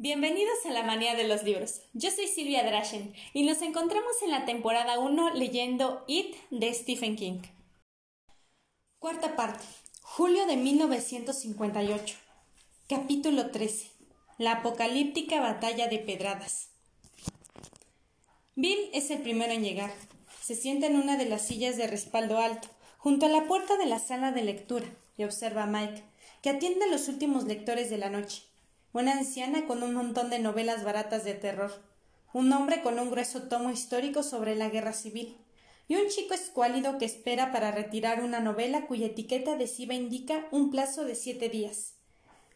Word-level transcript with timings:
Bienvenidos 0.00 0.64
a 0.64 0.70
la 0.70 0.84
manía 0.84 1.16
de 1.16 1.26
los 1.26 1.42
libros. 1.42 1.80
Yo 1.92 2.12
soy 2.12 2.28
Silvia 2.28 2.62
Drashen 2.62 3.14
y 3.34 3.42
nos 3.42 3.62
encontramos 3.62 4.22
en 4.22 4.30
la 4.30 4.44
temporada 4.44 5.00
1 5.00 5.34
leyendo 5.34 6.04
It 6.06 6.36
de 6.52 6.72
Stephen 6.72 7.16
King. 7.16 7.40
Cuarta 9.00 9.34
parte. 9.34 9.64
Julio 10.02 10.46
de 10.46 10.56
1958. 10.56 12.16
Capítulo 12.88 13.50
13. 13.50 13.90
La 14.38 14.52
apocalíptica 14.52 15.40
batalla 15.40 15.88
de 15.88 15.98
Pedradas. 15.98 16.68
Bill 18.54 18.78
es 18.92 19.10
el 19.10 19.20
primero 19.22 19.52
en 19.52 19.64
llegar. 19.64 19.92
Se 20.40 20.54
sienta 20.54 20.86
en 20.86 20.94
una 20.94 21.16
de 21.16 21.24
las 21.24 21.44
sillas 21.44 21.76
de 21.76 21.88
respaldo 21.88 22.38
alto, 22.38 22.68
junto 22.98 23.26
a 23.26 23.30
la 23.30 23.48
puerta 23.48 23.76
de 23.76 23.86
la 23.86 23.98
sala 23.98 24.30
de 24.30 24.44
lectura, 24.44 24.86
y 25.16 25.24
observa 25.24 25.64
a 25.64 25.66
Mike, 25.66 26.04
que 26.40 26.50
atiende 26.50 26.84
a 26.84 26.88
los 26.88 27.08
últimos 27.08 27.46
lectores 27.46 27.90
de 27.90 27.98
la 27.98 28.10
noche 28.10 28.47
una 28.92 29.12
anciana 29.12 29.66
con 29.66 29.82
un 29.82 29.94
montón 29.94 30.30
de 30.30 30.38
novelas 30.38 30.84
baratas 30.84 31.24
de 31.24 31.34
terror, 31.34 31.72
un 32.32 32.52
hombre 32.52 32.82
con 32.82 32.98
un 32.98 33.10
grueso 33.10 33.42
tomo 33.44 33.70
histórico 33.70 34.22
sobre 34.22 34.54
la 34.54 34.68
guerra 34.68 34.92
civil, 34.92 35.36
y 35.88 35.96
un 35.96 36.08
chico 36.08 36.34
escuálido 36.34 36.98
que 36.98 37.06
espera 37.06 37.50
para 37.50 37.70
retirar 37.70 38.22
una 38.22 38.40
novela 38.40 38.86
cuya 38.86 39.06
etiqueta 39.06 39.52
adhesiva 39.52 39.94
indica 39.94 40.46
un 40.50 40.70
plazo 40.70 41.04
de 41.04 41.14
siete 41.14 41.48
días. 41.48 41.94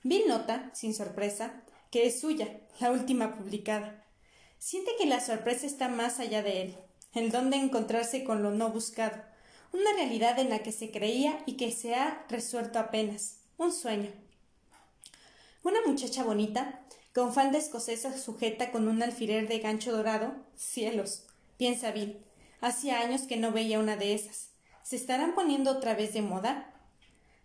Bill 0.03 0.29
nota, 0.29 0.71
sin 0.75 0.95
sorpresa, 0.95 1.63
que 1.91 2.07
es 2.07 2.21
suya, 2.21 2.61
la 2.81 2.91
última 2.91 3.35
publicada. 3.37 4.05
Siente 4.59 4.93
que 4.99 5.07
la 5.07 5.21
sorpresa 5.21 5.67
está 5.67 5.89
más 5.89 6.21
allá 6.21 6.43
de 6.43 6.63
él, 6.63 6.77
el 7.15 7.31
don 7.31 7.51
de 7.51 7.57
encontrarse 7.57 8.25
con 8.25 8.43
lo 8.43 8.51
no 8.51 8.71
buscado, 8.71 9.23
una 9.73 9.93
realidad 9.95 10.39
en 10.39 10.51
la 10.51 10.61
que 10.61 10.73
se 10.73 10.91
creía 10.91 11.43
y 11.47 11.57
que 11.57 11.71
se 11.73 11.95
ha 11.95 12.27
resuelto 12.29 12.79
apenas, 12.79 13.39
un 13.57 13.73
sueño. 13.73 14.13
Una 15.65 15.79
muchacha 15.87 16.25
bonita, 16.25 16.81
con 17.15 17.33
falda 17.33 17.57
escocesa 17.57 18.19
sujeta 18.19 18.73
con 18.73 18.89
un 18.89 19.01
alfiler 19.01 19.47
de 19.47 19.61
gancho 19.61 19.93
dorado. 19.93 20.35
Cielos, 20.57 21.23
piensa 21.57 21.93
Bill. 21.93 22.19
Hacía 22.61 22.99
años 22.99 23.23
que 23.23 23.37
no 23.37 23.53
veía 23.53 23.79
una 23.79 23.97
de 23.97 24.13
esas. 24.13 24.49
¿Se 24.83 24.97
estarán 24.97 25.37
poniendo 25.37 25.71
otra 25.71 25.95
vez 25.95 26.15
de 26.15 26.23
moda? 26.23 26.75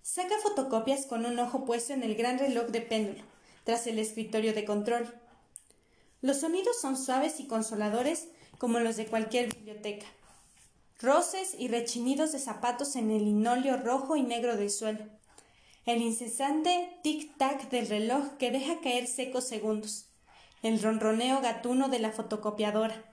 Saca 0.02 0.36
fotocopias 0.40 1.06
con 1.06 1.28
un 1.28 1.38
ojo 1.38 1.64
puesto 1.64 1.94
en 1.94 2.02
el 2.02 2.16
gran 2.16 2.40
reloj 2.40 2.70
de 2.70 2.82
péndulo, 2.82 3.24
tras 3.66 3.86
el 3.86 4.00
escritorio 4.00 4.52
de 4.54 4.66
control. 4.66 5.14
Los 6.24 6.38
sonidos 6.38 6.82
son 6.82 6.98
suaves 6.98 7.40
y 7.40 7.46
consoladores 7.46 8.30
como 8.58 8.80
los 8.80 8.96
de 8.96 9.06
cualquier 9.06 9.54
biblioteca. 9.54 10.08
Roces 11.00 11.54
y 11.56 11.68
rechinidos 11.68 12.32
de 12.32 12.40
zapatos 12.40 12.96
en 12.96 13.12
el 13.12 13.26
linóleo 13.26 13.78
rojo 13.78 14.16
y 14.16 14.24
negro 14.24 14.58
del 14.58 14.72
suelo 14.72 15.17
el 15.88 16.02
incesante 16.02 17.00
tic-tac 17.02 17.70
del 17.70 17.88
reloj 17.88 18.36
que 18.38 18.52
deja 18.52 18.82
caer 18.82 19.08
secos 19.08 19.48
segundos, 19.48 20.10
el 20.62 20.82
ronroneo 20.82 21.40
gatuno 21.40 21.88
de 21.88 22.00
la 22.00 22.12
fotocopiadora. 22.12 23.06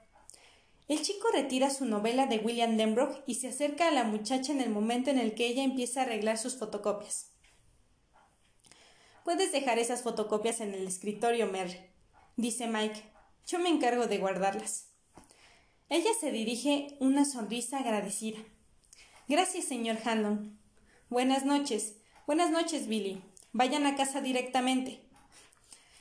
El 0.88 1.00
chico 1.00 1.28
retira 1.32 1.70
su 1.70 1.84
novela 1.84 2.26
de 2.26 2.38
William 2.38 2.76
Denbrough 2.76 3.22
y 3.28 3.36
se 3.36 3.48
acerca 3.48 3.86
a 3.86 3.92
la 3.92 4.02
muchacha 4.02 4.50
en 4.50 4.60
el 4.60 4.70
momento 4.70 5.10
en 5.10 5.20
el 5.20 5.36
que 5.36 5.46
ella 5.46 5.62
empieza 5.62 6.00
a 6.00 6.02
arreglar 6.02 6.36
sus 6.36 6.56
fotocopias. 6.56 7.30
Puedes 9.22 9.52
dejar 9.52 9.78
esas 9.78 10.02
fotocopias 10.02 10.60
en 10.60 10.74
el 10.74 10.84
escritorio, 10.88 11.46
Merry, 11.46 11.78
dice 12.36 12.66
Mike. 12.66 13.00
Yo 13.46 13.60
me 13.60 13.68
encargo 13.68 14.08
de 14.08 14.18
guardarlas. 14.18 14.88
Ella 15.90 16.10
se 16.20 16.32
dirige 16.32 16.96
una 16.98 17.24
sonrisa 17.24 17.78
agradecida. 17.78 18.40
Gracias, 19.28 19.66
señor 19.66 19.98
Hanlon. 20.04 20.58
Buenas 21.08 21.44
noches. 21.44 22.00
Buenas 22.26 22.50
noches, 22.50 22.88
Billy. 22.88 23.22
Vayan 23.52 23.84
a 23.84 23.96
casa 23.96 24.22
directamente. 24.22 24.98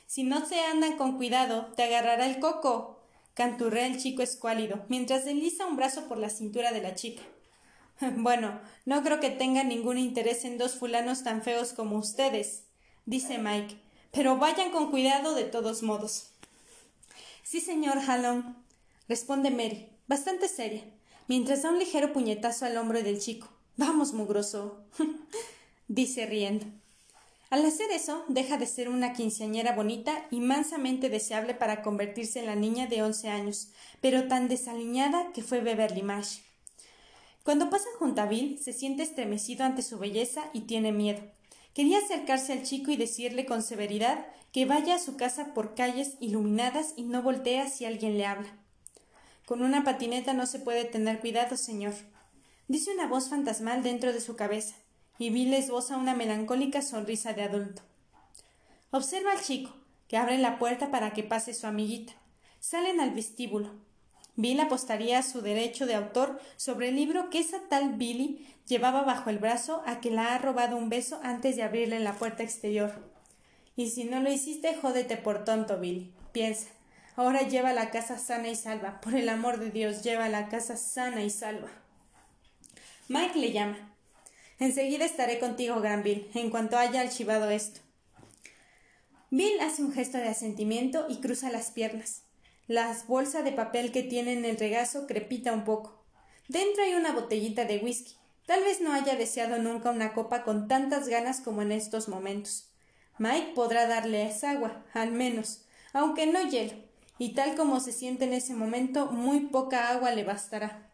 Si 0.06 0.22
no 0.22 0.46
se 0.46 0.58
andan 0.58 0.96
con 0.96 1.18
cuidado, 1.18 1.66
te 1.76 1.82
agarrará 1.82 2.24
el 2.24 2.38
coco. 2.38 3.02
canturrea 3.34 3.86
el 3.86 4.00
chico 4.00 4.22
escuálido, 4.22 4.86
mientras 4.88 5.26
desliza 5.26 5.66
un 5.66 5.76
brazo 5.76 6.08
por 6.08 6.16
la 6.16 6.30
cintura 6.30 6.72
de 6.72 6.80
la 6.80 6.94
chica. 6.94 7.22
Bueno, 8.16 8.58
no 8.86 9.02
creo 9.02 9.20
que 9.20 9.28
tenga 9.28 9.64
ningún 9.64 9.98
interés 9.98 10.46
en 10.46 10.56
dos 10.56 10.76
fulanos 10.76 11.24
tan 11.24 11.42
feos 11.42 11.74
como 11.74 11.98
ustedes, 11.98 12.64
dice 13.04 13.38
Mike, 13.38 13.76
pero 14.10 14.38
vayan 14.38 14.70
con 14.70 14.90
cuidado 14.90 15.34
de 15.34 15.44
todos 15.44 15.82
modos. 15.82 16.30
Sí, 17.42 17.60
señor 17.60 17.98
Halon, 17.98 18.56
responde 19.08 19.50
Mary, 19.50 19.90
bastante 20.06 20.48
seria, 20.48 20.84
mientras 21.28 21.62
da 21.62 21.70
un 21.70 21.78
ligero 21.78 22.12
puñetazo 22.12 22.64
al 22.64 22.76
hombro 22.78 23.02
del 23.02 23.20
chico. 23.20 23.48
Vamos, 23.76 24.12
mugroso. 24.12 24.86
dice 25.88 26.26
riendo. 26.26 26.66
Al 27.50 27.64
hacer 27.66 27.90
eso, 27.92 28.24
deja 28.28 28.56
de 28.56 28.66
ser 28.66 28.88
una 28.88 29.12
quinceañera 29.12 29.76
bonita 29.76 30.26
y 30.30 30.40
mansamente 30.40 31.08
deseable 31.08 31.54
para 31.54 31.82
convertirse 31.82 32.40
en 32.40 32.46
la 32.46 32.56
niña 32.56 32.86
de 32.86 33.02
once 33.02 33.28
años, 33.28 33.68
pero 34.00 34.26
tan 34.26 34.48
desaliñada 34.48 35.30
que 35.32 35.42
fue 35.42 35.60
Beverly 35.60 36.02
Marsh. 36.02 36.38
Cuando 37.44 37.70
pasan 37.70 37.92
junto 37.98 38.22
a 38.22 38.26
Bill, 38.26 38.58
se 38.58 38.72
siente 38.72 39.02
estremecido 39.02 39.64
ante 39.64 39.82
su 39.82 39.98
belleza 39.98 40.50
y 40.52 40.62
tiene 40.62 40.90
miedo. 40.90 41.20
Quería 41.74 41.98
acercarse 41.98 42.52
al 42.52 42.62
chico 42.62 42.90
y 42.90 42.96
decirle 42.96 43.46
con 43.46 43.62
severidad 43.62 44.26
que 44.50 44.64
vaya 44.64 44.94
a 44.94 44.98
su 44.98 45.16
casa 45.16 45.52
por 45.54 45.74
calles 45.74 46.16
iluminadas 46.20 46.94
y 46.96 47.02
no 47.02 47.22
voltea 47.22 47.68
si 47.68 47.84
alguien 47.84 48.16
le 48.16 48.26
habla. 48.26 48.48
Con 49.44 49.62
una 49.62 49.84
patineta 49.84 50.32
no 50.32 50.46
se 50.46 50.58
puede 50.58 50.84
tener 50.84 51.20
cuidado, 51.20 51.56
señor. 51.56 51.94
Dice 52.66 52.92
una 52.92 53.06
voz 53.06 53.28
fantasmal 53.28 53.82
dentro 53.82 54.12
de 54.12 54.20
su 54.20 54.36
cabeza 54.36 54.74
y 55.18 55.30
Bill 55.30 55.54
esboza 55.54 55.96
una 55.96 56.14
melancólica 56.14 56.82
sonrisa 56.82 57.32
de 57.32 57.42
adulto. 57.42 57.82
Observa 58.90 59.32
al 59.32 59.40
chico, 59.40 59.72
que 60.08 60.16
abre 60.16 60.38
la 60.38 60.58
puerta 60.58 60.90
para 60.90 61.12
que 61.12 61.22
pase 61.22 61.54
su 61.54 61.66
amiguita. 61.66 62.12
Salen 62.60 63.00
al 63.00 63.10
vestíbulo. 63.10 63.70
Bill 64.36 64.60
apostaría 64.60 65.22
su 65.22 65.42
derecho 65.42 65.86
de 65.86 65.94
autor 65.94 66.40
sobre 66.56 66.88
el 66.88 66.96
libro 66.96 67.30
que 67.30 67.38
esa 67.38 67.60
tal 67.68 67.94
Billy 67.94 68.46
llevaba 68.66 69.02
bajo 69.02 69.30
el 69.30 69.38
brazo 69.38 69.82
a 69.86 70.00
que 70.00 70.10
la 70.10 70.34
ha 70.34 70.38
robado 70.38 70.76
un 70.76 70.88
beso 70.88 71.20
antes 71.22 71.56
de 71.56 71.62
abrirle 71.62 72.00
la 72.00 72.14
puerta 72.14 72.42
exterior. 72.42 72.92
Y 73.76 73.90
si 73.90 74.04
no 74.04 74.20
lo 74.20 74.30
hiciste, 74.30 74.74
jódete 74.76 75.16
por 75.16 75.44
tonto, 75.44 75.78
Billy. 75.78 76.12
Piensa. 76.32 76.68
Ahora 77.16 77.42
lleva 77.42 77.72
la 77.72 77.90
casa 77.90 78.18
sana 78.18 78.48
y 78.48 78.56
salva. 78.56 79.00
Por 79.00 79.14
el 79.14 79.28
amor 79.28 79.60
de 79.60 79.70
Dios, 79.70 80.02
lleva 80.02 80.28
la 80.28 80.48
casa 80.48 80.76
sana 80.76 81.22
y 81.22 81.30
salva. 81.30 81.68
Mike 83.08 83.38
le 83.38 83.52
llama. 83.52 83.93
Enseguida 84.64 85.04
estaré 85.04 85.38
contigo, 85.38 85.78
Granville, 85.82 86.26
en 86.32 86.48
cuanto 86.48 86.78
haya 86.78 87.02
archivado 87.02 87.50
esto. 87.50 87.82
Bill 89.28 89.60
hace 89.60 89.82
un 89.82 89.92
gesto 89.92 90.16
de 90.16 90.28
asentimiento 90.28 91.04
y 91.10 91.20
cruza 91.20 91.50
las 91.50 91.70
piernas. 91.70 92.22
La 92.66 92.96
bolsa 93.06 93.42
de 93.42 93.52
papel 93.52 93.92
que 93.92 94.02
tiene 94.02 94.32
en 94.32 94.46
el 94.46 94.56
regazo 94.56 95.06
crepita 95.06 95.52
un 95.52 95.64
poco. 95.64 96.02
Dentro 96.48 96.82
hay 96.82 96.94
una 96.94 97.12
botellita 97.12 97.66
de 97.66 97.76
whisky. 97.76 98.14
Tal 98.46 98.62
vez 98.62 98.80
no 98.80 98.94
haya 98.94 99.16
deseado 99.16 99.58
nunca 99.58 99.90
una 99.90 100.14
copa 100.14 100.44
con 100.44 100.66
tantas 100.66 101.08
ganas 101.08 101.42
como 101.42 101.60
en 101.60 101.70
estos 101.70 102.08
momentos. 102.08 102.70
Mike 103.18 103.52
podrá 103.54 103.86
darle 103.86 104.26
esa 104.26 104.52
agua, 104.52 104.82
al 104.94 105.12
menos, 105.12 105.66
aunque 105.92 106.26
no 106.26 106.40
hielo, 106.40 106.72
y 107.18 107.34
tal 107.34 107.54
como 107.54 107.80
se 107.80 107.92
siente 107.92 108.24
en 108.24 108.32
ese 108.32 108.54
momento, 108.54 109.12
muy 109.12 109.40
poca 109.40 109.90
agua 109.90 110.12
le 110.12 110.24
bastará. 110.24 110.90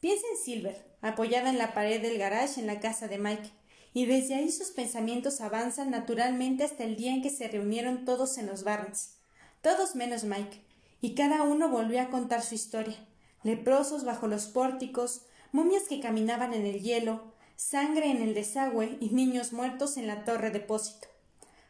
Piensa 0.00 0.26
en 0.32 0.44
Silver, 0.44 0.89
apoyada 1.00 1.50
en 1.50 1.58
la 1.58 1.74
pared 1.74 2.00
del 2.00 2.18
garage 2.18 2.60
en 2.60 2.66
la 2.66 2.80
casa 2.80 3.08
de 3.08 3.18
Mike, 3.18 3.50
y 3.92 4.06
desde 4.06 4.34
ahí 4.34 4.50
sus 4.50 4.68
pensamientos 4.68 5.40
avanzan 5.40 5.90
naturalmente 5.90 6.64
hasta 6.64 6.84
el 6.84 6.96
día 6.96 7.12
en 7.12 7.22
que 7.22 7.30
se 7.30 7.48
reunieron 7.48 8.04
todos 8.04 8.38
en 8.38 8.46
los 8.46 8.62
Barnes, 8.64 9.16
todos 9.62 9.94
menos 9.94 10.24
Mike, 10.24 10.62
y 11.00 11.14
cada 11.14 11.42
uno 11.42 11.68
volvió 11.68 12.00
a 12.00 12.08
contar 12.08 12.42
su 12.42 12.54
historia. 12.54 12.96
Leprosos 13.42 14.04
bajo 14.04 14.26
los 14.26 14.46
pórticos, 14.46 15.22
momias 15.52 15.84
que 15.84 16.00
caminaban 16.00 16.54
en 16.54 16.66
el 16.66 16.80
hielo, 16.80 17.32
sangre 17.56 18.10
en 18.10 18.22
el 18.22 18.34
desagüe 18.34 18.98
y 19.00 19.10
niños 19.10 19.52
muertos 19.52 19.96
en 19.96 20.06
la 20.06 20.24
torre 20.24 20.50
depósito. 20.50 21.08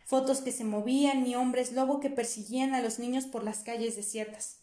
Fotos 0.04 0.40
que 0.40 0.52
se 0.52 0.64
movían 0.64 1.26
y 1.26 1.36
hombres 1.36 1.72
lobo 1.72 2.00
que 2.00 2.10
perseguían 2.10 2.74
a 2.74 2.80
los 2.80 2.98
niños 2.98 3.26
por 3.26 3.44
las 3.44 3.60
calles 3.60 3.94
desiertas. 3.96 4.59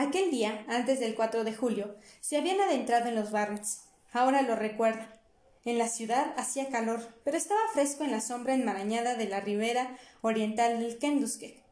Aquel 0.00 0.30
día, 0.30 0.64
antes 0.68 1.00
del 1.00 1.16
4 1.16 1.42
de 1.42 1.52
julio, 1.52 1.96
se 2.20 2.36
habían 2.36 2.60
adentrado 2.60 3.08
en 3.08 3.16
los 3.16 3.32
Barnets. 3.32 3.80
Ahora 4.12 4.42
lo 4.42 4.54
recuerda. 4.54 5.18
En 5.64 5.76
la 5.76 5.88
ciudad 5.88 6.34
hacía 6.36 6.68
calor, 6.68 7.00
pero 7.24 7.36
estaba 7.36 7.58
fresco 7.72 8.04
en 8.04 8.12
la 8.12 8.20
sombra 8.20 8.54
enmarañada 8.54 9.16
de 9.16 9.26
la 9.26 9.40
ribera 9.40 9.98
oriental 10.20 10.78
del 10.78 10.98
Kenduske. 10.98 11.64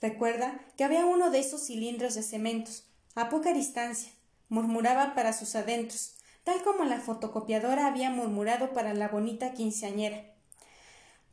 Recuerda 0.00 0.58
que 0.78 0.84
había 0.84 1.04
uno 1.04 1.30
de 1.30 1.40
esos 1.40 1.66
cilindros 1.66 2.14
de 2.14 2.22
cementos, 2.22 2.86
a 3.14 3.28
poca 3.28 3.52
distancia. 3.52 4.10
Murmuraba 4.48 5.14
para 5.14 5.34
sus 5.34 5.54
adentros, 5.54 6.14
tal 6.44 6.62
como 6.62 6.84
la 6.84 7.00
fotocopiadora 7.00 7.88
había 7.88 8.08
murmurado 8.08 8.72
para 8.72 8.94
la 8.94 9.08
bonita 9.08 9.52
quinceañera. 9.52 10.24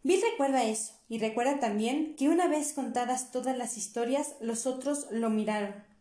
Bill 0.04 0.22
recuerda 0.30 0.66
eso, 0.66 0.92
y 1.08 1.20
recuerda 1.20 1.62
también 1.62 2.18
que 2.18 2.28
una 2.28 2.50
vez 2.50 2.74
contadas 2.74 3.32
todas 3.32 3.58
las 3.58 3.78
historias, 3.78 4.36
los 4.42 4.68
otros 4.68 5.08
lo 5.10 5.30
miraron, 5.30 5.93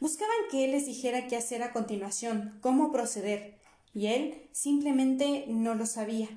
Buscaban 0.00 0.36
que 0.50 0.64
él 0.64 0.72
les 0.72 0.86
dijera 0.86 1.26
qué 1.26 1.36
hacer 1.36 1.62
a 1.62 1.72
continuación, 1.72 2.58
cómo 2.60 2.92
proceder, 2.92 3.58
y 3.94 4.08
él 4.08 4.48
simplemente 4.52 5.44
no 5.48 5.74
lo 5.74 5.86
sabía. 5.86 6.28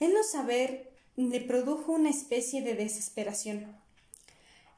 El 0.00 0.14
no 0.14 0.22
saber 0.22 0.90
le 1.16 1.40
produjo 1.40 1.92
una 1.92 2.10
especie 2.10 2.62
de 2.62 2.74
desesperación. 2.74 3.76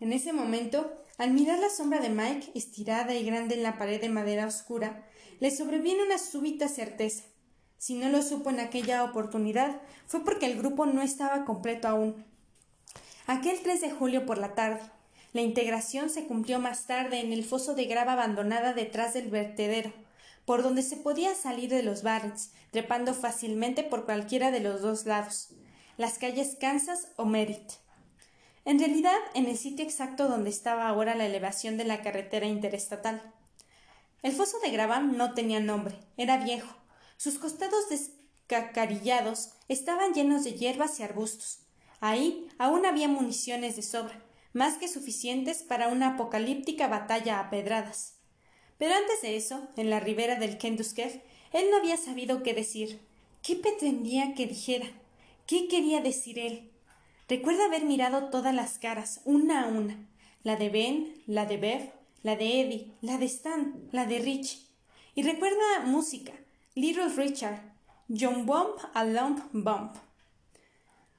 En 0.01 0.13
ese 0.13 0.33
momento, 0.33 0.93
al 1.17 1.33
mirar 1.33 1.59
la 1.59 1.71
sombra 1.71 2.01
de 2.01 2.11
Mike, 2.11 2.53
estirada 2.55 3.15
y 3.15 3.25
grande 3.25 3.57
en 3.57 3.63
la 3.63 3.79
pared 3.79 4.01
de 4.01 4.09
madera 4.09 4.47
oscura, 4.47 5.05
le 5.41 5.51
sobreviene 5.51 6.05
una 6.05 6.19
súbita 6.19 6.69
certeza. 6.69 7.25
Si 7.79 7.95
no 7.95 8.09
lo 8.09 8.23
supo 8.23 8.51
en 8.51 8.61
aquella 8.61 9.05
oportunidad, 9.05 9.81
fue 10.07 10.25
porque 10.25 10.47
el 10.47 10.59
grupo 10.59 10.87
no 10.87 11.03
estaba 11.03 11.45
completo 11.45 11.89
aún. 11.89 12.25
Aquel 13.27 13.61
3 13.61 13.81
de 13.81 13.91
julio 13.91 14.27
por 14.27 14.39
la 14.39 14.55
tarde, 14.55 14.81
la 15.39 15.45
integración 15.45 16.11
se 16.11 16.27
cumplió 16.27 16.59
más 16.59 16.89
tarde 16.89 17.21
en 17.21 17.33
el 17.33 17.45
foso 17.45 17.77
de 17.77 17.85
grava 17.85 18.15
abandonada 18.15 18.73
detrás 18.73 19.15
del 19.15 19.31
vertedero, 19.31 19.93
por 20.45 20.65
donde 20.65 20.83
se 20.83 20.97
podía 20.97 21.33
salir 21.37 21.71
de 21.71 21.85
los 21.85 22.03
barrens, 22.03 22.51
trepando 22.73 23.15
fácilmente 23.15 23.85
por 23.85 24.05
cualquiera 24.05 24.51
de 24.51 24.59
los 24.59 24.83
dos 24.83 25.07
lados, 25.07 25.51
las 25.97 26.19
calles 26.19 26.57
Kansas 26.61 27.13
o 27.15 27.25
Merritt. 27.25 27.75
En 28.65 28.81
realidad, 28.81 29.17
en 29.35 29.47
el 29.47 29.57
sitio 29.57 29.85
exacto 29.85 30.27
donde 30.27 30.51
estaba 30.51 30.89
ahora 30.89 31.15
la 31.15 31.27
elevación 31.27 31.77
de 31.77 31.85
la 31.85 32.03
carretera 32.03 32.47
interestatal. 32.47 33.23
El 34.25 34.33
foso 34.33 34.59
de 34.59 34.73
grava 34.73 34.99
no 34.99 35.35
tenía 35.35 35.61
nombre, 35.61 36.01
era 36.17 36.39
viejo. 36.39 36.75
Sus 37.17 37.39
costados 37.39 37.89
descacarillados 37.91 39.51
estaban 39.69 40.15
llenos 40.15 40.43
de 40.43 40.55
hierbas 40.55 40.99
y 40.99 41.05
arbustos. 41.05 41.61
Ahí 42.01 42.49
aún 42.59 42.87
había 42.87 43.07
municiones 43.07 43.77
de 43.77 43.83
sobra, 43.83 44.21
más 44.53 44.79
que 44.79 44.89
suficientes 44.89 45.63
para 45.63 45.89
una 45.89 46.15
apocalíptica 46.15 46.89
batalla 46.89 47.41
a 47.41 47.51
pedradas. 47.51 48.19
Pero 48.79 48.95
antes 48.95 49.23
de 49.23 49.37
eso, 49.37 49.69
en 49.77 49.91
la 49.91 50.01
ribera 50.01 50.37
del 50.37 50.59
Kenduskev, 50.59 51.23
él 51.53 51.67
no 51.71 51.77
había 51.79 51.97
sabido 51.97 52.43
qué 52.43 52.55
decir. 52.55 53.01
¿Qué 53.43 53.57
pretendía 53.57 54.35
que 54.35 54.47
dijera? 54.47 54.87
¿Qué 55.47 55.69
quería 55.69 56.01
decir 56.01 56.39
él? 56.39 56.71
Recuerda 57.29 57.67
haber 57.67 57.85
mirado 57.85 58.31
todas 58.31 58.55
las 58.55 58.79
caras, 58.79 59.21
una 59.25 59.65
a 59.65 59.69
una, 59.69 60.09
la 60.43 60.57
de 60.57 60.71
Ben, 60.71 61.23
la 61.27 61.47
de 61.47 61.57
Bev, 61.57 61.93
la 62.23 62.37
de 62.37 62.61
Eddie, 62.61 62.93
la 63.01 63.19
de 63.19 63.27
Stan, 63.27 63.89
la 63.93 64.07
de 64.07 64.19
Rich. 64.19 64.67
Y 65.15 65.23
recuerda 65.23 65.81
música, 65.85 66.33
Little 66.75 67.09
Richard, 67.09 67.61
John 68.09 68.47
Bump 68.47 68.79
a 68.95 69.05
Lump 69.05 69.41
Bump. 69.53 69.97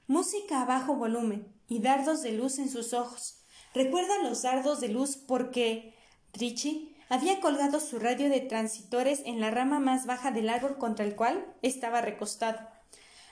Música 0.06 0.62
a 0.62 0.64
bajo 0.64 0.94
volumen, 0.94 1.46
y 1.70 1.78
dardos 1.78 2.20
de 2.22 2.32
luz 2.32 2.58
en 2.58 2.68
sus 2.68 2.92
ojos. 2.92 3.38
Recuerda 3.72 4.22
los 4.24 4.42
dardos 4.42 4.80
de 4.80 4.88
luz 4.88 5.16
porque 5.16 5.94
Richie 6.34 6.96
había 7.08 7.40
colgado 7.40 7.78
su 7.78 8.00
radio 8.00 8.28
de 8.28 8.40
transitores 8.40 9.22
en 9.24 9.40
la 9.40 9.52
rama 9.52 9.78
más 9.78 10.04
baja 10.04 10.32
del 10.32 10.48
árbol 10.48 10.78
contra 10.78 11.06
el 11.06 11.14
cual 11.14 11.46
estaba 11.62 12.02
recostado. 12.02 12.58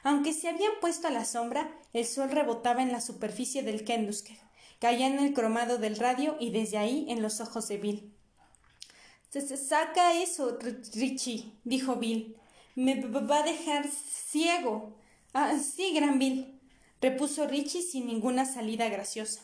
Aunque 0.04 0.32
se 0.32 0.48
habían 0.48 0.70
puesto 0.80 1.08
a 1.08 1.10
la 1.10 1.24
sombra, 1.24 1.68
el 1.92 2.06
sol 2.06 2.30
rebotaba 2.30 2.80
en 2.80 2.92
la 2.92 3.00
superficie 3.00 3.64
del 3.64 3.84
Kendusker, 3.84 4.38
caía 4.78 5.08
en 5.08 5.18
el 5.18 5.34
cromado 5.34 5.78
del 5.78 5.96
radio 5.96 6.36
y 6.38 6.50
desde 6.50 6.78
ahí 6.78 7.06
en 7.08 7.20
los 7.20 7.40
ojos 7.40 7.66
de 7.66 7.78
Bill. 7.78 8.14
Saca 9.30 10.14
eso, 10.14 10.58
Richie, 10.94 11.52
dijo 11.64 11.96
Bill. 11.96 12.36
Me 12.76 13.04
va 13.04 13.40
a 13.40 13.42
dejar 13.42 13.88
ciego. 13.88 14.96
Ah, 15.34 15.58
sí, 15.58 15.92
gran 15.92 16.20
Bill 16.20 16.57
repuso 17.00 17.46
Richie 17.46 17.82
sin 17.82 18.06
ninguna 18.06 18.44
salida 18.44 18.88
graciosa. 18.88 19.42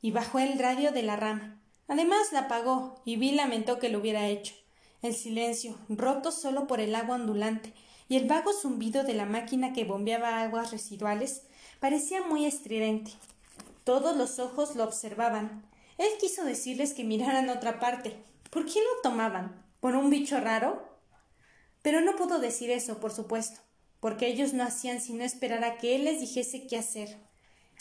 Y 0.00 0.10
bajó 0.10 0.38
el 0.38 0.58
radio 0.58 0.92
de 0.92 1.02
la 1.02 1.16
rama. 1.16 1.60
Además 1.86 2.32
la 2.32 2.40
apagó, 2.40 3.00
y 3.04 3.16
Bill 3.16 3.36
lamentó 3.36 3.78
que 3.78 3.88
lo 3.88 3.98
hubiera 3.98 4.28
hecho. 4.28 4.54
El 5.02 5.14
silencio, 5.14 5.76
roto 5.88 6.30
solo 6.30 6.66
por 6.66 6.80
el 6.80 6.94
agua 6.94 7.16
ondulante 7.16 7.74
y 8.08 8.16
el 8.16 8.26
vago 8.26 8.52
zumbido 8.52 9.04
de 9.04 9.14
la 9.14 9.26
máquina 9.26 9.72
que 9.72 9.84
bombeaba 9.84 10.42
aguas 10.42 10.70
residuales, 10.70 11.42
parecía 11.80 12.22
muy 12.22 12.46
estridente. 12.46 13.12
Todos 13.84 14.16
los 14.16 14.38
ojos 14.38 14.76
lo 14.76 14.84
observaban. 14.84 15.64
Él 15.98 16.08
quiso 16.20 16.44
decirles 16.44 16.94
que 16.94 17.04
miraran 17.04 17.48
otra 17.48 17.80
parte. 17.80 18.16
¿Por 18.50 18.64
qué 18.66 18.80
lo 18.80 19.02
tomaban? 19.02 19.64
¿Por 19.80 19.96
un 19.96 20.10
bicho 20.10 20.38
raro? 20.40 20.86
Pero 21.82 22.00
no 22.00 22.14
pudo 22.16 22.38
decir 22.38 22.70
eso, 22.70 23.00
por 23.00 23.12
supuesto 23.12 23.60
porque 24.02 24.26
ellos 24.26 24.52
no 24.52 24.64
hacían 24.64 25.00
sino 25.00 25.22
esperar 25.22 25.62
a 25.62 25.78
que 25.78 25.94
él 25.94 26.02
les 26.06 26.18
dijese 26.18 26.66
qué 26.66 26.76
hacer. 26.76 27.16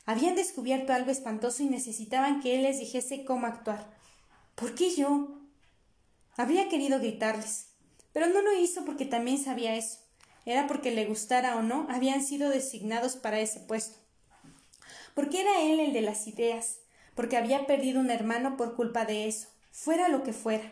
Habían 0.06 0.36
descubierto 0.36 0.94
algo 0.94 1.10
espantoso 1.10 1.64
y 1.64 1.66
necesitaban 1.66 2.42
que 2.42 2.54
él 2.54 2.62
les 2.62 2.78
dijese 2.78 3.26
cómo 3.26 3.48
actuar. 3.48 3.92
¿Por 4.54 4.76
qué 4.76 4.92
yo? 4.92 5.40
Habría 6.38 6.70
querido 6.70 7.00
gritarles, 7.00 7.70
pero 8.14 8.28
no 8.28 8.44
lo 8.44 8.56
hizo 8.56 8.86
porque 8.86 9.06
también 9.06 9.44
sabía 9.44 9.76
eso. 9.76 9.98
Era 10.46 10.68
porque 10.68 10.92
le 10.92 11.08
gustara 11.08 11.56
o 11.56 11.64
no, 11.64 11.88
habían 11.90 12.24
sido 12.24 12.52
designados 12.52 13.16
para 13.16 13.40
ese 13.40 13.60
puesto. 13.60 13.98
Porque 15.16 15.42
era 15.42 15.64
él 15.64 15.80
el 15.80 15.92
de 15.92 16.02
las 16.02 16.28
ideas, 16.28 16.82
porque 17.16 17.36
había 17.36 17.66
perdido 17.66 18.00
un 18.00 18.12
hermano 18.12 18.58
por 18.58 18.76
culpa 18.76 19.06
de 19.06 19.28
eso, 19.28 19.48
fuera 19.72 20.08
lo 20.08 20.22
que 20.22 20.34
fuera. 20.34 20.72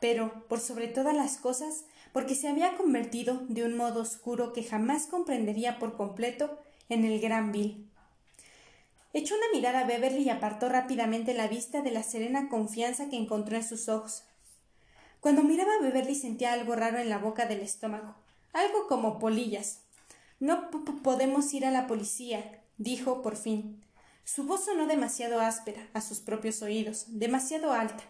Pero, 0.00 0.46
por 0.46 0.60
sobre 0.60 0.86
todas 0.86 1.16
las 1.16 1.38
cosas, 1.38 1.82
porque 2.16 2.34
se 2.34 2.48
había 2.48 2.78
convertido, 2.78 3.42
de 3.46 3.62
un 3.62 3.76
modo 3.76 4.00
oscuro 4.00 4.54
que 4.54 4.64
jamás 4.64 5.06
comprendería 5.06 5.78
por 5.78 5.98
completo, 5.98 6.58
en 6.88 7.04
el 7.04 7.20
gran 7.20 7.52
Bill. 7.52 7.90
Echó 9.12 9.34
una 9.34 9.44
mirada 9.52 9.80
a 9.80 9.84
Beverly 9.84 10.22
y 10.22 10.30
apartó 10.30 10.70
rápidamente 10.70 11.34
la 11.34 11.46
vista 11.46 11.82
de 11.82 11.90
la 11.90 12.02
serena 12.02 12.48
confianza 12.48 13.10
que 13.10 13.18
encontró 13.18 13.56
en 13.56 13.64
sus 13.64 13.90
ojos. 13.90 14.22
Cuando 15.20 15.42
miraba 15.42 15.74
a 15.74 15.82
Beverly 15.82 16.14
sentía 16.14 16.54
algo 16.54 16.74
raro 16.74 16.96
en 16.96 17.10
la 17.10 17.18
boca 17.18 17.44
del 17.44 17.60
estómago, 17.60 18.14
algo 18.54 18.86
como 18.88 19.18
polillas. 19.18 19.82
No 20.40 20.70
podemos 20.70 21.52
ir 21.52 21.66
a 21.66 21.70
la 21.70 21.86
policía, 21.86 22.62
dijo 22.78 23.20
por 23.20 23.36
fin. 23.36 23.84
Su 24.24 24.44
voz 24.44 24.64
sonó 24.64 24.86
demasiado 24.86 25.38
áspera 25.38 25.86
a 25.92 26.00
sus 26.00 26.20
propios 26.20 26.62
oídos, 26.62 27.04
demasiado 27.08 27.72
alta. 27.72 28.04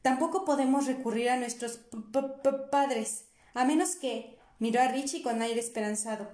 Tampoco 0.00 0.46
podemos 0.46 0.86
recurrir 0.86 1.28
a 1.28 1.36
nuestros 1.36 1.78
padres. 2.70 3.26
A 3.54 3.64
menos 3.64 3.96
que. 3.96 4.38
miró 4.58 4.80
a 4.80 4.88
Richie 4.88 5.22
con 5.22 5.42
aire 5.42 5.60
esperanzado. 5.60 6.28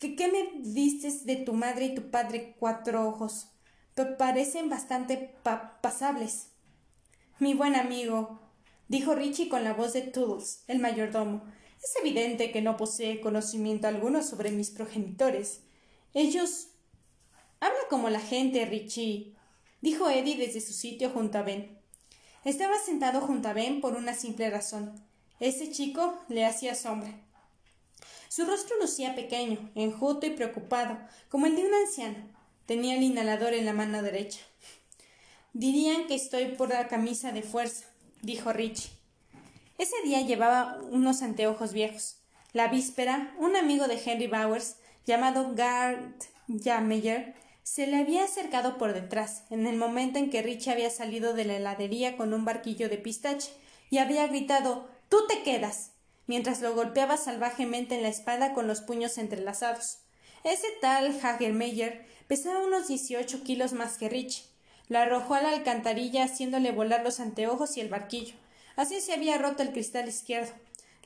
¿Qué, 0.00 0.28
me 0.28 0.60
dices 0.60 1.24
de 1.24 1.36
tu 1.36 1.52
madre 1.52 1.86
y 1.86 1.94
tu 1.94 2.10
padre 2.10 2.56
cuatro 2.58 3.08
ojos? 3.08 3.48
parecen 4.18 4.68
bastante 4.68 5.36
pasables. 5.80 6.48
Mi 7.38 7.54
buen 7.54 7.76
amigo, 7.76 8.40
dijo 8.88 9.14
Richie 9.14 9.48
con 9.48 9.64
la 9.64 9.72
voz 9.72 9.92
de 9.92 10.02
Toodles, 10.02 10.64
el 10.66 10.80
mayordomo. 10.80 11.44
Es 11.82 11.94
evidente 12.00 12.50
que 12.50 12.62
no 12.62 12.76
posee 12.76 13.20
conocimiento 13.20 13.86
alguno 13.86 14.22
sobre 14.22 14.50
mis 14.50 14.70
progenitores. 14.70 15.60
Ellos. 16.12 16.68
Habla 17.60 17.78
como 17.88 18.10
la 18.10 18.20
gente, 18.20 18.64
Richie, 18.66 19.34
dijo 19.80 20.10
Eddie 20.10 20.36
desde 20.36 20.60
su 20.60 20.72
sitio 20.72 21.10
junto 21.10 21.38
a 21.38 21.42
Ben. 21.42 21.78
Estaba 22.44 22.78
sentado 22.78 23.20
junto 23.20 23.48
a 23.48 23.52
Ben 23.52 23.80
por 23.80 23.94
una 23.94 24.14
simple 24.14 24.50
razón. 24.50 24.94
Ese 25.40 25.70
chico 25.70 26.18
le 26.28 26.44
hacía 26.44 26.74
sombra. 26.74 27.12
Su 28.28 28.44
rostro 28.44 28.76
lucía 28.80 29.14
pequeño, 29.14 29.70
enjuto 29.74 30.26
y 30.26 30.30
preocupado, 30.30 30.98
como 31.28 31.46
el 31.46 31.56
de 31.56 31.66
un 31.66 31.74
anciano. 31.74 32.16
Tenía 32.66 32.96
el 32.96 33.02
inhalador 33.02 33.52
en 33.52 33.64
la 33.64 33.72
mano 33.72 34.02
derecha. 34.02 34.40
Dirían 35.52 36.06
que 36.06 36.14
estoy 36.14 36.46
por 36.46 36.70
la 36.70 36.88
camisa 36.88 37.30
de 37.30 37.42
fuerza, 37.42 37.84
dijo 38.22 38.52
Richie. 38.52 38.90
Ese 39.78 39.94
día 40.04 40.20
llevaba 40.22 40.78
unos 40.90 41.22
anteojos 41.22 41.72
viejos. 41.72 42.16
La 42.52 42.68
víspera, 42.68 43.34
un 43.38 43.56
amigo 43.56 43.86
de 43.88 44.00
Henry 44.04 44.28
Bowers, 44.28 44.76
llamado 45.06 45.54
Gart 45.54 46.24
Jameyer, 46.48 47.34
se 47.62 47.86
le 47.86 47.96
había 47.96 48.24
acercado 48.24 48.78
por 48.78 48.92
detrás, 48.92 49.44
en 49.50 49.66
el 49.66 49.76
momento 49.76 50.18
en 50.18 50.30
que 50.30 50.42
Richie 50.42 50.72
había 50.72 50.90
salido 50.90 51.34
de 51.34 51.44
la 51.44 51.56
heladería 51.56 52.16
con 52.16 52.34
un 52.34 52.44
barquillo 52.44 52.88
de 52.88 52.98
pistache, 52.98 53.52
y 53.90 53.98
había 53.98 54.26
gritado 54.26 54.88
Tú 55.14 55.28
te 55.28 55.44
quedas, 55.44 55.92
mientras 56.26 56.60
lo 56.60 56.74
golpeaba 56.74 57.16
salvajemente 57.16 57.94
en 57.94 58.02
la 58.02 58.08
espalda 58.08 58.52
con 58.52 58.66
los 58.66 58.80
puños 58.80 59.16
entrelazados. 59.16 59.98
Ese 60.42 60.66
tal 60.80 61.16
Hagermeyer 61.22 62.04
pesaba 62.26 62.66
unos 62.66 62.88
dieciocho 62.88 63.44
kilos 63.44 63.74
más 63.74 63.96
que 63.96 64.08
Rich. 64.08 64.44
Lo 64.88 64.98
arrojó 64.98 65.34
a 65.34 65.40
la 65.40 65.50
alcantarilla 65.50 66.24
haciéndole 66.24 66.72
volar 66.72 67.04
los 67.04 67.20
anteojos 67.20 67.76
y 67.76 67.80
el 67.80 67.90
barquillo. 67.90 68.34
Así 68.74 69.00
se 69.00 69.12
había 69.12 69.38
roto 69.38 69.62
el 69.62 69.70
cristal 69.70 70.08
izquierdo. 70.08 70.52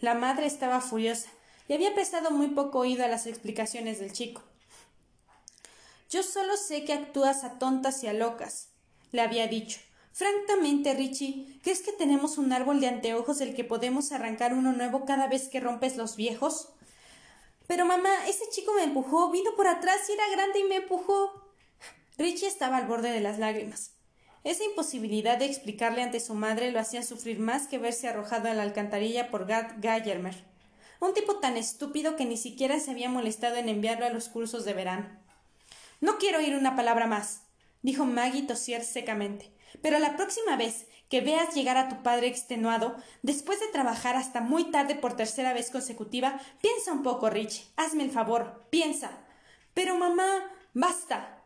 La 0.01 0.15
madre 0.15 0.47
estaba 0.47 0.81
furiosa 0.81 1.29
y 1.69 1.75
había 1.75 1.93
prestado 1.93 2.31
muy 2.31 2.49
poco 2.49 2.79
oído 2.79 3.05
a 3.05 3.09
las 3.09 3.27
explicaciones 3.27 4.01
del 4.01 4.15
chico. 4.15 4.43
Yo 6.09 6.23
solo 6.23 6.57
sé 6.57 6.87
que 6.87 6.95
actúas 6.95 7.45
a 7.45 7.59
tontas 7.59 8.03
y 8.05 8.07
a 8.07 8.15
locas, 8.15 8.71
le 9.13 9.21
había 9.21 9.49
dicho. 9.49 9.81
Francamente, 10.13 10.95
Richie, 10.95 11.61
¿crees 11.63 11.81
que 11.81 11.93
tenemos 11.93 12.39
un 12.39 12.53
árbol 12.53 12.81
de 12.81 12.89
anteojos 12.89 13.39
del 13.39 13.55
que 13.55 13.65
podemos 13.65 14.13
arrancar 14.13 14.55
uno 14.55 14.73
nuevo 14.73 15.05
cada 15.05 15.29
vez 15.29 15.49
que 15.49 15.61
rompes 15.61 15.97
los 15.97 16.17
viejos? 16.17 16.71
Pero 17.67 17.85
mamá, 17.85 18.27
ese 18.27 18.45
chico 18.51 18.73
me 18.75 18.83
empujó, 18.83 19.31
vino 19.31 19.51
por 19.57 19.69
atrás 19.69 20.09
y 20.09 20.13
era 20.13 20.29
grande 20.31 20.61
y 20.61 20.65
me 20.65 20.77
empujó. 20.77 21.53
Richie 22.17 22.49
estaba 22.49 22.79
al 22.79 22.87
borde 22.87 23.13
de 23.13 23.21
las 23.21 23.39
lágrimas. 23.39 23.93
Esa 24.43 24.65
imposibilidad 24.65 25.37
de 25.37 25.45
explicarle 25.45 26.03
ante 26.03 26.21
su 26.21 26.35
madre 26.35 26.73
lo 26.73 26.81
hacía 26.81 27.03
sufrir 27.03 27.39
más 27.39 27.67
que 27.67 27.79
verse 27.79 28.09
arrojado 28.09 28.49
a 28.49 28.55
la 28.55 28.63
alcantarilla 28.63 29.31
por 29.31 29.47
Gad 29.47 29.73
Gallermer, 29.79 30.35
un 31.01 31.13
tipo 31.13 31.37
tan 31.37 31.57
estúpido 31.57 32.17
que 32.17 32.25
ni 32.25 32.37
siquiera 32.37 32.81
se 32.81 32.91
había 32.93 33.09
molestado 33.11 33.57
en 33.57 33.69
enviarlo 33.69 34.07
a 34.07 34.11
los 34.11 34.29
cursos 34.29 34.65
de 34.65 34.73
verano. 34.73 35.09
No 36.01 36.19
quiero 36.19 36.39
oír 36.39 36.55
una 36.55 36.77
palabra 36.77 37.07
más, 37.07 37.43
dijo 37.83 38.05
Maggie 38.05 38.47
Tosier 38.47 38.85
secamente. 38.85 39.53
Pero 39.83 39.99
la 39.99 40.17
próxima 40.17 40.57
vez 40.57 40.87
que 41.09 41.21
veas 41.21 41.55
llegar 41.55 41.77
a 41.77 41.89
tu 41.89 42.03
padre 42.03 42.27
extenuado, 42.27 42.97
después 43.23 43.61
de 43.61 43.69
trabajar 43.69 44.17
hasta 44.17 44.41
muy 44.41 44.71
tarde 44.71 44.95
por 44.95 45.17
tercera 45.17 45.53
vez 45.53 45.71
consecutiva, 45.71 46.41
piensa 46.61 46.93
un 46.93 47.03
poco, 47.03 47.31
Rich. 47.31 47.67
Hazme 47.77 48.05
el 48.05 48.11
favor, 48.11 48.67
piensa. 48.71 49.11
Pero 49.75 49.95
mamá. 49.95 50.51
basta. 50.75 51.43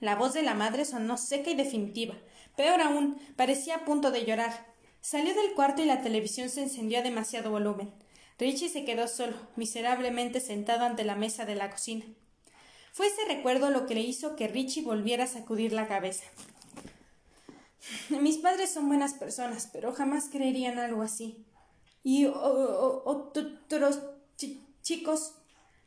La 0.00 0.16
voz 0.16 0.34
de 0.34 0.42
la 0.42 0.54
madre 0.54 0.84
sonó 0.84 1.16
seca 1.16 1.50
y 1.50 1.54
definitiva. 1.54 2.14
Peor 2.56 2.80
aún, 2.80 3.18
parecía 3.36 3.76
a 3.76 3.84
punto 3.84 4.10
de 4.10 4.24
llorar. 4.24 4.66
Salió 5.00 5.34
del 5.34 5.54
cuarto 5.54 5.82
y 5.82 5.86
la 5.86 6.02
televisión 6.02 6.48
se 6.48 6.62
encendió 6.62 6.98
a 6.98 7.02
demasiado 7.02 7.50
volumen. 7.50 7.92
Richie 8.38 8.68
se 8.68 8.84
quedó 8.84 9.06
solo, 9.06 9.36
miserablemente 9.54 10.40
sentado 10.40 10.84
ante 10.84 11.04
la 11.04 11.14
mesa 11.14 11.44
de 11.44 11.54
la 11.54 11.70
cocina. 11.70 12.04
Fue 12.92 13.06
ese 13.06 13.24
recuerdo 13.26 13.70
lo 13.70 13.86
que 13.86 13.94
le 13.94 14.00
hizo 14.00 14.34
que 14.34 14.48
Richie 14.48 14.82
volviera 14.82 15.24
a 15.24 15.28
sacudir 15.28 15.72
la 15.72 15.88
cabeza. 15.88 16.24
Mis 18.20 18.38
padres 18.38 18.70
son 18.70 18.88
buenas 18.88 19.14
personas, 19.14 19.68
pero 19.72 19.92
jamás 19.92 20.28
creerían 20.30 20.78
algo 20.78 21.02
así. 21.02 21.44
Y 22.02 22.26
otros 22.26 24.00
chicos 24.82 25.34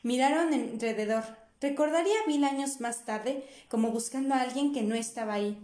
miraron 0.03 0.53
alrededor. 0.53 1.23
Recordaría 1.59 2.15
mil 2.27 2.43
años 2.43 2.79
más 2.81 3.05
tarde 3.05 3.43
como 3.69 3.91
buscando 3.91 4.35
a 4.35 4.41
alguien 4.41 4.73
que 4.73 4.83
no 4.83 4.95
estaba 4.95 5.33
ahí. 5.33 5.57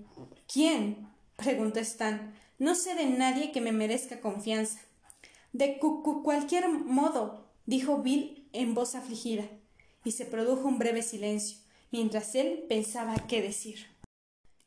¿Quién? 0.52 1.08
preguntó 1.36 1.80
Stan. 1.80 2.34
No 2.60 2.75
sé 2.75 2.96
de 2.96 3.06
nadie 3.06 3.52
que 3.52 3.62
me 3.62 3.72
merezca 3.72 4.22
confianza. 4.22 4.80
De 5.52 5.80
cualquier 6.24 6.70
modo, 6.70 7.48
dijo 7.66 7.98
Bill 8.00 8.48
en 8.54 8.74
voz 8.74 8.96
afligida, 8.96 9.46
y 10.04 10.12
se 10.12 10.25
produjo 10.25 10.68
un 10.68 10.80
breve 10.80 11.04
silencio, 11.04 11.58
mientras 11.92 12.34
él 12.36 12.66
pensaba 12.68 13.16
qué 13.28 13.42
decir. 13.42 13.92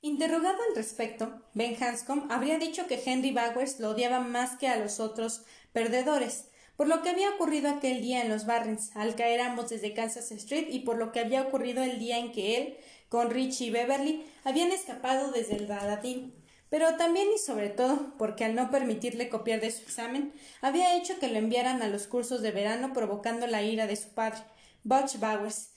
Interrogado 0.03 0.59
al 0.69 0.77
respecto, 0.77 1.43
Ben 1.55 1.77
Hanscom 1.83 2.31
habría 2.31 2.59
dicho 2.59 2.87
que 2.87 3.03
Henry 3.05 3.33
Bowers 3.33 3.81
lo 3.81 3.91
odiaba 3.91 4.21
más 4.21 4.57
que 4.57 4.69
a 4.69 4.77
los 4.77 5.01
otros 5.01 5.45
perdedores, 5.73 6.49
por 6.77 6.89
lo 6.89 7.03
que 7.03 7.11
había 7.11 7.31
ocurrido 7.31 7.71
aquel 7.71 8.03
día 8.03 8.23
en 8.23 8.29
los 8.29 8.47
Barrens, 8.47 8.95
al 8.95 9.15
caer 9.15 9.41
ambos 9.41 9.71
desde 9.71 9.95
Kansas 9.95 10.31
Street, 10.31 10.69
y 10.71 10.81
por 10.81 10.99
lo 10.99 11.13
que 11.13 11.21
había 11.21 11.43
ocurrido 11.43 11.83
el 11.83 11.99
día 11.99 12.19
en 12.19 12.33
que 12.33 12.57
él, 12.57 12.77
con 13.09 13.31
Richie 13.31 13.67
y 13.67 13.71
Beverly, 13.71 14.25
habían 14.45 14.73
escapado 14.73 15.33
desde 15.33 15.57
el 15.57 15.67
Badatín 15.67 16.35
pero 16.69 16.97
también 16.97 17.29
y 17.35 17.39
sobre 17.39 17.69
todo 17.69 18.15
porque 18.19 18.45
al 18.45 18.55
no 18.55 18.71
permitirle 18.71 19.29
copiar 19.29 19.61
de 19.61 19.71
su 19.71 19.83
examen, 19.83 20.33
había 20.61 20.97
hecho 20.97 21.19
que 21.19 21.29
lo 21.29 21.39
enviaran 21.39 21.83
a 21.83 21.89
los 21.89 22.07
cursos 22.07 22.43
de 22.43 22.51
verano 22.51 22.93
provocando 22.93 23.47
la 23.47 23.63
ira 23.63 23.87
de 23.87 23.97
su 23.97 24.09
padre, 24.11 24.41
Butch 24.83 25.19
Bowers, 25.19 25.71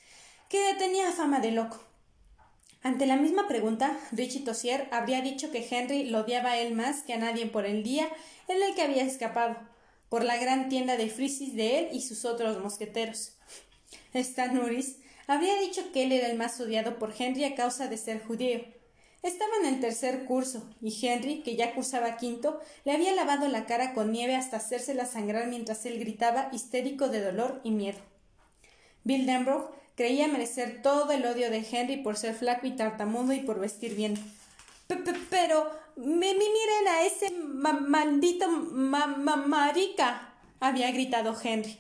que 0.50 0.76
tenía 0.78 1.12
fama 1.12 1.40
de 1.40 1.52
loco. 1.52 1.89
Ante 2.82 3.06
la 3.06 3.18
misma 3.18 3.48
pregunta, 3.48 4.00
Richie 4.12 4.44
Tossier 4.44 4.88
habría 4.92 5.22
dicho 5.22 5.52
que 5.52 5.68
Henry 5.70 6.06
lo 6.06 6.20
odiaba 6.20 6.52
a 6.52 6.58
él 6.60 6.74
más 6.74 7.04
que 7.04 7.14
a 7.14 7.18
nadie 7.18 7.46
por 7.46 7.66
el 7.66 7.84
día 7.84 8.08
en 8.48 8.62
el 8.64 8.74
que 8.74 8.84
había 8.84 9.04
escapado, 9.04 9.58
por 10.08 10.24
la 10.24 10.38
gran 10.38 10.70
tienda 10.70 10.96
de 10.96 11.10
frisis 11.10 11.56
de 11.56 11.80
él 11.80 11.90
y 11.92 12.02
sus 12.02 12.26
otros 12.26 12.60
mosqueteros. 12.64 13.34
Stan 14.14 14.56
Norris 14.56 14.98
habría 15.28 15.60
dicho 15.60 15.92
que 15.92 16.04
él 16.04 16.12
era 16.12 16.28
el 16.28 16.38
más 16.38 16.60
odiado 16.60 16.98
por 16.98 17.14
Henry 17.18 17.44
a 17.44 17.56
causa 17.56 17.88
de 17.88 17.98
ser 17.98 18.24
judío, 18.24 18.62
estaba 19.22 19.52
en 19.62 19.74
el 19.74 19.82
tercer 19.82 20.24
curso, 20.24 20.70
y 20.82 21.06
Henry, 21.06 21.44
que 21.44 21.58
ya 21.58 21.76
cursaba 21.76 22.16
quinto, 22.16 22.62
le 22.86 22.94
había 22.94 23.14
lavado 23.14 23.50
la 23.50 23.66
cara 23.66 23.94
con 23.94 24.14
nieve 24.14 24.36
hasta 24.36 24.58
hacérsela 24.58 25.06
sangrar 25.06 25.48
mientras 25.48 25.86
él 25.86 26.00
gritaba 26.00 26.50
histérico 26.54 27.10
de 27.10 27.22
dolor 27.22 27.60
y 27.66 27.72
miedo. 27.72 28.00
Bill 29.04 29.26
Denbrough 29.26 29.72
creía 30.00 30.30
merecer 30.30 30.82
todo 30.82 31.12
el 31.12 31.26
odio 31.26 31.52
de 31.52 31.68
Henry 31.70 31.98
por 31.98 32.16
ser 32.16 32.34
flaco 32.34 32.66
y 32.66 32.72
tartamudo 32.72 33.34
y 33.34 33.42
por 33.42 33.60
vestir 33.60 33.96
bien. 33.96 34.16
Pero 35.30 35.70
me, 35.98 36.34
miren 36.34 36.88
a 36.90 37.02
ese 37.02 37.32
maldito 37.32 38.48
marica, 38.48 40.34
había 40.62 40.90
gritado 40.92 41.36
Henry. 41.44 41.78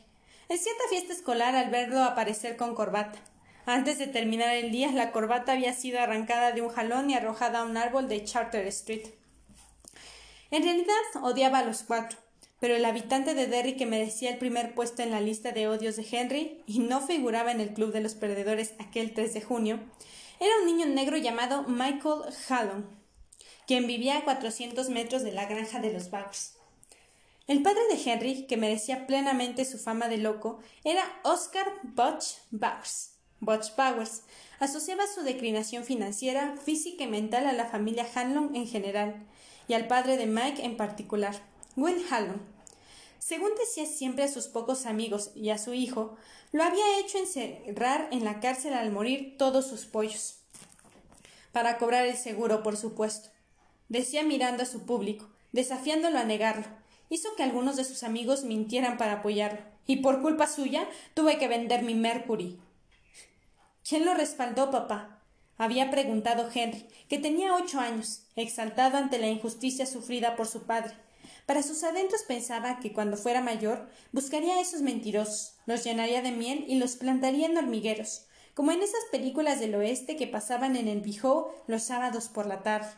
En 0.49 0.57
cierta 0.57 0.83
fiesta 0.89 1.13
escolar 1.13 1.55
al 1.55 1.69
verlo 1.69 2.03
aparecer 2.03 2.57
con 2.57 2.75
corbata. 2.75 3.17
Antes 3.65 3.97
de 3.99 4.07
terminar 4.07 4.53
el 4.53 4.69
día, 4.69 4.91
la 4.91 5.13
corbata 5.13 5.53
había 5.53 5.71
sido 5.71 6.01
arrancada 6.01 6.51
de 6.51 6.61
un 6.61 6.67
jalón 6.69 7.09
y 7.09 7.13
arrojada 7.13 7.59
a 7.59 7.63
un 7.63 7.77
árbol 7.77 8.09
de 8.09 8.25
Charter 8.25 8.67
Street. 8.67 9.07
En 10.51 10.63
realidad 10.63 10.93
odiaba 11.21 11.59
a 11.59 11.63
los 11.63 11.83
cuatro, 11.83 12.17
pero 12.59 12.75
el 12.75 12.85
habitante 12.85 13.33
de 13.33 13.47
Derry 13.47 13.75
que 13.75 13.85
merecía 13.85 14.29
el 14.29 14.37
primer 14.37 14.75
puesto 14.75 15.01
en 15.01 15.11
la 15.11 15.21
lista 15.21 15.51
de 15.51 15.67
odios 15.67 15.95
de 15.95 16.05
Henry 16.09 16.63
y 16.65 16.79
no 16.79 17.01
figuraba 17.01 17.51
en 17.51 17.61
el 17.61 17.73
club 17.73 17.91
de 17.91 18.01
los 18.01 18.15
perdedores 18.15 18.73
aquel 18.79 19.13
3 19.13 19.33
de 19.33 19.41
junio, 19.41 19.79
era 20.39 20.51
un 20.61 20.65
niño 20.65 20.85
negro 20.85 21.17
llamado 21.17 21.63
Michael 21.63 22.21
Hallon, 22.47 22.89
quien 23.67 23.87
vivía 23.87 24.17
a 24.17 24.23
400 24.23 24.89
metros 24.89 25.23
de 25.23 25.31
la 25.31 25.45
granja 25.45 25.79
de 25.79 25.91
los 25.91 26.09
Bowers. 26.09 26.55
El 27.47 27.63
padre 27.63 27.81
de 27.91 27.99
Henry, 28.11 28.45
que 28.45 28.57
merecía 28.57 29.07
plenamente 29.07 29.65
su 29.65 29.79
fama 29.79 30.07
de 30.07 30.17
loco, 30.17 30.59
era 30.83 31.03
Oscar 31.23 31.67
Butch 31.83 32.37
Bowers, 32.51 33.15
Butch 33.39 33.71
Powers, 33.71 34.21
asociaba 34.59 35.03
su 35.07 35.23
declinación 35.23 35.83
financiera, 35.83 36.55
física 36.63 37.05
y 37.05 37.07
mental 37.07 37.47
a 37.47 37.53
la 37.53 37.65
familia 37.65 38.07
Hanlon 38.13 38.55
en 38.55 38.67
general 38.67 39.25
y 39.67 39.73
al 39.73 39.87
padre 39.87 40.17
de 40.17 40.25
Mike 40.25 40.63
en 40.63 40.77
particular, 40.77 41.35
Will 41.81 42.05
Hanlon. 42.09 42.41
Según 43.19 43.51
decía 43.57 43.85
siempre 43.85 44.23
a 44.23 44.27
sus 44.27 44.47
pocos 44.47 44.85
amigos 44.85 45.31
y 45.35 45.49
a 45.49 45.57
su 45.57 45.73
hijo, 45.73 46.17
lo 46.51 46.63
había 46.63 46.99
hecho 46.99 47.17
encerrar 47.17 48.09
en 48.11 48.23
la 48.23 48.39
cárcel 48.39 48.73
al 48.73 48.91
morir 48.91 49.35
todos 49.37 49.67
sus 49.67 49.85
pollos. 49.85 50.39
Para 51.51 51.77
cobrar 51.77 52.05
el 52.05 52.17
seguro, 52.17 52.63
por 52.63 52.77
supuesto. 52.77 53.29
Decía 53.87 54.23
mirando 54.23 54.63
a 54.63 54.65
su 54.65 54.85
público, 54.85 55.29
desafiándolo 55.51 56.17
a 56.17 56.23
negarlo. 56.23 56.65
Hizo 57.09 57.35
que 57.35 57.43
algunos 57.43 57.75
de 57.75 57.85
sus 57.85 58.03
amigos 58.03 58.43
mintieran 58.43 58.97
para 58.97 59.13
apoyarlo. 59.13 59.61
Y 59.87 59.97
por 59.97 60.21
culpa 60.21 60.47
suya 60.47 60.87
tuve 61.13 61.37
que 61.37 61.47
vender 61.47 61.81
mi 61.81 61.95
Mercury. 61.95 62.59
¿Quién 63.87 64.05
lo 64.05 64.13
respaldó, 64.13 64.69
papá? 64.69 65.23
había 65.57 65.91
preguntado 65.91 66.49
Henry, 66.53 66.87
que 67.09 67.19
tenía 67.19 67.53
ocho 67.53 67.79
años, 67.79 68.23
exaltado 68.37 68.97
ante 68.97 69.19
la 69.19 69.27
injusticia 69.27 69.85
sufrida 69.85 70.37
por 70.37 70.47
su 70.47 70.63
padre. 70.63 70.93
Para 71.49 71.63
sus 71.63 71.83
adentros 71.83 72.21
pensaba 72.21 72.79
que 72.79 72.93
cuando 72.93 73.17
fuera 73.17 73.41
mayor 73.41 73.89
buscaría 74.11 74.57
a 74.57 74.61
esos 74.61 74.83
mentirosos, 74.83 75.55
los 75.65 75.83
llenaría 75.83 76.21
de 76.21 76.31
miel 76.31 76.63
y 76.67 76.75
los 76.75 76.95
plantaría 76.95 77.47
en 77.47 77.57
hormigueros, 77.57 78.27
como 78.53 78.71
en 78.71 78.83
esas 78.83 79.01
películas 79.11 79.59
del 79.59 79.73
oeste 79.73 80.15
que 80.15 80.27
pasaban 80.27 80.75
en 80.75 80.87
el 80.87 81.01
Bijou 81.01 81.47
los 81.65 81.81
sábados 81.81 82.27
por 82.27 82.45
la 82.45 82.61
tarde. 82.61 82.91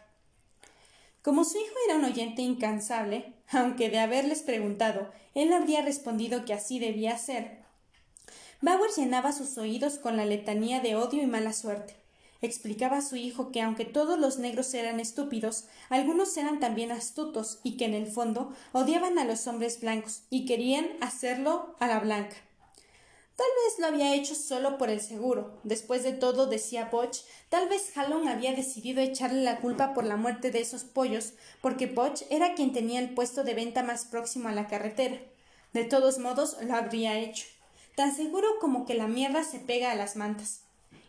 Como 1.22 1.46
su 1.46 1.60
hijo 1.60 1.75
era 1.88 1.96
un 1.96 2.03
oyente 2.03 2.41
incansable, 2.41 3.36
aunque 3.51 3.89
de 3.89 4.00
haberles 4.00 4.41
preguntado, 4.41 5.10
él 5.34 5.53
habría 5.53 5.81
respondido 5.81 6.43
que 6.43 6.53
así 6.53 6.77
debía 6.77 7.17
ser, 7.17 7.62
Bauer 8.60 8.91
llenaba 8.98 9.31
sus 9.31 9.58
oídos 9.58 9.98
con 9.98 10.17
la 10.17 10.25
letanía 10.25 10.81
de 10.81 10.98
odio 10.98 11.24
y 11.24 11.25
mala 11.25 11.53
suerte. 11.53 12.00
Explicaba 12.41 12.98
a 12.98 13.01
su 13.01 13.15
hijo 13.15 13.51
que 13.51 13.62
aunque 13.62 13.86
todos 13.86 14.19
los 14.19 14.39
negros 14.39 14.74
eran 14.74 15.00
estúpidos, 15.00 15.65
algunos 15.89 16.36
eran 16.38 16.60
también 16.60 16.91
astutos 16.91 17.60
y 17.63 17.77
que 17.77 17.86
en 17.86 17.93
el 17.93 18.07
fondo 18.07 18.51
odiaban 18.71 19.19
a 19.19 19.25
los 19.25 19.45
hombres 19.45 19.79
blancos 19.79 20.24
y 20.31 20.45
querían 20.45 20.88
hacerlo 21.01 21.75
a 21.79 21.88
la 21.88 22.00
blanca. 22.00 22.36
Tal 23.36 23.48
vez 23.65 23.79
lo 23.79 23.88
había 23.88 24.15
hecho 24.15 24.36
solo 24.36 24.77
por 24.77 24.89
el 24.89 25.01
seguro. 25.01 25.60
Después 25.63 26.03
de 26.03 26.13
todo, 26.13 26.48
decía 26.48 26.89
Botch, 26.91 27.19
tal 27.50 27.69
vez 27.69 27.95
Hallon 27.95 28.27
había 28.27 28.53
decidido 28.53 29.01
echarle 29.01 29.43
la 29.43 29.60
culpa 29.60 29.93
por 29.93 30.03
la 30.03 30.15
muerte 30.15 30.51
de 30.51 30.62
esos 30.62 30.83
pollos, 30.83 31.33
porque 31.62 31.88
Botch 31.88 32.24
era 32.29 32.53
quien 32.53 32.74
tenía 32.74 33.00
el 33.00 33.13
puesto 33.13 33.43
de 33.43 33.53
venta 33.53 33.83
más 33.83 34.05
próximo 34.05 34.50
a 34.50 34.51
la 34.51 34.67
carretera. 34.67 35.19
De 35.74 35.86
todos 35.86 36.19
modos, 36.19 36.57
lo 36.62 36.75
habría 36.75 37.17
hecho 37.19 37.45
tan 37.95 38.15
seguro 38.15 38.48
como 38.60 38.86
que 38.86 38.95
la 38.95 39.07
mierda 39.07 39.43
se 39.43 39.60
pega 39.60 39.91
a 39.91 39.95
las 39.95 40.15
mantas. 40.15 40.62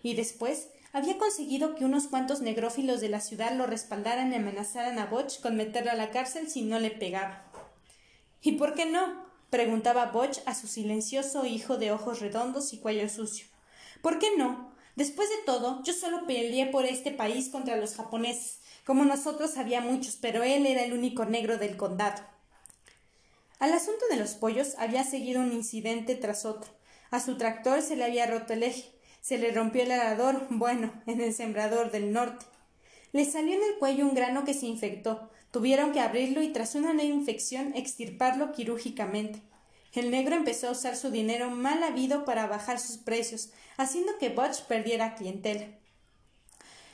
Y 0.03 0.15
después 0.15 0.69
había 0.93 1.19
conseguido 1.19 1.75
que 1.75 1.85
unos 1.85 2.09
cuantos 2.09 2.43
negrófilos 2.43 3.01
de 3.01 3.09
la 3.09 3.21
ciudad 3.21 3.55
lo 3.55 3.67
respaldaran 3.67 4.33
y 4.33 4.37
amenazaran 4.37 4.99
a 4.99 5.07
Botch 5.07 5.41
con 5.41 5.57
meterlo 5.57 5.91
a 5.91 5.95
la 5.95 6.11
cárcel 6.11 6.49
si 6.51 6.63
no 6.63 6.79
le 6.79 6.91
pegaba. 6.91 7.45
¿Y 8.43 8.53
por 8.53 8.75
qué 8.75 8.87
no? 8.87 9.25
preguntaba 9.51 10.07
Botch 10.07 10.39
a 10.47 10.55
su 10.55 10.67
silencioso 10.67 11.47
hijo 11.47 11.77
de 11.77 11.93
ojos 11.93 12.21
redondos 12.21 12.73
y 12.73 12.79
cuello 12.79 13.09
sucio. 13.09 13.47
¿Por 14.03 14.19
qué 14.19 14.37
no? 14.37 14.73
Después 14.97 15.29
de 15.31 15.45
todo, 15.47 15.83
yo 15.85 15.93
solo 15.93 16.27
peleé 16.27 16.67
por 16.67 16.85
este 16.85 17.11
país 17.11 17.49
contra 17.49 17.77
los 17.77 17.95
japoneses. 17.95 18.59
Como 18.85 19.05
nosotros 19.05 19.57
había 19.57 19.81
muchos, 19.81 20.17
pero 20.17 20.43
él 20.43 20.67
era 20.67 20.83
el 20.83 20.93
único 20.93 21.25
negro 21.25 21.57
del 21.57 21.77
condado. 21.77 22.23
Al 23.59 23.73
asunto 23.73 24.05
de 24.11 24.17
los 24.17 24.35
pollos 24.35 24.75
había 24.79 25.05
seguido 25.05 25.41
un 25.41 25.53
incidente 25.53 26.17
tras 26.17 26.45
otro. 26.45 26.71
A 27.11 27.21
su 27.21 27.39
tractor 27.39 27.81
se 27.81 27.95
le 27.95 28.05
había 28.05 28.27
roto 28.27 28.53
el 28.55 28.65
eje, 28.65 28.92
se 29.23 29.39
le 29.39 29.53
rompió 29.53 29.85
el 29.85 29.93
arador, 29.93 30.47
bueno, 30.51 30.93
en 31.07 31.21
el 31.21 31.33
sembrador 31.33 31.91
del 31.91 32.13
norte. 32.13 32.45
Le 33.13 33.25
salió 33.25 33.55
en 33.55 33.63
el 33.63 33.79
cuello 33.79 34.05
un 34.05 34.15
grano 34.15 34.45
que 34.45 34.53
se 34.53 34.67
infectó. 34.67 35.31
Tuvieron 35.53 35.93
que 35.93 36.01
abrirlo 36.01 36.43
y 36.43 36.49
tras 36.49 36.75
una 36.75 36.93
nueva 36.93 37.11
infección 37.11 37.73
extirparlo 37.77 38.53
quirúrgicamente. 38.53 39.41
El 39.95 40.11
negro 40.11 40.35
empezó 40.35 40.69
a 40.69 40.73
usar 40.73 40.97
su 40.97 41.11
dinero 41.11 41.51
mal 41.51 41.83
habido 41.85 42.25
para 42.25 42.47
bajar 42.47 42.81
sus 42.81 42.97
precios, 42.97 43.51
haciendo 43.77 44.19
que 44.19 44.31
Butch 44.31 44.63
perdiera 44.63 45.15
clientela. 45.15 45.67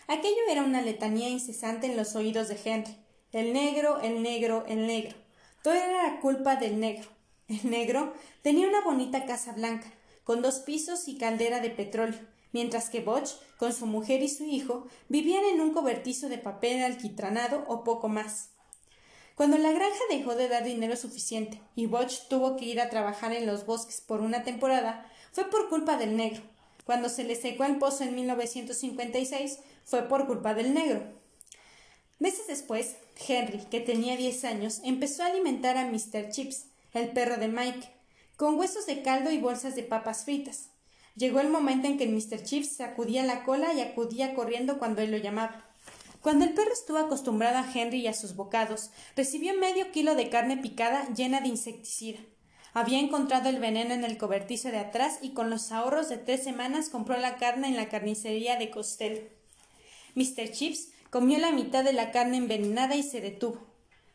Aquello 0.07 0.41
era 0.51 0.63
una 0.63 0.83
letanía 0.83 1.29
incesante 1.29 1.87
en 1.87 1.97
los 1.97 2.15
oídos 2.15 2.49
de 2.49 2.59
Henry. 2.63 2.97
El 3.33 3.53
negro, 3.53 4.01
el 4.01 4.23
negro, 4.23 4.65
el 4.67 4.87
negro. 4.87 5.17
Todo 5.63 5.75
era 5.75 6.03
la 6.03 6.21
culpa 6.21 6.57
del 6.57 6.79
negro. 6.79 7.09
El 7.47 7.71
negro 7.71 8.13
tenía 8.43 8.69
una 8.69 8.83
bonita 8.83 9.25
casa 9.25 9.53
blanca, 9.53 9.91
con 10.29 10.43
dos 10.43 10.57
pisos 10.57 11.09
y 11.09 11.17
caldera 11.17 11.61
de 11.61 11.71
petróleo, 11.71 12.21
mientras 12.53 12.91
que 12.91 13.01
Botch, 13.01 13.31
con 13.57 13.73
su 13.73 13.87
mujer 13.87 14.23
y 14.23 14.29
su 14.29 14.45
hijo, 14.45 14.87
vivían 15.09 15.43
en 15.47 15.63
un 15.63 15.73
cobertizo 15.73 16.29
de 16.29 16.37
papel 16.37 16.83
alquitranado 16.83 17.65
o 17.67 17.83
poco 17.83 18.11
más. 18.11 18.51
Cuando 19.37 19.57
la 19.57 19.73
granja 19.73 19.99
dejó 20.11 20.35
de 20.35 20.49
dar 20.49 20.65
dinero 20.65 20.97
suficiente 20.97 21.63
y 21.75 21.87
Botch 21.87 22.29
tuvo 22.29 22.59
que 22.59 22.67
ir 22.67 22.79
a 22.79 22.91
trabajar 22.91 23.33
en 23.33 23.47
los 23.47 23.65
bosques 23.65 24.03
por 24.03 24.21
una 24.21 24.45
temporada, 24.45 25.11
fue 25.33 25.49
por 25.49 25.71
culpa 25.71 25.97
del 25.97 26.15
negro. 26.15 26.43
Cuando 26.85 27.09
se 27.09 27.25
le 27.25 27.35
secó 27.35 27.65
el 27.65 27.79
pozo 27.79 28.05
en 28.05 28.15
1956, 28.15 29.61
fue 29.87 30.03
por 30.11 30.27
culpa 30.27 30.53
del 30.53 30.75
negro. 30.75 31.05
Meses 32.19 32.49
después, 32.49 32.97
Henry, 33.27 33.61
que 33.71 33.81
tenía 33.81 34.15
diez 34.19 34.45
años, 34.45 34.83
empezó 34.85 35.23
a 35.23 35.29
alimentar 35.29 35.79
a 35.79 35.87
Mr. 35.87 36.29
Chips, 36.29 36.67
el 36.93 37.13
perro 37.13 37.39
de 37.39 37.49
Mike, 37.49 37.98
con 38.39 38.57
huesos 38.57 38.87
de 38.87 39.03
caldo 39.03 39.33
y 39.33 39.39
bolsas 39.39 39.75
de 39.75 39.83
papas 39.83 40.25
fritas. 40.25 40.71
Llegó 41.17 41.41
el 41.41 41.49
momento 41.49 41.89
en 41.89 41.99
que 41.99 42.07
Mr. 42.07 42.45
Chips 42.45 42.77
sacudía 42.77 43.25
la 43.25 43.43
cola 43.43 43.75
y 43.75 43.81
acudía 43.81 44.37
corriendo 44.37 44.79
cuando 44.79 45.03
él 45.03 45.11
lo 45.11 45.17
llamaba. 45.17 45.69
Cuando 46.21 46.45
el 46.45 46.55
perro 46.55 46.73
estuvo 46.73 46.99
acostumbrado 46.99 47.59
a 47.59 47.69
Henry 47.69 47.99
y 47.99 48.07
a 48.07 48.15
sus 48.15 48.37
bocados, 48.37 48.91
recibió 49.17 49.59
medio 49.59 49.91
kilo 49.91 50.15
de 50.15 50.31
carne 50.31 50.57
picada 50.57 51.09
llena 51.17 51.41
de 51.41 51.49
insecticida. 51.49 52.21
Había 52.75 53.01
encontrado 53.01 53.49
el 53.49 53.59
veneno 53.59 53.93
en 53.93 54.05
el 54.05 54.17
cobertizo 54.19 54.71
de 54.71 54.79
atrás 54.79 55.19
y 55.21 55.31
con 55.31 55.51
los 55.51 55.73
ahorros 55.73 56.09
de 56.09 56.19
tres 56.19 56.45
semanas 56.45 56.91
compró 56.91 57.17
la 57.17 57.39
carne 57.39 57.67
en 57.67 57.77
la 57.77 57.89
carnicería 57.89 58.57
de 58.57 58.71
Costello. 58.71 59.23
Mr. 60.15 60.53
Chips 60.53 60.91
comió 61.11 61.41
la 61.41 61.51
mitad 61.51 61.83
de 61.83 61.93
la 61.93 62.13
carne 62.13 62.37
envenenada 62.37 62.95
y 62.95 63.03
se 63.03 63.21
detuvo. 63.21 63.67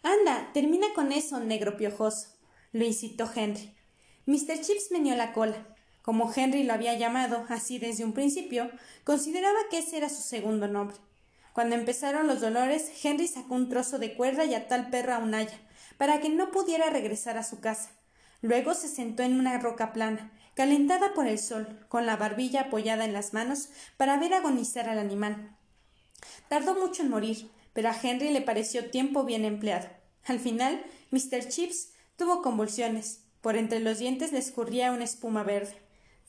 Anda, 0.01 0.49
termina 0.53 0.87
con 0.95 1.11
eso, 1.11 1.41
negro 1.41 1.75
piojoso, 1.75 2.29
lo 2.71 2.85
incitó 2.85 3.29
Henry. 3.35 3.73
Mr. 4.25 4.61
Chips 4.61 4.91
meneó 4.91 5.15
la 5.15 5.33
cola. 5.33 5.67
Como 6.01 6.31
Henry 6.33 6.63
lo 6.63 6.73
había 6.73 6.97
llamado 6.97 7.45
así 7.49 7.79
desde 7.79 8.05
un 8.05 8.13
principio, 8.13 8.69
consideraba 9.03 9.59
que 9.69 9.79
ese 9.79 9.97
era 9.97 10.09
su 10.09 10.21
segundo 10.21 10.67
nombre. 10.67 10.97
Cuando 11.53 11.75
empezaron 11.75 12.27
los 12.27 12.41
dolores, 12.41 12.91
Henry 13.03 13.27
sacó 13.27 13.55
un 13.55 13.69
trozo 13.69 13.99
de 13.99 14.15
cuerda 14.15 14.45
y 14.45 14.55
ató 14.55 14.75
al 14.75 14.89
perro 14.89 15.13
a 15.13 15.19
un 15.19 15.33
haya, 15.33 15.59
para 15.97 16.19
que 16.19 16.29
no 16.29 16.51
pudiera 16.51 16.89
regresar 16.89 17.37
a 17.37 17.43
su 17.43 17.59
casa. 17.59 17.91
Luego 18.41 18.73
se 18.73 18.87
sentó 18.87 19.23
en 19.23 19.39
una 19.39 19.59
roca 19.59 19.93
plana, 19.93 20.31
calentada 20.55 21.13
por 21.13 21.27
el 21.27 21.39
sol, 21.39 21.85
con 21.89 22.05
la 22.05 22.17
barbilla 22.17 22.61
apoyada 22.61 23.05
en 23.05 23.13
las 23.13 23.33
manos, 23.33 23.69
para 23.97 24.17
ver 24.17 24.33
agonizar 24.33 24.89
al 24.89 24.99
animal. 24.99 25.55
Tardó 26.49 26.75
mucho 26.75 27.03
en 27.03 27.09
morir, 27.09 27.49
pero 27.73 27.89
a 27.89 27.95
Henry 28.01 28.29
le 28.29 28.41
pareció 28.41 28.89
tiempo 28.89 29.23
bien 29.23 29.45
empleado. 29.45 29.87
Al 30.25 30.39
final, 30.39 30.83
Mr. 31.11 31.47
Chips 31.49 31.89
tuvo 32.15 32.41
convulsiones. 32.41 33.22
Por 33.43 33.57
entre 33.57 33.81
los 33.81 33.99
dientes 33.99 34.31
le 34.31 34.39
escurría 34.39 34.93
una 34.93 35.03
espuma 35.03 35.43
verde. 35.43 35.75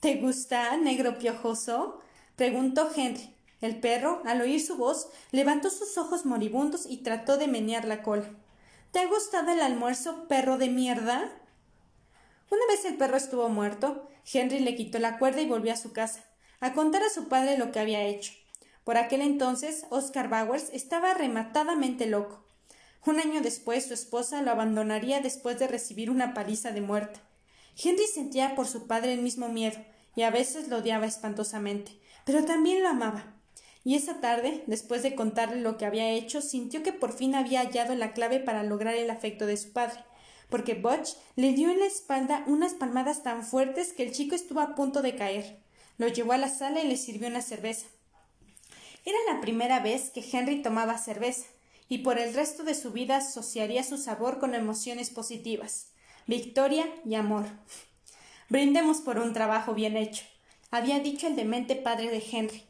¿Te 0.01 0.17
gusta, 0.17 0.77
negro 0.77 1.17
piojoso? 1.17 2.01
preguntó 2.35 2.91
Henry, 2.95 3.33
el 3.61 3.79
perro, 3.79 4.21
al 4.25 4.41
oír 4.41 4.61
su 4.61 4.77
voz, 4.77 5.11
levantó 5.31 5.71
sus 5.71 5.97
ojos 5.97 6.27
moribundos 6.27 6.87
y 6.87 7.05
trató 7.05 7.37
de 7.37 7.47
menear 7.47 7.85
la 7.85 8.03
cola. 8.03 8.29
¿Te 8.91 8.99
ha 8.99 9.07
gustado 9.07 9.53
el 9.53 9.61
almuerzo, 9.61 10.27
perro 10.27 10.59
de 10.59 10.69
mierda? 10.71 11.31
Una 12.51 12.67
vez 12.67 12.85
el 12.85 12.97
perro 12.97 13.17
estuvo 13.17 13.49
muerto, 13.49 14.09
Henry 14.33 14.59
le 14.59 14.75
quitó 14.75 14.99
la 14.99 15.21
cuerda 15.21 15.41
y 15.41 15.47
volvió 15.47 15.73
a 15.73 15.77
su 15.77 15.93
casa, 15.93 16.25
a 16.59 16.73
contar 16.73 17.05
a 17.05 17.11
su 17.11 17.29
padre 17.29 17.59
lo 17.59 17.71
que 17.71 17.79
había 17.79 18.03
hecho. 18.03 18.33
Por 18.83 18.97
aquel 18.97 19.21
entonces, 19.21 19.87
Oscar 19.91 20.29
Bowers 20.29 20.69
estaba 20.73 21.15
rematadamente 21.15 22.07
loco. 22.07 22.44
Un 23.07 23.21
año 23.21 23.41
después, 23.43 23.87
su 23.87 23.95
esposa 23.95 24.43
lo 24.43 24.51
abandonaría 24.51 25.21
después 25.21 25.59
de 25.59 25.69
recibir 25.69 26.11
una 26.11 26.35
paliza 26.35 26.73
de 26.73 26.81
muerte. 26.81 27.21
Henry 27.83 28.07
sentía 28.07 28.55
por 28.55 28.67
su 28.67 28.87
padre 28.87 29.15
el 29.15 29.21
mismo 29.21 29.49
miedo, 29.49 29.79
y 30.17 30.23
a 30.23 30.31
veces 30.31 30.69
lo 30.69 30.79
odiaba 30.79 31.07
espantosamente, 31.07 31.99
pero 32.25 32.45
también 32.45 32.83
lo 32.83 32.89
amaba 32.89 33.35
y 33.85 33.97
esa 33.97 34.21
tarde, 34.21 34.65
después 34.67 35.03
de 35.03 35.15
contarle 35.15 35.61
lo 35.61 35.77
que 35.77 35.85
había 35.85 36.09
hecho, 36.09 36.41
sintió 36.41 36.83
que 36.83 36.95
por 36.95 37.13
fin 37.13 37.35
había 37.35 37.61
hallado 37.61 37.95
la 37.95 38.15
clave 38.15 38.41
para 38.41 38.63
lograr 38.63 38.95
el 38.95 39.11
afecto 39.11 39.45
de 39.45 39.59
su 39.59 39.73
padre, 39.73 40.03
porque 40.49 40.75
Butch 40.75 41.11
le 41.37 41.53
dio 41.53 41.71
en 41.71 41.79
la 41.79 41.87
espalda 41.87 42.45
unas 42.47 42.73
palmadas 42.73 43.23
tan 43.23 43.45
fuertes 43.45 43.93
que 43.93 44.03
el 44.03 44.13
chico 44.13 44.35
estuvo 44.35 44.61
a 44.61 44.75
punto 44.75 45.03
de 45.03 45.17
caer. 45.17 45.59
Lo 45.99 46.09
llevó 46.09 46.33
a 46.33 46.39
la 46.39 46.49
sala 46.49 46.81
y 46.81 46.89
le 46.89 46.97
sirvió 46.97 47.29
una 47.29 47.43
cerveza. 47.43 47.87
Era 49.05 49.19
la 49.31 49.43
primera 49.43 49.81
vez 49.81 50.09
que 50.09 50.25
Henry 50.33 50.63
tomaba 50.63 50.97
cerveza, 50.97 51.47
y 51.89 51.99
por 51.99 52.19
el 52.19 52.35
resto 52.35 52.65
de 52.65 52.75
su 52.75 52.93
vida 52.93 53.19
asociaría 53.19 53.83
su 53.85 53.99
sabor 53.99 54.39
con 54.39 54.55
emociones 54.55 55.11
positivas, 55.11 55.93
victoria 56.27 56.87
y 57.05 57.15
amor. 57.15 57.47
Brindemos 58.49 58.99
por 58.99 59.19
un 59.19 59.33
trabajo 59.33 59.75
bien 59.75 59.97
hecho, 59.97 60.25
había 60.71 60.99
dicho 60.99 61.27
el 61.27 61.37
demente 61.37 61.77
padre 61.77 62.11
de 62.11 62.23
Henry. 62.31 62.65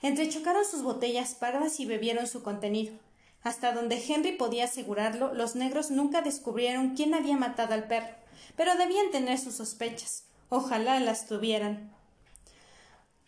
Entrechocaron 0.00 0.64
sus 0.64 0.82
botellas 0.82 1.34
pardas 1.34 1.80
y 1.80 1.86
bebieron 1.86 2.26
su 2.26 2.42
contenido. 2.42 2.94
Hasta 3.42 3.72
donde 3.72 4.02
Henry 4.02 4.32
podía 4.32 4.64
asegurarlo, 4.64 5.34
los 5.34 5.54
negros 5.54 5.90
nunca 5.90 6.22
descubrieron 6.22 6.94
quién 6.94 7.14
había 7.14 7.36
matado 7.36 7.74
al 7.74 7.88
perro, 7.88 8.14
pero 8.56 8.74
debían 8.76 9.10
tener 9.10 9.38
sus 9.38 9.54
sospechas. 9.54 10.24
Ojalá 10.48 10.98
las 11.00 11.26
tuvieran. 11.26 11.92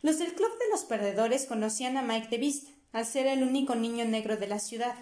Los 0.03 0.19
del 0.19 0.35
Club 0.35 0.51
de 0.59 0.71
los 0.71 0.85
Perdedores 0.85 1.47
conocían 1.47 1.97
a 1.97 2.03
Mike 2.03 2.29
de 2.29 2.39
vista, 2.39 2.71
al 2.93 3.07
ser 3.07 3.27
el 3.27 3.43
único 3.43 3.75
niño 3.75 4.05
negro 4.05 4.37
de 4.37 4.47
la 4.47 4.59
ciudad. 4.59 4.95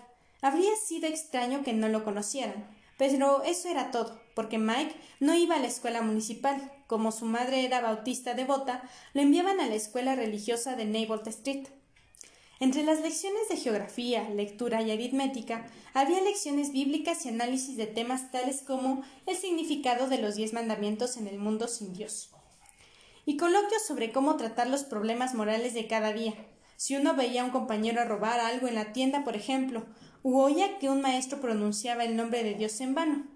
Habría 0.42 0.74
sido 0.74 1.07
extraño 1.07 1.62
que 1.62 1.72
no 1.72 1.88
lo 1.88 2.02
conocieran, 2.02 2.66
pero 2.98 3.42
eso 3.44 3.68
era 3.68 3.92
todo, 3.92 4.20
porque 4.35 4.59
Mike 4.59 4.94
no 5.20 5.35
iba 5.35 5.55
a 5.55 5.61
la 5.61 5.68
escuela 5.68 6.02
municipal. 6.02 6.72
Como 6.88 7.12
su 7.12 7.26
madre 7.26 7.64
era 7.64 7.81
bautista 7.81 8.35
devota, 8.35 8.83
lo 9.14 9.22
enviaban 9.22 9.61
a 9.61 9.66
la 9.66 9.76
escuela 9.76 10.16
religiosa 10.16 10.74
de 10.74 10.85
Neighbor 10.85 11.22
Street. 11.26 11.68
Entre 12.59 12.83
las 12.83 13.00
lecciones 13.00 13.48
de 13.48 13.57
geografía, 13.57 14.28
lectura 14.31 14.83
y 14.83 14.90
aritmética, 14.90 15.66
había 15.94 16.20
lecciones 16.20 16.72
bíblicas 16.72 17.24
y 17.24 17.28
análisis 17.28 17.76
de 17.76 17.87
temas 17.87 18.31
tales 18.31 18.62
como 18.62 19.05
el 19.26 19.37
significado 19.37 20.09
de 20.09 20.18
los 20.18 20.35
diez 20.35 20.52
mandamientos 20.52 21.16
en 21.16 21.28
el 21.28 21.38
mundo 21.38 21.68
sin 21.68 21.92
Dios. 21.92 22.31
Y 23.26 23.37
coloquios 23.37 23.87
sobre 23.87 24.11
cómo 24.11 24.37
tratar 24.37 24.68
los 24.68 24.83
problemas 24.83 25.35
morales 25.35 25.74
de 25.74 25.87
cada 25.87 26.12
día. 26.12 26.35
Si 26.76 26.96
uno 26.96 27.14
veía 27.14 27.42
a 27.42 27.44
un 27.44 27.52
compañero 27.52 28.05
robar 28.05 28.40
algo 28.40 28.66
en 28.66 28.74
la 28.74 28.92
tienda, 28.92 29.22
por 29.22 29.37
ejemplo, 29.37 29.87
u 30.22 30.38
oía 30.38 30.78
que 30.78 30.88
un 30.88 31.00
maestro 31.00 31.40
pronunciaba 31.40 32.04
el 32.04 32.16
nombre 32.16 32.44
de 32.44 32.54
Dios 32.54 32.80
en 32.80 32.94
vano. 32.94 33.26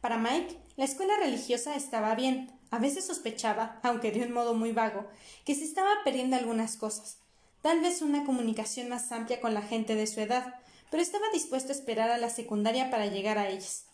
Para 0.00 0.18
Mike, 0.18 0.56
la 0.76 0.84
escuela 0.84 1.16
religiosa 1.18 1.74
estaba 1.74 2.14
bien. 2.14 2.52
A 2.70 2.78
veces 2.78 3.06
sospechaba, 3.06 3.80
aunque 3.82 4.12
de 4.12 4.22
un 4.22 4.32
modo 4.32 4.54
muy 4.54 4.72
vago, 4.72 5.06
que 5.44 5.54
se 5.54 5.64
estaba 5.64 5.90
perdiendo 6.04 6.36
algunas 6.36 6.76
cosas. 6.76 7.18
Tal 7.62 7.80
vez 7.80 8.02
una 8.02 8.24
comunicación 8.24 8.88
más 8.88 9.10
amplia 9.12 9.40
con 9.40 9.54
la 9.54 9.62
gente 9.62 9.94
de 9.94 10.06
su 10.06 10.20
edad, 10.20 10.54
pero 10.90 11.02
estaba 11.02 11.24
dispuesto 11.32 11.72
a 11.72 11.76
esperar 11.76 12.10
a 12.10 12.18
la 12.18 12.30
secundaria 12.30 12.90
para 12.90 13.06
llegar 13.06 13.38
a 13.38 13.48
ellas. 13.48 13.86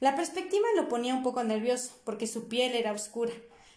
La 0.00 0.16
perspectiva 0.16 0.66
lo 0.76 0.88
ponía 0.88 1.14
un 1.14 1.22
poco 1.22 1.44
nervioso, 1.44 1.92
porque 2.04 2.26
su 2.26 2.48
piel 2.48 2.74
era 2.74 2.92
oscura, 2.92 3.32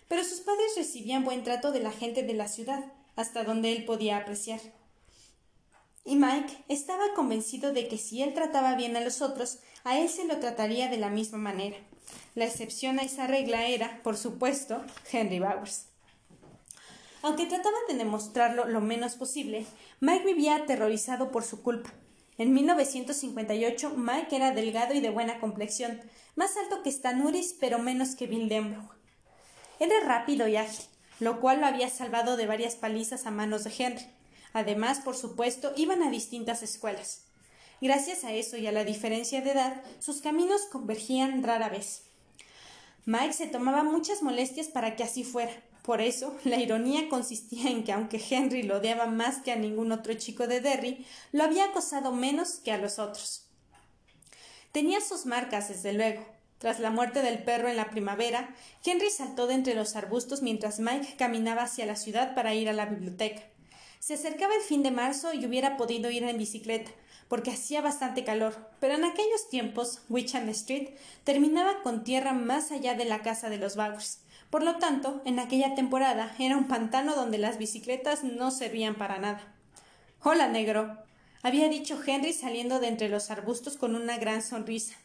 pero 0.08 0.24
sus 0.24 0.39
padres 0.39 0.74
recibían 0.78 1.26
buen 1.26 1.43
trato 1.43 1.72
de 1.72 1.82
la 1.82 1.91
gente 1.91 2.24
de 2.24 2.34
la 2.34 2.48
ciudad, 2.48 2.84
hasta 3.15 3.43
donde 3.43 3.74
él 3.74 3.86
podía 3.86 4.17
apreciar. 4.17 4.62
Y 6.06 6.16
Mike 6.16 6.66
estaba 6.68 7.13
convencido 7.16 7.72
de 7.72 7.88
que 7.88 7.98
si 7.98 8.22
él 8.22 8.34
trataba 8.34 8.76
bien 8.76 8.98
a 8.98 9.02
los 9.02 9.22
otros, 9.22 9.60
a 9.84 10.00
él 10.00 10.10
se 10.10 10.26
lo 10.26 10.39
trataría 10.39 10.89
de 10.89 10.98
la 10.98 11.10
misma 11.10 11.38
manera. 11.38 11.78
La 12.36 12.46
excepción 12.46 13.00
a 13.00 13.04
esa 13.04 13.28
regla 13.28 13.68
era, 13.68 14.02
por 14.04 14.18
supuesto, 14.18 14.84
Henry 15.12 15.39
Bowers. 15.39 15.88
Aunque 17.22 17.46
trataban 17.46 17.82
de 17.88 17.96
demostrarlo 17.96 18.66
lo 18.66 18.82
menos 18.82 19.16
posible, 19.16 19.66
Mike 20.02 20.26
vivía 20.26 20.58
aterrorizado 20.58 21.32
por 21.32 21.46
su 21.46 21.63
culpa. 21.63 21.94
En 22.38 22.54
1958, 22.54 23.94
Mike 23.96 24.36
era 24.36 24.52
delgado 24.52 24.94
y 24.94 25.00
de 25.00 25.10
buena 25.10 25.39
complexión, 25.39 26.02
más 26.36 26.58
alto 26.58 26.84
que 26.84 26.89
Stan 26.89 27.22
Uris, 27.22 27.56
pero 27.60 27.80
menos 27.80 28.16
que 28.16 28.28
Bill 28.28 28.50
Denbrough. 28.50 28.89
Era 29.80 30.02
rápido 30.02 30.48
y 30.50 30.58
ágil, 30.58 30.86
lo 31.20 31.39
cual 31.39 31.62
lo 31.62 31.68
había 31.68 31.89
salvado 31.89 32.36
de 32.36 32.48
varias 32.48 32.76
palizas 32.76 33.26
a 33.26 33.32
manos 33.32 33.63
de 33.63 33.74
Henry. 33.78 34.06
Además, 34.54 35.00
por 35.00 35.16
supuesto, 35.16 35.74
iban 35.76 36.04
a 36.04 36.12
distintas 36.12 36.63
escuelas. 36.63 37.24
Gracias 37.82 38.24
a 38.24 38.32
eso 38.32 38.56
y 38.56 38.68
a 38.68 38.72
la 38.72 38.86
diferencia 38.86 39.42
de 39.42 39.52
edad, 39.52 39.82
sus 40.00 40.22
caminos 40.22 40.62
convergían 40.72 41.44
rara 41.44 41.70
vez. 41.70 42.04
Mike 43.06 43.34
se 43.34 43.48
tomaba 43.48 43.84
muchas 43.84 44.22
molestias 44.22 44.68
para 44.68 44.96
que 44.96 45.04
así 45.04 45.24
fuera. 45.24 45.52
Por 45.82 46.00
eso, 46.00 46.34
la 46.46 46.58
ironía 46.58 47.10
consistía 47.10 47.70
en 47.70 47.84
que 47.84 47.92
aunque 47.92 48.24
Henry 48.30 48.63
lo 48.63 48.78
odiaba 48.78 49.08
más 49.08 49.42
que 49.42 49.52
a 49.52 49.58
ningún 49.58 49.92
otro 49.92 50.13
chico 50.13 50.48
de 50.48 50.62
Derry, 50.62 51.06
lo 51.34 51.44
había 51.44 51.66
acosado 51.66 52.13
menos 52.13 52.62
que 52.63 52.72
a 52.72 52.78
los 52.78 53.00
otros. 53.00 53.48
Tenía 54.72 55.02
sus 55.02 55.26
marcas, 55.26 55.68
desde 55.68 55.92
luego. 55.92 56.26
Tras 56.58 56.80
la 56.80 56.89
muerte 56.89 57.22
del 57.22 57.44
perro 57.44 57.68
en 57.68 57.76
la 57.76 57.89
primavera, 57.89 58.56
Henry 58.86 59.10
saltó 59.10 59.46
de 59.48 59.56
entre 59.56 59.76
los 59.76 59.98
arbustos 59.98 60.42
mientras 60.42 60.80
Mike 60.80 61.16
caminaba 61.18 61.63
hacia 61.63 61.86
la 61.86 61.98
ciudad 61.98 62.34
para 62.34 62.56
ir 62.56 62.70
a 62.70 62.74
la 62.74 62.86
biblioteca. 62.86 63.44
Se 64.04 64.16
acercaba 64.16 64.54
el 64.54 64.62
fin 64.62 64.84
de 64.84 64.92
marzo 64.92 65.34
y 65.34 65.46
hubiera 65.46 65.78
podido 65.78 66.12
ir 66.12 66.24
en 66.24 66.38
bicicleta, 66.38 66.92
porque 67.30 67.52
hacía 67.52 67.80
bastante 67.80 68.26
calor, 68.26 68.70
pero 68.82 68.96
en 68.96 69.06
aquellos 69.06 69.48
tiempos 69.50 70.02
Wickham 70.10 70.50
Street 70.50 70.89
terminaba 71.24 71.82
con 71.84 72.04
tierra 72.04 72.34
más 72.34 72.74
allá 72.74 72.96
de 72.96 73.06
la 73.06 73.22
casa 73.22 73.50
de 73.50 73.60
los 73.60 73.78
Bowers. 73.78 74.20
Por 74.50 74.62
lo 74.62 74.76
tanto, 74.76 75.22
en 75.24 75.39
aquella 75.39 75.74
temporada 75.74 76.36
era 76.38 76.58
un 76.58 76.68
pantano 76.68 77.16
donde 77.16 77.38
las 77.38 77.58
bicicletas 77.58 78.26
no 78.26 78.52
servían 78.52 78.96
para 78.96 79.20
nada. 79.20 79.56
Hola, 80.22 80.50
negro, 80.50 80.98
había 81.42 81.70
dicho 81.70 81.98
Henry 82.06 82.34
saliendo 82.34 82.82
de 82.82 82.89
entre 82.89 83.08
los 83.08 83.32
arbustos 83.32 83.78
con 83.78 83.96
una 83.96 84.18
gran 84.18 84.42
sonrisa. 84.42 84.96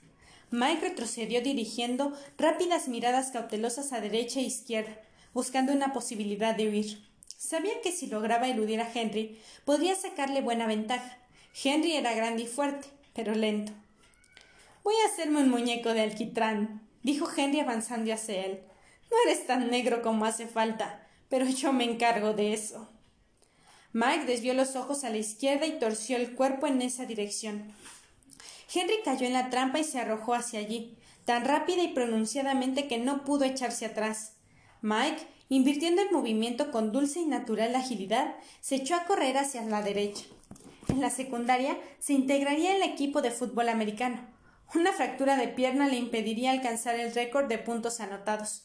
Mike 0.51 0.81
retrocedió 0.89 1.41
dirigiendo 1.41 2.19
rápidas 2.37 2.89
miradas 2.89 3.31
cautelosas 3.31 3.93
a 3.93 4.01
derecha 4.01 4.41
e 4.41 4.43
izquierda, 4.43 5.01
buscando 5.33 5.73
una 5.73 5.93
posibilidad 5.93 6.57
de 6.57 6.69
huir. 6.69 7.08
Sabía 7.39 7.81
que 7.85 7.93
si 7.93 8.09
lograba 8.09 8.49
eludir 8.49 8.81
a 8.81 8.93
Henry, 8.93 9.41
podría 9.65 9.95
sacarle 9.95 10.41
buena 10.41 10.67
ventaja. 10.67 11.19
Henry 11.63 11.93
era 11.93 12.13
grande 12.13 12.43
y 12.43 12.47
fuerte, 12.49 12.89
pero 13.15 13.33
lento. 13.33 13.73
Voy 14.83 14.95
a 14.97 15.07
hacerme 15.07 15.43
un 15.43 15.49
muñeco 15.49 15.95
de 15.95 16.01
alquitrán, 16.01 16.83
dijo 17.05 17.29
Henry 17.35 17.61
avanzando 17.61 18.13
hacia 18.13 18.45
él. 18.45 18.61
No 19.09 19.17
eres 19.25 19.47
tan 19.47 19.71
negro 19.71 20.03
como 20.03 20.25
hace 20.25 20.49
falta, 20.49 21.07
pero 21.29 21.47
yo 21.47 21.73
me 21.73 21.85
encargo 21.85 22.33
de 22.33 22.55
eso. 22.55 22.89
Mike 23.93 24.25
desvió 24.25 24.53
los 24.53 24.75
ojos 24.75 25.05
a 25.05 25.11
la 25.11 25.19
izquierda 25.19 25.65
y 25.65 25.79
torció 25.79 26.17
el 26.17 26.35
cuerpo 26.35 26.67
en 26.67 26.83
esa 26.83 27.07
dirección. 27.07 27.73
Henry 28.75 28.97
cayó 29.05 29.29
en 29.29 29.33
la 29.33 29.49
trampa 29.49 29.79
y 29.79 29.85
se 29.85 30.01
arrojó 30.01 30.35
hacia 30.35 30.59
allí, 30.59 30.97
tan 31.25 31.45
rápida 31.45 31.85
y 31.85 31.95
pronunciadamente 31.95 32.89
que 32.89 32.99
no 32.99 33.25
pudo 33.25 33.45
echarse 33.45 33.87
atrás. 33.87 34.33
Mike, 34.83 35.25
invirtiendo 35.49 36.03
el 36.03 36.11
movimiento 36.11 36.71
con 36.71 36.93
dulce 36.93 37.21
y 37.21 37.27
natural 37.27 37.75
agilidad, 37.75 38.37
se 38.61 38.77
echó 38.77 38.95
a 38.95 39.05
correr 39.05 39.39
hacia 39.39 39.63
la 39.63 39.83
derecha. 39.83 40.25
En 40.89 41.01
la 41.01 41.11
secundaria 41.11 41.79
se 41.99 42.15
integraría 42.15 42.75
el 42.75 42.83
equipo 42.83 43.23
de 43.23 43.31
fútbol 43.31 43.69
americano. 43.69 44.27
Una 44.75 44.93
fractura 44.93 45.37
de 45.37 45.49
pierna 45.49 45.89
le 45.89 45.97
impediría 45.97 46.51
alcanzar 46.51 46.99
el 46.99 47.15
récord 47.15 47.47
de 47.47 47.59
puntos 47.59 48.01
anotados. 48.01 48.65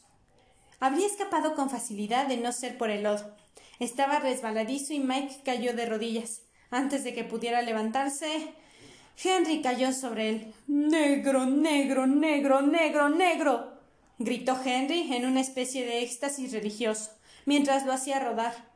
Habría 0.79 1.07
escapado 1.07 1.55
con 1.55 1.69
facilidad 1.69 2.27
de 2.27 2.37
no 2.37 2.51
ser 2.51 2.77
por 2.77 2.89
el 2.89 3.03
lodo. 3.03 3.35
Estaba 3.79 4.19
resbaladizo 4.19 4.93
y 4.93 4.99
Mike 4.99 5.41
cayó 5.45 5.73
de 5.73 5.85
rodillas. 5.85 6.41
Antes 6.71 7.03
de 7.03 7.13
que 7.13 7.23
pudiera 7.23 7.61
levantarse, 7.61 8.53
Henry 9.21 9.61
cayó 9.61 9.93
sobre 9.93 10.29
él. 10.29 10.53
Negro, 10.67 11.45
negro, 11.45 12.07
negro, 12.07 12.61
negro, 12.61 13.09
negro. 13.09 13.72
Gritó 14.23 14.59
Henry 14.63 15.13
en 15.13 15.25
una 15.25 15.41
especie 15.41 15.85
de 15.85 16.03
éxtasis 16.03 16.51
religioso, 16.51 17.11
mientras 17.45 17.85
lo 17.85 17.93
hacía 17.93 18.19
rodar. 18.19 18.71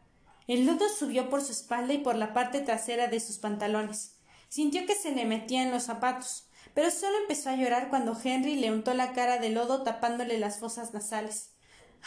El 0.47 0.65
lodo 0.65 0.87
subió 0.89 1.29
por 1.29 1.41
su 1.41 1.51
espalda 1.51 1.93
y 1.93 1.97
por 1.97 2.15
la 2.15 2.33
parte 2.33 2.61
trasera 2.61 3.07
de 3.07 3.19
sus 3.19 3.37
pantalones. 3.37 4.17
Sintió 4.49 4.85
que 4.85 4.95
se 4.95 5.11
le 5.11 5.25
metía 5.25 5.63
en 5.63 5.71
los 5.71 5.83
zapatos, 5.83 6.47
pero 6.73 6.91
solo 6.91 7.17
empezó 7.17 7.49
a 7.49 7.55
llorar 7.55 7.89
cuando 7.89 8.17
Henry 8.23 8.55
le 8.55 8.71
untó 8.71 8.93
la 8.93 9.13
cara 9.13 9.39
de 9.39 9.49
lodo 9.49 9.83
tapándole 9.83 10.37
las 10.37 10.59
fosas 10.59 10.93
nasales. 10.93 11.51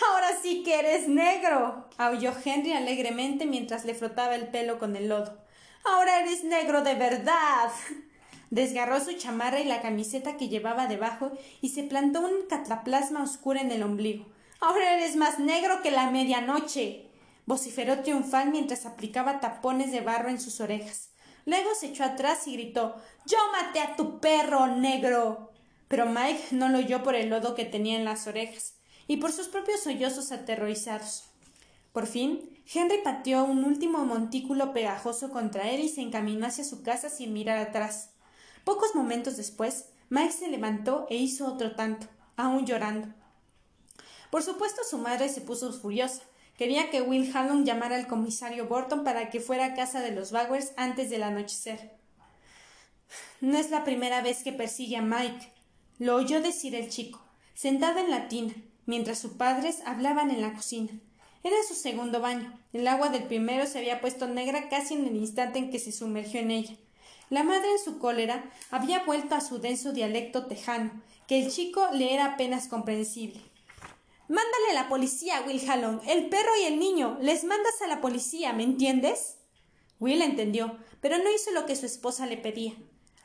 Ahora 0.08 0.28
sí 0.40 0.62
que 0.62 0.78
eres 0.78 1.08
negro. 1.08 1.88
aulló 1.98 2.32
Henry 2.44 2.72
alegremente 2.72 3.46
mientras 3.46 3.84
le 3.84 3.94
frotaba 3.94 4.34
el 4.34 4.48
pelo 4.48 4.78
con 4.78 4.96
el 4.96 5.08
lodo. 5.08 5.44
Ahora 5.84 6.20
eres 6.20 6.44
negro 6.44 6.82
de 6.82 6.94
verdad. 6.94 7.70
Desgarró 8.50 9.00
su 9.02 9.12
chamarra 9.12 9.60
y 9.60 9.64
la 9.64 9.80
camiseta 9.80 10.36
que 10.36 10.48
llevaba 10.48 10.88
debajo 10.88 11.30
y 11.60 11.68
se 11.68 11.84
plantó 11.84 12.20
un 12.20 12.46
cataplasma 12.48 13.22
oscuro 13.22 13.60
en 13.60 13.70
el 13.70 13.84
ombligo. 13.84 14.26
Ahora 14.60 14.94
eres 14.94 15.16
más 15.16 15.38
negro 15.38 15.82
que 15.82 15.90
la 15.90 16.10
medianoche. 16.10 17.06
vociferó 17.46 18.02
triunfal 18.02 18.50
mientras 18.50 18.86
aplicaba 18.86 19.40
tapones 19.40 19.92
de 19.92 20.00
barro 20.00 20.28
en 20.28 20.40
sus 20.40 20.60
orejas. 20.60 21.10
Luego 21.46 21.70
se 21.74 21.86
echó 21.86 22.04
atrás 22.04 22.46
y 22.46 22.52
gritó 22.52 22.96
Yo 23.24 23.38
maté 23.52 23.80
a 23.80 23.96
tu 23.96 24.20
perro, 24.20 24.66
negro. 24.66 25.52
Pero 25.88 26.06
Mike 26.06 26.48
no 26.50 26.68
lo 26.68 26.78
oyó 26.78 27.02
por 27.02 27.14
el 27.14 27.30
lodo 27.30 27.54
que 27.54 27.64
tenía 27.64 27.96
en 27.96 28.04
las 28.04 28.26
orejas 28.26 28.74
y 29.06 29.16
por 29.16 29.32
sus 29.32 29.48
propios 29.48 29.80
sollozos 29.80 30.30
aterrorizados. 30.30 31.24
Por 31.92 32.06
fin, 32.06 32.48
Henry 32.72 32.98
pateó 33.02 33.44
un 33.44 33.64
último 33.64 34.04
montículo 34.04 34.72
pegajoso 34.72 35.30
contra 35.30 35.68
él 35.70 35.80
y 35.80 35.88
se 35.88 36.02
encaminó 36.02 36.46
hacia 36.46 36.62
su 36.62 36.82
casa 36.82 37.10
sin 37.10 37.32
mirar 37.32 37.58
atrás. 37.58 38.10
Pocos 38.70 38.94
momentos 38.94 39.36
después, 39.36 39.86
Mike 40.10 40.30
se 40.30 40.46
levantó 40.46 41.08
e 41.10 41.16
hizo 41.16 41.52
otro 41.52 41.74
tanto, 41.74 42.06
aún 42.36 42.66
llorando. 42.66 43.08
Por 44.30 44.44
supuesto, 44.44 44.82
su 44.88 44.98
madre 44.98 45.28
se 45.28 45.40
puso 45.40 45.72
furiosa. 45.72 46.22
Quería 46.56 46.88
que 46.88 47.02
Will 47.02 47.32
Hallon 47.34 47.64
llamara 47.64 47.96
al 47.96 48.06
comisario 48.06 48.68
Borton 48.68 49.02
para 49.02 49.28
que 49.28 49.40
fuera 49.40 49.64
a 49.64 49.74
casa 49.74 50.00
de 50.00 50.12
los 50.12 50.30
Bowers 50.30 50.70
antes 50.76 51.10
del 51.10 51.24
anochecer. 51.24 51.98
No 53.40 53.58
es 53.58 53.72
la 53.72 53.82
primera 53.82 54.22
vez 54.22 54.44
que 54.44 54.52
persigue 54.52 54.98
a 54.98 55.02
Mike, 55.02 55.52
lo 55.98 56.14
oyó 56.14 56.40
decir 56.40 56.76
el 56.76 56.90
chico, 56.90 57.20
sentado 57.54 57.98
en 57.98 58.08
la 58.08 58.28
tina, 58.28 58.54
mientras 58.86 59.18
sus 59.18 59.32
padres 59.32 59.82
hablaban 59.84 60.30
en 60.30 60.42
la 60.42 60.52
cocina. 60.52 60.92
Era 61.42 61.56
su 61.66 61.74
segundo 61.74 62.20
baño. 62.20 62.56
El 62.72 62.86
agua 62.86 63.08
del 63.08 63.24
primero 63.24 63.66
se 63.66 63.78
había 63.78 64.00
puesto 64.00 64.28
negra 64.28 64.68
casi 64.68 64.94
en 64.94 65.06
el 65.06 65.16
instante 65.16 65.58
en 65.58 65.72
que 65.72 65.80
se 65.80 65.90
sumergió 65.90 66.38
en 66.38 66.52
ella. 66.52 66.76
La 67.30 67.44
madre, 67.44 67.70
en 67.70 67.78
su 67.78 67.98
cólera, 67.98 68.50
había 68.70 69.04
vuelto 69.04 69.36
a 69.36 69.40
su 69.40 69.58
denso 69.58 69.92
dialecto 69.92 70.46
tejano, 70.46 71.02
que 71.28 71.40
el 71.40 71.50
chico 71.50 71.86
le 71.92 72.12
era 72.12 72.34
apenas 72.34 72.66
comprensible. 72.66 73.40
Mándale 74.28 74.70
a 74.70 74.74
la 74.74 74.88
policía, 74.88 75.42
Will 75.46 75.62
Hallon. 75.68 76.00
El 76.06 76.28
perro 76.28 76.50
y 76.60 76.64
el 76.64 76.78
niño. 76.78 77.18
Les 77.20 77.44
mandas 77.44 77.80
a 77.82 77.86
la 77.86 78.00
policía, 78.00 78.52
¿me 78.52 78.64
entiendes? 78.64 79.38
Will 80.00 80.22
entendió, 80.22 80.76
pero 81.00 81.18
no 81.18 81.32
hizo 81.32 81.52
lo 81.52 81.66
que 81.66 81.76
su 81.76 81.86
esposa 81.86 82.26
le 82.26 82.36
pedía. 82.36 82.74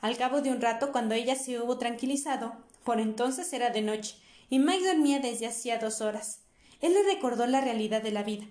Al 0.01 0.17
cabo 0.17 0.41
de 0.41 0.51
un 0.51 0.61
rato, 0.61 0.91
cuando 0.91 1.15
ella 1.15 1.35
se 1.35 1.59
hubo 1.59 1.79
tranquilizado, 1.79 2.53
por 2.83 2.99
entonces 2.99 3.51
era 3.53 3.71
de 3.71 3.81
noche, 3.81 4.17
y 4.49 4.59
Mike 4.59 4.85
dormía 4.85 5.19
desde 5.19 5.47
hacía 5.47 5.79
dos 5.79 6.01
horas. 6.01 6.41
Él 6.79 6.93
le 6.93 7.01
recordó 7.03 7.47
la 7.47 7.61
realidad 7.61 8.03
de 8.03 8.11
la 8.11 8.21
vida. 8.21 8.45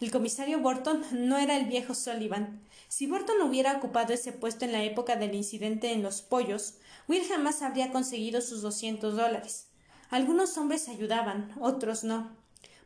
El 0.00 0.10
comisario 0.10 0.60
Borton 0.60 1.04
no 1.12 1.36
era 1.36 1.56
el 1.58 1.66
viejo 1.66 1.94
Sullivan, 1.94 2.62
si 2.90 3.06
Burton 3.06 3.40
hubiera 3.42 3.76
ocupado 3.76 4.12
ese 4.12 4.32
puesto 4.32 4.64
en 4.64 4.72
la 4.72 4.82
época 4.82 5.14
del 5.14 5.32
incidente 5.34 5.92
en 5.92 6.02
los 6.02 6.22
pollos, 6.22 6.74
Will 7.06 7.22
jamás 7.28 7.62
habría 7.62 7.92
conseguido 7.92 8.40
sus 8.40 8.62
doscientos 8.62 9.14
dólares. 9.14 9.68
Algunos 10.10 10.58
hombres 10.58 10.88
ayudaban, 10.88 11.54
otros 11.60 12.02
no. 12.02 12.36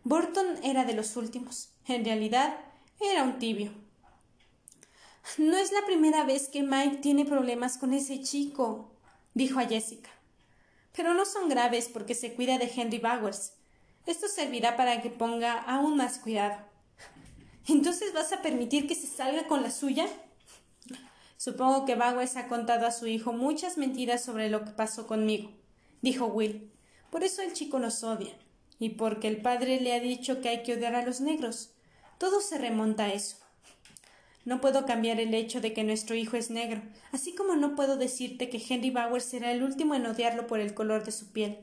Burton 0.03 0.59
era 0.63 0.85
de 0.85 0.93
los 0.93 1.17
últimos. 1.17 1.71
En 1.87 2.05
realidad, 2.05 2.55
era 3.01 3.23
un 3.23 3.39
tibio. 3.39 3.73
No 5.39 5.57
es 5.57 5.73
la 5.73 5.87
primera 5.87 6.25
vez 6.25 6.49
que 6.49 6.63
Mike 6.63 6.99
tiene 6.99 7.25
problemas 7.25 7.79
con 7.79 7.95
ese 7.95 8.21
chico, 8.21 8.91
dijo 9.33 9.59
a 9.59 9.67
Jessica. 9.67 10.11
Pero 10.95 11.15
no 11.15 11.25
son 11.25 11.49
graves 11.49 11.89
porque 11.89 12.15
se 12.15 12.35
cuida 12.35 12.59
de 12.59 12.71
Henry 12.75 12.99
Bowers. 12.99 13.55
Esto 14.05 14.29
servirá 14.29 14.77
para 14.77 15.01
que 15.01 15.09
ponga 15.09 15.55
aún 15.63 15.97
más 15.97 16.19
cuidado. 16.19 16.74
¿Entonces 17.67 18.13
vas 18.13 18.33
a 18.33 18.43
permitir 18.43 18.87
que 18.87 18.95
se 18.95 19.07
salga 19.07 19.47
con 19.47 19.63
la 19.63 19.71
suya? 19.71 20.07
Supongo 21.37 21.85
que 21.85 21.95
Bowers 21.95 22.37
ha 22.37 22.49
contado 22.49 22.87
a 22.87 22.93
su 22.93 23.07
hijo 23.07 23.33
muchas 23.33 23.79
mentiras 23.79 24.25
sobre 24.25 24.51
lo 24.51 24.65
que 24.65 24.71
pasó 24.71 25.07
conmigo, 25.07 25.51
dijo 26.03 26.27
Will. 26.27 26.71
Por 27.11 27.25
eso 27.25 27.43
el 27.43 27.53
chico 27.53 27.79
nos 27.79 28.03
odia. 28.03 28.35
Y 28.79 28.91
porque 28.91 29.29
el 29.29 29.41
padre 29.41 29.81
le 29.81 29.95
ha 29.95 30.01
dicho 30.01 30.41
que 30.41 30.49
hay 30.49 30.63
que 30.63 30.75
odiar 30.75 30.95
a 30.95 31.05
los 31.05 31.21
negros. 31.21 31.75
Todo 32.19 32.41
se 32.41 32.59
remonta 32.59 33.05
a 33.05 33.13
eso. 33.13 33.37
No 34.45 34.61
puedo 34.61 34.85
cambiar 34.85 35.21
el 35.21 35.33
hecho 35.33 35.61
de 35.61 35.73
que 35.73 35.85
nuestro 35.85 36.15
hijo 36.17 36.37
es 36.37 36.51
negro, 36.51 36.83
así 37.13 37.35
como 37.35 37.57
no 37.57 37.75
puedo 37.77 37.97
decirte 37.97 38.51
que 38.51 38.63
Henry 38.69 38.91
Bowers 38.91 39.25
será 39.25 39.53
el 39.53 39.63
último 39.63 39.95
en 39.95 40.07
odiarlo 40.07 40.47
por 40.47 40.61
el 40.61 40.75
color 40.75 41.05
de 41.05 41.13
su 41.13 41.33
piel. 41.33 41.61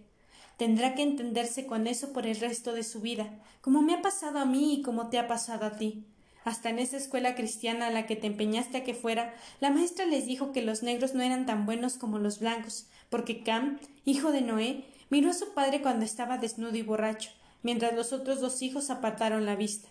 Tendrá 0.62 0.94
que 0.94 1.02
entenderse 1.02 1.66
con 1.66 1.88
eso 1.88 2.14
por 2.14 2.28
el 2.28 2.40
resto 2.40 2.74
de 2.74 2.84
su 2.84 3.02
vida, 3.02 3.34
como 3.62 3.82
me 3.82 3.96
ha 3.96 4.04
pasado 4.04 4.38
a 4.38 4.46
mí 4.46 4.76
y 4.76 4.84
como 4.84 5.10
te 5.10 5.18
ha 5.18 5.28
pasado 5.28 5.66
a 5.66 5.72
ti. 5.72 6.06
Hasta 6.44 6.70
en 6.70 6.78
esa 6.78 6.98
escuela 6.98 7.34
cristiana 7.34 7.88
a 7.88 7.90
la 7.90 8.06
que 8.06 8.16
te 8.16 8.28
empeñaste 8.28 8.78
a 8.78 8.84
que 8.84 8.94
fuera, 8.94 9.34
la 9.60 9.72
maestra 9.72 10.06
les 10.06 10.28
dijo 10.28 10.52
que 10.52 10.62
los 10.62 10.84
negros 10.84 11.16
no 11.16 11.24
eran 11.24 11.48
tan 11.48 11.66
buenos 11.66 11.96
como 11.96 12.20
los 12.20 12.38
blancos, 12.38 12.86
porque 13.10 13.42
Cam, 13.42 13.80
hijo 14.06 14.32
de 14.32 14.42
Noé, 14.42 14.86
miró 15.10 15.32
a 15.32 15.34
su 15.34 15.52
padre 15.56 15.82
cuando 15.82 16.06
estaba 16.06 16.38
desnudo 16.38 16.78
y 16.78 16.84
borracho, 16.84 17.32
mientras 17.64 17.96
los 17.96 18.14
otros 18.14 18.40
dos 18.40 18.62
hijos 18.62 18.92
apartaron 18.92 19.48
la 19.48 19.56
vista. 19.56 19.90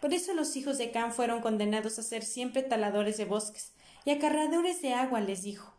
Por 0.00 0.14
eso 0.14 0.32
los 0.32 0.56
hijos 0.56 0.78
de 0.78 0.92
Cam 0.92 1.12
fueron 1.12 1.42
condenados 1.42 1.98
a 1.98 2.02
ser 2.02 2.24
siempre 2.24 2.62
taladores 2.62 3.18
de 3.18 3.26
bosques 3.26 3.74
y 4.06 4.12
acarradores 4.12 4.80
de 4.80 4.94
agua, 4.94 5.20
les 5.20 5.42
dijo 5.42 5.75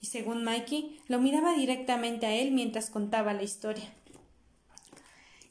y 0.00 0.06
según 0.06 0.44
Mikey, 0.44 1.00
lo 1.08 1.18
miraba 1.18 1.54
directamente 1.54 2.26
a 2.26 2.34
él 2.34 2.52
mientras 2.52 2.90
contaba 2.90 3.34
la 3.34 3.42
historia. 3.42 3.92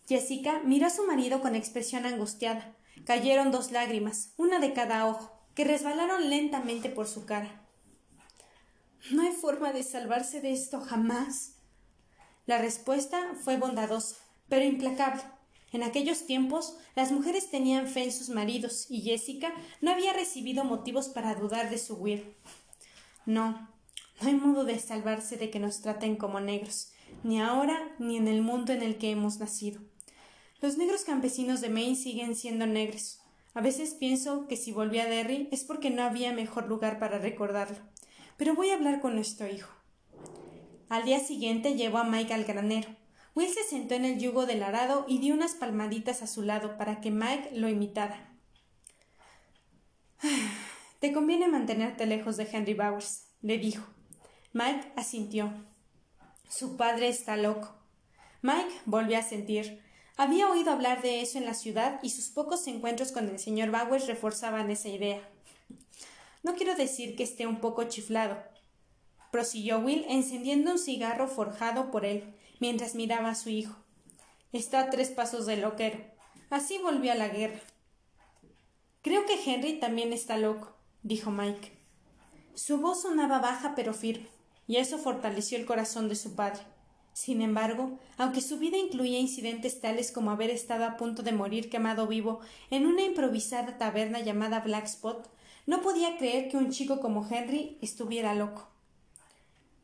Jessica 0.08 0.62
miró 0.66 0.88
a 0.88 0.90
su 0.90 1.06
marido 1.06 1.40
con 1.40 1.56
expresión 1.56 2.06
angustiada. 2.08 2.76
Cayeron 3.06 3.52
dos 3.52 3.72
lágrimas, 3.72 4.34
una 4.38 4.60
de 4.60 4.74
cada 4.74 5.06
ojo, 5.06 5.40
que 5.54 5.64
resbalaron 5.64 6.30
lentamente 6.30 6.90
por 6.90 7.08
su 7.08 7.26
cara. 7.26 7.62
No 9.12 9.22
hay 9.22 9.32
forma 9.32 9.72
de 9.72 9.84
salvarse 9.84 10.42
de 10.42 10.52
esto 10.52 10.82
jamás. 10.82 11.56
La 12.48 12.58
respuesta 12.58 13.36
fue 13.44 13.58
bondadosa, 13.58 14.16
pero 14.48 14.66
implacable. 14.66 15.22
En 15.72 15.84
aquellos 15.84 16.26
tiempos 16.26 16.76
las 16.96 17.12
mujeres 17.12 17.52
tenían 17.52 17.88
fe 17.88 18.06
en 18.06 18.12
sus 18.12 18.30
maridos 18.30 18.88
y 18.90 19.02
Jessica 19.02 19.54
no 19.82 19.92
había 19.92 20.14
recibido 20.14 20.64
motivos 20.64 21.08
para 21.08 21.36
dudar 21.36 21.70
de 21.70 21.78
su 21.78 21.96
huir. 21.96 22.36
No, 23.28 23.69
no 24.22 24.28
hay 24.28 24.36
modo 24.36 24.64
de 24.66 24.80
salvarse 24.80 25.38
de 25.38 25.50
que 25.50 25.60
nos 25.60 25.82
traten 25.82 26.16
como 26.16 26.40
negros, 26.40 26.92
ni 27.24 27.40
ahora 27.40 27.96
ni 28.00 28.18
en 28.18 28.28
el 28.28 28.42
mundo 28.42 28.74
en 28.74 28.82
el 28.82 28.98
que 28.98 29.12
hemos 29.12 29.40
nacido. 29.40 29.82
Los 30.62 30.78
negros 30.78 31.06
campesinos 31.06 31.62
de 31.62 31.70
Maine 31.70 31.96
siguen 31.96 32.36
siendo 32.36 32.68
negros. 32.68 33.22
A 33.54 33.62
veces 33.62 33.94
pienso 33.94 34.48
que 34.48 34.58
si 34.58 34.72
volví 34.72 35.00
a 35.00 35.06
Derry 35.06 35.48
es 35.52 35.64
porque 35.64 35.90
no 35.90 36.04
había 36.04 36.34
mejor 36.34 36.68
lugar 36.68 37.00
para 37.00 37.18
recordarlo. 37.18 37.78
Pero 38.38 38.56
voy 38.56 38.70
a 38.70 38.76
hablar 38.76 39.00
con 39.00 39.16
nuestro 39.16 39.48
hijo. 39.48 39.70
Al 40.90 41.06
día 41.06 41.20
siguiente 41.20 41.76
llevó 41.76 42.00
a 42.00 42.04
Mike 42.04 42.34
al 42.34 42.44
granero. 42.44 42.90
Will 43.36 43.50
se 43.50 43.64
sentó 43.64 43.96
en 43.96 44.06
el 44.06 44.20
yugo 44.20 44.46
del 44.46 44.64
arado 44.64 45.06
y 45.08 45.20
dio 45.20 45.34
unas 45.34 45.54
palmaditas 45.54 46.22
a 46.22 46.28
su 46.28 46.42
lado 46.42 46.78
para 46.78 47.00
que 47.00 47.12
Mike 47.12 47.52
lo 47.54 47.70
imitara. 47.70 48.34
Te 51.00 51.14
conviene 51.14 51.48
mantenerte 51.48 52.06
lejos 52.06 52.36
de 52.36 52.50
Henry 52.52 52.74
Bowers, 52.74 53.28
le 53.42 53.58
dijo. 53.58 53.99
Mike 54.52 54.92
asintió. 54.96 55.54
Su 56.50 56.76
padre 56.76 57.08
está 57.08 57.38
loco. 57.38 57.70
Mike 58.42 58.74
volvió 58.86 59.20
a 59.20 59.22
sentir. 59.22 59.84
Había 60.18 60.50
oído 60.50 60.72
hablar 60.72 61.04
de 61.04 61.22
eso 61.22 61.38
en 61.38 61.46
la 61.46 61.54
ciudad 61.54 62.00
y 62.02 62.10
sus 62.10 62.30
pocos 62.30 62.66
encuentros 62.68 63.12
con 63.12 63.30
el 63.30 63.38
señor 63.38 63.70
Bowers 63.70 64.08
reforzaban 64.08 64.72
esa 64.72 64.90
idea. 64.90 65.22
No 66.42 66.56
quiero 66.56 66.76
decir 66.76 67.16
que 67.16 67.24
esté 67.24 67.46
un 67.46 67.60
poco 67.60 67.84
chiflado, 67.84 68.42
prosiguió 69.32 69.80
Will 69.80 70.06
encendiendo 70.10 70.72
un 70.72 70.80
cigarro 70.80 71.28
forjado 71.28 71.92
por 71.92 72.04
él, 72.04 72.34
mientras 72.60 72.96
miraba 72.96 73.30
a 73.30 73.36
su 73.36 73.50
hijo. 73.50 73.76
Está 74.52 74.80
a 74.80 74.90
tres 74.90 75.10
pasos 75.10 75.46
del 75.46 75.62
loquero. 75.62 76.00
Así 76.50 76.80
volvió 76.80 77.12
a 77.12 77.16
la 77.16 77.28
guerra. 77.28 77.60
Creo 79.04 79.28
que 79.28 79.40
Henry 79.46 79.80
también 79.80 80.12
está 80.12 80.38
loco, 80.38 80.76
dijo 81.04 81.30
Mike. 81.30 81.78
Su 82.56 82.80
voz 82.80 83.04
sonaba 83.04 83.40
baja 83.40 83.74
pero 83.76 83.94
firme, 83.94 84.28
y 84.70 84.78
eso 84.78 85.00
fortaleció 85.00 85.58
el 85.58 85.66
corazón 85.66 86.10
de 86.10 86.16
su 86.16 86.36
padre. 86.36 86.62
Sin 87.12 87.42
embargo, 87.42 87.98
aunque 88.18 88.40
su 88.40 88.60
vida 88.60 88.78
incluía 88.78 89.20
incidentes 89.20 89.82
tales 89.82 90.12
como 90.12 90.30
haber 90.30 90.52
estado 90.52 90.86
a 90.86 90.96
punto 90.96 91.24
de 91.24 91.32
morir 91.32 91.72
quemado 91.72 92.06
vivo 92.06 92.40
en 92.70 92.86
una 92.86 93.02
improvisada 93.02 93.80
taberna 93.80 94.20
llamada 94.20 94.60
Black 94.60 94.86
Spot, 94.86 95.28
no 95.66 95.82
podía 95.82 96.18
creer 96.18 96.50
que 96.50 96.58
un 96.58 96.70
chico 96.70 97.00
como 97.00 97.28
Henry 97.28 97.80
estuviera 97.82 98.36
loco. 98.36 98.68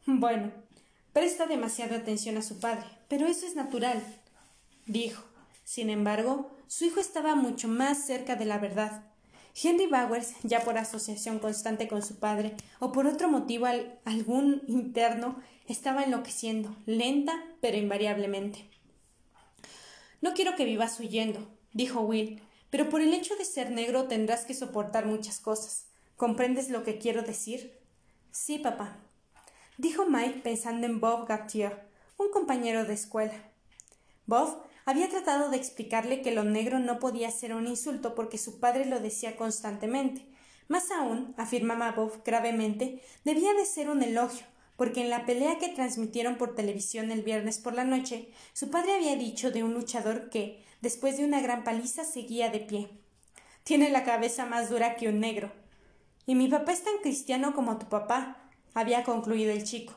Bueno, 0.06 0.52
presta 1.13 1.48
demasiada 1.48 1.98
atención 1.98 2.38
a 2.38 2.43
su 2.43 2.60
padre, 2.60 2.86
pero 3.08 3.26
eso 3.26 3.48
es 3.48 3.56
natural, 3.56 4.04
dijo. 4.86 5.24
Sin 5.63 5.89
embargo, 5.89 6.52
su 6.67 6.86
hijo 6.86 7.00
estaba 7.00 7.34
mucho 7.34 7.67
más 7.67 8.06
cerca 8.06 8.36
de 8.36 8.45
la 8.45 8.60
verdad. 8.60 9.04
Henry 9.63 9.88
Bowers, 9.88 10.34
ya 10.44 10.63
por 10.63 10.78
asociación 10.78 11.39
constante 11.39 11.88
con 11.88 12.02
su 12.02 12.18
padre 12.18 12.56
o 12.80 12.91
por 12.91 13.08
otro 13.08 13.30
motivo 13.30 13.68
algún 14.04 14.62
interno, 14.68 15.39
estaba 15.68 16.04
enloqueciendo, 16.04 16.76
lenta 16.86 17.34
pero 17.62 17.78
invariablemente. 17.78 18.70
No 20.22 20.34
quiero 20.34 20.56
que 20.56 20.65
vivas 20.65 21.00
huyendo, 21.00 21.48
dijo 21.72 22.02
Will, 22.02 22.41
pero 22.70 22.89
por 22.89 23.02
el 23.02 23.13
hecho 23.13 23.36
de 23.38 23.46
ser 23.46 23.72
negro 23.72 24.08
tendrás 24.08 24.44
que 24.44 24.54
soportar 24.54 25.06
muchas 25.06 25.39
cosas. 25.39 25.86
¿Comprendes 26.18 26.70
lo 26.70 26.84
que 26.84 26.98
quiero 26.98 27.22
decir? 27.22 27.80
Sí, 28.32 28.60
papá, 28.60 28.98
dijo 29.78 30.06
Mike 30.06 30.41
pensando 30.44 30.86
en 30.86 31.00
Bob 31.00 31.28
Gautier, 31.28 31.88
un 32.18 32.30
compañero 32.30 32.86
de 32.86 32.94
escuela. 32.94 33.34
Bob 34.26 34.63
había 34.86 35.10
tratado 35.10 35.50
de 35.50 35.58
explicarle 35.58 36.21
que 36.21 36.32
lo 36.32 36.43
negro 36.43 36.80
no 36.80 37.00
podía 37.00 37.32
ser 37.32 37.54
un 37.54 37.67
insulto 37.67 38.13
porque 38.13 38.38
su 38.38 38.60
padre 38.60 38.86
lo 38.86 39.00
decía 39.00 39.36
constantemente. 39.36 40.26
Más 40.67 40.91
aún, 40.91 41.34
afirmaba 41.38 41.91
Bob 41.91 42.24
gravemente, 42.24 43.02
debía 43.24 43.54
de 43.54 43.65
ser 43.65 43.89
un 43.89 44.04
elogio, 44.04 44.45
porque 44.76 45.02
en 45.02 45.10
la 45.10 45.26
pelea 45.26 45.58
que 45.58 45.69
transmitieron 45.69 46.38
por 46.38 46.56
televisión 46.56 47.12
el 47.12 47.24
viernes 47.24 47.58
por 47.58 47.74
la 47.74 47.84
noche, 47.84 48.30
su 48.54 48.69
padre 48.69 48.95
había 48.95 49.15
dicho 49.15 49.52
de 49.52 49.63
un 49.63 49.74
luchador 49.74 50.30
que, 50.30 50.63
después 50.82 51.17
de 51.17 51.26
una 51.26 51.41
gran 51.41 51.63
paliza, 51.63 52.04
seguía 52.04 52.50
de 52.50 52.60
pie. 52.60 52.89
Tiene 53.63 53.89
la 53.89 54.04
cabeza 54.04 54.45
más 54.45 54.69
dura 54.69 54.95
que 54.95 55.10
un 55.10 55.19
negro. 55.19 55.52
Y 56.28 56.36
mi 56.36 56.48
papá 56.48 56.71
es 56.71 56.84
tan 56.84 56.98
cristiano 57.02 57.54
como 57.54 57.78
tu 57.78 57.88
papá, 57.88 58.38
había 58.74 59.04
concluido 59.04 59.52
el 59.52 59.63
chico. 59.63 59.93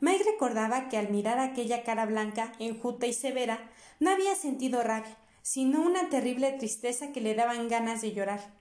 Mike 0.00 0.24
recordaba 0.24 0.88
que 0.88 0.98
al 0.98 1.10
mirar 1.10 1.38
aquella 1.38 1.82
cara 1.82 2.04
blanca, 2.04 2.52
enjuta 2.58 3.06
y 3.06 3.14
severa, 3.14 3.70
no 4.00 4.10
había 4.10 4.34
sentido 4.34 4.82
rabia, 4.82 5.16
sino 5.42 5.80
una 5.82 6.08
terrible 6.08 6.52
tristeza 6.52 7.12
que 7.12 7.20
le 7.20 7.34
daban 7.34 7.68
ganas 7.68 8.00
de 8.02 8.12
llorar. 8.12 8.54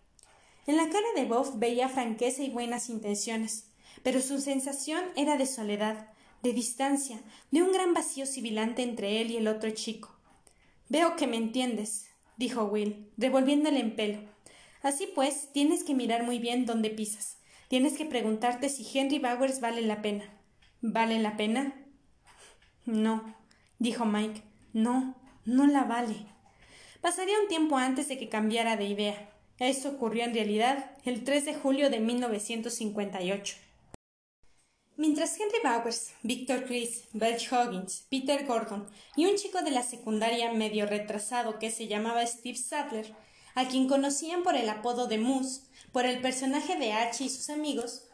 En 0.68 0.78
la 0.78 0.90
cara 0.90 1.08
de 1.16 1.26
Bob 1.26 1.60
veía 1.60 1.90
franqueza 1.90 2.44
y 2.44 2.50
buenas 2.50 2.90
intenciones, 2.90 3.72
pero 4.04 4.22
su 4.22 4.40
sensación 4.40 5.04
era 5.16 5.38
de 5.38 5.46
soledad, 5.46 6.10
de 6.44 6.54
distancia, 6.54 7.20
de 7.52 7.64
un 7.64 7.72
gran 7.72 7.94
vacío 7.94 8.26
sibilante 8.26 8.84
entre 8.84 9.22
él 9.22 9.32
y 9.32 9.38
el 9.38 9.48
otro 9.48 9.72
chico. 9.72 10.16
Veo 10.90 11.16
que 11.16 11.28
me 11.28 11.38
entiendes, 11.38 12.08
dijo 12.38 12.66
Will, 12.66 13.12
revolviéndole 13.18 13.80
en 13.80 13.96
pelo. 13.96 14.20
Así 14.84 15.08
pues, 15.08 15.52
tienes 15.52 15.84
que 15.84 15.96
mirar 15.96 16.24
muy 16.24 16.38
bien 16.38 16.66
dónde 16.66 16.92
pisas. 16.92 17.38
Tienes 17.68 17.98
que 17.98 18.06
preguntarte 18.06 18.70
si 18.70 18.88
Henry 18.98 19.18
Bowers 19.18 19.60
vale 19.60 19.82
la 19.82 20.04
pena. 20.04 20.26
¿Vale 20.82 21.20
la 21.20 21.36
pena? 21.36 21.74
No, 22.86 23.36
dijo 23.80 24.06
Mike. 24.06 24.44
No, 24.74 25.16
no 25.46 25.68
la 25.68 25.84
vale. 25.84 26.26
Pasaría 27.02 27.40
un 27.40 27.48
tiempo 27.48 27.78
antes 27.78 28.08
de 28.08 28.18
que 28.18 28.30
cambiara 28.30 28.78
de 28.78 28.86
idea. 28.86 29.30
Eso 29.60 29.90
ocurrió 29.90 30.24
en 30.26 30.34
realidad 30.34 30.92
el 31.06 31.24
3 31.24 31.46
de 31.46 31.54
julio 31.54 31.90
de 31.90 32.00
1958. 32.00 33.56
Mientras 34.98 35.38
Henry 35.40 35.60
Bowers, 35.64 36.14
Victor 36.24 36.66
Chris, 36.66 37.04
Belch 37.14 37.52
Hoggins, 37.52 38.06
Peter 38.10 38.46
Gordon 38.46 38.88
y 39.16 39.26
un 39.26 39.36
chico 39.36 39.62
de 39.62 39.72
la 39.72 39.84
secundaria 39.84 40.54
medio 40.54 40.86
retrasado 40.86 41.60
que 41.60 41.70
se 41.70 41.88
llamaba 41.88 42.26
Steve 42.26 42.58
Sadler, 42.58 43.14
a 43.56 43.68
quien 43.68 43.88
conocían 43.88 44.44
por 44.44 44.56
el 44.56 44.70
apodo 44.70 45.08
de 45.08 45.18
Moose, 45.18 45.62
por 45.92 46.06
el 46.06 46.22
personaje 46.22 46.78
de 46.78 46.94
Archie 46.94 47.28
y 47.28 47.30
sus 47.30 47.50
amigos, 47.50 48.08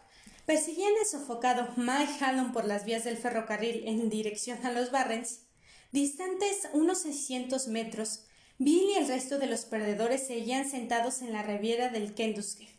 perseguían 0.46 0.94
el 1.00 1.06
sofocado 1.06 1.70
Mike 1.78 2.14
Hallon 2.20 2.52
por 2.52 2.66
las 2.66 2.84
vías 2.84 3.04
del 3.04 3.18
ferrocarril 3.18 3.88
en 3.88 4.10
dirección 4.10 4.66
a 4.66 4.72
los 4.72 4.92
Barrens, 4.92 5.46
Distantes 5.92 6.70
unos 6.74 7.02
seiscientos 7.02 7.68
metros, 7.68 8.26
Bill 8.58 8.92
y 8.92 8.94
el 8.94 9.08
resto 9.08 9.40
de 9.40 9.48
los 9.48 9.66
perdedores 9.66 10.26
seguían 10.26 10.70
sentados 10.70 11.22
en 11.22 11.34
la 11.34 11.44
riviera 11.44 11.90
del 11.90 12.14
Kenduskeag, 12.14 12.70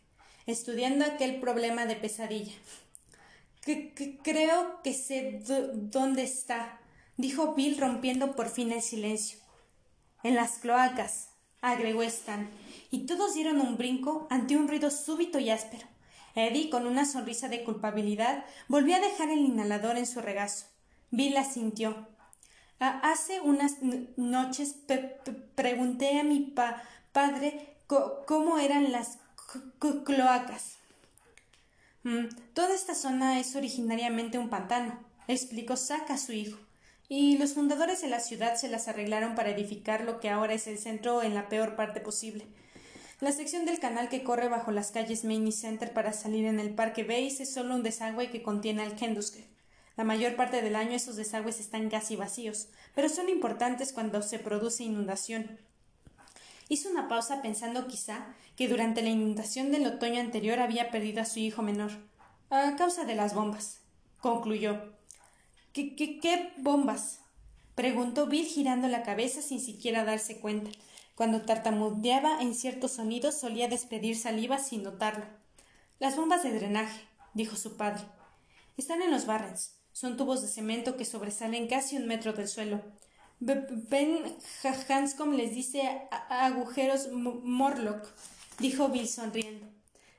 estudiando 0.46 1.05
aquel 1.05 1.40
problema 1.40 1.87
de 1.87 1.96
pesadilla. 1.96 2.55
creo 4.22 4.81
que 4.83 4.94
sé 4.94 5.40
dónde 5.44 6.22
está, 6.22 6.81
dijo 7.16 7.55
Bill 7.55 7.79
rompiendo 7.79 8.35
por 8.35 8.48
fin 8.48 8.72
el 8.72 8.83
silencio. 8.83 9.38
En 10.22 10.35
las 10.35 10.59
cloacas, 10.59 11.29
agregó 11.61 12.03
Stan, 12.03 12.48
y 12.90 13.07
todos 13.07 13.35
dieron 13.35 13.61
un 13.61 13.77
brinco 13.77 14.27
ante 14.31 14.57
un 14.57 14.68
ruido 14.68 14.90
súbito 14.90 15.38
y 15.38 15.51
áspero. 15.51 15.87
Eddie, 16.35 16.70
con 16.70 16.87
una 16.87 17.05
sonrisa 17.05 17.48
de 17.48 17.62
culpabilidad, 17.62 18.44
volvió 18.68 18.96
a 18.96 19.01
dejar 19.01 19.31
el 19.31 19.40
inhalador 19.40 19.98
en 19.98 20.07
su 20.07 20.20
regazo. 20.20 20.66
Bill 21.11 21.37
asintió. 21.37 22.09
Hace 22.83 23.40
unas 23.40 23.77
noches 24.16 24.75
pregunté 25.55 26.18
a 26.18 26.25
mi 26.25 26.53
padre 27.12 27.77
cómo 28.27 28.59
eran 28.59 28.90
las 28.90 29.18
cloacas. 30.05 30.79
Mm, 32.03 32.27
toda 32.55 32.75
esta 32.75 32.97
zona 32.97 33.38
es 33.38 33.55
originariamente 33.55 34.37
un 34.38 34.51
pantano, 34.51 34.99
explicó 35.29 35.77
Zack 35.77 36.11
a 36.11 36.18
su 36.18 36.33
hijo, 36.33 36.59
y 37.09 37.38
los 37.38 37.55
fundadores 37.55 38.01
de 38.03 38.09
la 38.09 38.18
ciudad 38.18 38.57
se 38.57 38.68
las 38.68 38.88
arreglaron 38.88 39.37
para 39.37 39.51
edificar 39.51 40.03
lo 40.03 40.18
que 40.18 40.29
ahora 40.29 40.55
es 40.55 40.66
el 40.66 40.79
centro 40.79 41.23
en 41.23 41.35
la 41.35 41.49
peor 41.49 41.77
parte 41.77 42.01
posible. 42.01 42.49
La 43.21 43.31
sección 43.31 43.64
del 43.64 43.79
canal 43.79 44.09
que 44.09 44.25
corre 44.25 44.49
bajo 44.49 44.73
las 44.73 44.90
calles 44.90 45.25
Main 45.25 45.47
y 45.47 45.53
Center 45.53 45.92
para 45.92 46.12
salir 46.12 46.47
en 46.47 46.59
el 46.59 46.75
Parque 46.75 47.05
Base 47.05 47.45
es 47.45 47.55
solo 47.55 47.77
un 47.77 47.85
desagüe 47.85 48.33
que 48.33 48.42
contiene 48.42 48.83
al 48.83 48.97
Kenduskeag. 48.97 49.52
La 49.96 50.05
mayor 50.05 50.37
parte 50.37 50.62
del 50.62 50.76
año 50.76 50.92
esos 50.92 51.16
desagües 51.16 51.61
están 51.61 51.90
casi 51.90 52.16
vacíos, 52.16 52.68
pero 52.94 53.09
son 53.09 53.28
importantes 53.28 53.92
cuando 53.92 54.22
se 54.22 54.38
produce 54.38 54.85
inundación. 54.85 55.59
Hizo 56.68 56.88
una 56.88 57.09
pausa 57.09 57.42
pensando 57.42 57.87
quizá 57.87 58.35
que 58.57 58.68
durante 58.68 59.02
la 59.02 59.11
inundación 59.11 59.70
del 59.70 59.87
otoño 59.87 60.20
anterior 60.20 60.61
había 60.61 60.90
perdido 60.90 61.20
a 61.20 61.26
su 61.26 61.38
hijo 61.38 61.61
menor, 61.62 61.90
a 62.48 62.76
causa 62.76 63.05
de 63.05 63.14
las 63.14 63.35
bombas. 63.35 63.81
Concluyó. 64.20 64.94
¿Qué, 65.72 65.94
qué, 65.94 66.20
qué 66.20 66.52
bombas? 66.59 67.20
preguntó 67.74 68.26
Bill 68.26 68.46
girando 68.46 68.88
la 68.88 69.02
cabeza 69.02 69.42
sin 69.42 69.61
siquiera 69.61 70.05
darse 70.05 70.40
cuenta. 70.40 70.70
Cuando 71.14 71.42
tartamudeaba 71.42 72.40
en 72.40 72.55
ciertos 72.55 72.92
sonidos 72.92 73.38
solía 73.38 73.68
despedir 73.68 74.16
saliva 74.16 74.59
sin 74.59 74.83
notarlo. 74.83 75.26
Las 75.98 76.16
bombas 76.16 76.42
de 76.42 76.52
drenaje, 76.52 77.00
dijo 77.35 77.57
su 77.57 77.76
padre. 77.76 78.02
Están 78.78 79.02
en 79.02 79.11
los 79.11 79.26
Barrens. 79.26 79.82
Son 79.92 80.16
tubos 80.16 80.42
de 80.42 80.48
cemento 80.48 80.96
que 80.96 81.05
sobresalen 81.05 81.68
casi 81.68 81.96
un 81.96 82.07
metro 82.07 82.33
del 82.33 82.48
suelo. 82.48 82.81
Ben 83.40 84.37
Hanscom 84.88 85.33
les 85.35 85.55
dice 85.55 85.83
agujeros 86.28 87.09
Morlock, 87.12 88.07
dijo 88.59 88.88
Bill 88.88 89.09
sonriendo. 89.09 89.66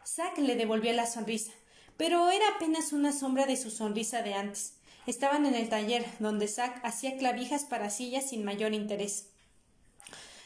Zack 0.06 0.38
le 0.38 0.56
devolvió 0.56 0.92
la 0.94 1.06
sonrisa, 1.06 1.52
pero 1.98 2.30
era 2.30 2.46
apenas 2.56 2.92
una 2.92 3.14
sombra 3.14 3.46
de 3.46 3.56
su 3.56 3.72
sonrisa 3.72 4.22
de 4.22 4.34
antes. 4.34 4.76
Estaban 5.08 5.46
en 5.46 5.56
el 5.56 5.70
taller, 5.70 6.06
donde 6.20 6.48
Zack 6.48 6.84
hacía 6.86 7.18
clavijas 7.18 7.64
para 7.64 7.90
sillas 7.90 8.30
sin 8.30 8.44
mayor 8.44 8.74
interés. 8.74 9.30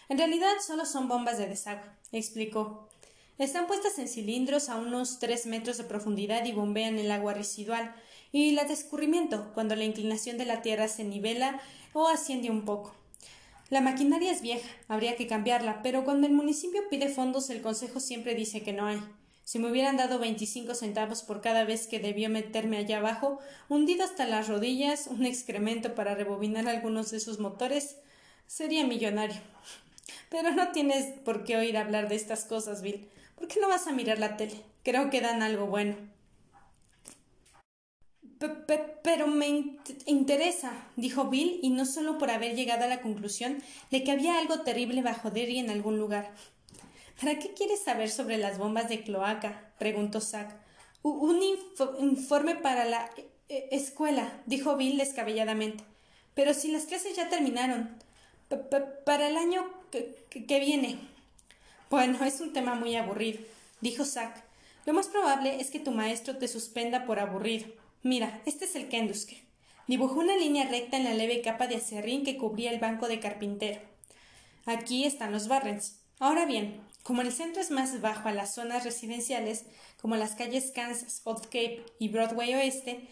En 0.10 0.18
realidad 0.18 0.54
solo 0.66 0.86
son 0.86 1.08
bombas 1.08 1.38
de 1.38 1.48
desagüe, 1.48 1.84
explicó. 2.12 2.88
Están 3.38 3.68
puestas 3.68 4.00
en 4.00 4.08
cilindros 4.08 4.70
a 4.70 4.78
unos 4.78 5.20
tres 5.20 5.46
metros 5.46 5.78
de 5.78 5.84
profundidad 5.84 6.46
y 6.46 6.54
bombean 6.54 6.98
el 6.98 7.12
agua 7.12 7.34
residual 7.34 7.94
y 8.46 8.52
la 8.52 8.66
de 8.66 8.78
cuando 9.56 9.76
la 9.76 9.84
inclinación 9.84 10.38
de 10.38 10.46
la 10.46 10.62
tierra 10.62 10.88
se 10.88 11.04
nivela 11.04 11.60
o 11.94 12.08
asciende 12.08 12.52
un 12.52 12.66
poco. 12.66 12.94
La 13.70 13.82
maquinaria 13.82 14.32
es 14.32 14.42
vieja, 14.42 14.70
habría 14.88 15.16
que 15.16 15.26
cambiarla, 15.26 15.82
pero 15.82 16.04
cuando 16.04 16.28
el 16.28 16.34
municipio 16.34 16.88
pide 16.88 17.10
fondos 17.10 17.50
el 17.50 17.62
Consejo 17.62 18.00
siempre 18.00 18.36
dice 18.36 18.62
que 18.62 18.74
no 18.74 18.86
hay. 18.86 19.02
Si 19.44 19.58
me 19.58 19.72
hubieran 19.72 19.98
dado 19.98 20.20
veinticinco 20.20 20.76
centavos 20.76 21.24
por 21.24 21.42
cada 21.42 21.64
vez 21.64 21.88
que 21.88 22.00
debió 22.00 22.30
meterme 22.30 22.78
allá 22.78 23.00
abajo, 23.00 23.40
hundido 23.70 24.04
hasta 24.04 24.28
las 24.28 24.48
rodillas, 24.48 25.08
un 25.08 25.26
excremento 25.26 25.96
para 25.96 26.14
rebobinar 26.14 26.68
algunos 26.68 27.10
de 27.10 27.20
sus 27.20 27.40
motores, 27.40 27.98
sería 28.46 28.86
millonario. 28.86 29.42
Pero 30.30 30.52
no 30.52 30.72
tienes 30.74 31.18
por 31.26 31.44
qué 31.44 31.58
oír 31.58 31.76
hablar 31.76 32.08
de 32.08 32.16
estas 32.16 32.46
cosas, 32.46 32.84
Bill. 32.84 33.08
¿Por 33.36 33.48
qué 33.48 33.60
no 33.60 33.68
vas 33.68 33.88
a 33.88 33.94
mirar 33.94 34.20
la 34.20 34.38
tele? 34.38 34.62
Creo 34.84 35.10
que 35.10 35.22
dan 35.22 35.42
algo 35.42 35.66
bueno 35.66 35.96
pero 39.04 39.28
me 39.28 39.78
interesa, 40.06 40.72
dijo 40.96 41.26
Bill, 41.26 41.60
y 41.62 41.70
no 41.70 41.86
solo 41.86 42.18
por 42.18 42.30
haber 42.30 42.56
llegado 42.56 42.84
a 42.84 42.88
la 42.88 43.02
conclusión 43.02 43.62
de 43.92 44.04
que 44.04 44.12
había 44.12 44.38
algo 44.38 44.62
terrible 44.62 45.02
bajo 45.02 45.32
Derry 45.32 45.60
en 45.60 45.70
algún 45.70 45.98
lugar. 45.98 46.32
¿Para 47.20 47.40
qué 47.40 47.54
quieres 47.54 47.84
saber 47.84 48.10
sobre 48.10 48.38
las 48.38 48.58
bombas 48.58 48.90
de 48.90 49.02
cloaca? 49.02 49.72
preguntó 49.80 50.22
Zack. 50.22 50.56
Un 51.02 51.42
informe 52.00 52.56
para 52.56 52.86
la 52.86 53.10
e, 53.18 53.30
e, 53.50 53.70
escuela, 53.72 54.42
dijo 54.46 54.76
Bill 54.76 54.98
descabelladamente. 54.98 55.84
Pero 56.36 56.54
si 56.54 56.72
las 56.72 56.86
clases 56.86 57.16
ya 57.16 57.30
terminaron. 57.30 57.98
para 59.06 59.28
el 59.28 59.38
año 59.38 59.66
que 59.92 60.60
viene. 60.60 61.00
Bueno, 61.90 62.24
es 62.26 62.42
un 62.42 62.52
tema 62.52 62.76
muy 62.76 62.96
aburrido, 62.96 63.40
dijo 63.80 64.04
Zack. 64.04 64.44
Lo 64.86 64.94
más 64.94 65.08
probable 65.08 65.60
es 65.62 65.72
que 65.72 65.80
tu 65.80 65.92
maestro 65.92 66.38
te 66.38 66.48
suspenda 66.48 67.06
por 67.06 67.20
aburrido. 67.20 67.68
Mira, 68.04 68.42
este 68.46 68.66
es 68.66 68.76
el 68.76 68.90
Kenduske. 68.90 69.44
Dibujó 69.88 70.20
una 70.20 70.36
línea 70.38 70.68
recta 70.68 70.98
en 70.98 71.06
la 71.06 71.14
leve 71.14 71.42
capa 71.42 71.68
de 71.68 71.78
acerrín 71.78 72.24
que 72.24 72.38
cubría 72.38 72.72
el 72.72 72.80
banco 72.80 73.08
de 73.08 73.20
carpintero. 73.20 73.82
Aquí 74.66 75.06
están 75.06 75.32
los 75.32 75.48
Barrens. 75.48 76.02
Ahora 76.20 76.46
bien, 76.46 76.82
como 77.04 77.22
el 77.22 77.32
centro 77.32 77.62
es 77.62 77.72
más 77.72 78.02
bajo 78.02 78.28
a 78.28 78.34
las 78.34 78.54
zonas 78.54 78.84
residenciales, 78.84 79.66
como 80.02 80.18
las 80.18 80.36
calles 80.36 80.72
Kansas, 80.76 81.22
Old 81.24 81.44
Cape 81.44 81.86
y 82.00 82.10
Broadway 82.10 82.54
Oeste, 82.54 83.08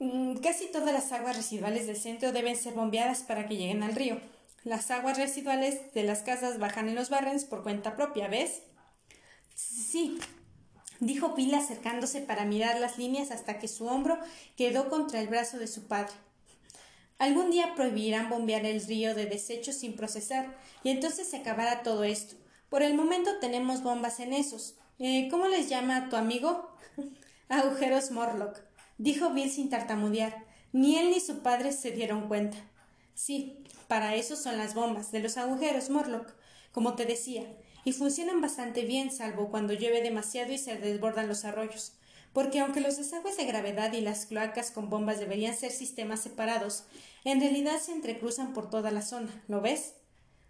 mm, 0.00 0.38
casi 0.38 0.66
todas 0.66 0.92
las 0.92 1.12
aguas 1.12 1.36
residuales 1.36 1.86
del 1.86 1.96
centro 1.96 2.32
deben 2.32 2.56
ser 2.56 2.74
bombeadas 2.74 3.22
para 3.22 3.46
que 3.46 3.56
lleguen 3.56 3.84
al 3.84 3.94
río. 3.94 4.20
Las 4.64 4.90
aguas 4.90 5.18
residuales 5.18 5.94
de 5.94 6.02
las 6.02 6.22
casas 6.22 6.58
bajan 6.58 6.88
en 6.88 6.96
los 6.96 7.08
Barrens 7.08 7.44
por 7.44 7.62
cuenta 7.62 7.94
propia, 7.94 8.26
¿ves? 8.26 8.62
Sí, 9.54 10.18
dijo 11.00 11.34
Bill 11.34 11.54
acercándose 11.54 12.20
para 12.20 12.44
mirar 12.44 12.80
las 12.80 12.98
líneas 12.98 13.30
hasta 13.30 13.58
que 13.58 13.68
su 13.68 13.86
hombro 13.86 14.18
quedó 14.56 14.88
contra 14.88 15.20
el 15.20 15.28
brazo 15.28 15.58
de 15.58 15.66
su 15.66 15.86
padre. 15.86 16.14
Algún 17.18 17.50
día 17.50 17.74
prohibirán 17.74 18.28
bombear 18.28 18.66
el 18.66 18.84
río 18.84 19.14
de 19.14 19.26
desechos 19.26 19.76
sin 19.76 19.96
procesar, 19.96 20.58
y 20.82 20.90
entonces 20.90 21.28
se 21.28 21.38
acabará 21.38 21.82
todo 21.82 22.04
esto. 22.04 22.36
Por 22.68 22.82
el 22.82 22.94
momento 22.94 23.38
tenemos 23.40 23.82
bombas 23.82 24.20
en 24.20 24.34
esos. 24.34 24.74
Eh, 24.98 25.28
¿Cómo 25.30 25.46
les 25.48 25.68
llama 25.68 26.08
tu 26.10 26.16
amigo? 26.16 26.70
Agujeros 27.48 28.10
Morlock, 28.10 28.60
dijo 28.98 29.30
Bill 29.30 29.50
sin 29.50 29.70
tartamudear. 29.70 30.44
Ni 30.72 30.98
él 30.98 31.10
ni 31.10 31.20
su 31.20 31.38
padre 31.38 31.72
se 31.72 31.90
dieron 31.90 32.28
cuenta. 32.28 32.58
Sí, 33.14 33.64
para 33.88 34.14
eso 34.14 34.36
son 34.36 34.58
las 34.58 34.74
bombas, 34.74 35.10
de 35.10 35.20
los 35.20 35.38
agujeros 35.38 35.88
Morlock. 35.88 36.34
Como 36.72 36.94
te 36.96 37.06
decía, 37.06 37.44
y 37.86 37.92
funcionan 37.92 38.40
bastante 38.40 38.84
bien, 38.84 39.12
salvo 39.12 39.48
cuando 39.48 39.72
llueve 39.72 40.02
demasiado 40.02 40.52
y 40.52 40.58
se 40.58 40.74
desbordan 40.76 41.28
los 41.28 41.44
arroyos. 41.44 41.92
Porque 42.32 42.58
aunque 42.58 42.80
los 42.80 42.96
desagües 42.96 43.36
de 43.36 43.44
gravedad 43.44 43.92
y 43.92 44.00
las 44.00 44.26
cloacas 44.26 44.72
con 44.72 44.90
bombas 44.90 45.20
deberían 45.20 45.56
ser 45.56 45.70
sistemas 45.70 46.20
separados, 46.20 46.82
en 47.22 47.40
realidad 47.40 47.78
se 47.78 47.92
entrecruzan 47.92 48.54
por 48.54 48.70
toda 48.70 48.90
la 48.90 49.02
zona. 49.02 49.40
¿Lo 49.46 49.60
ves? 49.60 49.94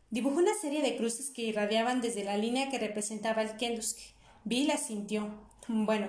Dibujó 0.09 0.39
una 0.39 0.55
serie 0.55 0.81
de 0.81 0.97
cruces 0.97 1.29
que 1.29 1.43
irradiaban 1.43 2.01
desde 2.01 2.25
la 2.25 2.39
línea 2.39 2.71
que 2.71 2.79
representaba 2.79 3.43
el 3.43 3.55
Kendusk. 3.59 3.99
Bill 4.45 4.71
asintió. 4.71 5.29
Bueno, 5.69 6.09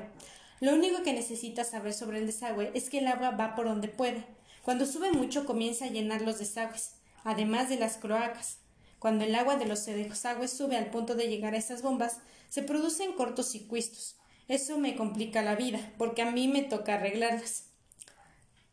lo 0.61 0.75
único 0.75 1.03
que 1.03 1.11
necesitas 1.11 1.71
saber 1.71 1.93
sobre 1.93 2.19
el 2.19 2.25
desagüe 2.25 2.71
es 2.73 2.89
que 2.89 2.99
el 2.99 3.07
agua 3.07 3.31
va 3.31 3.53
por 3.53 3.65
donde 3.65 3.89
puede. 3.89 4.23
Cuando 4.63 4.85
sube 4.85 5.11
mucho 5.11 5.45
comienza 5.45 5.83
a 5.83 5.89
llenar 5.89 6.21
los 6.21 6.39
desagües, 6.39 6.93
además 7.25 7.67
de 7.67 7.75
las 7.75 7.97
cloacas. 7.97 8.59
Cuando 8.99 9.25
el 9.25 9.35
agua 9.35 9.57
de 9.57 9.65
los 9.65 9.85
desagües 9.85 10.51
sube 10.51 10.75
al 10.75 10.89
punto 10.89 11.15
de 11.15 11.27
llegar 11.27 11.53
a 11.53 11.57
esas 11.57 11.81
bombas, 11.81 12.19
se 12.49 12.63
producen 12.63 13.13
cortocircuitos. 13.13 14.17
Eso 14.47 14.77
me 14.79 14.95
complica 14.95 15.41
la 15.41 15.55
vida, 15.55 15.93
porque 15.97 16.21
a 16.21 16.31
mí 16.31 16.47
me 16.47 16.63
toca 16.63 16.95
arreglarlas. 16.95 17.65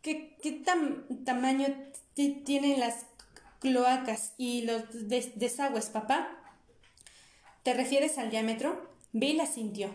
¿Qué, 0.02 0.37
qué 0.42 0.52
tamaño 1.24 1.66
tienen 2.14 2.80
las 2.80 3.06
cloacas 3.58 4.34
y 4.38 4.62
los 4.62 4.82
desagües, 5.08 5.87
papá? 5.87 6.28
¿Te 7.62 7.74
refieres 7.74 8.18
al 8.18 8.30
diámetro? 8.30 8.90
Bill 9.12 9.40
asintió. 9.40 9.90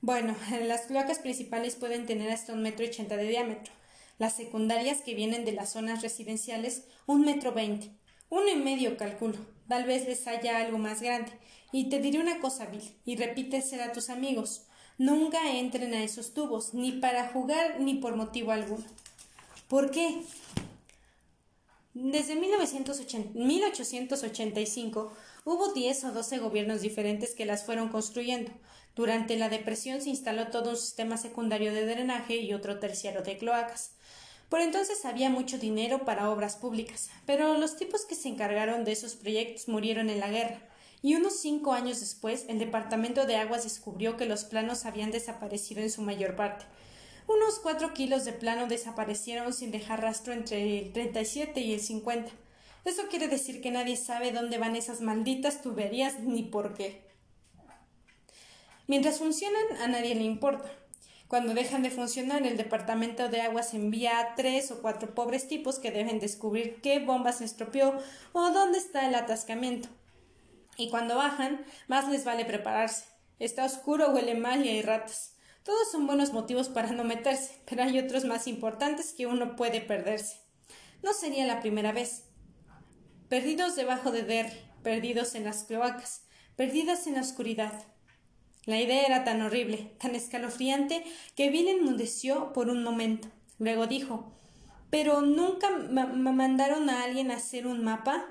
Bueno, 0.00 0.34
las 0.66 0.82
cloacas 0.82 1.18
principales 1.18 1.76
pueden 1.76 2.06
tener 2.06 2.30
hasta 2.30 2.52
un 2.52 2.62
metro 2.62 2.86
ochenta 2.86 3.16
de 3.16 3.28
diámetro. 3.28 3.72
Las 4.18 4.36
secundarias 4.36 5.02
que 5.02 5.14
vienen 5.14 5.44
de 5.44 5.52
las 5.52 5.70
zonas 5.72 6.02
residenciales, 6.02 6.84
un 7.06 7.20
metro 7.20 7.52
veinte. 7.52 7.90
Uno 8.30 8.48
y 8.48 8.56
medio, 8.56 8.96
calculo. 8.96 9.36
Tal 9.68 9.84
vez 9.84 10.06
les 10.06 10.26
haya 10.26 10.58
algo 10.58 10.78
más 10.78 11.00
grande. 11.00 11.32
Y 11.72 11.88
te 11.88 11.98
diré 11.98 12.20
una 12.20 12.40
cosa, 12.40 12.66
Bill, 12.66 12.82
y 13.04 13.16
repítesela 13.16 13.86
a 13.86 13.92
tus 13.92 14.10
amigos. 14.10 14.62
Nunca 14.98 15.52
entren 15.52 15.94
a 15.94 16.02
esos 16.02 16.34
tubos, 16.34 16.74
ni 16.74 16.92
para 16.92 17.28
jugar 17.28 17.80
ni 17.80 17.94
por 17.94 18.16
motivo 18.16 18.52
alguno. 18.52 18.84
¿Por 19.68 19.90
qué? 19.90 20.22
Desde 21.94 22.36
1885 22.36 25.12
hubo 25.44 25.72
10 25.72 26.04
o 26.04 26.12
12 26.12 26.38
gobiernos 26.38 26.80
diferentes 26.80 27.34
que 27.34 27.46
las 27.46 27.64
fueron 27.64 27.88
construyendo. 27.88 28.52
Durante 28.94 29.36
la 29.36 29.48
depresión 29.48 30.00
se 30.00 30.10
instaló 30.10 30.46
todo 30.48 30.70
un 30.70 30.76
sistema 30.76 31.16
secundario 31.16 31.72
de 31.72 31.86
drenaje 31.86 32.36
y 32.36 32.54
otro 32.54 32.78
terciario 32.78 33.22
de 33.22 33.38
cloacas. 33.38 33.96
Por 34.48 34.60
entonces 34.60 35.04
había 35.04 35.28
mucho 35.28 35.58
dinero 35.58 36.04
para 36.04 36.30
obras 36.30 36.56
públicas, 36.56 37.10
pero 37.26 37.58
los 37.58 37.76
tipos 37.76 38.06
que 38.06 38.14
se 38.14 38.28
encargaron 38.28 38.84
de 38.84 38.92
esos 38.92 39.14
proyectos 39.14 39.68
murieron 39.68 40.08
en 40.08 40.20
la 40.20 40.30
guerra, 40.30 40.62
y 41.02 41.14
unos 41.14 41.38
cinco 41.40 41.72
años 41.72 42.00
después 42.00 42.46
el 42.48 42.58
Departamento 42.58 43.26
de 43.26 43.36
Aguas 43.36 43.64
descubrió 43.64 44.16
que 44.16 44.26
los 44.26 44.44
planos 44.44 44.86
habían 44.86 45.10
desaparecido 45.10 45.82
en 45.82 45.90
su 45.90 46.02
mayor 46.02 46.34
parte. 46.34 46.64
Unos 47.26 47.58
cuatro 47.58 47.92
kilos 47.92 48.24
de 48.24 48.32
plano 48.32 48.66
desaparecieron 48.66 49.52
sin 49.52 49.70
dejar 49.70 50.00
rastro 50.00 50.32
entre 50.32 50.78
el 50.78 50.92
37 50.92 51.60
y 51.60 51.74
el 51.74 51.80
50. 51.80 52.32
Eso 52.86 53.02
quiere 53.10 53.28
decir 53.28 53.60
que 53.60 53.70
nadie 53.70 53.98
sabe 53.98 54.32
dónde 54.32 54.56
van 54.56 54.76
esas 54.76 55.02
malditas 55.02 55.60
tuberías 55.60 56.20
ni 56.20 56.42
por 56.42 56.72
qué. 56.72 57.06
Mientras 58.86 59.18
funcionan, 59.18 59.76
a 59.82 59.88
nadie 59.88 60.14
le 60.14 60.22
importa. 60.22 60.72
Cuando 61.28 61.52
dejan 61.52 61.82
de 61.82 61.90
funcionar, 61.90 62.46
el 62.46 62.56
Departamento 62.56 63.28
de 63.28 63.42
Aguas 63.42 63.74
envía 63.74 64.18
a 64.18 64.34
tres 64.34 64.70
o 64.70 64.80
cuatro 64.80 65.14
pobres 65.14 65.46
tipos 65.46 65.78
que 65.78 65.90
deben 65.90 66.20
descubrir 66.20 66.80
qué 66.80 67.00
bomba 67.00 67.32
se 67.32 67.44
estropeó 67.44 67.98
o 68.32 68.50
dónde 68.50 68.78
está 68.78 69.06
el 69.06 69.14
atascamiento. 69.14 69.90
Y 70.78 70.88
cuando 70.88 71.16
bajan, 71.16 71.66
más 71.86 72.08
les 72.08 72.24
vale 72.24 72.46
prepararse. 72.46 73.04
Está 73.38 73.66
oscuro, 73.66 74.10
huele 74.10 74.34
mal 74.34 74.64
y 74.64 74.70
hay 74.70 74.82
ratas. 74.82 75.34
Todos 75.64 75.90
son 75.92 76.06
buenos 76.06 76.32
motivos 76.32 76.70
para 76.70 76.92
no 76.92 77.04
meterse, 77.04 77.60
pero 77.66 77.82
hay 77.82 77.98
otros 77.98 78.24
más 78.24 78.46
importantes 78.46 79.12
que 79.12 79.26
uno 79.26 79.54
puede 79.54 79.82
perderse. 79.82 80.40
No 81.02 81.12
sería 81.12 81.46
la 81.46 81.60
primera 81.60 81.92
vez. 81.92 82.24
Perdidos 83.28 83.76
debajo 83.76 84.10
de 84.12 84.22
Derry, 84.22 84.56
perdidos 84.82 85.34
en 85.34 85.44
las 85.44 85.64
cloacas, 85.64 86.22
perdidas 86.56 87.06
en 87.06 87.16
la 87.16 87.20
oscuridad, 87.20 87.84
la 88.68 88.78
idea 88.78 89.06
era 89.06 89.24
tan 89.24 89.40
horrible, 89.40 89.92
tan 89.98 90.14
escalofriante, 90.14 91.02
que 91.34 91.48
Bill 91.48 91.68
enmudeció 91.68 92.52
por 92.52 92.68
un 92.68 92.84
momento. 92.84 93.28
Luego 93.58 93.86
dijo 93.86 94.30
¿Pero 94.90 95.22
nunca 95.22 95.70
me 95.70 96.04
mandaron 96.04 96.90
a 96.90 97.02
alguien 97.02 97.30
a 97.30 97.36
hacer 97.36 97.66
un 97.66 97.82
mapa? 97.82 98.26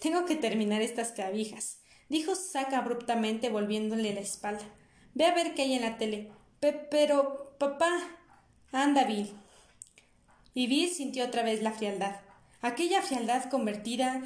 Tengo 0.00 0.24
que 0.24 0.34
terminar 0.34 0.80
estas 0.80 1.12
clavijas, 1.12 1.80
dijo 2.08 2.34
Zack 2.34 2.72
abruptamente 2.72 3.50
volviéndole 3.50 4.14
la 4.14 4.20
espalda. 4.20 4.64
Ve 5.12 5.26
a 5.26 5.34
ver 5.34 5.52
qué 5.52 5.62
hay 5.62 5.74
en 5.74 5.82
la 5.82 5.98
tele. 5.98 6.32
pero, 6.90 7.54
papá. 7.58 7.92
Anda, 8.72 9.04
Bill. 9.04 9.30
Y 10.54 10.68
Bill 10.68 10.88
sintió 10.88 11.26
otra 11.26 11.42
vez 11.42 11.62
la 11.62 11.72
frialdad. 11.72 12.16
aquella 12.62 13.02
frialdad 13.02 13.50
convertida 13.50 14.22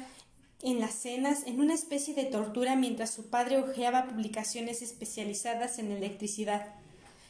en 0.63 0.79
las 0.79 0.95
cenas 0.95 1.43
en 1.45 1.59
una 1.59 1.73
especie 1.73 2.13
de 2.13 2.23
tortura 2.23 2.75
mientras 2.75 3.11
su 3.11 3.29
padre 3.29 3.57
hojeaba 3.57 4.07
publicaciones 4.07 4.81
especializadas 4.81 5.77
en 5.77 5.91
electricidad. 5.91 6.73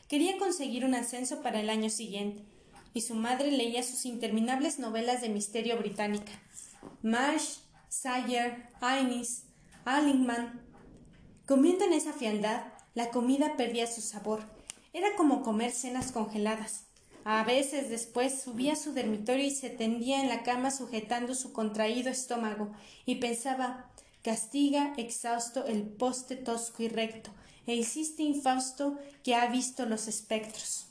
Quería 0.08 0.38
conseguir 0.38 0.86
un 0.86 0.94
ascenso 0.94 1.42
para 1.42 1.60
el 1.60 1.70
año 1.70 1.90
siguiente, 1.90 2.44
y 2.94 3.02
su 3.02 3.16
madre 3.16 3.52
leía 3.52 3.82
sus 3.82 4.06
interminables 4.06 4.78
novelas 4.78 5.22
de 5.22 5.30
misterio 5.30 5.78
británica. 5.80 6.32
Marsh, 7.02 7.58
Sayer, 7.90 8.70
Innes, 9.02 9.46
Allingman. 9.84 10.62
Comiendo 11.48 11.86
en 11.86 11.94
esa 11.94 12.14
frialdad, 12.14 12.66
la 12.94 13.10
comida 13.10 13.58
perdía 13.58 13.88
su 13.88 14.02
sabor. 14.02 14.44
Era 14.94 15.16
como 15.16 15.42
comer 15.42 15.72
cenas 15.72 16.12
congeladas. 16.12 16.86
A 17.26 17.44
veces 17.44 17.90
después 17.90 18.42
subía 18.42 18.74
a 18.74 18.76
su 18.76 18.94
dormitorio 18.94 19.46
y 19.46 19.52
se 19.52 19.70
tendía 19.70 20.22
en 20.22 20.28
la 20.28 20.44
cama 20.44 20.72
sujetando 20.72 21.36
su 21.36 21.54
contraído 21.54 22.10
estómago 22.10 22.72
y 23.06 23.16
pensaba 23.16 23.90
castiga 24.24 24.94
exhausto 24.98 25.66
el 25.66 25.84
poste 25.84 26.36
tosco 26.36 26.84
y 26.84 26.88
recto 26.88 27.32
e 27.66 27.76
insiste 27.76 28.24
infausto 28.24 28.98
que 29.24 29.36
ha 29.36 29.48
visto 29.48 29.86
los 29.86 30.08
espectros. 30.08 30.88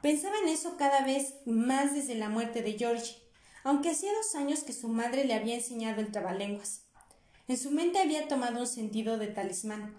Pensaba 0.00 0.34
en 0.42 0.48
eso 0.48 0.76
cada 0.76 1.04
vez 1.04 1.34
más 1.46 1.94
desde 1.94 2.14
la 2.14 2.28
muerte 2.28 2.62
de 2.62 2.74
Georgie, 2.78 3.16
aunque 3.64 3.90
hacía 3.90 4.12
dos 4.12 4.34
años 4.34 4.62
que 4.62 4.72
su 4.72 4.88
madre 4.88 5.24
le 5.24 5.34
había 5.34 5.54
enseñado 5.54 6.00
el 6.00 6.12
trabalenguas. 6.12 6.82
En 7.48 7.58
su 7.58 7.70
mente 7.70 7.98
había 7.98 8.28
tomado 8.28 8.60
un 8.60 8.66
sentido 8.66 9.18
de 9.18 9.26
talismán. 9.26 9.94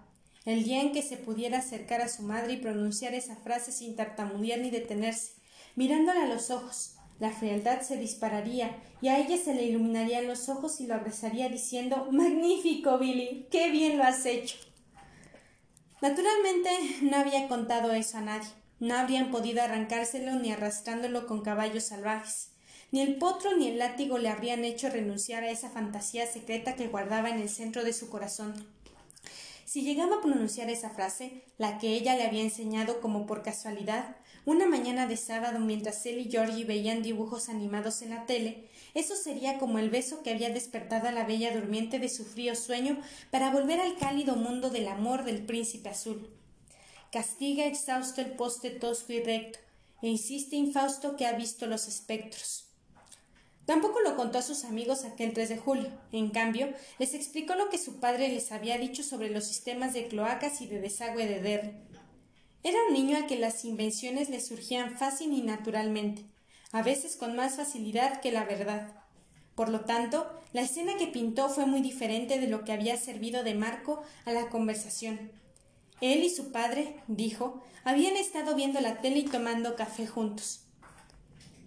El 0.46 0.64
día 0.64 0.82
en 0.82 0.92
que 0.92 1.02
se 1.02 1.18
pudiera 1.18 1.60
acercar 1.60 2.02
a 2.02 2.08
su 2.08 2.22
madre 2.22 2.54
y 2.54 2.58
pronunciar 2.58 3.16
esa 3.16 3.36
frase 3.36 3.72
sin 3.72 3.96
tartamudear 3.96 4.60
ni 4.60 4.70
detenerse, 4.70 5.34
mirándola 5.76 6.24
a 6.24 6.28
los 6.28 6.50
ojos, 6.52 6.96
la 7.20 7.32
frialdad 7.32 7.82
se 7.82 7.98
dispararía 7.98 8.76
y 9.02 9.08
a 9.08 9.20
ella 9.20 9.38
se 9.38 9.54
le 9.54 9.64
iluminarían 9.64 10.28
los 10.28 10.50
ojos 10.50 10.82
y 10.82 10.88
lo 10.88 10.96
abrazaría 10.96 11.48
diciendo 11.48 12.08
Magnífico, 12.12 12.98
Billy. 12.98 13.48
qué 13.50 13.72
bien 13.72 13.98
lo 13.98 14.04
has 14.04 14.26
hecho. 14.26 14.58
Naturalmente 16.02 16.70
no 17.02 17.18
había 17.18 17.48
contado 17.48 17.94
eso 17.94 18.18
a 18.18 18.22
nadie. 18.22 18.50
No 18.80 18.96
habrían 18.96 19.32
podido 19.32 19.62
arrancárselo 19.62 20.36
ni 20.36 20.52
arrastrándolo 20.52 21.26
con 21.28 21.42
caballos 21.42 21.86
salvajes. 21.86 22.52
Ni 22.92 23.02
el 23.02 23.16
potro 23.16 23.56
ni 23.56 23.70
el 23.70 23.80
látigo 23.80 24.18
le 24.18 24.30
habrían 24.30 24.66
hecho 24.66 24.90
renunciar 24.90 25.44
a 25.44 25.50
esa 25.50 25.70
fantasía 25.70 26.28
secreta 26.28 26.76
que 26.76 26.88
guardaba 26.88 27.30
en 27.30 27.40
el 27.40 27.50
centro 27.50 27.84
de 27.84 27.94
su 27.94 28.10
corazón. 28.10 28.54
Si 29.64 29.82
llegaba 29.82 30.18
a 30.18 30.22
pronunciar 30.22 30.70
esa 30.70 30.90
frase, 30.90 31.44
la 31.58 31.80
que 31.80 31.90
ella 31.90 32.16
le 32.16 32.26
había 32.26 32.44
enseñado 32.44 33.02
como 33.02 33.26
por 33.26 33.42
casualidad, 33.42 34.18
una 34.46 34.68
mañana 34.68 35.08
de 35.08 35.18
sábado 35.18 35.60
mientras 35.60 36.06
él 36.06 36.20
y 36.20 36.30
Georgie 36.30 36.66
veían 36.66 37.02
dibujos 37.02 37.50
animados 37.50 38.02
en 38.02 38.12
la 38.12 38.26
tele, 38.26 38.70
eso 38.94 39.16
sería 39.16 39.58
como 39.58 39.80
el 39.80 39.90
beso 39.90 40.22
que 40.24 40.30
había 40.30 40.50
despertado 40.50 41.08
a 41.08 41.12
la 41.12 41.26
bella 41.26 41.54
durmiente 41.54 42.00
de 42.00 42.10
su 42.10 42.24
frío 42.24 42.56
sueño 42.56 43.00
para 43.32 43.52
volver 43.52 43.82
al 43.82 43.98
cálido 43.98 44.36
mundo 44.36 44.70
del 44.70 44.88
amor 44.88 45.24
del 45.24 45.46
príncipe 45.46 45.90
azul. 45.90 46.30
Castiga 47.12 47.66
exhausto 47.66 48.22
el 48.22 48.32
poste 48.32 48.70
tosco 48.70 49.14
y 49.14 49.22
recto, 49.22 49.60
e 50.02 50.10
insiste 50.10 50.56
infausto 50.56 51.16
que 51.16 51.26
ha 51.26 51.34
visto 51.34 51.66
los 51.66 51.88
espectros. 51.88 52.66
Tampoco 53.66 54.00
lo 54.02 54.16
contó 54.16 54.38
a 54.38 54.44
sus 54.44 54.64
amigos 54.64 55.06
aquel 55.06 55.34
3 55.34 55.50
de 55.50 55.58
julio. 55.58 55.90
En 56.12 56.30
cambio, 56.30 56.72
les 57.00 57.16
explicó 57.16 57.56
lo 57.56 57.70
que 57.70 57.80
su 57.80 58.00
padre 58.00 58.30
les 58.30 58.52
había 58.52 58.78
dicho 58.78 59.02
sobre 59.02 59.32
los 59.32 59.46
sistemas 59.46 59.94
de 59.94 60.08
cloacas 60.08 60.62
y 60.62 60.68
de 60.68 60.80
desagüe 60.80 61.26
de 61.26 61.42
Derry. 61.42 61.72
Era 62.66 62.80
un 62.88 62.96
niño 62.96 63.16
al 63.16 63.28
que 63.28 63.38
las 63.38 63.64
invenciones 63.64 64.30
le 64.30 64.42
surgían 64.42 64.98
fácil 64.98 65.32
y 65.34 65.44
naturalmente, 65.44 66.24
a 66.72 66.82
veces 66.82 67.16
con 67.16 67.36
más 67.36 67.58
facilidad 67.58 68.22
que 68.22 68.32
la 68.32 68.44
verdad. 68.44 68.92
Por 69.54 69.70
lo 69.70 69.82
tanto, 69.82 70.28
la 70.52 70.62
escena 70.62 70.98
que 70.98 71.06
pintó 71.06 71.48
fue 71.48 71.68
muy 71.68 71.82
diferente 71.82 72.40
de 72.40 72.48
lo 72.48 72.64
que 72.64 72.72
había 72.72 72.98
servido 72.98 73.44
de 73.44 73.54
marco 73.54 74.02
a 74.26 74.32
la 74.32 74.50
conversación. 74.50 75.32
Él 76.02 76.24
y 76.24 76.32
su 76.32 76.52
padre, 76.52 76.96
dijo, 77.08 77.64
habían 77.84 78.18
estado 78.18 78.56
viendo 78.56 78.82
la 78.82 79.00
tele 79.00 79.20
y 79.20 79.26
tomando 79.26 79.76
café 79.76 80.08
juntos. 80.08 80.62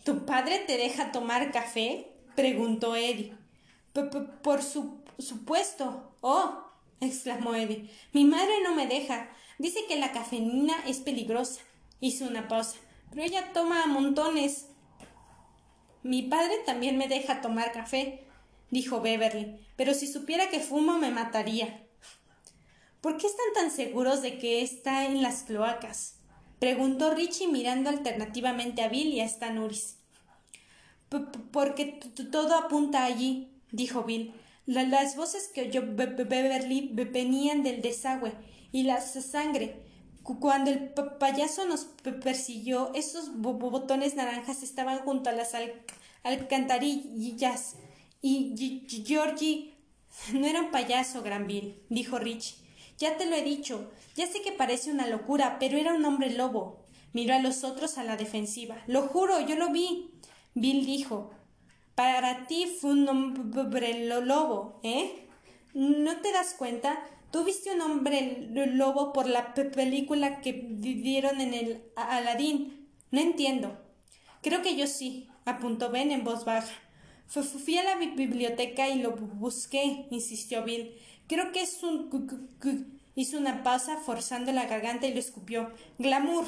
¿Tu 0.03 0.26
padre 0.26 0.64
te 0.66 0.78
deja 0.78 1.12
tomar 1.12 1.53
café? 1.53 2.09
preguntó 2.34 2.96
Eddie. 2.96 3.36
por 4.42 4.62
supuesto. 4.64 6.11
Oh, 6.22 6.64
exclamó 7.01 7.55
Eddie. 7.55 7.88
Mi 8.12 8.24
madre 8.24 8.55
no 8.64 8.74
me 8.74 8.88
deja. 8.88 9.30
Dice 9.59 9.80
que 9.88 9.96
la 9.96 10.12
cafeína 10.12 10.74
es 10.86 10.98
peligrosa. 10.98 11.61
Hizo 12.00 12.26
una 12.26 12.46
pausa. 12.48 12.76
Pero 13.11 13.22
ella 13.22 13.52
toma 13.52 13.82
a 13.82 13.86
montones. 13.86 14.66
Mi 16.02 16.22
padre 16.22 16.59
también 16.64 16.96
me 16.96 17.09
deja 17.09 17.40
tomar 17.40 17.72
café, 17.72 18.24
dijo 18.70 19.00
Beverly, 19.00 19.59
pero 19.76 19.94
si 19.94 20.06
supiera 20.06 20.48
que 20.48 20.61
fumo 20.61 20.96
me 20.96 21.11
mataría. 21.11 21.84
¿Por 23.00 23.16
qué 23.16 23.26
están 23.26 23.46
tan 23.54 23.70
seguros 23.70 24.22
de 24.22 24.38
que 24.38 24.62
está 24.62 25.06
en 25.06 25.22
las 25.22 25.42
cloacas? 25.42 26.14
preguntó 26.61 27.11
Richie 27.11 27.48
mirando 27.48 27.90
alternativamente 27.90 28.82
a 28.82 28.88
Bill 28.88 29.09
y 29.09 29.20
a 29.20 29.24
Stan 29.24 29.61
porque 31.52 32.00
todo 32.30 32.56
apunta 32.56 33.04
allí, 33.04 33.50
dijo 33.70 34.04
Bill. 34.04 34.34
las 34.66 35.16
voces 35.16 35.48
que 35.52 35.62
oyó 35.62 35.82
Beverly 35.84 36.90
venían 36.92 37.62
del 37.62 37.82
desagüe 37.82 38.32
y 38.72 38.84
la 38.84 39.00
sangre. 39.00 39.82
Cuando 40.22 40.70
el 40.70 40.90
payaso 41.18 41.66
nos 41.66 41.86
persiguió, 42.22 42.92
esos 42.94 43.36
botones 43.36 44.14
naranjas 44.14 44.62
estaban 44.62 44.98
junto 45.00 45.30
a 45.30 45.32
las 45.32 45.52
alcantarillas. 46.22 47.76
Y 48.20 48.84
Georgie 49.06 49.74
no 50.34 50.46
era 50.46 50.60
un 50.60 50.70
payaso, 50.70 51.22
Granville, 51.22 51.82
dijo 51.88 52.18
Rich. 52.18 52.56
Ya 52.98 53.16
te 53.16 53.26
lo 53.26 53.36
he 53.36 53.42
dicho. 53.42 53.90
Ya 54.16 54.26
sé 54.26 54.42
que 54.42 54.52
parece 54.52 54.90
una 54.90 55.06
locura, 55.06 55.58
pero 55.58 55.78
era 55.78 55.94
un 55.94 56.04
hombre 56.04 56.30
lobo. 56.30 56.84
Miró 57.12 57.34
a 57.34 57.38
los 57.38 57.64
otros 57.64 57.96
a 57.96 58.04
la 58.04 58.16
defensiva. 58.16 58.82
Lo 58.86 59.02
juro, 59.02 59.40
yo 59.40 59.56
lo 59.56 59.70
vi. 59.70 60.10
Bill 60.54 60.84
dijo, 60.84 61.30
para 61.94 62.46
ti 62.46 62.66
fue 62.66 62.90
un 62.90 63.08
hombre 63.08 64.04
lobo, 64.04 64.80
¿eh? 64.82 65.26
¿No 65.72 66.16
te 66.16 66.32
das 66.32 66.54
cuenta? 66.54 66.98
Tú 67.31 67.45
viste 67.45 67.72
un 67.74 67.83
hombre 67.83 68.49
lobo 68.51 69.12
por 69.12 69.29
la 69.29 69.53
película 69.53 70.41
que 70.41 70.53
dieron 70.53 71.41
en 71.41 71.53
el 71.53 71.83
Aladín. 71.95 72.89
No 73.11 73.20
entiendo. 73.20 73.79
Creo 74.43 74.62
que 74.62 74.76
yo 74.76 74.87
sí, 74.87 75.29
apuntó 75.45 75.91
Ben 75.91 76.11
en 76.11 76.24
voz 76.24 76.45
baja. 76.45 76.72
Fui 77.26 77.76
a 77.76 77.83
la 77.83 77.97
biblioteca 77.97 78.89
y 78.89 79.03
lo 79.03 79.12
busqué, 79.12 80.07
insistió 80.11 80.64
Bill. 80.64 80.95
Creo 81.26 81.53
que 81.53 81.61
es 81.61 81.83
un... 81.83 82.09
Hizo 83.14 83.37
una 83.37 83.62
pausa 83.62 83.99
forzando 83.99 84.53
la 84.53 84.66
garganta 84.66 85.07
y 85.07 85.12
lo 85.12 85.18
escupió. 85.18 85.70
Glamour. 85.99 86.47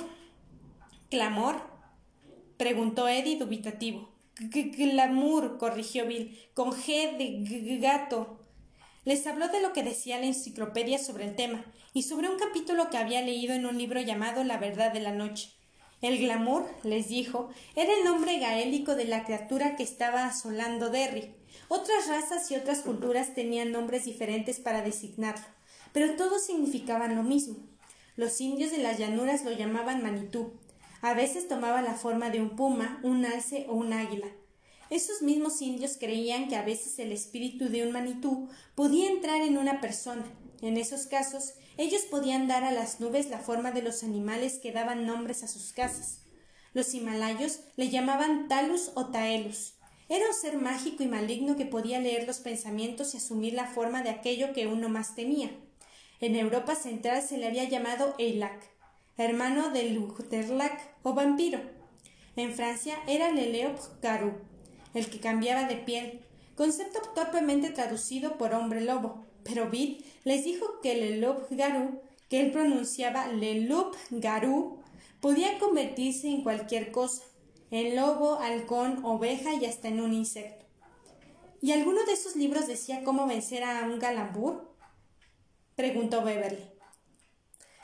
¿Clamor? 1.11 1.61
preguntó 2.57 3.09
Eddie 3.09 3.39
dubitativo. 3.39 4.09
Glamour, 4.39 5.59
corrigió 5.59 6.07
Bill, 6.07 6.39
con 6.55 6.73
G 6.73 7.17
de 7.19 7.79
gato. 7.79 8.40
Les 9.11 9.27
habló 9.27 9.49
de 9.49 9.61
lo 9.61 9.73
que 9.73 9.83
decía 9.83 10.21
la 10.21 10.27
enciclopedia 10.27 10.97
sobre 10.97 11.25
el 11.25 11.35
tema 11.35 11.65
y 11.93 12.05
sobre 12.05 12.29
un 12.29 12.39
capítulo 12.39 12.91
que 12.91 12.97
había 12.97 13.21
leído 13.23 13.55
en 13.55 13.67
un 13.67 13.77
libro 13.77 14.01
llamado 14.01 14.45
La 14.45 14.57
verdad 14.57 14.93
de 14.93 15.01
la 15.01 15.11
noche. 15.11 15.51
El 16.01 16.17
glamour, 16.17 16.65
les 16.85 17.09
dijo, 17.09 17.51
era 17.75 17.93
el 17.93 18.05
nombre 18.05 18.39
gaélico 18.39 18.95
de 18.95 19.07
la 19.07 19.25
criatura 19.25 19.75
que 19.75 19.83
estaba 19.83 20.27
asolando 20.27 20.91
Derry. 20.91 21.35
Otras 21.67 22.07
razas 22.07 22.49
y 22.53 22.55
otras 22.55 22.83
culturas 22.83 23.35
tenían 23.35 23.73
nombres 23.73 24.05
diferentes 24.05 24.61
para 24.61 24.81
designarlo, 24.81 25.45
pero 25.93 26.15
todos 26.15 26.47
significaban 26.47 27.17
lo 27.17 27.25
mismo. 27.25 27.57
Los 28.15 28.41
indios 28.41 28.71
de 28.71 28.79
las 28.79 28.97
llanuras 28.97 29.45
lo 29.45 29.51
llamaban 29.51 30.05
Manitú, 30.05 30.53
a 31.03 31.15
veces 31.15 31.49
tomaba 31.49 31.83
la 31.83 31.95
forma 31.95 32.31
de 32.31 32.41
un 32.41 32.55
puma, 32.55 33.01
un 33.03 33.25
alce 33.25 33.67
o 33.69 33.75
un 33.75 33.93
águila. 33.93 34.29
Esos 34.91 35.23
mismos 35.23 35.63
indios 35.63 35.97
creían 35.99 36.49
que 36.49 36.57
a 36.57 36.63
veces 36.63 36.99
el 36.99 37.13
espíritu 37.13 37.69
de 37.69 37.87
un 37.87 37.93
manitú 37.93 38.49
podía 38.75 39.09
entrar 39.09 39.41
en 39.43 39.57
una 39.57 39.81
persona. 39.81 40.25
En 40.61 40.77
esos 40.77 41.07
casos, 41.07 41.55
ellos 41.79 42.03
podían 42.03 42.49
dar 42.49 42.65
a 42.65 42.73
las 42.73 43.01
nubes 43.01 43.31
la 43.31 43.39
forma 43.39 43.71
de 43.71 43.83
los 43.83 44.03
animales 44.03 44.59
que 44.59 44.73
daban 44.73 45.07
nombres 45.07 45.43
a 45.43 45.49
sus 45.49 45.73
casas. 45.73 46.23
Los 46.75 46.93
himalayos 46.93 47.61
le 47.77 47.89
llamaban 47.89 48.49
Talus 48.49 48.91
o 48.95 49.07
Taelus. 49.07 49.75
Era 50.09 50.27
un 50.27 50.35
ser 50.35 50.59
mágico 50.59 51.03
y 51.03 51.07
maligno 51.07 51.57
que 51.57 51.67
podía 51.67 52.01
leer 52.01 52.27
los 52.27 52.41
pensamientos 52.41 53.15
y 53.15 53.17
asumir 53.17 53.55
la 53.55 53.67
forma 53.67 54.03
de 54.03 54.11
aquello 54.11 54.53
que 54.53 54.67
uno 54.67 54.89
más 54.89 55.15
temía. 55.15 55.51
En 56.21 56.37
Europa 56.37 56.75
central 56.75 57.23
se 57.23 57.39
le 57.39 57.47
había 57.47 57.65
llamado 57.65 58.15
Eilac 58.19 58.71
hermano 59.23 59.71
del 59.71 59.95
Luterlac 59.95 60.81
o 61.03 61.15
vampiro. 61.15 61.61
En 62.37 62.55
Francia 62.55 62.97
era 63.07 63.31
Leleop 63.31 63.79
Garou, 64.01 64.33
el 64.95 65.09
que 65.09 65.21
cambiaba 65.21 65.65
de 65.65 65.77
piel, 65.77 66.21
concepto 66.57 67.01
torpemente 67.15 67.71
traducido 67.71 68.37
por 68.39 68.55
hombre 68.55 68.81
lobo, 68.81 69.25
pero 69.45 69.71
Bill 69.71 70.05
les 70.25 70.45
dijo 70.45 70.81
que 70.83 70.95
Leleop 70.95 71.51
Garou, 71.51 72.03
que 72.29 72.41
él 72.41 72.53
pronunciaba 72.53 73.27
Leloup 73.29 73.97
Garou, 74.11 74.79
podía 75.21 75.59
convertirse 75.59 76.29
en 76.29 76.43
cualquier 76.43 76.93
cosa, 76.93 77.23
en 77.71 77.97
lobo, 77.97 78.39
halcón, 78.41 79.05
oveja 79.05 79.55
y 79.55 79.65
hasta 79.65 79.89
en 79.89 80.01
un 80.01 80.13
insecto. 80.13 80.65
¿Y 81.63 81.73
alguno 81.73 82.05
de 82.05 82.13
esos 82.13 82.37
libros 82.37 82.67
decía 82.67 83.03
cómo 83.05 83.27
vencer 83.27 83.65
a 83.65 83.85
un 83.85 83.99
galambur? 83.99 84.75
preguntó 85.77 86.23
Beverly. 86.23 86.65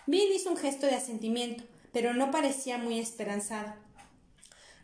Bill 0.07 0.33
hizo 0.33 0.51
un 0.51 0.57
gesto 0.57 0.87
de 0.87 0.95
asentimiento, 0.95 1.65
pero 1.93 2.15
no 2.15 2.31
parecía 2.31 2.79
muy 2.79 2.99
esperanzado. 2.99 3.75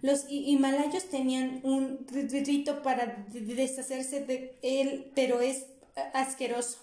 Los 0.02 0.26
himalayos 0.28 1.04
tenían 1.04 1.60
un 1.62 2.04
rito 2.08 2.82
para 2.82 3.24
deshacerse 3.30 4.24
de 4.24 4.58
él, 4.60 5.12
pero 5.14 5.40
es 5.40 5.66
asqueroso. 6.12 6.78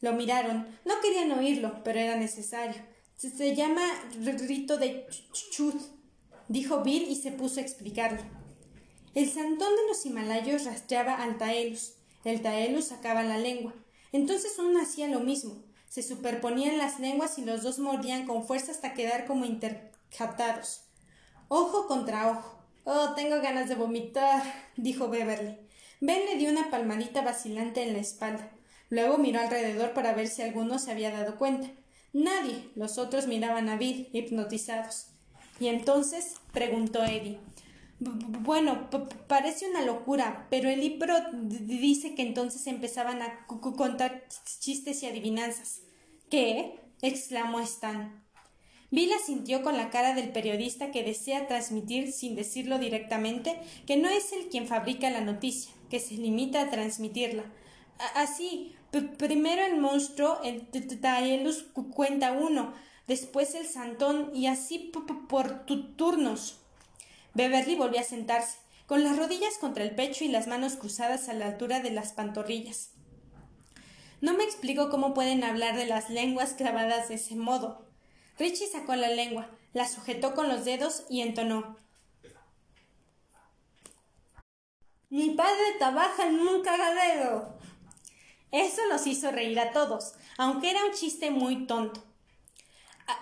Lo 0.00 0.14
miraron. 0.14 0.66
No 0.86 1.00
querían 1.02 1.32
oírlo, 1.32 1.82
pero 1.84 2.00
era 2.00 2.16
necesario. 2.16 2.82
Se, 3.16 3.54
llama 3.54 3.82
rito 4.48 4.78
de 4.78 5.06
chud, 5.52 5.74
dijo 6.48 6.82
Bill 6.82 7.04
y 7.08 7.14
se 7.14 7.30
puso 7.30 7.60
a 7.60 7.62
explicarlo. 7.62 8.22
El 9.14 9.30
santón 9.30 9.76
de 9.76 9.86
los 9.86 10.04
himalayos 10.06 10.64
rastreaba 10.64 11.14
al 11.14 11.36
taelus. 11.36 11.94
El 12.24 12.40
taelus 12.40 12.86
sacaba 12.86 13.22
la 13.22 13.36
lengua. 13.36 13.74
Entonces 14.12 14.58
uno 14.58 14.80
hacía 14.80 15.08
lo 15.08 15.20
mismo. 15.20 15.62
Se 15.90 16.02
superponían 16.02 16.78
las 16.78 17.00
lenguas 17.00 17.38
y 17.38 17.44
los 17.44 17.62
dos 17.62 17.78
mordían 17.78 18.26
con 18.26 18.46
fuerza 18.46 18.72
hasta 18.72 18.94
quedar 18.94 19.26
como 19.26 19.44
intercatados. 19.44 20.83
Ojo 21.48 21.86
contra 21.86 22.30
ojo. 22.30 22.62
Oh, 22.84 23.14
tengo 23.14 23.40
ganas 23.40 23.68
de 23.68 23.74
vomitar, 23.74 24.42
dijo 24.76 25.08
Beverly. 25.08 25.58
Ben 26.00 26.26
le 26.26 26.36
dio 26.36 26.50
una 26.50 26.70
palmadita 26.70 27.22
vacilante 27.22 27.82
en 27.82 27.94
la 27.94 28.00
espalda. 28.00 28.50
Luego 28.90 29.18
miró 29.18 29.40
alrededor 29.40 29.92
para 29.94 30.12
ver 30.12 30.28
si 30.28 30.42
alguno 30.42 30.78
se 30.78 30.90
había 30.90 31.10
dado 31.10 31.36
cuenta. 31.36 31.68
Nadie. 32.12 32.70
Los 32.74 32.98
otros 32.98 33.26
miraban 33.26 33.68
a 33.68 33.76
Bill, 33.76 34.08
hipnotizados. 34.12 35.08
¿Y 35.60 35.68
entonces? 35.68 36.34
preguntó 36.52 37.02
Eddie. 37.02 37.40
Bueno, 38.00 38.90
parece 39.28 39.68
una 39.68 39.82
locura, 39.82 40.46
pero 40.50 40.68
el 40.68 40.80
libro 40.80 41.14
dice 41.32 42.14
que 42.14 42.22
entonces 42.22 42.66
empezaban 42.66 43.22
a 43.22 43.46
contar 43.46 44.24
chistes 44.60 45.02
y 45.02 45.06
adivinanzas. 45.06 45.80
¿Qué? 46.28 46.80
exclamó 47.02 47.60
Stan. 47.60 48.23
Bill 48.94 49.12
asintió 49.12 49.64
con 49.64 49.76
la 49.76 49.90
cara 49.90 50.14
del 50.14 50.30
periodista 50.30 50.92
que 50.92 51.02
desea 51.02 51.48
transmitir, 51.48 52.12
sin 52.12 52.36
decirlo 52.36 52.78
directamente, 52.78 53.58
que 53.88 53.96
no 53.96 54.08
es 54.08 54.32
él 54.32 54.46
quien 54.48 54.68
fabrica 54.68 55.10
la 55.10 55.20
noticia, 55.20 55.74
que 55.90 55.98
se 55.98 56.14
limita 56.14 56.60
a 56.60 56.70
transmitirla. 56.70 57.42
Así, 58.14 58.72
primero 59.18 59.64
el 59.64 59.80
monstruo, 59.80 60.40
el 60.44 60.68
Taelus 61.00 61.64
cuenta 61.92 62.30
uno, 62.30 62.72
después 63.08 63.56
el 63.56 63.66
Santón 63.66 64.30
y 64.32 64.46
así 64.46 64.92
por 65.28 65.66
turnos. 65.96 66.60
Beverly 67.34 67.74
volvió 67.74 67.98
a 67.98 68.04
sentarse, 68.04 68.58
con 68.86 69.02
las 69.02 69.16
rodillas 69.16 69.58
contra 69.58 69.82
el 69.82 69.96
pecho 69.96 70.22
y 70.22 70.28
las 70.28 70.46
manos 70.46 70.76
cruzadas 70.76 71.28
a 71.28 71.32
la 71.32 71.46
altura 71.46 71.80
de 71.80 71.90
las 71.90 72.12
pantorrillas. 72.12 72.90
No 74.20 74.34
me 74.34 74.44
explico 74.44 74.88
cómo 74.88 75.14
pueden 75.14 75.42
hablar 75.42 75.76
de 75.76 75.86
las 75.86 76.10
lenguas 76.10 76.56
grabadas 76.56 77.08
de 77.08 77.16
ese 77.16 77.34
modo. 77.34 77.92
Richie 78.38 78.66
sacó 78.66 78.96
la 78.96 79.08
lengua, 79.08 79.48
la 79.72 79.88
sujetó 79.88 80.34
con 80.34 80.48
los 80.48 80.64
dedos 80.64 81.04
y 81.08 81.20
entonó. 81.20 81.76
Mi 85.08 85.30
padre 85.30 85.76
trabaja 85.78 86.26
en 86.26 86.40
un 86.40 86.62
cagadero. 86.62 87.56
Eso 88.50 88.82
los 88.88 89.06
hizo 89.06 89.30
reír 89.30 89.58
a 89.60 89.70
todos, 89.72 90.14
aunque 90.38 90.70
era 90.70 90.84
un 90.84 90.92
chiste 90.92 91.30
muy 91.30 91.66
tonto. 91.66 92.02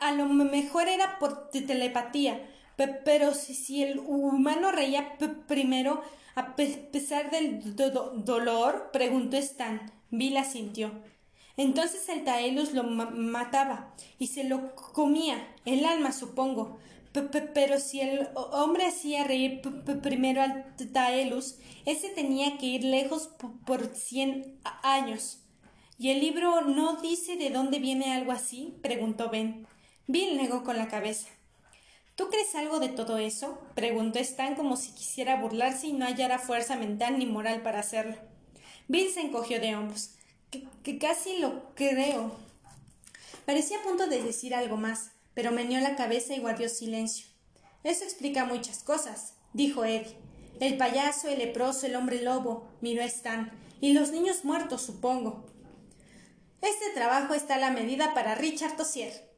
A, 0.01 0.13
lo 0.13 0.27
mejor 0.27 0.89
era 0.89 1.19
por 1.19 1.51
telepatía, 1.51 2.49
pero 2.77 3.35
si, 3.35 3.83
el 3.83 3.99
humano 3.99 4.71
reía 4.73 5.19
primero, 5.47 6.03
a 6.35 6.55
pesar 6.55 7.31
del 7.31 7.75
dolor, 7.77 8.91
preguntó 8.93 9.37
Stan. 9.37 9.93
Vila 10.11 10.45
sintió. 10.45 10.93
Entonces 11.57 12.09
el 12.09 12.25
Taelus 12.25 12.73
lo 12.73 12.85
mataba 12.85 13.95
y 14.19 14.29
se 14.29 14.45
lo 14.45 14.75
comía, 14.75 15.55
el 15.65 15.85
alma, 15.85 16.13
supongo. 16.13 16.79
pero 17.55 17.79
si 17.79 18.01
el 18.01 18.29
hombre 18.35 18.87
hacía 18.87 19.25
reír 19.25 19.61
primero 20.03 20.41
al 20.41 20.75
Taelus, 20.93 21.57
ese 21.85 22.09
tenía 22.09 22.57
que 22.57 22.67
ir 22.67 22.85
lejos 22.85 23.29
por 23.67 23.95
cien 23.95 24.59
años. 24.83 25.41
¿Y 25.99 26.11
el 26.11 26.21
libro 26.21 26.63
no 26.63 26.97
dice 27.01 27.37
de 27.37 27.51
dónde 27.51 27.79
viene 27.79 28.13
algo 28.13 28.33
así? 28.33 28.75
preguntó 28.83 29.29
Ben. 29.29 29.67
Bill 30.07 30.37
negó 30.37 30.65
con 30.65 30.79
la 30.79 30.89
cabeza. 30.89 31.29
¿Tú 32.17 32.29
crees 32.29 32.55
algo 32.55 32.81
de 32.81 32.89
todo 32.89 33.19
eso? 33.19 33.59
preguntó 33.75 34.19
Stan 34.19 34.55
como 34.55 34.77
si 34.77 34.93
quisiera 34.93 35.37
burlarse 35.41 35.89
y 35.89 35.93
no 35.93 36.07
hallara 36.07 36.39
fuerza 36.39 36.77
mental 36.77 37.19
ni 37.19 37.27
moral 37.27 37.63
para 37.63 37.81
hacerlo. 37.81 38.17
Bill 38.89 39.11
se 39.11 39.21
encogió 39.21 39.61
de 39.61 39.77
hombros 39.77 40.17
que, 40.83 40.99
casi 40.99 41.39
lo 41.39 41.75
creo. 41.75 42.33
Parecía 43.47 43.79
a 43.79 43.83
punto 43.83 44.07
de 44.07 44.23
decir 44.23 44.55
algo 44.55 44.77
más, 44.77 45.13
pero 45.35 45.51
meneó 45.51 45.81
la 45.81 45.97
cabeza 45.97 46.35
y 46.35 46.41
guardó 46.41 46.69
silencio. 46.69 47.27
Eso 47.83 48.05
explica 48.05 48.45
muchas 48.45 48.83
cosas, 48.83 49.35
dijo 49.53 49.85
Eddie. 49.85 50.17
El 50.61 50.77
payaso, 50.77 51.29
el 51.29 51.39
leproso, 51.39 51.87
el 51.87 51.97
hombre 51.97 52.23
lobo, 52.23 52.69
miró 52.81 53.03
Stan, 53.03 53.51
y 53.81 53.95
los 53.95 54.11
niños 54.11 54.45
muertos, 54.45 54.83
supongo. 54.83 55.47
Este 56.61 56.91
trabajo 56.95 57.35
está 57.35 57.57
a 57.57 57.59
la 57.59 57.71
medida 57.71 58.15
para 58.15 58.37
Richard 58.37 58.77
Tossier, 58.77 59.29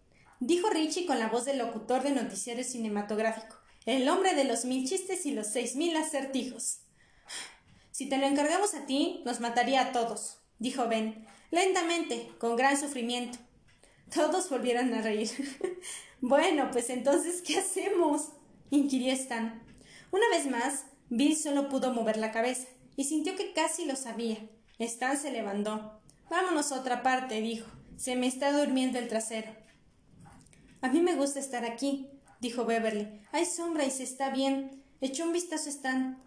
dijo 0.41 0.69
Richie 0.69 1.07
con 1.07 1.19
la 1.19 1.29
voz 1.29 1.47
del 1.47 1.57
locutor 1.57 2.03
de 2.03 2.11
noticiero 2.11 2.63
cinematográfico, 2.63 3.57
el 3.87 4.07
hombre 4.11 4.35
de 4.35 4.45
los 4.45 4.67
mil 4.67 4.87
chistes 4.87 5.25
y 5.25 5.31
los 5.31 5.47
seis 5.47 5.77
mil 5.77 5.97
acertijos. 5.97 6.81
Si 7.93 8.07
te 8.09 8.19
lo 8.19 8.27
encargamos 8.27 8.75
a 8.75 8.85
ti, 8.85 9.23
nos 9.25 9.41
mataría 9.41 9.81
a 9.81 9.93
todos 9.93 10.44
dijo 10.59 10.89
Ben, 10.89 11.27
lentamente, 11.51 12.31
con 12.39 12.57
gran 12.57 12.79
sufrimiento. 12.79 13.39
Todos 14.15 14.51
volvieron 14.51 14.93
a 14.95 15.03
reír. 15.03 15.31
bueno, 16.21 16.71
pues 16.71 16.91
entonces, 16.91 17.43
¿qué 17.43 17.59
hacemos? 17.59 18.31
inquirió 18.71 19.13
Stan. 19.13 19.63
Una 20.11 20.29
vez 20.31 20.47
más, 20.51 20.87
Bill 21.11 21.37
solo 21.37 21.69
pudo 21.69 21.93
mover 21.93 22.17
la 22.17 22.33
cabeza, 22.33 22.67
y 22.97 23.05
sintió 23.05 23.37
que 23.37 23.53
casi 23.53 23.85
lo 23.85 23.97
sabía. 23.97 24.39
Stan 24.79 25.17
se 25.17 25.31
levantó. 25.31 26.01
Vámonos 26.31 26.73
a 26.73 26.81
otra 26.81 27.03
parte, 27.03 27.41
dijo. 27.41 27.67
Se 27.97 28.17
me 28.17 28.27
está 28.27 28.53
durmiendo 28.53 28.99
el 28.99 29.09
trasero. 29.09 29.55
A 30.81 30.89
mí 30.89 31.01
me 31.01 31.15
gusta 31.15 31.39
estar 31.39 31.65
aquí, 31.65 32.11
dijo 32.41 32.65
Beverly. 32.65 33.21
Hay 33.33 33.47
sombra 33.47 33.85
y 33.85 33.91
se 33.91 34.03
está 34.03 34.31
bien. 34.31 34.83
Echó 35.01 35.25
un 35.25 35.33
vistazo 35.33 35.69
a 35.69 35.73
Stan. 35.73 36.23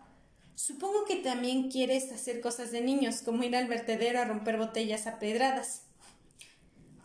Supongo 0.58 1.06
que 1.06 1.18
también 1.18 1.70
quieres 1.70 2.12
hacer 2.12 2.42
cosas 2.42 2.72
de 2.72 2.82
niños, 2.82 3.22
como 3.22 3.44
ir 3.44 3.56
al 3.56 3.68
vertedero 3.68 4.20
a 4.20 4.26
romper 4.26 4.58
botellas 4.58 5.06
a 5.06 5.20
pedradas. 5.20 5.84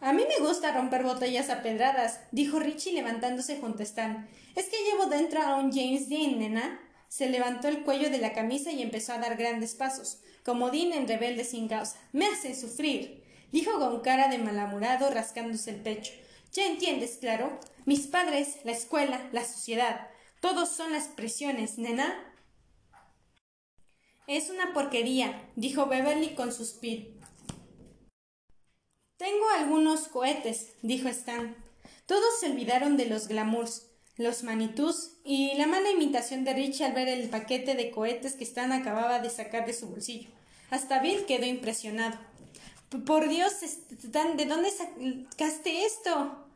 A 0.00 0.14
mí 0.14 0.24
me 0.26 0.42
gusta 0.42 0.72
romper 0.72 1.03
botellas 1.03 1.50
a 1.50 1.62
pedradas, 1.62 2.20
dijo 2.30 2.61
Richie 2.61 2.94
levantándose 2.94 3.59
junto 3.59 3.82
a 3.82 3.84
Stan. 3.84 4.26
Es 4.57 4.70
que 4.70 4.82
llevo 4.84 5.05
dentro 5.05 5.42
a 5.42 5.57
un 5.57 5.70
James 5.70 6.09
Dean, 6.09 6.38
nena. 6.38 6.80
Se 7.09 7.28
levantó 7.28 7.68
el 7.68 7.82
cuello 7.82 8.09
de 8.09 8.16
la 8.16 8.32
camisa 8.32 8.72
y 8.72 8.80
empezó 8.80 9.12
a 9.12 9.18
dar 9.18 9.36
grandes 9.36 9.74
pasos, 9.74 10.20
como 10.46 10.70
Dean 10.70 10.94
en 10.94 11.07
rebelde 11.07 11.44
sin 11.44 11.68
causa. 11.68 11.98
Me 12.12 12.24
hacen 12.24 12.57
sufrir, 12.57 13.22
dijo 13.53 13.78
con 13.78 14.00
cara 14.00 14.28
de 14.28 14.38
malamurado 14.38 15.11
rascándose 15.11 15.72
el 15.72 15.82
pecho. 15.82 16.14
Ya 16.55 16.64
entiendes, 16.64 17.18
claro. 17.20 17.61
Mis 17.84 18.07
padres, 18.07 18.61
la 18.64 18.72
escuela, 18.72 19.28
la 19.30 19.44
sociedad. 19.44 20.09
Todos 20.40 20.70
son 20.70 20.90
las 20.90 21.09
presiones, 21.09 21.76
nena. 21.76 22.31
Es 24.28 24.50
una 24.50 24.72
porquería, 24.72 25.50
dijo 25.56 25.86
Beverly 25.86 26.34
con 26.34 26.52
suspiro. 26.52 27.10
Tengo 29.16 29.48
algunos 29.50 30.08
cohetes, 30.08 30.74
dijo 30.82 31.08
Stan. 31.08 31.56
Todos 32.06 32.40
se 32.40 32.50
olvidaron 32.50 32.96
de 32.96 33.06
los 33.06 33.26
glamours, 33.26 33.88
los 34.16 34.44
manitús 34.44 35.12
y 35.24 35.54
la 35.54 35.66
mala 35.66 35.90
imitación 35.90 36.44
de 36.44 36.54
Richie 36.54 36.84
al 36.84 36.92
ver 36.92 37.08
el 37.08 37.28
paquete 37.30 37.74
de 37.74 37.90
cohetes 37.90 38.34
que 38.34 38.44
Stan 38.44 38.70
acababa 38.70 39.18
de 39.18 39.30
sacar 39.30 39.66
de 39.66 39.72
su 39.72 39.88
bolsillo. 39.88 40.28
Hasta 40.70 41.00
Bill 41.00 41.24
quedó 41.26 41.46
impresionado. 41.46 42.18
Por 43.06 43.28
Dios, 43.28 43.62
Stan, 43.62 44.36
¿de 44.36 44.46
dónde 44.46 44.70
sacaste 44.70 45.84
esto? 45.84 46.46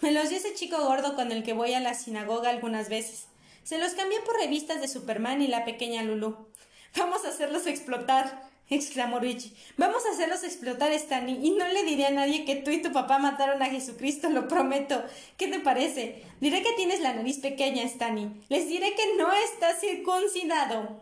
Me 0.00 0.12
los 0.12 0.30
dio 0.30 0.38
ese 0.38 0.54
chico 0.54 0.78
gordo 0.86 1.14
con 1.16 1.32
el 1.32 1.42
que 1.42 1.52
voy 1.52 1.74
a 1.74 1.80
la 1.80 1.94
sinagoga 1.94 2.48
algunas 2.48 2.88
veces. 2.88 3.26
Se 3.62 3.78
los 3.78 3.92
cambié 3.92 4.20
por 4.20 4.36
revistas 4.36 4.80
de 4.80 4.88
Superman 4.88 5.42
y 5.42 5.48
la 5.48 5.64
pequeña 5.64 6.02
Lulu. 6.02 6.49
Vamos 6.96 7.24
a 7.24 7.28
hacerlos 7.28 7.66
explotar, 7.66 8.48
exclamó 8.68 9.18
Richie. 9.18 9.52
Vamos 9.76 10.04
a 10.06 10.12
hacerlos 10.12 10.42
explotar, 10.44 10.92
Stanley, 10.92 11.38
y 11.42 11.50
no 11.50 11.66
le 11.68 11.84
diré 11.84 12.06
a 12.06 12.10
nadie 12.10 12.44
que 12.44 12.56
tú 12.56 12.70
y 12.70 12.82
tu 12.82 12.92
papá 12.92 13.18
mataron 13.18 13.62
a 13.62 13.66
Jesucristo, 13.66 14.30
lo 14.30 14.48
prometo. 14.48 15.02
¿Qué 15.36 15.48
te 15.48 15.60
parece? 15.60 16.24
Diré 16.40 16.62
que 16.62 16.72
tienes 16.72 17.00
la 17.00 17.12
nariz 17.12 17.38
pequeña, 17.38 17.82
Stanley. 17.84 18.30
Les 18.48 18.68
diré 18.68 18.94
que 18.94 19.16
no 19.16 19.32
estás 19.32 19.80
circuncidado. 19.80 21.00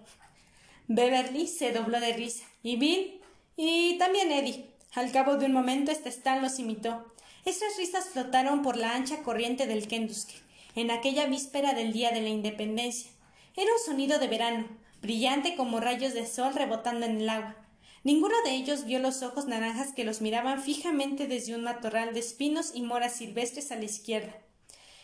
Beverly 0.89 1.47
se 1.47 1.73
dobló 1.73 2.01
de 2.01 2.15
risa, 2.15 2.45
y 2.63 2.77
Bill, 2.77 3.21
y 3.57 3.99
también 3.99 4.33
Eddie. 4.33 4.67
Al 4.95 5.13
cabo 5.13 5.37
de 5.37 5.47
un 5.47 5.53
momento, 5.53 5.91
este 5.91 6.09
Stan 6.09 6.41
los 6.41 6.59
imitó. 6.59 7.13
Esas 7.45 7.77
risas 7.77 8.09
flotaron 8.09 8.63
por 8.63 8.77
la 8.77 8.95
ancha 8.95 9.23
corriente 9.23 9.67
del 9.67 9.87
Kentucky, 9.87 10.37
en 10.75 10.91
aquella 10.91 11.27
víspera 11.27 11.75
del 11.75 11.93
día 11.93 12.11
de 12.11 12.23
la 12.23 12.29
independencia. 12.29 13.11
Era 13.57 13.71
un 13.73 13.85
sonido 13.85 14.19
de 14.19 14.29
verano, 14.29 14.67
brillante 15.01 15.57
como 15.57 15.81
rayos 15.81 16.15
de 16.15 16.27
sol 16.27 16.55
rebotando 16.55 17.07
en 17.07 17.21
el 17.21 17.29
agua. 17.29 17.57
Ninguno 18.05 18.35
de 18.45 18.55
ellos 18.55 18.85
vio 18.85 18.99
los 19.01 19.23
ojos 19.23 19.47
naranjas 19.47 19.93
que 19.93 20.05
los 20.05 20.21
miraban 20.21 20.63
fijamente 20.63 21.27
desde 21.27 21.55
un 21.55 21.63
matorral 21.63 22.15
de 22.15 22.21
espinos 22.21 22.73
y 22.75 22.83
moras 22.83 23.17
silvestres 23.17 23.73
a 23.73 23.77
la 23.77 23.85
izquierda. 23.85 24.37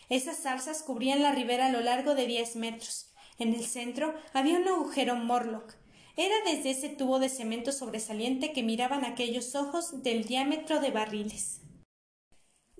Esas 0.08 0.38
zarzas 0.38 0.82
cubrían 0.82 1.22
la 1.22 1.32
ribera 1.32 1.66
a 1.66 1.72
lo 1.72 1.80
largo 1.80 2.14
de 2.14 2.26
diez 2.26 2.56
metros. 2.56 3.10
En 3.38 3.52
el 3.52 3.64
centro 3.64 4.14
había 4.32 4.58
un 4.58 4.68
agujero 4.68 5.16
Morlock. 5.16 5.74
Era 6.16 6.34
desde 6.46 6.70
ese 6.70 6.88
tubo 6.90 7.18
de 7.18 7.28
cemento 7.28 7.72
sobresaliente 7.72 8.52
que 8.52 8.62
miraban 8.62 9.04
aquellos 9.04 9.54
ojos 9.56 10.02
del 10.02 10.24
diámetro 10.24 10.80
de 10.80 10.92
barriles. 10.92 11.60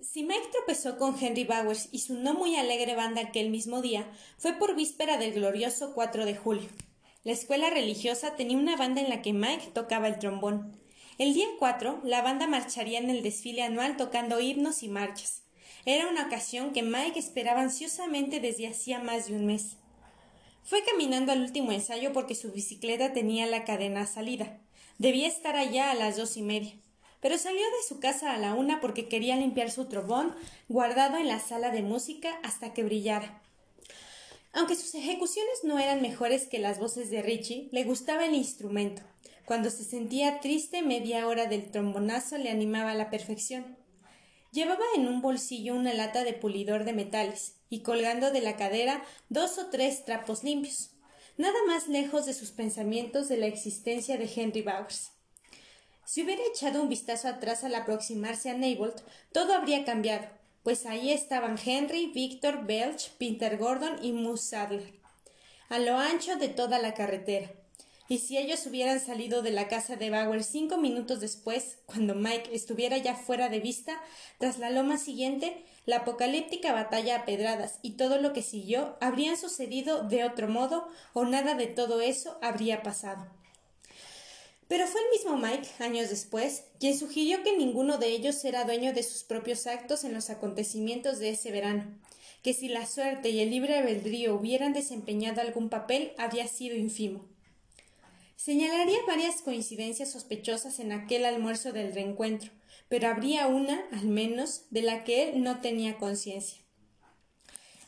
Si 0.01 0.23
Mike 0.23 0.51
tropezó 0.53 0.97
con 0.99 1.17
Henry 1.19 1.45
Bowers 1.45 1.89
y 1.91 2.01
su 2.01 2.15
no 2.15 2.35
muy 2.35 2.57
alegre 2.57 2.95
banda 2.95 3.23
aquel 3.23 3.51
mismo 3.51 3.83
día, 3.83 4.09
fue 4.39 4.53
por 4.53 4.77
víspera 4.77 5.17
del 5.17 5.33
glorioso 5.33 5.95
4 5.95 6.25
de 6.25 6.37
julio. 6.37 6.69
La 7.25 7.33
escuela 7.33 7.71
religiosa 7.71 8.37
tenía 8.37 8.57
una 8.57 8.77
banda 8.77 9.01
en 9.01 9.09
la 9.09 9.23
que 9.23 9.33
Mike 9.33 9.71
tocaba 9.73 10.09
el 10.09 10.19
trombón. 10.19 10.79
El 11.19 11.35
día 11.35 11.47
4, 11.59 12.03
la 12.05 12.23
banda 12.23 12.47
marcharía 12.47 12.99
en 12.99 13.11
el 13.11 13.23
desfile 13.23 13.63
anual 13.63 13.97
tocando 13.97 14.41
himnos 14.41 14.83
y 14.83 14.89
marchas. 14.89 15.43
Era 15.87 16.09
una 16.09 16.27
ocasión 16.27 16.73
que 16.73 16.83
Mike 16.83 17.19
esperaba 17.19 17.63
ansiosamente 17.63 18.41
desde 18.41 18.69
hacía 18.69 18.99
más 18.99 19.27
de 19.27 19.37
un 19.37 19.47
mes. 19.47 19.77
Fue 20.63 20.83
caminando 20.85 21.33
al 21.33 21.41
último 21.41 21.73
ensayo 21.73 22.13
porque 22.13 22.35
su 22.35 22.53
bicicleta 22.53 23.13
tenía 23.13 23.47
la 23.47 23.65
cadena 23.65 24.07
salida. 24.07 24.59
Debía 24.99 25.27
estar 25.27 25.57
allá 25.57 25.91
a 25.91 25.95
las 25.95 26.17
dos 26.17 26.37
y 26.37 26.43
media 26.43 26.75
pero 27.25 27.39
salió 27.39 27.63
de 27.63 27.89
su 27.89 28.01
casa 28.01 28.35
a 28.35 28.37
la 28.37 28.53
una 28.53 28.83
porque 28.83 29.09
quería 29.09 29.35
limpiar 29.37 29.71
su 29.71 29.87
trombón 29.87 30.37
guardado 30.69 31.17
en 31.17 31.27
la 31.27 31.41
sala 31.41 31.71
de 31.71 31.81
música 31.81 32.39
hasta 32.43 32.75
que 32.75 32.85
brillara. 32.85 33.41
Aunque 34.55 34.77
sus 34.77 34.95
ejecuciones 34.95 35.65
no 35.65 35.81
eran 35.81 36.01
mejores 36.01 36.47
que 36.47 36.61
las 36.61 36.79
voces 36.79 37.11
de 37.11 37.23
Richie, 37.23 37.69
le 37.73 37.83
gustaba 37.83 38.25
el 38.25 38.35
instrumento. 38.35 39.03
Cuando 39.45 39.69
se 39.69 39.85
sentía 39.85 40.39
triste, 40.41 40.81
media 40.81 41.27
hora 41.27 41.47
del 41.47 41.71
trombonazo 41.73 42.39
le 42.39 42.51
animaba 42.51 42.93
a 42.93 42.95
la 42.95 43.11
perfección. 43.11 43.77
Llevaba 44.53 44.85
en 44.95 45.09
un 45.09 45.21
bolsillo 45.21 45.75
una 45.75 45.93
lata 45.93 46.23
de 46.23 46.33
pulidor 46.33 46.85
de 46.85 46.93
metales 46.93 47.57
y 47.69 47.81
colgando 47.81 48.31
de 48.31 48.41
la 48.41 48.57
cadera 48.57 49.05
dos 49.29 49.59
o 49.59 49.67
tres 49.67 50.05
trapos 50.05 50.45
limpios, 50.45 50.93
nada 51.37 51.59
más 51.67 51.89
lejos 51.89 52.25
de 52.25 52.33
sus 52.33 52.53
pensamientos 52.53 53.29
de 53.29 53.37
la 53.37 53.47
existencia 53.47 54.17
de 54.17 54.31
Henry 54.33 54.63
Bowers. 54.63 55.11
Si 56.05 56.23
hubiera 56.23 56.43
echado 56.45 56.81
un 56.81 56.89
vistazo 56.89 57.27
atrás 57.27 57.65
al 57.65 57.75
aproximarse 57.75 58.51
a 58.51 58.55
Neibolt, 58.55 59.01
todo 59.33 59.55
habría 59.55 59.85
cambiado, 59.85 60.29
pues 60.65 60.87
ahí 60.87 61.13
estaban 61.13 61.57
Henry, 61.65 62.07
Victor, 62.07 62.65
Belch, 62.67 63.11
Peter 63.19 63.59
Gordon 63.59 64.03
y 64.03 64.13
Moose 64.13 64.49
Sadler, 64.49 64.95
a 65.69 65.79
lo 65.79 65.99
ancho 65.99 66.37
de 66.37 66.49
toda 66.49 66.79
la 66.79 66.95
carretera. 66.95 67.53
Y 68.09 68.19
si 68.19 68.37
ellos 68.37 68.67
hubieran 68.67 69.01
salido 69.01 69.43
de 69.43 69.51
la 69.51 69.69
casa 69.69 69.97
de 69.97 70.11
Bauer 70.11 70.43
cinco 70.43 70.77
minutos 70.77 71.21
después, 71.21 71.79
cuando 71.87 72.15
Mike 72.15 72.51
estuviera 72.55 72.99
ya 72.99 73.15
fuera 73.15 73.49
de 73.49 73.61
vista, 73.61 73.99
tras 74.39 74.59
la 74.59 74.71
loma 74.71 74.99
siguiente, 74.99 75.65
la 75.87 75.99
apocalíptica 75.99 76.73
batalla 76.73 77.17
a 77.17 77.25
pedradas 77.25 77.79
y 77.83 77.93
todo 77.93 78.19
lo 78.19 78.33
que 78.33 78.43
siguió 78.43 78.97
habrían 79.01 79.37
sucedido 79.37 80.03
de 80.03 80.25
otro 80.25 80.49
modo 80.49 80.89
o 81.13 81.25
nada 81.25 81.55
de 81.55 81.67
todo 81.67 82.01
eso 82.01 82.39
habría 82.43 82.83
pasado. 82.83 83.27
Pero 84.69 84.87
fue 84.87 85.01
el 85.01 85.11
mismo 85.11 85.37
Mike, 85.37 85.69
años 85.79 86.09
después, 86.09 86.65
quien 86.81 86.99
sugirió 86.99 87.43
que 87.43 87.57
ninguno 87.57 87.99
de 87.99 88.09
ellos 88.09 88.45
era 88.45 88.65
dueño 88.65 88.93
de 88.93 89.03
sus 89.03 89.23
propios 89.25 89.67
actos 89.67 90.05
en 90.05 90.15
los 90.15 90.31
acontecimientos 90.31 91.19
de 91.19 91.31
ese 91.31 91.51
verano, 91.51 91.99
que 92.43 92.55
si 92.55 92.69
la 92.69 92.87
suerte 92.87 93.31
y 93.31 93.41
el 93.41 93.51
libre 93.51 93.77
albedrío 93.77 94.35
hubieran 94.35 94.73
desempeñado 94.73 95.41
algún 95.41 95.69
papel 95.69 96.13
había 96.17 96.49
sido 96.49 96.77
ínfimo. 96.77 97.29
Señalaría 98.37 98.99
varias 99.07 99.43
coincidencias 99.43 100.13
sospechosas 100.13 100.79
en 100.79 100.93
aquel 100.93 101.25
almuerzo 101.25 101.73
del 101.73 101.95
reencuentro, 101.95 102.51
pero 102.89 103.09
habría 103.09 103.47
una, 103.47 103.83
al 103.93 104.07
menos, 104.07 104.65
de 104.71 104.83
la 104.83 105.05
que 105.05 105.31
él 105.31 105.43
no 105.43 105.61
tenía 105.61 105.99
conciencia. 105.99 106.59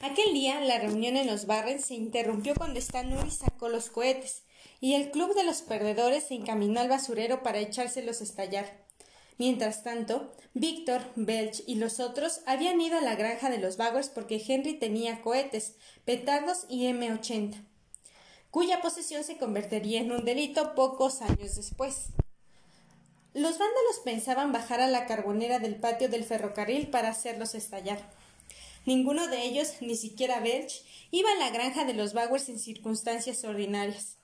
Aquel 0.01 0.35
día 0.35 0.61
la 0.61 0.79
reunión 0.79 1.16
en 1.16 1.27
los 1.27 1.47
Barrens 1.47 1.87
se 1.87 1.95
interrumpió 1.95 2.55
cuando 2.55 2.79
Stanley 2.79 3.31
sacó 3.31 3.68
los 3.68 3.91
cohetes, 3.91 4.45
y 4.81 4.95
el 4.95 5.11
club 5.11 5.35
de 5.35 5.45
los 5.45 5.62
perdedores 5.62 6.24
se 6.24 6.35
encaminó 6.35 6.81
al 6.81 6.89
basurero 6.89 7.43
para 7.43 7.59
echárselos 7.59 8.20
a 8.20 8.24
estallar. 8.24 8.85
Mientras 9.39 9.83
tanto, 9.83 10.33
Víctor, 10.55 11.03
Belch 11.14 11.62
y 11.66 11.74
los 11.74 12.01
otros 12.01 12.41
habían 12.47 12.81
ido 12.81 12.99
a 12.99 13.03
la 13.03 13.16
granja 13.16 13.51
de 13.51 13.59
los 13.59 13.77
Bowers 13.77 14.09
porque 14.09 14.43
Henry 14.47 14.79
tenía 14.79 15.20
cohetes, 15.20 15.74
petardos 16.05 16.64
y 16.68 16.87
M80, 16.87 17.62
cuya 18.51 18.81
posesión 18.81 19.24
se 19.24 19.37
convertiría 19.37 20.01
en 20.01 20.12
un 20.12 20.24
delito 20.24 20.74
pocos 20.74 21.20
años 21.20 21.57
después. 21.57 22.07
Los 23.35 23.59
vándalos 23.59 24.01
pensaban 24.03 24.53
bajar 24.53 24.81
a 24.81 24.87
la 24.87 25.05
carbonera 25.05 25.59
del 25.59 25.77
patio 25.77 26.09
del 26.09 26.24
ferrocarril 26.24 26.89
para 26.89 27.11
hacerlos 27.11 27.55
estallar. 27.55 28.11
Ninguno 28.87 29.27
de 29.29 29.43
ellos, 29.43 29.74
ni 29.83 29.97
siquiera 29.97 30.41
Belch, 30.41 30.83
iba 31.11 31.31
a 31.31 31.35
la 31.35 31.51
granja 31.51 31.85
de 31.85 31.93
los 31.93 32.14
Bowers 32.14 32.49
en 32.49 32.59
circunstancias 32.59 33.45
ordinarias 33.45 34.16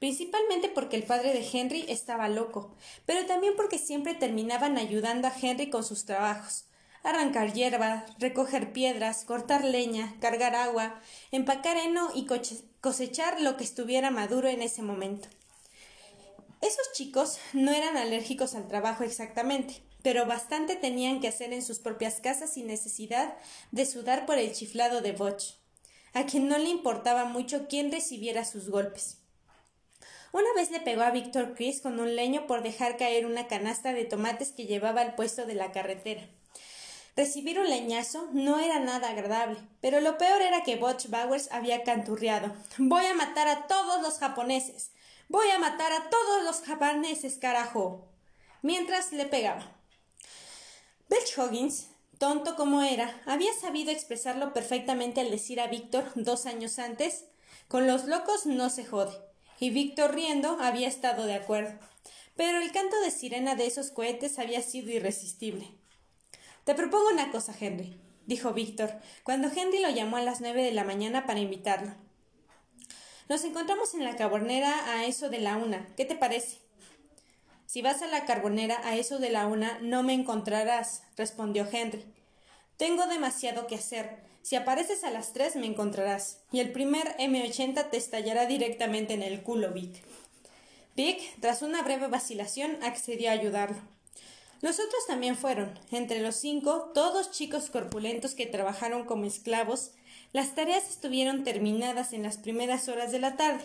principalmente 0.00 0.68
porque 0.68 0.96
el 0.96 1.04
padre 1.04 1.32
de 1.32 1.48
Henry 1.52 1.84
estaba 1.88 2.28
loco, 2.28 2.74
pero 3.06 3.24
también 3.26 3.54
porque 3.56 3.78
siempre 3.78 4.14
terminaban 4.14 4.76
ayudando 4.76 5.28
a 5.28 5.34
Henry 5.40 5.70
con 5.70 5.84
sus 5.84 6.04
trabajos 6.04 6.64
arrancar 7.02 7.52
hierba, 7.52 8.04
recoger 8.18 8.72
piedras, 8.72 9.24
cortar 9.24 9.64
leña, 9.64 10.14
cargar 10.20 10.54
agua, 10.54 11.00
empacar 11.30 11.76
heno 11.76 12.10
y 12.14 12.26
cosechar 12.80 13.40
lo 13.40 13.56
que 13.56 13.64
estuviera 13.64 14.10
maduro 14.10 14.48
en 14.48 14.62
ese 14.62 14.82
momento. 14.82 15.28
Esos 16.60 16.92
chicos 16.92 17.38
no 17.54 17.72
eran 17.72 17.96
alérgicos 17.96 18.54
al 18.54 18.68
trabajo 18.68 19.02
exactamente, 19.02 19.82
pero 20.02 20.26
bastante 20.26 20.76
tenían 20.76 21.20
que 21.20 21.28
hacer 21.28 21.52
en 21.52 21.62
sus 21.62 21.78
propias 21.78 22.20
casas 22.20 22.52
sin 22.52 22.66
necesidad 22.66 23.34
de 23.70 23.86
sudar 23.86 24.26
por 24.26 24.36
el 24.36 24.52
chiflado 24.52 25.00
de 25.00 25.12
Botch, 25.12 25.54
a 26.12 26.26
quien 26.26 26.48
no 26.48 26.58
le 26.58 26.68
importaba 26.68 27.24
mucho 27.24 27.66
quién 27.66 27.90
recibiera 27.90 28.44
sus 28.44 28.68
golpes. 28.68 29.19
Una 30.32 30.52
vez 30.54 30.70
le 30.70 30.78
pegó 30.78 31.02
a 31.02 31.10
Víctor 31.10 31.54
Chris 31.56 31.80
con 31.80 31.98
un 31.98 32.14
leño 32.14 32.46
por 32.46 32.62
dejar 32.62 32.96
caer 32.96 33.26
una 33.26 33.48
canasta 33.48 33.92
de 33.92 34.04
tomates 34.04 34.52
que 34.52 34.66
llevaba 34.66 35.00
al 35.00 35.16
puesto 35.16 35.44
de 35.44 35.54
la 35.54 35.72
carretera. 35.72 36.22
Recibir 37.16 37.58
un 37.58 37.68
leñazo 37.68 38.28
no 38.32 38.60
era 38.60 38.78
nada 38.78 39.10
agradable, 39.10 39.58
pero 39.80 40.00
lo 40.00 40.18
peor 40.18 40.40
era 40.40 40.62
que 40.62 40.76
Butch 40.76 41.08
Bowers 41.08 41.50
había 41.50 41.82
canturreado. 41.82 42.54
Voy 42.78 43.04
a 43.06 43.14
matar 43.14 43.48
a 43.48 43.66
todos 43.66 44.00
los 44.02 44.18
japoneses. 44.18 44.92
Voy 45.28 45.50
a 45.50 45.58
matar 45.58 45.92
a 45.92 46.08
todos 46.08 46.44
los 46.44 46.60
japoneses, 46.62 47.38
carajo. 47.38 48.06
Mientras 48.62 49.12
le 49.12 49.26
pegaba. 49.26 49.72
Belch 51.08 51.36
Hoggins, 51.36 51.88
tonto 52.18 52.54
como 52.54 52.82
era, 52.82 53.20
había 53.26 53.52
sabido 53.52 53.90
expresarlo 53.90 54.52
perfectamente 54.52 55.20
al 55.20 55.30
decir 55.30 55.60
a 55.60 55.66
Víctor 55.66 56.04
dos 56.14 56.46
años 56.46 56.78
antes 56.78 57.24
con 57.66 57.88
los 57.88 58.04
locos 58.04 58.46
no 58.46 58.70
se 58.70 58.84
jode 58.84 59.29
y 59.60 59.70
Víctor 59.70 60.14
riendo 60.14 60.58
había 60.60 60.88
estado 60.88 61.26
de 61.26 61.34
acuerdo. 61.34 61.78
Pero 62.34 62.60
el 62.60 62.72
canto 62.72 62.98
de 63.02 63.10
sirena 63.10 63.54
de 63.54 63.66
esos 63.66 63.90
cohetes 63.90 64.38
había 64.38 64.62
sido 64.62 64.90
irresistible. 64.90 65.68
Te 66.64 66.74
propongo 66.74 67.10
una 67.10 67.30
cosa, 67.30 67.54
Henry, 67.58 68.00
dijo 68.26 68.52
Víctor, 68.52 68.90
cuando 69.22 69.48
Henry 69.54 69.80
lo 69.80 69.90
llamó 69.90 70.16
a 70.16 70.22
las 70.22 70.40
nueve 70.40 70.62
de 70.62 70.72
la 70.72 70.84
mañana 70.84 71.26
para 71.26 71.40
invitarlo. 71.40 71.92
Nos 73.28 73.44
encontramos 73.44 73.94
en 73.94 74.02
la 74.04 74.16
carbonera 74.16 74.96
a 74.96 75.04
eso 75.04 75.28
de 75.28 75.38
la 75.38 75.56
una. 75.56 75.86
¿Qué 75.96 76.04
te 76.04 76.16
parece? 76.16 76.58
Si 77.66 77.82
vas 77.82 78.02
a 78.02 78.08
la 78.08 78.24
carbonera 78.24 78.80
a 78.82 78.96
eso 78.96 79.18
de 79.18 79.30
la 79.30 79.46
una, 79.46 79.78
no 79.80 80.02
me 80.02 80.14
encontrarás, 80.14 81.04
respondió 81.16 81.68
Henry. 81.70 82.04
Tengo 82.76 83.06
demasiado 83.06 83.66
que 83.66 83.76
hacer. 83.76 84.29
Si 84.42 84.56
apareces 84.56 85.04
a 85.04 85.10
las 85.10 85.32
tres 85.32 85.56
me 85.56 85.66
encontrarás, 85.66 86.38
y 86.50 86.60
el 86.60 86.72
primer 86.72 87.16
M80 87.18 87.90
te 87.90 87.96
estallará 87.96 88.46
directamente 88.46 89.14
en 89.14 89.22
el 89.22 89.42
culo, 89.42 89.72
Vic. 89.72 90.02
Vic, 90.96 91.20
tras 91.40 91.62
una 91.62 91.82
breve 91.82 92.08
vacilación, 92.08 92.78
accedió 92.82 93.30
a 93.30 93.34
ayudarlo. 93.34 93.78
Los 94.62 94.78
otros 94.78 95.06
también 95.06 95.36
fueron, 95.36 95.78
entre 95.90 96.20
los 96.20 96.36
cinco, 96.36 96.90
todos 96.92 97.30
chicos 97.30 97.70
corpulentos 97.70 98.34
que 98.34 98.46
trabajaron 98.46 99.06
como 99.06 99.24
esclavos. 99.24 99.92
Las 100.32 100.54
tareas 100.54 100.90
estuvieron 100.90 101.44
terminadas 101.44 102.12
en 102.12 102.22
las 102.22 102.36
primeras 102.36 102.88
horas 102.88 103.12
de 103.12 103.20
la 103.20 103.36
tarde. 103.36 103.64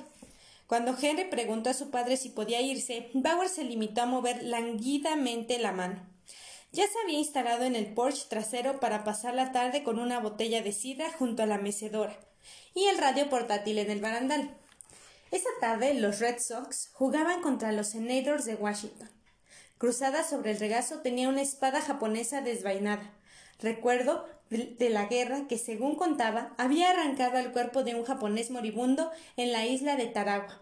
Cuando 0.67 0.95
Henry 0.99 1.25
preguntó 1.25 1.69
a 1.69 1.73
su 1.73 1.89
padre 1.89 2.17
si 2.17 2.29
podía 2.29 2.61
irse, 2.61 3.09
Bauer 3.13 3.49
se 3.49 3.63
limitó 3.63 4.01
a 4.01 4.05
mover 4.05 4.43
languidamente 4.43 5.59
la 5.59 5.73
mano. 5.73 6.14
Ya 6.75 6.85
se 6.87 6.99
había 6.99 7.19
instalado 7.19 7.63
en 7.63 7.77
el 7.77 7.93
porche 7.93 8.25
trasero 8.27 8.81
para 8.81 9.05
pasar 9.05 9.33
la 9.33 9.53
tarde 9.53 9.81
con 9.81 9.97
una 9.97 10.19
botella 10.19 10.61
de 10.61 10.73
sidra 10.73 11.09
junto 11.09 11.41
a 11.41 11.45
la 11.45 11.57
mecedora 11.57 12.19
y 12.73 12.87
el 12.87 12.97
radio 12.97 13.29
portátil 13.29 13.77
en 13.77 13.89
el 13.89 14.01
barandal. 14.01 14.57
Esa 15.31 15.47
tarde 15.61 15.93
los 15.93 16.19
Red 16.19 16.39
Sox 16.39 16.89
jugaban 16.91 17.41
contra 17.41 17.71
los 17.71 17.87
Senators 17.87 18.43
de 18.43 18.55
Washington. 18.55 19.09
Cruzada 19.77 20.25
sobre 20.25 20.51
el 20.51 20.59
regazo 20.59 20.99
tenía 20.99 21.29
una 21.29 21.41
espada 21.41 21.79
japonesa 21.79 22.41
desvainada, 22.41 23.09
recuerdo 23.61 24.25
de 24.49 24.89
la 24.89 25.05
guerra 25.05 25.47
que, 25.47 25.57
según 25.57 25.95
contaba, 25.95 26.55
había 26.57 26.89
arrancado 26.89 27.37
al 27.37 27.53
cuerpo 27.53 27.85
de 27.85 27.95
un 27.95 28.03
japonés 28.03 28.51
moribundo 28.51 29.11
en 29.37 29.53
la 29.53 29.65
isla 29.65 29.95
de 29.95 30.07
Tarawa. 30.07 30.61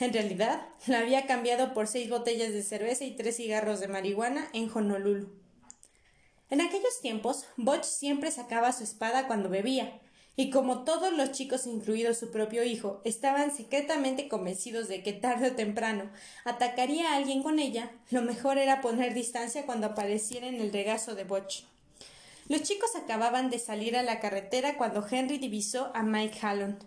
En 0.00 0.12
realidad, 0.12 0.66
la 0.88 0.98
había 0.98 1.26
cambiado 1.26 1.74
por 1.74 1.86
seis 1.86 2.10
botellas 2.10 2.52
de 2.52 2.64
cerveza 2.64 3.04
y 3.04 3.14
tres 3.14 3.36
cigarros 3.36 3.78
de 3.78 3.86
marihuana 3.86 4.48
en 4.52 4.68
Honolulu. 4.68 5.43
En 6.50 6.60
aquellos 6.60 7.00
tiempos, 7.00 7.46
Butch 7.56 7.84
siempre 7.84 8.30
sacaba 8.30 8.72
su 8.72 8.84
espada 8.84 9.26
cuando 9.26 9.48
bebía, 9.48 10.00
y 10.36 10.50
como 10.50 10.84
todos 10.84 11.12
los 11.12 11.30
chicos, 11.30 11.66
incluido 11.66 12.12
su 12.12 12.30
propio 12.30 12.64
hijo, 12.64 13.00
estaban 13.04 13.54
secretamente 13.54 14.28
convencidos 14.28 14.88
de 14.88 15.02
que 15.02 15.12
tarde 15.12 15.48
o 15.48 15.54
temprano 15.54 16.10
atacaría 16.44 17.12
a 17.12 17.16
alguien 17.16 17.42
con 17.42 17.60
ella, 17.60 17.92
lo 18.10 18.22
mejor 18.22 18.58
era 18.58 18.80
poner 18.80 19.14
distancia 19.14 19.64
cuando 19.64 19.86
apareciera 19.86 20.48
en 20.48 20.60
el 20.60 20.72
regazo 20.72 21.14
de 21.14 21.24
Butch. 21.24 21.64
Los 22.48 22.62
chicos 22.62 22.96
acababan 22.96 23.48
de 23.48 23.58
salir 23.58 23.96
a 23.96 24.02
la 24.02 24.20
carretera 24.20 24.76
cuando 24.76 25.06
Henry 25.08 25.38
divisó 25.38 25.92
a 25.94 26.02
Mike 26.02 26.38
Hallon. 26.42 26.78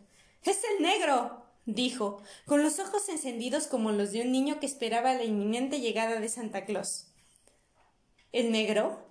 ¡Es 0.44 0.62
el 0.76 0.84
negro! 0.84 1.44
dijo, 1.66 2.22
con 2.46 2.64
los 2.64 2.80
ojos 2.80 3.10
encendidos 3.10 3.68
como 3.68 3.92
los 3.92 4.12
de 4.12 4.22
un 4.22 4.32
niño 4.32 4.60
que 4.60 4.66
esperaba 4.66 5.14
la 5.14 5.24
inminente 5.24 5.82
llegada 5.82 6.20
de 6.20 6.30
Santa 6.30 6.66
Claus. 6.66 7.08
¿El 8.32 8.52
negro? 8.52 9.07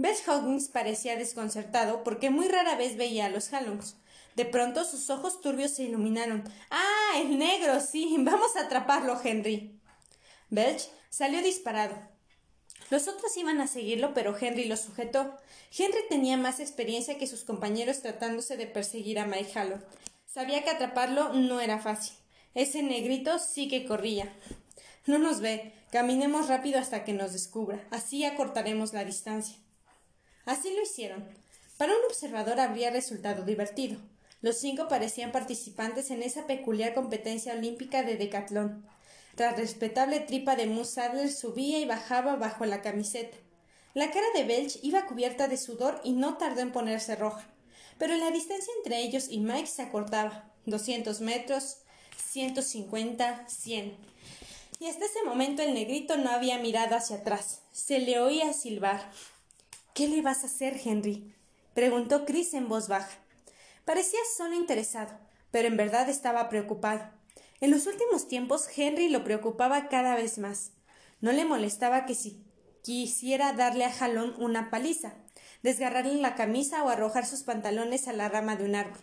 Beth 0.00 0.28
Hoggins 0.28 0.68
parecía 0.68 1.16
desconcertado 1.16 2.04
porque 2.04 2.30
muy 2.30 2.46
rara 2.46 2.76
vez 2.76 2.96
veía 2.96 3.26
a 3.26 3.30
los 3.30 3.52
Hallons. 3.52 3.96
De 4.36 4.44
pronto 4.44 4.84
sus 4.84 5.10
ojos 5.10 5.40
turbios 5.40 5.72
se 5.72 5.82
iluminaron. 5.82 6.44
¡Ah! 6.70 7.16
El 7.16 7.36
negro. 7.36 7.80
sí. 7.80 8.14
Vamos 8.20 8.54
a 8.56 8.62
atraparlo, 8.62 9.20
Henry. 9.22 9.80
Belch 10.50 10.88
salió 11.10 11.42
disparado. 11.42 11.96
Los 12.90 13.08
otros 13.08 13.36
iban 13.36 13.60
a 13.60 13.66
seguirlo, 13.66 14.14
pero 14.14 14.36
Henry 14.38 14.66
lo 14.66 14.76
sujetó. 14.76 15.36
Henry 15.76 15.98
tenía 16.08 16.36
más 16.36 16.60
experiencia 16.60 17.18
que 17.18 17.26
sus 17.26 17.42
compañeros 17.42 18.00
tratándose 18.00 18.56
de 18.56 18.68
perseguir 18.68 19.18
a 19.18 19.26
Mike 19.26 19.58
Hallon. 19.58 19.84
Sabía 20.26 20.62
que 20.62 20.70
atraparlo 20.70 21.32
no 21.32 21.60
era 21.60 21.80
fácil. 21.80 22.16
Ese 22.54 22.84
negrito 22.84 23.40
sí 23.40 23.66
que 23.66 23.84
corría. 23.84 24.32
No 25.06 25.18
nos 25.18 25.40
ve. 25.40 25.72
Caminemos 25.90 26.46
rápido 26.46 26.78
hasta 26.78 27.04
que 27.04 27.14
nos 27.14 27.32
descubra. 27.32 27.84
Así 27.90 28.24
acortaremos 28.24 28.92
la 28.92 29.04
distancia. 29.04 29.58
Así 30.48 30.74
lo 30.74 30.82
hicieron. 30.82 31.24
Para 31.76 31.92
un 31.92 32.04
observador 32.08 32.58
habría 32.58 32.90
resultado 32.90 33.44
divertido. 33.44 34.00
Los 34.42 34.56
cinco 34.56 34.88
parecían 34.88 35.30
participantes 35.30 36.10
en 36.10 36.24
esa 36.24 36.48
peculiar 36.48 36.94
competencia 36.94 37.52
olímpica 37.52 38.02
de 38.02 38.16
decatlón. 38.16 38.84
La 39.36 39.52
respetable 39.52 40.18
tripa 40.18 40.56
de 40.56 40.66
Moose 40.66 40.94
Sadler 40.94 41.30
subía 41.30 41.78
y 41.78 41.86
bajaba 41.86 42.34
bajo 42.34 42.66
la 42.66 42.82
camiseta. 42.82 43.36
La 43.94 44.10
cara 44.10 44.26
de 44.34 44.42
Belch 44.42 44.80
iba 44.82 45.06
cubierta 45.06 45.46
de 45.46 45.56
sudor 45.56 46.00
y 46.02 46.10
no 46.14 46.36
tardó 46.36 46.62
en 46.62 46.72
ponerse 46.72 47.14
roja 47.14 47.46
pero 47.98 48.16
la 48.16 48.30
distancia 48.30 48.72
entre 48.78 49.00
ellos 49.00 49.26
y 49.28 49.40
Mike 49.40 49.66
se 49.66 49.82
acortaba. 49.82 50.50
Doscientos 50.64 51.20
metros, 51.20 51.78
ciento 52.16 52.62
cincuenta, 52.62 53.44
cien. 53.48 53.96
Y 54.80 54.86
hasta 54.86 55.06
ese 55.06 55.24
momento 55.24 55.62
el 55.62 55.74
negrito 55.74 56.16
no 56.16 56.30
había 56.30 56.58
mirado 56.58 56.94
hacia 56.94 57.16
atrás. 57.16 57.62
Se 57.72 57.98
le 57.98 58.20
oía 58.20 58.52
silbar. 58.52 59.10
¿Qué 59.98 60.06
le 60.06 60.22
vas 60.22 60.44
a 60.44 60.46
hacer, 60.46 60.80
Henry? 60.84 61.34
preguntó 61.74 62.24
Chris 62.24 62.54
en 62.54 62.68
voz 62.68 62.86
baja. 62.86 63.18
Parecía 63.84 64.20
solo 64.36 64.54
interesado, 64.54 65.18
pero 65.50 65.66
en 65.66 65.76
verdad 65.76 66.08
estaba 66.08 66.48
preocupado. 66.48 67.10
En 67.60 67.72
los 67.72 67.88
últimos 67.88 68.28
tiempos 68.28 68.68
Henry 68.76 69.08
lo 69.08 69.24
preocupaba 69.24 69.88
cada 69.88 70.14
vez 70.14 70.38
más. 70.38 70.70
No 71.20 71.32
le 71.32 71.44
molestaba 71.44 72.06
que 72.06 72.14
si 72.14 72.44
quisiera 72.84 73.52
darle 73.54 73.86
a 73.86 73.92
Jalón 73.92 74.36
una 74.38 74.70
paliza, 74.70 75.14
desgarrarle 75.64 76.14
la 76.14 76.36
camisa 76.36 76.84
o 76.84 76.90
arrojar 76.90 77.26
sus 77.26 77.42
pantalones 77.42 78.06
a 78.06 78.12
la 78.12 78.28
rama 78.28 78.54
de 78.54 78.66
un 78.66 78.76
árbol. 78.76 79.00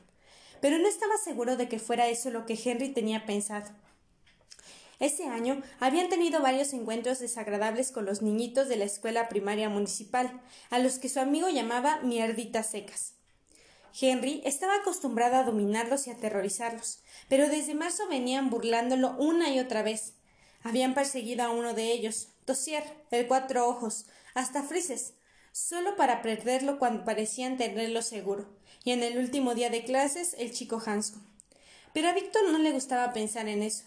Pero 0.61 0.77
no 0.77 0.87
estaba 0.87 1.17
seguro 1.17 1.57
de 1.57 1.67
que 1.67 1.77
fuera 1.77 2.07
eso 2.07 2.29
lo 2.29 2.45
que 2.45 2.57
Henry 2.63 2.93
tenía 2.93 3.25
pensado. 3.25 3.69
Ese 4.99 5.25
año 5.27 5.61
habían 5.79 6.09
tenido 6.09 6.41
varios 6.41 6.73
encuentros 6.73 7.19
desagradables 7.19 7.91
con 7.91 8.05
los 8.05 8.21
niñitos 8.21 8.69
de 8.69 8.77
la 8.77 8.85
escuela 8.85 9.27
primaria 9.27 9.69
municipal, 9.69 10.41
a 10.69 10.79
los 10.79 10.99
que 10.99 11.09
su 11.09 11.19
amigo 11.19 11.49
llamaba 11.49 11.99
mierditas 12.01 12.67
secas. 12.67 13.13
Henry 13.99 14.41
estaba 14.45 14.75
acostumbrado 14.75 15.37
a 15.37 15.43
dominarlos 15.43 16.07
y 16.07 16.11
aterrorizarlos, 16.11 16.99
pero 17.29 17.47
desde 17.47 17.75
marzo 17.75 18.07
venían 18.09 18.49
burlándolo 18.49 19.15
una 19.17 19.49
y 19.49 19.59
otra 19.59 19.83
vez. 19.83 20.13
Habían 20.63 20.93
perseguido 20.93 21.43
a 21.43 21.51
uno 21.51 21.73
de 21.73 21.91
ellos, 21.91 22.29
Tosier, 22.45 22.83
el 23.11 23.27
cuatro 23.27 23.67
ojos, 23.67 24.05
hasta 24.33 24.63
Frises, 24.63 25.13
solo 25.51 25.95
para 25.95 26.21
perderlo 26.21 26.79
cuando 26.79 27.05
parecían 27.05 27.57
tenerlo 27.57 28.01
seguro, 28.01 28.49
y 28.83 28.91
en 28.91 29.01
el 29.01 29.17
último 29.17 29.55
día 29.55 29.69
de 29.69 29.85
clases 29.85 30.35
el 30.37 30.51
chico 30.51 30.81
Hanscom. 30.85 31.23
Pero 31.93 32.09
a 32.09 32.13
Víctor 32.13 32.41
no 32.51 32.57
le 32.57 32.73
gustaba 32.73 33.13
pensar 33.13 33.47
en 33.47 33.63
eso. 33.63 33.85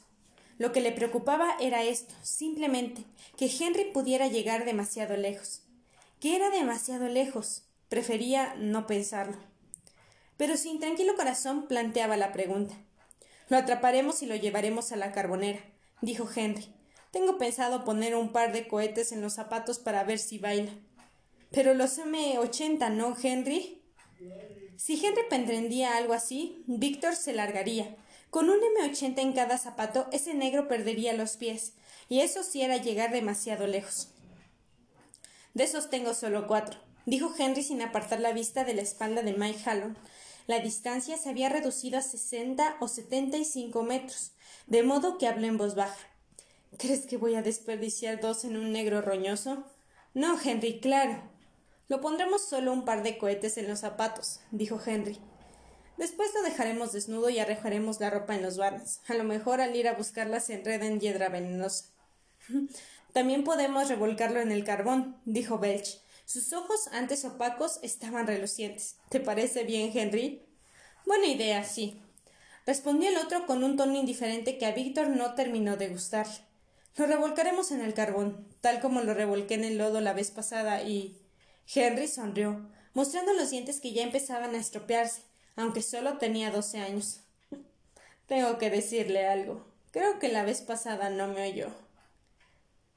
Lo 0.58 0.72
que 0.72 0.80
le 0.80 0.92
preocupaba 0.92 1.56
era 1.60 1.84
esto, 1.84 2.14
simplemente, 2.22 3.04
que 3.36 3.46
Henry 3.46 3.92
pudiera 3.92 4.26
llegar 4.26 4.64
demasiado 4.64 5.16
lejos. 5.16 5.62
Que 6.20 6.34
era 6.34 6.50
demasiado 6.50 7.08
lejos. 7.08 7.62
Prefería 7.88 8.54
no 8.56 8.86
pensarlo. 8.86 9.38
Pero 10.36 10.56
sin 10.56 10.80
tranquilo 10.80 11.14
corazón 11.16 11.68
planteaba 11.68 12.16
la 12.16 12.32
pregunta. 12.32 12.74
Lo 13.48 13.56
atraparemos 13.56 14.22
y 14.22 14.26
lo 14.26 14.34
llevaremos 14.34 14.92
a 14.92 14.96
la 14.96 15.12
carbonera, 15.12 15.60
dijo 16.02 16.28
Henry. 16.34 16.74
Tengo 17.12 17.38
pensado 17.38 17.84
poner 17.84 18.14
un 18.14 18.32
par 18.32 18.52
de 18.52 18.68
cohetes 18.68 19.12
en 19.12 19.22
los 19.22 19.34
zapatos 19.34 19.78
para 19.78 20.04
ver 20.04 20.18
si 20.18 20.38
baila. 20.38 20.72
Pero 21.50 21.72
los 21.72 21.98
M80, 21.98 22.92
¿no, 22.92 23.16
Henry? 23.20 23.82
Si 24.76 25.04
Henry 25.04 25.22
pretendía 25.28 25.96
algo 25.96 26.12
así, 26.12 26.62
Víctor 26.66 27.16
se 27.16 27.32
largaría. 27.32 27.96
Con 28.30 28.50
un 28.50 28.58
M80 28.60 29.18
en 29.20 29.32
cada 29.32 29.56
zapato, 29.56 30.06
ese 30.12 30.34
negro 30.34 30.68
perdería 30.68 31.14
los 31.14 31.36
pies, 31.36 31.72
y 32.08 32.20
eso 32.20 32.42
sí 32.42 32.62
era 32.62 32.76
llegar 32.76 33.10
demasiado 33.10 33.66
lejos. 33.66 34.08
De 35.54 35.64
esos 35.64 35.88
tengo 35.88 36.12
solo 36.14 36.46
cuatro, 36.46 36.78
dijo 37.06 37.32
Henry 37.36 37.62
sin 37.62 37.80
apartar 37.80 38.20
la 38.20 38.32
vista 38.32 38.64
de 38.64 38.74
la 38.74 38.82
espalda 38.82 39.22
de 39.22 39.32
Mike 39.32 39.62
Hallon. 39.64 39.96
La 40.46 40.60
distancia 40.60 41.16
se 41.16 41.30
había 41.30 41.48
reducido 41.48 41.98
a 41.98 42.02
sesenta 42.02 42.76
o 42.80 42.88
setenta 42.88 43.38
y 43.38 43.44
cinco 43.44 43.82
metros, 43.82 44.32
de 44.66 44.82
modo 44.82 45.18
que 45.18 45.26
habló 45.26 45.46
en 45.46 45.56
voz 45.56 45.74
baja. 45.74 45.98
¿Crees 46.76 47.06
que 47.06 47.16
voy 47.16 47.34
a 47.34 47.42
desperdiciar 47.42 48.20
dos 48.20 48.44
en 48.44 48.56
un 48.56 48.72
negro 48.72 49.00
roñoso? 49.00 49.64
No, 50.12 50.38
Henry, 50.42 50.80
claro. 50.80 51.22
Lo 51.88 52.02
pondremos 52.02 52.46
solo 52.46 52.72
un 52.72 52.84
par 52.84 53.02
de 53.02 53.16
cohetes 53.16 53.56
en 53.56 53.68
los 53.68 53.80
zapatos, 53.80 54.40
dijo 54.50 54.78
Henry. 54.84 55.18
Después 55.98 56.30
lo 56.32 56.42
dejaremos 56.42 56.92
desnudo 56.92 57.28
y 57.28 57.40
arrojaremos 57.40 57.98
la 57.98 58.08
ropa 58.08 58.36
en 58.36 58.42
los 58.42 58.56
barnes. 58.56 59.00
A 59.08 59.14
lo 59.14 59.24
mejor 59.24 59.60
al 59.60 59.74
ir 59.74 59.88
a 59.88 59.94
buscarla 59.94 60.38
se 60.38 60.54
enreda 60.54 60.86
en 60.86 61.00
hiedra 61.00 61.28
venenosa. 61.28 61.86
También 63.12 63.42
podemos 63.42 63.88
revolcarlo 63.88 64.40
en 64.40 64.52
el 64.52 64.64
carbón, 64.64 65.20
dijo 65.24 65.58
Belch. 65.58 66.00
Sus 66.24 66.52
ojos, 66.52 66.88
antes 66.92 67.24
opacos, 67.24 67.80
estaban 67.82 68.26
relucientes. 68.28 68.96
¿Te 69.08 69.18
parece 69.18 69.64
bien, 69.64 69.90
Henry? 69.92 70.46
Buena 71.04 71.26
idea, 71.26 71.64
sí. 71.64 72.00
Respondió 72.64 73.08
el 73.08 73.16
otro 73.16 73.46
con 73.46 73.64
un 73.64 73.76
tono 73.76 73.96
indiferente 73.96 74.56
que 74.56 74.66
a 74.66 74.72
Víctor 74.72 75.08
no 75.08 75.34
terminó 75.34 75.76
de 75.76 75.88
gustar. 75.88 76.26
Lo 76.96 77.06
revolcaremos 77.06 77.72
en 77.72 77.80
el 77.80 77.94
carbón, 77.94 78.46
tal 78.60 78.80
como 78.80 79.00
lo 79.00 79.14
revolqué 79.14 79.54
en 79.54 79.64
el 79.64 79.78
lodo 79.78 80.00
la 80.00 80.12
vez 80.12 80.30
pasada 80.30 80.82
y. 80.82 81.18
Henry 81.74 82.06
sonrió, 82.06 82.70
mostrando 82.94 83.32
los 83.32 83.50
dientes 83.50 83.80
que 83.80 83.92
ya 83.92 84.02
empezaban 84.02 84.54
a 84.54 84.58
estropearse, 84.58 85.22
aunque 85.58 85.82
solo 85.82 86.18
tenía 86.18 86.52
doce 86.52 86.78
años. 86.78 87.18
Tengo 88.26 88.58
que 88.58 88.70
decirle 88.70 89.26
algo. 89.26 89.66
Creo 89.90 90.20
que 90.20 90.28
la 90.28 90.44
vez 90.44 90.60
pasada 90.60 91.10
no 91.10 91.26
me 91.26 91.50
oyó. 91.50 91.66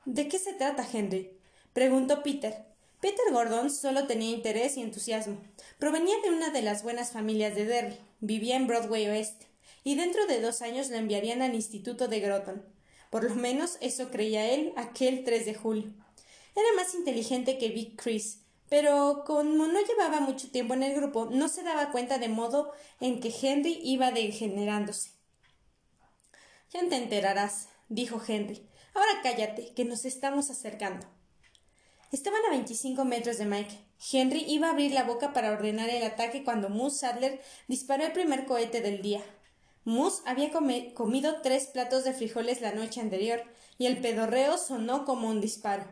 ¿De 0.05 0.28
qué 0.28 0.38
se 0.38 0.53
trata, 0.53 0.88
Henry? 0.93 1.32
preguntó 1.74 2.22
Peter. 2.22 2.66
Peter 2.99 3.26
Gordon 3.32 3.72
solo 3.72 4.05
tenía 4.05 4.30
interés 4.30 4.78
y 4.78 4.82
entusiasmo. 4.82 5.41
Provenía 5.80 6.14
de 6.24 6.30
una 6.30 6.51
de 6.51 6.62
las 6.62 6.84
buenas 6.84 7.12
familias 7.12 7.55
de 7.55 7.66
Derry, 7.66 7.97
vivía 8.20 8.57
en 8.57 8.68
Broadway 8.68 9.07
Oeste, 9.07 9.47
y 9.84 9.95
dentro 9.95 10.28
de 10.28 10.39
dos 10.39 10.62
años 10.62 10.89
lo 10.91 10.97
enviarían 10.97 11.41
al 11.41 11.55
Instituto 11.55 12.07
de 12.07 12.20
Groton. 12.20 12.64
Por 13.09 13.24
lo 13.24 13.34
menos 13.34 13.78
eso 13.82 14.12
creía 14.12 14.51
él 14.51 14.72
aquel 14.76 15.24
3 15.24 15.47
de 15.47 15.55
julio. 15.55 15.91
Era 16.55 16.68
más 16.76 16.93
inteligente 16.93 17.57
que 17.57 17.70
Big 17.70 17.95
Chris, 17.95 18.41
pero 18.72 19.26
como 19.26 19.67
no 19.67 19.82
llevaba 19.82 20.22
mucho 20.22 20.49
tiempo 20.49 20.76
en 20.76 20.84
el 20.84 20.95
grupo, 20.95 21.26
no 21.30 21.49
se 21.49 21.61
daba 21.61 21.91
cuenta 21.91 22.19
de 22.19 22.30
modo 22.30 22.72
en 23.01 23.19
que 23.19 23.30
Henry 23.41 23.78
iba 23.84 24.11
degenerándose. 24.11 25.11
Ya 26.69 26.80
te 26.88 26.95
enterarás, 26.95 27.67
dijo 27.89 28.22
Henry. 28.26 28.65
Ahora 28.93 29.19
cállate, 29.24 29.74
que 29.74 29.84
nos 29.84 30.05
estamos 30.05 30.49
acercando. 30.49 31.05
Estaban 32.13 32.39
a 32.47 32.51
veinticinco 32.51 33.03
metros 33.03 33.38
de 33.39 33.45
Mike. 33.45 33.78
Henry 34.09 34.45
iba 34.47 34.67
a 34.67 34.72
abrir 34.72 34.93
la 34.93 35.03
boca 35.03 35.34
para 35.34 35.51
ordenar 35.51 35.89
el 35.89 36.03
ataque 36.03 36.45
cuando 36.45 36.69
Moose 36.69 36.99
Sadler 36.99 37.41
disparó 37.67 38.05
el 38.05 38.13
primer 38.13 38.45
cohete 38.45 38.80
del 38.80 39.01
día. 39.01 39.22
Moose 39.84 40.22
había 40.26 40.49
comido 40.49 41.41
tres 41.41 41.65
platos 41.65 42.05
de 42.05 42.13
frijoles 42.13 42.61
la 42.61 42.72
noche 42.72 43.01
anterior, 43.01 43.43
y 43.78 43.88
el 43.88 43.99
pedorreo 43.99 44.57
sonó 44.57 45.03
como 45.03 45.28
un 45.28 45.41
disparo. 45.41 45.84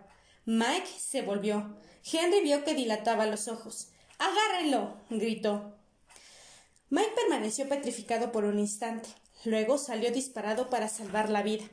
Mike 0.45 0.87
se 0.97 1.23
volvió. 1.23 1.75
Henry 2.03 2.41
vio 2.41 2.63
que 2.63 2.73
dilataba 2.73 3.25
los 3.25 3.47
ojos. 3.47 3.89
¡Agárrenlo! 4.17 4.97
gritó. 5.09 5.75
Mike 6.89 7.11
permaneció 7.15 7.69
petrificado 7.69 8.31
por 8.31 8.45
un 8.45 8.59
instante. 8.59 9.09
Luego 9.45 9.77
salió 9.77 10.11
disparado 10.11 10.69
para 10.69 10.89
salvar 10.89 11.29
la 11.29 11.43
vida. 11.43 11.65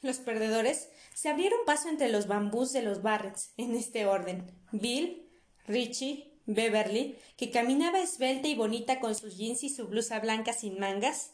Los 0.00 0.18
perdedores 0.18 0.88
se 1.14 1.28
abrieron 1.28 1.58
paso 1.66 1.88
entre 1.88 2.08
los 2.08 2.28
bambús 2.28 2.72
de 2.72 2.82
los 2.82 3.02
Barretts, 3.02 3.52
en 3.56 3.74
este 3.74 4.06
orden. 4.06 4.50
Bill, 4.70 5.28
Richie, 5.66 6.32
Beverly, 6.46 7.18
que 7.36 7.50
caminaba 7.50 8.00
esbelta 8.00 8.48
y 8.48 8.54
bonita 8.54 9.00
con 9.00 9.14
sus 9.14 9.36
jeans 9.36 9.64
y 9.64 9.68
su 9.68 9.88
blusa 9.88 10.20
blanca 10.20 10.52
sin 10.52 10.78
mangas. 10.78 11.32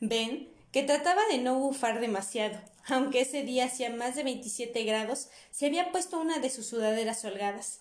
Ben, 0.00 0.48
que 0.78 0.84
trataba 0.84 1.22
de 1.28 1.38
no 1.38 1.58
bufar 1.58 1.98
demasiado, 1.98 2.56
aunque 2.86 3.22
ese 3.22 3.42
día 3.42 3.64
hacía 3.64 3.90
más 3.90 4.14
de 4.14 4.22
27 4.22 4.84
grados, 4.84 5.28
se 5.50 5.66
había 5.66 5.90
puesto 5.90 6.20
una 6.20 6.38
de 6.38 6.50
sus 6.50 6.66
sudaderas 6.66 7.24
holgadas. 7.24 7.80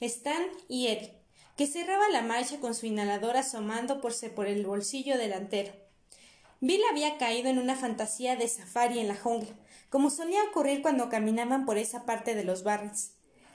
Stan 0.00 0.42
y 0.68 0.88
Eddie, 0.88 1.14
que 1.56 1.66
cerraba 1.66 2.06
la 2.10 2.20
marcha 2.20 2.60
con 2.60 2.74
su 2.74 2.84
inhalador 2.84 3.38
asomándose 3.38 4.28
por 4.28 4.46
el 4.46 4.66
bolsillo 4.66 5.16
delantero. 5.16 5.72
Bill 6.60 6.82
había 6.90 7.16
caído 7.16 7.48
en 7.48 7.58
una 7.58 7.76
fantasía 7.76 8.36
de 8.36 8.46
safari 8.46 8.98
en 8.98 9.08
la 9.08 9.16
jungla, 9.16 9.56
como 9.88 10.10
solía 10.10 10.44
ocurrir 10.44 10.82
cuando 10.82 11.08
caminaban 11.08 11.64
por 11.64 11.78
esa 11.78 12.04
parte 12.04 12.34
de 12.34 12.44
los 12.44 12.62
barrios. 12.62 13.12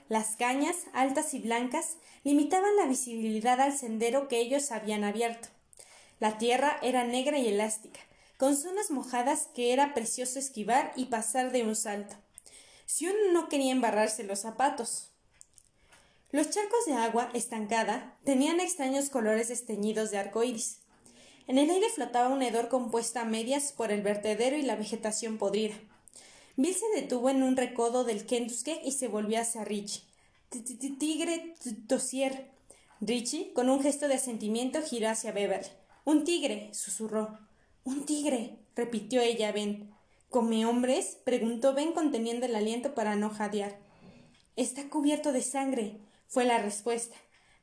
Las 0.08 0.34
cañas, 0.34 0.74
altas 0.94 1.32
y 1.34 1.38
blancas, 1.38 1.96
limitaban 2.24 2.74
la 2.76 2.86
visibilidad 2.86 3.60
al 3.60 3.78
sendero 3.78 4.26
que 4.26 4.40
ellos 4.40 4.72
habían 4.72 5.04
abierto. 5.04 5.46
La 6.18 6.38
tierra 6.38 6.76
era 6.82 7.04
negra 7.04 7.38
y 7.38 7.46
elástica, 7.46 8.00
con 8.40 8.56
zonas 8.56 8.90
mojadas 8.90 9.48
que 9.54 9.74
era 9.74 9.92
precioso 9.92 10.38
esquivar 10.38 10.94
y 10.96 11.04
pasar 11.04 11.52
de 11.52 11.62
un 11.62 11.76
salto. 11.76 12.16
Si 12.86 13.06
uno 13.06 13.34
no 13.34 13.50
quería 13.50 13.70
embarrarse 13.70 14.24
los 14.24 14.38
zapatos. 14.38 15.10
Los 16.32 16.48
charcos 16.48 16.86
de 16.86 16.94
agua 16.94 17.28
estancada 17.34 18.16
tenían 18.24 18.58
extraños 18.58 19.10
colores 19.10 19.48
desteñidos 19.48 20.10
de 20.10 20.16
arcoíris. 20.16 20.78
En 21.48 21.58
el 21.58 21.68
aire 21.68 21.90
flotaba 21.90 22.30
un 22.30 22.40
hedor 22.40 22.70
compuesto 22.70 23.20
a 23.20 23.24
medias 23.24 23.72
por 23.72 23.92
el 23.92 24.00
vertedero 24.00 24.56
y 24.56 24.62
la 24.62 24.76
vegetación 24.76 25.36
podrida. 25.36 25.74
Bill 26.56 26.74
se 26.74 26.88
detuvo 26.98 27.28
en 27.28 27.42
un 27.42 27.58
recodo 27.58 28.04
del 28.04 28.24
Kentuske 28.24 28.80
y 28.82 28.92
se 28.92 29.08
volvió 29.08 29.38
hacia 29.38 29.66
Richie. 29.66 30.02
Tigre 30.98 31.56
tosier. 31.86 32.50
Richie, 33.02 33.52
con 33.52 33.68
un 33.68 33.82
gesto 33.82 34.08
de 34.08 34.14
asentimiento, 34.14 34.80
giró 34.80 35.10
hacia 35.10 35.30
Beverly. 35.30 35.68
Un 36.06 36.24
tigre, 36.24 36.70
susurró. 36.72 37.49
Un 37.84 38.04
tigre, 38.04 38.58
repitió 38.76 39.22
ella 39.22 39.52
Ben. 39.52 39.90
¿Come 40.28 40.66
hombres? 40.66 41.18
preguntó 41.24 41.72
Ben 41.72 41.92
conteniendo 41.92 42.44
el 42.46 42.54
aliento 42.54 42.94
para 42.94 43.16
no 43.16 43.30
jadear. 43.30 43.78
Está 44.56 44.90
cubierto 44.90 45.32
de 45.32 45.42
sangre, 45.42 45.98
fue 46.28 46.44
la 46.44 46.58
respuesta. 46.58 47.16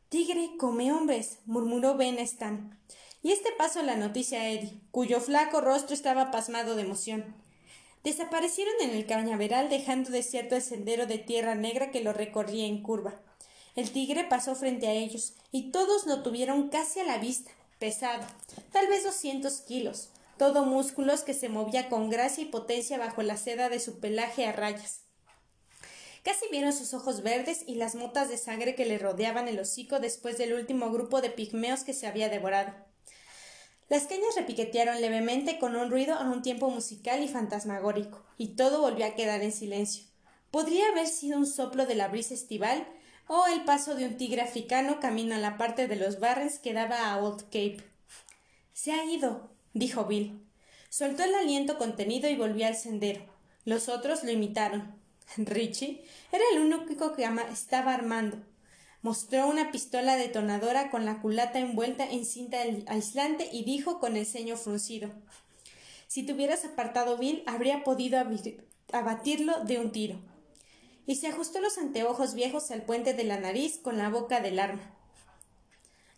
Tigre 0.09 0.51
come 0.57 0.91
hombres, 0.91 1.39
murmuró 1.45 1.95
Ben 1.95 2.18
Stan. 2.20 2.80
Y 3.22 3.32
este 3.32 3.49
pasó 3.57 3.84
la 3.84 3.95
noticia 3.95 4.41
a 4.41 4.49
Eddie, 4.49 4.82
cuyo 4.89 5.20
flaco 5.22 5.61
rostro 5.61 5.93
estaba 5.93 6.32
pasmado 6.32 6.76
de 6.76 6.82
emoción. 6.82 7.36
Desaparecieron 8.03 8.74
en 8.82 8.91
el 8.91 9.05
cañaveral 9.05 9.70
dejando 9.70 10.09
desierto 10.09 10.55
el 10.55 10.61
sendero 10.61 11.05
de 11.05 11.20
tierra 11.20 11.53
negra 11.53 11.91
que 11.91 12.01
lo 12.01 12.13
recorría 12.13 12.65
en 12.65 12.82
curva. 12.82 13.22
El 13.76 13.91
tigre 13.91 14.24
pasó 14.24 14.55
frente 14.55 14.88
a 14.88 14.93
ellos, 14.93 15.36
y 15.51 15.72
todos 15.72 16.07
lo 16.07 16.24
tuvieron 16.24 16.70
casi 16.70 17.01
a 17.01 17.03
la 17.03 17.20
vista, 17.20 17.51
pesado, 17.80 18.25
tal 18.71 18.88
vez 18.88 19.03
doscientos 19.03 19.61
kilos, 19.61 20.09
todo 20.38 20.65
músculos 20.65 21.21
que 21.21 21.34
se 21.34 21.49
movía 21.49 21.89
con 21.89 22.09
gracia 22.09 22.43
y 22.43 22.47
potencia 22.47 22.97
bajo 22.97 23.21
la 23.23 23.38
seda 23.38 23.69
de 23.69 23.80
su 23.80 23.99
pelaje 23.99 24.45
a 24.45 24.51
rayas. 24.51 25.01
Casi 26.23 26.45
vieron 26.51 26.73
sus 26.73 26.93
ojos 26.93 27.23
verdes 27.23 27.63
y 27.65 27.75
las 27.75 27.95
motas 27.95 28.30
de 28.30 28.38
sangre 28.38 28.75
que 28.75 28.86
le 28.86 28.97
rodeaban 28.97 29.47
el 29.47 29.59
hocico 29.59 29.99
después 29.99 30.38
del 30.38 30.53
último 30.53 30.91
grupo 30.91 31.21
de 31.21 31.30
pigmeos 31.30 31.84
que 31.84 31.93
se 31.93 32.05
había 32.05 32.30
devorado. 32.30 32.73
Las 33.89 34.03
cañas 34.03 34.36
repiquetearon 34.36 34.99
levemente 34.99 35.59
con 35.59 35.78
un 35.78 35.89
ruido 35.89 36.15
a 36.15 36.30
un 36.30 36.41
tiempo 36.41 36.69
musical 36.69 37.23
y 37.23 37.30
fantasmagórico, 37.30 38.25
y 38.38 38.55
todo 38.55 38.82
volvió 38.82 39.05
a 39.05 39.15
quedar 39.15 39.41
en 39.41 39.53
silencio. 39.53 40.03
Podría 40.51 40.89
haber 40.89 41.07
sido 41.07 41.38
un 41.38 41.47
soplo 41.47 41.86
de 41.86 41.95
la 41.95 42.09
brisa 42.09 42.34
estival 42.34 42.86
o 43.28 43.45
el 43.47 43.63
paso 43.65 43.95
de 43.95 44.05
un 44.05 44.17
tigre 44.17 44.41
africano 44.41 44.99
camino 44.99 45.36
a 45.36 45.39
la 45.39 45.57
parte 45.57 45.88
de 45.88 45.95
los 45.95 46.19
Barrens 46.19 46.59
que 46.59 46.73
daba 46.73 47.11
a 47.11 47.17
Old 47.21 47.43
Cape. 47.45 47.84
Se 48.73 48.93
ha 48.93 49.05
ido, 49.05 49.49
dijo 49.73 50.05
Bill. 50.05 50.41
Soltó 50.89 51.23
el 51.23 51.36
aliento 51.36 51.78
contenido 51.78 52.30
y 52.30 52.36
volvió 52.36 52.67
al 52.67 52.75
sendero. 52.75 53.21
Los 53.65 53.89
otros 53.89 54.23
lo 54.23 54.32
imitaron. 54.32 54.95
Richie 55.38 56.03
era 56.32 56.43
el 56.53 56.59
único 56.59 57.13
que 57.13 57.28
estaba 57.51 57.93
armando. 57.93 58.38
Mostró 59.01 59.47
una 59.47 59.71
pistola 59.71 60.15
detonadora 60.15 60.89
con 60.89 61.05
la 61.05 61.21
culata 61.21 61.59
envuelta 61.59 62.05
en 62.09 62.25
cinta 62.25 62.57
aislante 62.88 63.47
y 63.51 63.63
dijo 63.63 63.99
con 63.99 64.17
el 64.17 64.25
ceño 64.25 64.57
fruncido 64.57 65.11
Si 66.07 66.23
te 66.23 66.34
hubieras 66.34 66.65
apartado 66.65 67.17
Bill, 67.17 67.43
habría 67.45 67.84
podido 67.84 68.19
abatirlo 68.91 69.63
de 69.65 69.80
un 69.80 69.91
tiro. 69.91 70.19
Y 71.08 71.16
se 71.16 71.28
ajustó 71.28 71.60
los 71.60 71.80
anteojos 71.80 72.36
viejos 72.36 72.70
al 72.70 72.84
puente 72.84 73.16
de 73.16 73.24
la 73.24 73.39
nariz 73.39 73.80
con 73.80 73.97
la 73.97 74.10
boca 74.10 74.41
del 74.41 74.60
arma. 74.60 74.93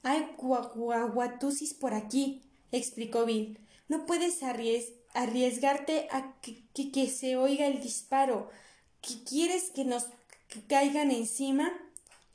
Hay 0.03 0.27
guaguatusis 0.37 1.73
por 1.73 1.93
aquí, 1.93 2.41
explicó 2.71 3.25
Bill. 3.25 3.59
No 3.87 4.05
puedes 4.05 4.41
arriesgarte 4.43 6.07
a 6.11 6.35
que, 6.41 7.07
se 7.07 7.37
oiga 7.37 7.67
el 7.67 7.81
disparo. 7.81 8.49
¿Qué 9.01 9.23
quieres 9.23 9.69
que 9.71 9.85
nos 9.85 10.07
caigan 10.67 11.11
encima? 11.11 11.71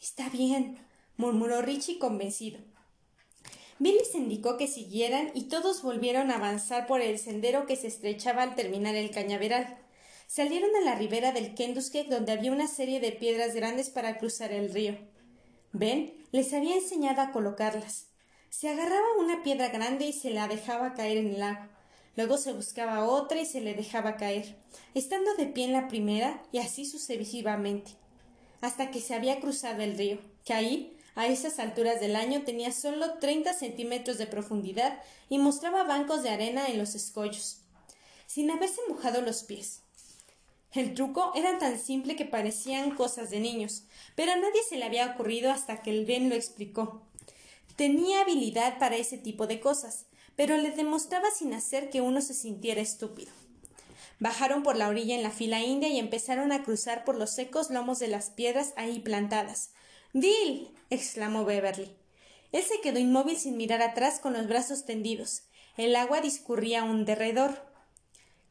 Está 0.00 0.28
bien, 0.28 0.78
murmuró 1.16 1.60
Richie 1.60 1.98
convencido. 1.98 2.60
Bill 3.80 3.96
les 3.96 4.14
indicó 4.14 4.56
que 4.56 4.68
siguieran 4.68 5.32
y 5.34 5.44
todos 5.44 5.82
volvieron 5.82 6.30
a 6.30 6.36
avanzar 6.36 6.86
por 6.86 7.00
el 7.00 7.18
sendero 7.18 7.66
que 7.66 7.76
se 7.76 7.88
estrechaba 7.88 8.42
al 8.42 8.54
terminar 8.54 8.94
el 8.94 9.10
cañaveral. 9.10 9.83
Salieron 10.26 10.74
a 10.76 10.80
la 10.80 10.94
ribera 10.94 11.32
del 11.32 11.54
Kentuske 11.54 12.04
donde 12.04 12.32
había 12.32 12.52
una 12.52 12.68
serie 12.68 13.00
de 13.00 13.12
piedras 13.12 13.54
grandes 13.54 13.90
para 13.90 14.18
cruzar 14.18 14.52
el 14.52 14.72
río. 14.72 14.98
Ben 15.72 16.14
les 16.32 16.52
había 16.52 16.76
enseñado 16.76 17.22
a 17.22 17.32
colocarlas. 17.32 18.06
Se 18.50 18.68
agarraba 18.68 19.18
una 19.18 19.42
piedra 19.42 19.68
grande 19.68 20.06
y 20.06 20.12
se 20.12 20.30
la 20.30 20.48
dejaba 20.48 20.94
caer 20.94 21.18
en 21.18 21.34
el 21.34 21.40
lago. 21.40 21.68
Luego 22.16 22.38
se 22.38 22.52
buscaba 22.52 23.04
otra 23.04 23.40
y 23.40 23.46
se 23.46 23.60
le 23.60 23.74
dejaba 23.74 24.16
caer, 24.16 24.56
estando 24.94 25.34
de 25.34 25.46
pie 25.46 25.64
en 25.64 25.72
la 25.72 25.88
primera 25.88 26.42
y 26.52 26.58
así 26.58 26.84
sucesivamente 26.84 27.92
hasta 28.64 28.90
que 28.90 29.00
se 29.00 29.14
había 29.14 29.40
cruzado 29.40 29.82
el 29.82 29.96
río, 29.96 30.18
que 30.44 30.54
ahí, 30.54 30.96
a 31.14 31.26
esas 31.26 31.58
alturas 31.58 32.00
del 32.00 32.16
año, 32.16 32.44
tenía 32.44 32.72
solo 32.72 33.18
treinta 33.18 33.52
centímetros 33.52 34.16
de 34.16 34.26
profundidad 34.26 35.02
y 35.28 35.38
mostraba 35.38 35.84
bancos 35.84 36.22
de 36.22 36.30
arena 36.30 36.66
en 36.68 36.78
los 36.78 36.94
escollos, 36.94 37.58
sin 38.26 38.50
haberse 38.50 38.80
mojado 38.88 39.20
los 39.20 39.44
pies. 39.44 39.82
El 40.74 40.94
truco 40.94 41.30
era 41.36 41.58
tan 41.58 41.78
simple 41.78 42.16
que 42.16 42.24
parecían 42.24 42.96
cosas 42.96 43.30
de 43.30 43.38
niños, 43.38 43.84
pero 44.16 44.32
a 44.32 44.36
nadie 44.36 44.60
se 44.68 44.76
le 44.76 44.84
había 44.84 45.06
ocurrido 45.06 45.52
hasta 45.52 45.82
que 45.82 45.90
el 45.90 46.04
Ben 46.04 46.28
lo 46.28 46.34
explicó. 46.34 47.02
Tenía 47.76 48.22
habilidad 48.22 48.78
para 48.78 48.96
ese 48.96 49.16
tipo 49.16 49.46
de 49.46 49.60
cosas, 49.60 50.06
pero 50.34 50.56
le 50.56 50.72
demostraba 50.72 51.30
sin 51.30 51.54
hacer 51.54 51.90
que 51.90 52.00
uno 52.00 52.20
se 52.20 52.34
sintiera 52.34 52.80
estúpido. 52.80 53.30
Bajaron 54.18 54.64
por 54.64 54.76
la 54.76 54.88
orilla 54.88 55.14
en 55.14 55.22
la 55.22 55.30
fila 55.30 55.60
india 55.60 55.88
y 55.88 55.98
empezaron 55.98 56.50
a 56.50 56.64
cruzar 56.64 57.04
por 57.04 57.16
los 57.16 57.30
secos 57.30 57.70
lomos 57.70 58.00
de 58.00 58.08
las 58.08 58.30
piedras 58.30 58.72
ahí 58.76 58.98
plantadas. 58.98 59.70
Bill. 60.12 60.70
exclamó 60.90 61.44
Beverly. 61.44 61.94
Él 62.52 62.62
se 62.62 62.80
quedó 62.80 62.98
inmóvil 62.98 63.36
sin 63.36 63.56
mirar 63.56 63.82
atrás 63.82 64.20
con 64.20 64.32
los 64.32 64.46
brazos 64.48 64.84
tendidos. 64.84 65.42
El 65.76 65.94
agua 65.96 66.20
discurría 66.20 66.82
a 66.82 66.84
un 66.84 67.04
derredor. 67.04 67.64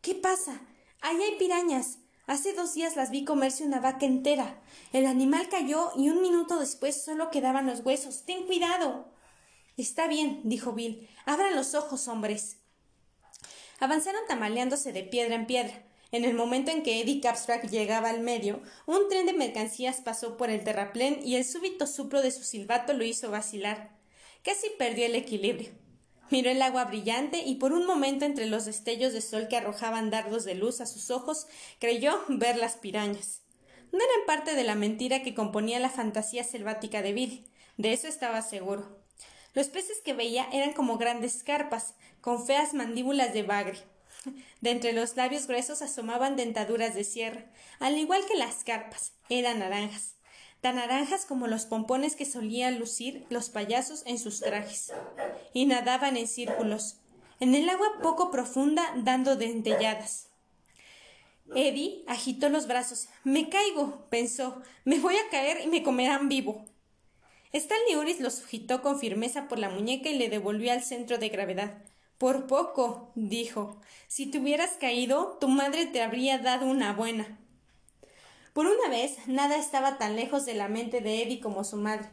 ¿Qué 0.01 0.15
pasa? 0.15 0.61
Ahí 0.99 1.21
hay 1.21 1.37
pirañas. 1.37 1.99
Hace 2.25 2.53
dos 2.53 2.73
días 2.73 2.95
las 2.95 3.11
vi 3.11 3.25
comerse 3.25 3.65
una 3.65 3.81
vaca 3.81 4.05
entera. 4.05 4.61
El 4.93 5.07
animal 5.07 5.49
cayó 5.49 5.91
y 5.97 6.09
un 6.09 6.21
minuto 6.21 6.57
después 6.57 7.03
solo 7.03 7.29
quedaban 7.29 7.67
los 7.67 7.81
huesos. 7.81 8.23
Ten 8.25 8.45
cuidado. 8.45 9.05
Está 9.75 10.07
bien, 10.07 10.39
dijo 10.45 10.71
Bill. 10.71 11.09
Abran 11.25 11.55
los 11.55 11.75
ojos, 11.75 12.07
hombres. 12.07 12.57
Avanzaron 13.79 14.21
tamaleándose 14.27 14.93
de 14.93 15.03
piedra 15.03 15.35
en 15.35 15.47
piedra. 15.47 15.83
En 16.13 16.23
el 16.23 16.33
momento 16.33 16.71
en 16.71 16.83
que 16.83 17.01
Eddie 17.01 17.19
Capstrack 17.19 17.69
llegaba 17.69 18.09
al 18.09 18.21
medio, 18.21 18.61
un 18.85 19.09
tren 19.09 19.25
de 19.25 19.33
mercancías 19.33 19.99
pasó 19.99 20.37
por 20.37 20.49
el 20.49 20.63
terraplén 20.63 21.19
y 21.25 21.35
el 21.35 21.43
súbito 21.43 21.87
suplo 21.87 22.21
de 22.21 22.31
su 22.31 22.43
silbato 22.43 22.93
lo 22.93 23.03
hizo 23.03 23.31
vacilar. 23.31 23.89
Casi 24.43 24.69
perdió 24.77 25.07
el 25.07 25.15
equilibrio. 25.15 25.82
Miró 26.33 26.49
el 26.49 26.63
agua 26.63 26.85
brillante 26.85 27.43
y 27.45 27.57
por 27.57 27.73
un 27.73 27.85
momento 27.85 28.25
entre 28.25 28.47
los 28.47 28.65
destellos 28.65 29.13
de 29.13 29.21
sol 29.21 29.47
que 29.47 29.55
arrojaban 29.55 30.09
dardos 30.09 30.45
de 30.45 30.55
luz 30.55 30.81
a 30.81 30.87
sus 30.87 31.11
ojos 31.11 31.45
creyó 31.77 32.19
ver 32.27 32.57
las 32.57 32.73
pirañas. 32.73 33.43
No 33.91 33.99
eran 33.99 34.25
parte 34.25 34.55
de 34.55 34.63
la 34.63 34.73
mentira 34.73 35.21
que 35.21 35.35
componía 35.35 35.79
la 35.79 35.91
fantasía 35.91 36.43
selvática 36.43 37.03
de 37.03 37.13
Bill. 37.13 37.51
De 37.77 37.93
eso 37.93 38.07
estaba 38.07 38.41
seguro. 38.41 38.97
Los 39.53 39.67
peces 39.67 40.01
que 40.03 40.15
veía 40.15 40.47
eran 40.51 40.73
como 40.73 40.97
grandes 40.97 41.43
carpas, 41.43 41.93
con 42.19 42.43
feas 42.47 42.73
mandíbulas 42.73 43.31
de 43.31 43.43
bagre. 43.43 43.77
De 44.59 44.71
entre 44.71 44.91
los 44.91 45.15
labios 45.15 45.45
gruesos 45.45 45.83
asomaban 45.83 46.35
dentaduras 46.35 46.95
de 46.95 47.03
sierra, 47.03 47.45
al 47.79 47.95
igual 47.95 48.25
que 48.25 48.37
las 48.37 48.63
carpas, 48.63 49.13
eran 49.29 49.59
naranjas, 49.59 50.15
tan 50.63 50.77
naranjas 50.77 51.25
como 51.25 51.47
los 51.47 51.65
pompones 51.65 52.15
que 52.15 52.23
solían 52.23 52.79
lucir 52.79 53.25
los 53.29 53.49
payasos 53.49 54.01
en 54.05 54.17
sus 54.17 54.39
trajes. 54.39 54.93
Y 55.53 55.65
nadaban 55.65 56.15
en 56.15 56.27
círculos. 56.27 56.99
en 57.41 57.53
el 57.53 57.67
agua 57.67 57.99
poco 58.01 58.31
profunda 58.31 58.93
dando 58.95 59.35
dentelladas. 59.35 60.29
Eddie 61.53 62.05
agitó 62.07 62.47
los 62.47 62.67
brazos. 62.67 63.09
Me 63.25 63.49
caigo, 63.49 64.07
pensó. 64.09 64.61
Me 64.85 64.99
voy 64.99 65.17
a 65.17 65.29
caer 65.29 65.59
y 65.65 65.67
me 65.67 65.83
comerán 65.83 66.29
vivo. 66.29 66.63
Stanley 67.51 67.97
Uris 67.97 68.21
lo 68.21 68.29
sujetó 68.29 68.81
con 68.81 68.97
firmeza 68.97 69.49
por 69.49 69.59
la 69.59 69.69
muñeca 69.69 70.07
y 70.07 70.17
le 70.17 70.29
devolvió 70.29 70.71
al 70.71 70.81
centro 70.81 71.17
de 71.17 71.27
gravedad. 71.27 71.83
Por 72.17 72.47
poco, 72.47 73.11
dijo. 73.15 73.81
Si 74.07 74.27
te 74.27 74.39
hubieras 74.39 74.77
caído, 74.79 75.37
tu 75.41 75.49
madre 75.49 75.87
te 75.87 76.01
habría 76.01 76.37
dado 76.37 76.65
una 76.67 76.93
buena. 76.93 77.37
Por 78.53 78.67
una 78.67 78.87
vez, 78.89 79.17
nada 79.27 79.57
estaba 79.57 79.97
tan 79.97 80.15
lejos 80.15 80.45
de 80.45 80.53
la 80.53 80.67
mente 80.67 81.01
de 81.01 81.23
Eddie 81.23 81.41
como 81.41 81.63
su 81.63 81.77
madre. 81.77 82.07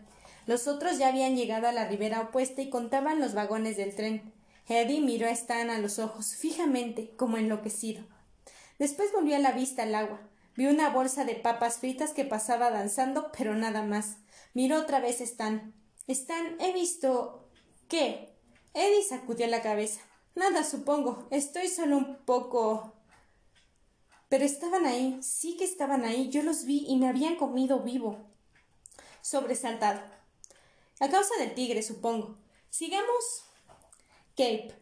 Los 0.47 0.67
otros 0.69 0.99
ya 0.99 1.09
habían 1.09 1.37
llegado 1.37 1.69
a 1.69 1.73
la 1.73 1.87
ribera 1.87 2.23
opuesta 2.23 2.63
y 2.63 2.71
contaban 2.71 3.21
los 3.21 3.35
vagones 3.35 3.77
del 3.77 3.95
tren. 3.95 4.33
Eddie 4.67 5.01
miró 5.01 5.27
a 5.27 5.31
Stan 5.31 5.69
a 5.69 5.79
los 5.79 5.99
ojos, 5.99 6.35
fijamente, 6.35 7.11
como 7.17 7.37
enloquecido. 7.37 8.05
Después 8.79 9.13
volvió 9.13 9.39
la 9.39 9.53
vista 9.53 9.83
al 9.83 9.95
agua. 9.95 10.21
Vio 10.57 10.71
una 10.71 10.89
bolsa 10.89 11.25
de 11.25 11.35
papas 11.35 11.79
fritas 11.79 12.13
que 12.13 12.25
pasaba 12.25 12.71
danzando, 12.71 13.31
pero 13.37 13.55
nada 13.55 13.83
más. 13.83 14.17
Miró 14.55 14.79
otra 14.79 15.01
vez 15.01 15.21
a 15.21 15.25
Stan. 15.25 15.75
Stan, 16.07 16.57
he 16.59 16.73
visto. 16.73 17.49
¿Qué? 17.89 18.35
Eddie 18.73 19.03
sacudió 19.03 19.47
la 19.47 19.61
cabeza. 19.61 20.01
Nada, 20.35 20.65
supongo. 20.65 21.29
Estoy 21.31 21.69
solo 21.69 21.99
un 21.99 22.17
poco. 22.25 22.95
Pero 24.31 24.45
estaban 24.45 24.87
ahí, 24.87 25.19
sí 25.23 25.57
que 25.57 25.65
estaban 25.65 26.05
ahí. 26.05 26.31
Yo 26.31 26.45
los 26.45 26.65
vi 26.65 26.87
y 26.87 26.97
me 26.97 27.09
habían 27.09 27.35
comido 27.35 27.81
vivo. 27.81 28.17
Sobresaltado. 29.21 30.01
A 31.01 31.09
causa 31.11 31.35
del 31.41 31.53
tigre, 31.55 31.83
supongo. 31.83 32.39
Sigamos. 32.71 33.43
Cape. 34.37 34.73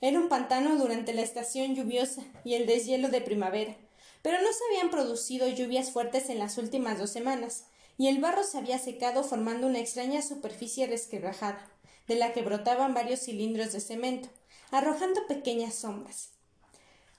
Era 0.00 0.18
un 0.18 0.28
pantano 0.28 0.76
durante 0.76 1.14
la 1.14 1.22
estación 1.22 1.76
lluviosa 1.76 2.24
y 2.44 2.54
el 2.54 2.66
deshielo 2.66 3.08
de 3.08 3.20
primavera, 3.20 3.76
pero 4.20 4.42
no 4.42 4.52
se 4.52 4.64
habían 4.68 4.90
producido 4.90 5.48
lluvias 5.48 5.92
fuertes 5.92 6.28
en 6.28 6.40
las 6.40 6.58
últimas 6.58 6.98
dos 6.98 7.10
semanas, 7.10 7.66
y 7.98 8.08
el 8.08 8.18
barro 8.18 8.42
se 8.42 8.58
había 8.58 8.80
secado 8.80 9.22
formando 9.22 9.68
una 9.68 9.78
extraña 9.78 10.22
superficie 10.22 10.88
resquebrajada, 10.88 11.70
de 12.08 12.16
la 12.16 12.32
que 12.32 12.42
brotaban 12.42 12.94
varios 12.94 13.20
cilindros 13.20 13.72
de 13.72 13.80
cemento, 13.80 14.28
arrojando 14.72 15.24
pequeñas 15.28 15.76
sombras. 15.76 16.30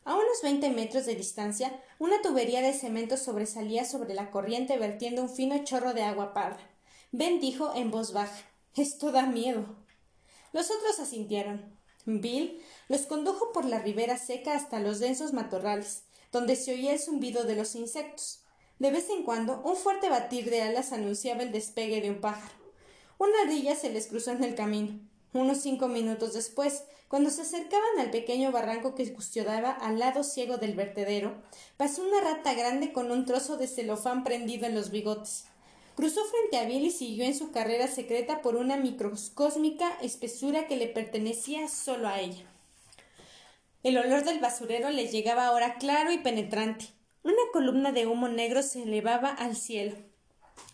A 0.05 0.15
unos 0.15 0.41
veinte 0.41 0.69
metros 0.69 1.05
de 1.05 1.15
distancia, 1.15 1.81
una 1.97 2.21
tubería 2.21 2.61
de 2.61 2.73
cemento 2.73 3.15
sobresalía 3.15 3.85
sobre 3.85 4.13
la 4.13 4.31
corriente 4.31 4.77
vertiendo 4.77 5.21
un 5.21 5.29
fino 5.29 5.63
chorro 5.63 5.93
de 5.93 6.03
agua 6.03 6.33
parda. 6.33 6.59
Ben 7.11 7.39
dijo 7.39 7.73
en 7.73 7.89
voz 7.89 8.11
baja 8.11 8.45
Esto 8.75 9.11
da 9.11 9.25
miedo. 9.27 9.65
Los 10.51 10.71
otros 10.71 10.99
asintieron. 10.99 11.77
Bill 12.05 12.61
los 12.89 13.01
condujo 13.03 13.53
por 13.53 13.63
la 13.63 13.79
ribera 13.79 14.17
seca 14.17 14.55
hasta 14.55 14.79
los 14.79 14.99
densos 14.99 15.31
matorrales, 15.31 16.03
donde 16.33 16.57
se 16.57 16.73
oía 16.73 16.91
el 16.91 16.99
zumbido 16.99 17.45
de 17.45 17.55
los 17.55 17.75
insectos. 17.75 18.43
De 18.79 18.91
vez 18.91 19.09
en 19.09 19.23
cuando, 19.23 19.61
un 19.63 19.77
fuerte 19.77 20.09
batir 20.09 20.49
de 20.49 20.63
alas 20.63 20.91
anunciaba 20.91 21.43
el 21.43 21.53
despegue 21.53 22.01
de 22.01 22.09
un 22.09 22.19
pájaro. 22.19 22.55
Una 23.17 23.43
ardilla 23.43 23.75
se 23.75 23.89
les 23.89 24.07
cruzó 24.07 24.31
en 24.31 24.43
el 24.43 24.55
camino. 24.55 24.99
Unos 25.31 25.59
cinco 25.59 25.87
minutos 25.87 26.33
después, 26.33 26.83
cuando 27.13 27.29
se 27.29 27.43
acercaban 27.43 27.99
al 27.99 28.09
pequeño 28.09 28.51
barranco 28.51 28.95
que 28.95 29.13
custodiaba 29.13 29.69
al 29.69 29.99
lado 29.99 30.23
ciego 30.23 30.57
del 30.57 30.73
vertedero, 30.73 31.43
pasó 31.77 32.01
una 32.01 32.19
rata 32.21 32.55
grande 32.55 32.91
con 32.91 33.11
un 33.11 33.27
trozo 33.27 33.55
de 33.55 33.67
celofán 33.67 34.23
prendido 34.23 34.65
en 34.65 34.73
los 34.73 34.89
bigotes. 34.89 35.45
Cruzó 35.95 36.21
frente 36.25 36.57
a 36.57 36.65
Bill 36.65 36.87
y 36.87 36.89
siguió 36.89 37.25
en 37.25 37.37
su 37.37 37.51
carrera 37.51 37.87
secreta 37.87 38.41
por 38.41 38.55
una 38.55 38.77
microscósmica 38.77 39.95
espesura 40.01 40.65
que 40.65 40.75
le 40.75 40.87
pertenecía 40.87 41.67
solo 41.67 42.07
a 42.07 42.19
ella. 42.19 42.51
El 43.83 43.99
olor 43.99 44.23
del 44.23 44.39
basurero 44.39 44.89
le 44.89 45.05
llegaba 45.05 45.45
ahora 45.45 45.75
claro 45.75 46.11
y 46.11 46.17
penetrante. 46.17 46.87
Una 47.21 47.43
columna 47.51 47.91
de 47.91 48.07
humo 48.07 48.27
negro 48.27 48.63
se 48.63 48.81
elevaba 48.81 49.29
al 49.29 49.55
cielo. 49.55 49.95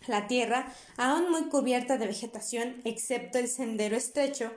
La 0.06 0.26
tierra, 0.26 0.72
aún 0.96 1.30
muy 1.30 1.50
cubierta 1.50 1.98
de 1.98 2.06
vegetación, 2.06 2.80
excepto 2.84 3.38
el 3.38 3.48
sendero 3.48 3.94
estrecho, 3.94 4.50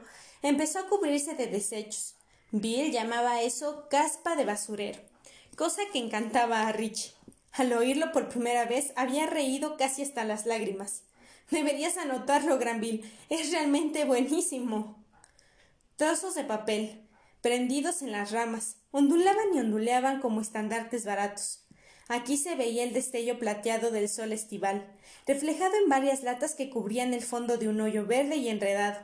empezó 0.44 0.80
a 0.80 0.88
cubrirse 0.88 1.34
de 1.34 1.48
desechos. 1.48 2.16
Bill 2.52 2.92
llamaba 2.92 3.42
eso 3.42 3.88
caspa 3.90 4.36
de 4.36 4.46
basurero, 4.46 5.00
cosa 5.58 5.82
que 5.92 5.98
encantaba 5.98 6.68
a 6.68 6.72
Richie. 6.72 7.14
Al 7.52 7.74
oírlo 7.74 8.12
por 8.12 8.30
primera 8.30 8.66
vez 8.66 8.94
había 8.96 9.26
reído 9.26 9.78
casi 9.78 10.04
hasta 10.04 10.24
las 10.24 10.46
lágrimas. 10.46 11.04
Deberías 11.50 11.98
anotarlo, 11.98 12.58
Granville. 12.58 13.04
Es 13.30 13.52
realmente 13.52 14.06
buenísimo. 14.06 15.04
Trozos 15.96 16.36
de 16.36 16.44
papel, 16.44 17.08
prendidos 17.42 18.02
en 18.02 18.12
las 18.12 18.32
ramas, 18.32 18.78
ondulaban 18.92 19.54
y 19.54 19.60
onduleaban 19.60 20.20
como 20.20 20.42
estandartes 20.42 21.06
baratos. 21.06 21.66
Aquí 22.08 22.38
se 22.38 22.56
veía 22.56 22.84
el 22.84 22.94
destello 22.94 23.40
plateado 23.40 23.92
del 23.92 24.10
sol 24.10 24.34
estival, 24.34 24.88
reflejado 25.26 25.76
en 25.76 25.90
varias 25.90 26.24
latas 26.24 26.56
que 26.56 26.70
cubrían 26.70 27.14
el 27.14 27.22
fondo 27.22 27.58
de 27.58 27.70
un 27.70 27.80
hoyo 27.82 28.06
verde 28.06 28.38
y 28.38 28.50
enredado. 28.50 29.00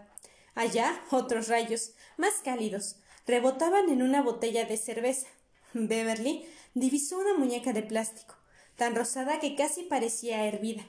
Allá 0.60 1.02
otros 1.10 1.48
rayos, 1.48 1.94
más 2.18 2.34
cálidos, 2.44 2.98
rebotaban 3.26 3.88
en 3.88 4.02
una 4.02 4.22
botella 4.22 4.66
de 4.66 4.76
cerveza. 4.76 5.28
Beverly 5.74 6.44
divisó 6.74 7.18
una 7.18 7.34
muñeca 7.38 7.72
de 7.72 7.82
plástico 7.82 8.36
tan 8.76 8.94
rosada 8.94 9.40
que 9.40 9.56
casi 9.56 9.84
parecía 9.84 10.46
hervida. 10.46 10.84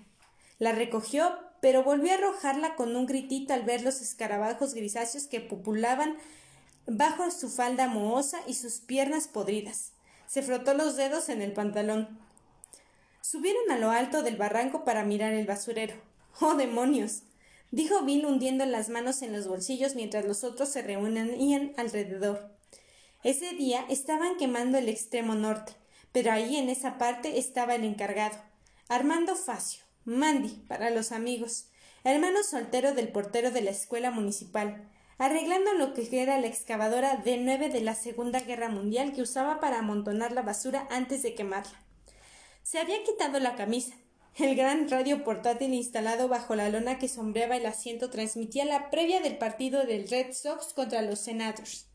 La 0.59 0.73
recogió, 0.73 1.39
pero 1.61 1.85
volvió 1.85 2.11
a 2.11 2.15
arrojarla 2.17 2.75
con 2.75 2.97
un 2.97 3.07
gritito 3.07 3.55
al 3.55 3.63
ver 3.63 3.83
los 3.83 4.01
escarabajos 4.01 4.75
grisáceos 4.75 5.29
que 5.29 5.39
populaban 5.39 6.17
bajo 6.89 7.31
su 7.31 7.49
falda 7.49 7.87
mohosa 7.87 8.41
y 8.49 8.55
sus 8.55 8.81
piernas 8.81 9.29
podridas. 9.29 9.93
Se 10.27 10.43
frotó 10.43 10.75
los 10.75 10.97
dedos 10.97 11.29
en 11.29 11.43
el 11.43 11.53
pantalón. 11.53 12.19
Subieron 13.21 13.71
a 13.71 13.79
lo 13.79 13.93
alto 13.93 14.25
del 14.25 14.37
barranco 14.37 14.83
para 14.83 15.05
mirar 15.05 15.33
el 15.33 15.47
basurero. 15.47 15.95
¡Oh, 16.41 16.57
demonios! 16.57 17.23
Dijo 17.71 18.03
Bill 18.03 18.27
hundiendo 18.27 18.67
las 18.67 18.89
manos 18.89 19.23
en 19.23 19.33
los 19.33 19.47
bolsillos 19.49 19.95
mientras 19.95 20.25
los 20.25 20.45
otros 20.45 20.69
se 20.69 20.83
reunían 20.83 21.73
alrededor. 21.77 22.51
Ese 23.23 23.53
día 23.53 23.85
estaban 23.89 24.37
quemando 24.37 24.79
el 24.79 24.89
extremo 24.89 25.35
norte, 25.35 25.73
pero 26.13 26.33
ahí 26.33 26.57
en 26.57 26.69
esa 26.69 26.99
parte 26.99 27.39
estaba 27.39 27.75
el 27.75 27.85
encargado, 27.85 28.37
Armando 28.89 29.37
Facio, 29.37 29.83
Mandy, 30.05 30.65
para 30.67 30.91
los 30.91 31.13
amigos, 31.13 31.67
hermano 32.03 32.43
soltero 32.43 32.95
del 32.95 33.09
portero 33.09 33.51
de 33.51 33.61
la 33.61 33.71
escuela 33.71 34.11
municipal, 34.11 34.89
arreglando 35.19 35.75
lo 35.75 35.93
que 35.93 36.09
era 36.23 36.39
la 36.39 36.47
excavadora 36.47 37.23
D9 37.23 37.71
de 37.71 37.83
la 37.83 37.95
Segunda 37.95 38.41
Guerra 38.41 38.71
Mundial 38.71 39.13
que 39.13 39.21
usaba 39.21 39.61
para 39.61 39.79
amontonar 39.79 40.33
la 40.33 40.43
basura 40.43 40.89
antes 40.91 41.23
de 41.23 41.35
quemarla. 41.35 41.79
Se 42.63 42.79
había 42.79 43.03
quitado 43.03 43.39
la 43.39 43.55
camisa. 43.55 43.95
El 44.39 44.55
gran 44.57 44.89
radio 44.89 45.25
portátil 45.25 45.75
instalado 45.75 46.29
bajo 46.29 46.55
la 46.55 46.69
lona 46.69 46.99
que 46.99 47.09
sombreaba 47.09 47.57
el 47.57 47.67
asiento 47.67 48.11
transmitía 48.11 48.65
la 48.65 48.91
previa 48.91 49.21
del 49.21 49.37
partido 49.37 49.85
del 49.85 50.09
Red 50.09 50.33
Sox 50.33 50.73
contra 50.73 51.03
los 51.03 51.19
Senators. 51.19 51.87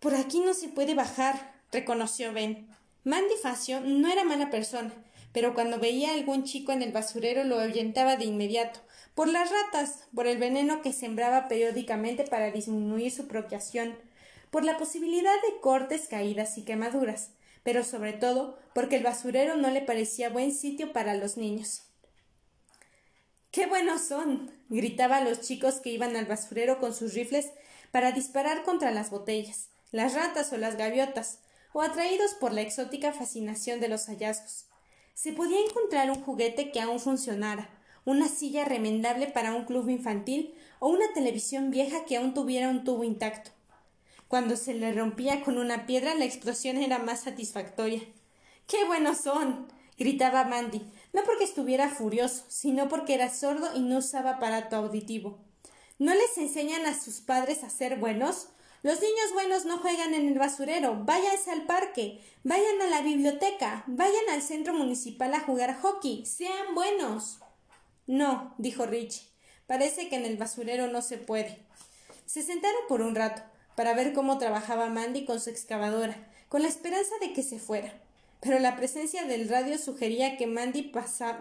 Por 0.00 0.14
aquí 0.14 0.40
no 0.40 0.54
se 0.54 0.68
puede 0.68 0.94
bajar, 0.94 1.54
reconoció 1.70 2.32
Ben. 2.32 2.68
Mandy 3.04 3.34
Facio 3.42 3.80
no 3.80 4.10
era 4.10 4.24
mala 4.24 4.50
persona, 4.50 4.92
pero 5.32 5.54
cuando 5.54 5.78
veía 5.78 6.10
a 6.10 6.14
algún 6.14 6.44
chico 6.44 6.72
en 6.72 6.82
el 6.82 6.92
basurero 6.92 7.44
lo 7.44 7.60
ahuyentaba 7.60 8.16
de 8.16 8.24
inmediato, 8.24 8.80
por 9.14 9.28
las 9.28 9.50
ratas, 9.50 10.08
por 10.14 10.26
el 10.26 10.38
veneno 10.38 10.82
que 10.82 10.92
sembraba 10.92 11.48
periódicamente 11.48 12.24
para 12.24 12.50
disminuir 12.50 13.12
su 13.12 13.28
procreación, 13.28 13.96
por 14.50 14.64
la 14.64 14.78
posibilidad 14.78 15.34
de 15.42 15.60
cortes, 15.60 16.08
caídas 16.08 16.58
y 16.58 16.64
quemaduras, 16.64 17.30
pero 17.62 17.84
sobre 17.84 18.12
todo 18.12 18.58
porque 18.74 18.96
el 18.96 19.02
basurero 19.02 19.56
no 19.56 19.70
le 19.70 19.82
parecía 19.82 20.30
buen 20.30 20.52
sitio 20.54 20.92
para 20.92 21.14
los 21.14 21.36
niños. 21.36 21.82
¡Qué 23.50 23.66
buenos 23.66 24.02
son! 24.02 24.52
gritaba 24.68 25.16
a 25.16 25.24
los 25.24 25.40
chicos 25.40 25.80
que 25.80 25.90
iban 25.90 26.14
al 26.16 26.26
basurero 26.26 26.78
con 26.78 26.94
sus 26.94 27.14
rifles 27.14 27.50
para 27.90 28.12
disparar 28.12 28.62
contra 28.62 28.92
las 28.92 29.10
botellas, 29.10 29.68
las 29.90 30.14
ratas 30.14 30.52
o 30.52 30.56
las 30.56 30.76
gaviotas, 30.76 31.40
o 31.72 31.82
atraídos 31.82 32.34
por 32.34 32.52
la 32.52 32.60
exótica 32.60 33.12
fascinación 33.12 33.80
de 33.80 33.88
los 33.88 34.06
hallazgos. 34.06 34.66
Se 35.14 35.32
podía 35.32 35.60
encontrar 35.60 36.10
un 36.10 36.22
juguete 36.22 36.70
que 36.70 36.80
aún 36.80 37.00
funcionara, 37.00 37.70
una 38.04 38.28
silla 38.28 38.64
remendable 38.64 39.26
para 39.26 39.54
un 39.54 39.64
club 39.64 39.88
infantil 39.88 40.54
o 40.78 40.88
una 40.88 41.12
televisión 41.12 41.70
vieja 41.70 42.04
que 42.04 42.16
aún 42.16 42.34
tuviera 42.34 42.68
un 42.68 42.84
tubo 42.84 43.04
intacto. 43.04 43.50
Cuando 44.30 44.56
se 44.56 44.74
le 44.74 44.92
rompía 44.92 45.42
con 45.42 45.58
una 45.58 45.86
piedra 45.86 46.14
la 46.14 46.24
explosión 46.24 46.76
era 46.76 47.00
más 47.00 47.22
satisfactoria. 47.22 48.00
¡Qué 48.68 48.84
buenos 48.84 49.22
son! 49.22 49.66
gritaba 49.98 50.44
Mandy, 50.44 50.88
no 51.12 51.24
porque 51.24 51.42
estuviera 51.42 51.88
furioso, 51.88 52.44
sino 52.46 52.88
porque 52.88 53.14
era 53.14 53.28
sordo 53.28 53.74
y 53.74 53.80
no 53.80 53.98
usaba 53.98 54.36
aparato 54.36 54.76
auditivo. 54.76 55.40
¿No 55.98 56.14
les 56.14 56.38
enseñan 56.38 56.86
a 56.86 56.96
sus 56.96 57.20
padres 57.20 57.64
a 57.64 57.70
ser 57.70 57.98
buenos? 57.98 58.50
Los 58.84 59.00
niños 59.00 59.32
buenos 59.32 59.64
no 59.64 59.78
juegan 59.78 60.14
en 60.14 60.28
el 60.28 60.38
basurero, 60.38 61.02
váyanse 61.04 61.50
al 61.50 61.66
parque, 61.66 62.20
vayan 62.44 62.80
a 62.82 62.86
la 62.86 63.02
biblioteca, 63.02 63.82
vayan 63.88 64.30
al 64.30 64.42
centro 64.42 64.72
municipal 64.74 65.34
a 65.34 65.40
jugar 65.40 65.76
hockey, 65.80 66.24
sean 66.24 66.76
buenos. 66.76 67.40
No, 68.06 68.54
dijo 68.58 68.86
Richie, 68.86 69.26
parece 69.66 70.08
que 70.08 70.14
en 70.14 70.24
el 70.24 70.36
basurero 70.36 70.86
no 70.86 71.02
se 71.02 71.18
puede. 71.18 71.66
Se 72.26 72.44
sentaron 72.44 72.82
por 72.88 73.00
un 73.00 73.16
rato, 73.16 73.42
para 73.80 73.94
ver 73.94 74.12
cómo 74.12 74.36
trabajaba 74.36 74.90
Mandy 74.90 75.24
con 75.24 75.40
su 75.40 75.48
excavadora, 75.48 76.14
con 76.50 76.60
la 76.60 76.68
esperanza 76.68 77.14
de 77.22 77.32
que 77.32 77.42
se 77.42 77.58
fuera. 77.58 77.98
Pero 78.40 78.58
la 78.58 78.76
presencia 78.76 79.24
del 79.24 79.48
radio 79.48 79.78
sugería 79.78 80.36
que 80.36 80.46
Mandy 80.46 80.92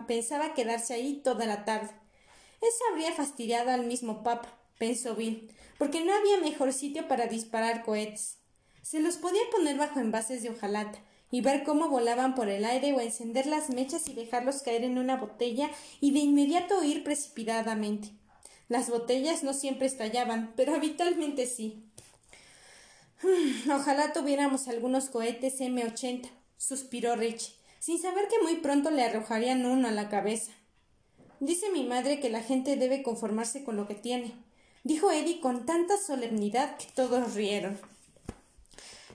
pensaba 0.07 0.53
quedarse 0.53 0.93
ahí 0.93 1.19
toda 1.21 1.45
la 1.45 1.65
tarde. 1.65 1.89
Eso 2.61 2.79
habría 2.89 3.11
fastidiado 3.11 3.71
al 3.71 3.85
mismo 3.85 4.23
Papa, 4.23 4.57
pensó 4.77 5.15
Bill, 5.15 5.51
porque 5.77 5.99
no 6.05 6.13
había 6.13 6.37
mejor 6.37 6.71
sitio 6.71 7.09
para 7.09 7.27
disparar 7.27 7.83
cohetes. 7.83 8.37
Se 8.83 9.01
los 9.01 9.17
podía 9.17 9.41
poner 9.51 9.75
bajo 9.75 9.99
envases 9.99 10.41
de 10.41 10.51
hojalata 10.51 10.97
y 11.31 11.41
ver 11.41 11.65
cómo 11.65 11.89
volaban 11.89 12.35
por 12.35 12.47
el 12.47 12.63
aire 12.63 12.93
o 12.93 13.01
encender 13.01 13.47
las 13.47 13.69
mechas 13.69 14.07
y 14.07 14.13
dejarlos 14.13 14.61
caer 14.61 14.85
en 14.85 14.97
una 14.97 15.17
botella 15.17 15.69
y 15.99 16.11
de 16.11 16.19
inmediato 16.19 16.79
huir 16.79 17.03
precipitadamente. 17.03 18.13
Las 18.69 18.89
botellas 18.89 19.43
no 19.43 19.53
siempre 19.53 19.87
estallaban, 19.87 20.53
pero 20.55 20.75
habitualmente 20.75 21.47
sí. 21.47 21.88
Ojalá 23.74 24.13
tuviéramos 24.13 24.67
algunos 24.67 25.09
cohetes 25.09 25.59
M80, 25.59 26.30
suspiró 26.57 27.15
Rich, 27.15 27.55
sin 27.80 28.01
saber 28.01 28.28
que 28.28 28.41
muy 28.41 28.57
pronto 28.57 28.91
le 28.91 29.03
arrojarían 29.03 29.65
uno 29.65 29.88
a 29.88 29.91
la 29.91 30.09
cabeza. 30.09 30.51
Dice 31.39 31.70
mi 31.72 31.86
madre 31.86 32.20
que 32.20 32.30
la 32.30 32.43
gente 32.43 32.76
debe 32.76 33.03
conformarse 33.03 33.63
con 33.63 33.78
lo 33.78 33.88
que 33.88 33.95
tiene, 33.95 34.34
dijo 34.84 35.11
Eddie 35.11 35.39
con 35.39 35.65
tanta 35.65 35.97
solemnidad 35.97 36.78
que 36.78 36.88
todos 36.93 37.34
rieron. 37.36 37.80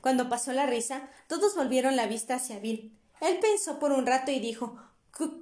Cuando 0.01 0.29
pasó 0.29 0.53
la 0.53 0.67
risa, 0.67 1.09
todos 1.29 1.57
volvieron 1.57 1.97
la 1.97 2.07
vista 2.07 2.35
hacia 2.35 2.59
Bill. 2.59 2.97
Él 3.21 3.39
pensó 3.41 3.79
por 3.79 3.93
un 3.93 4.07
rato 4.07 4.31
y 4.31 4.39
dijo 4.39 4.79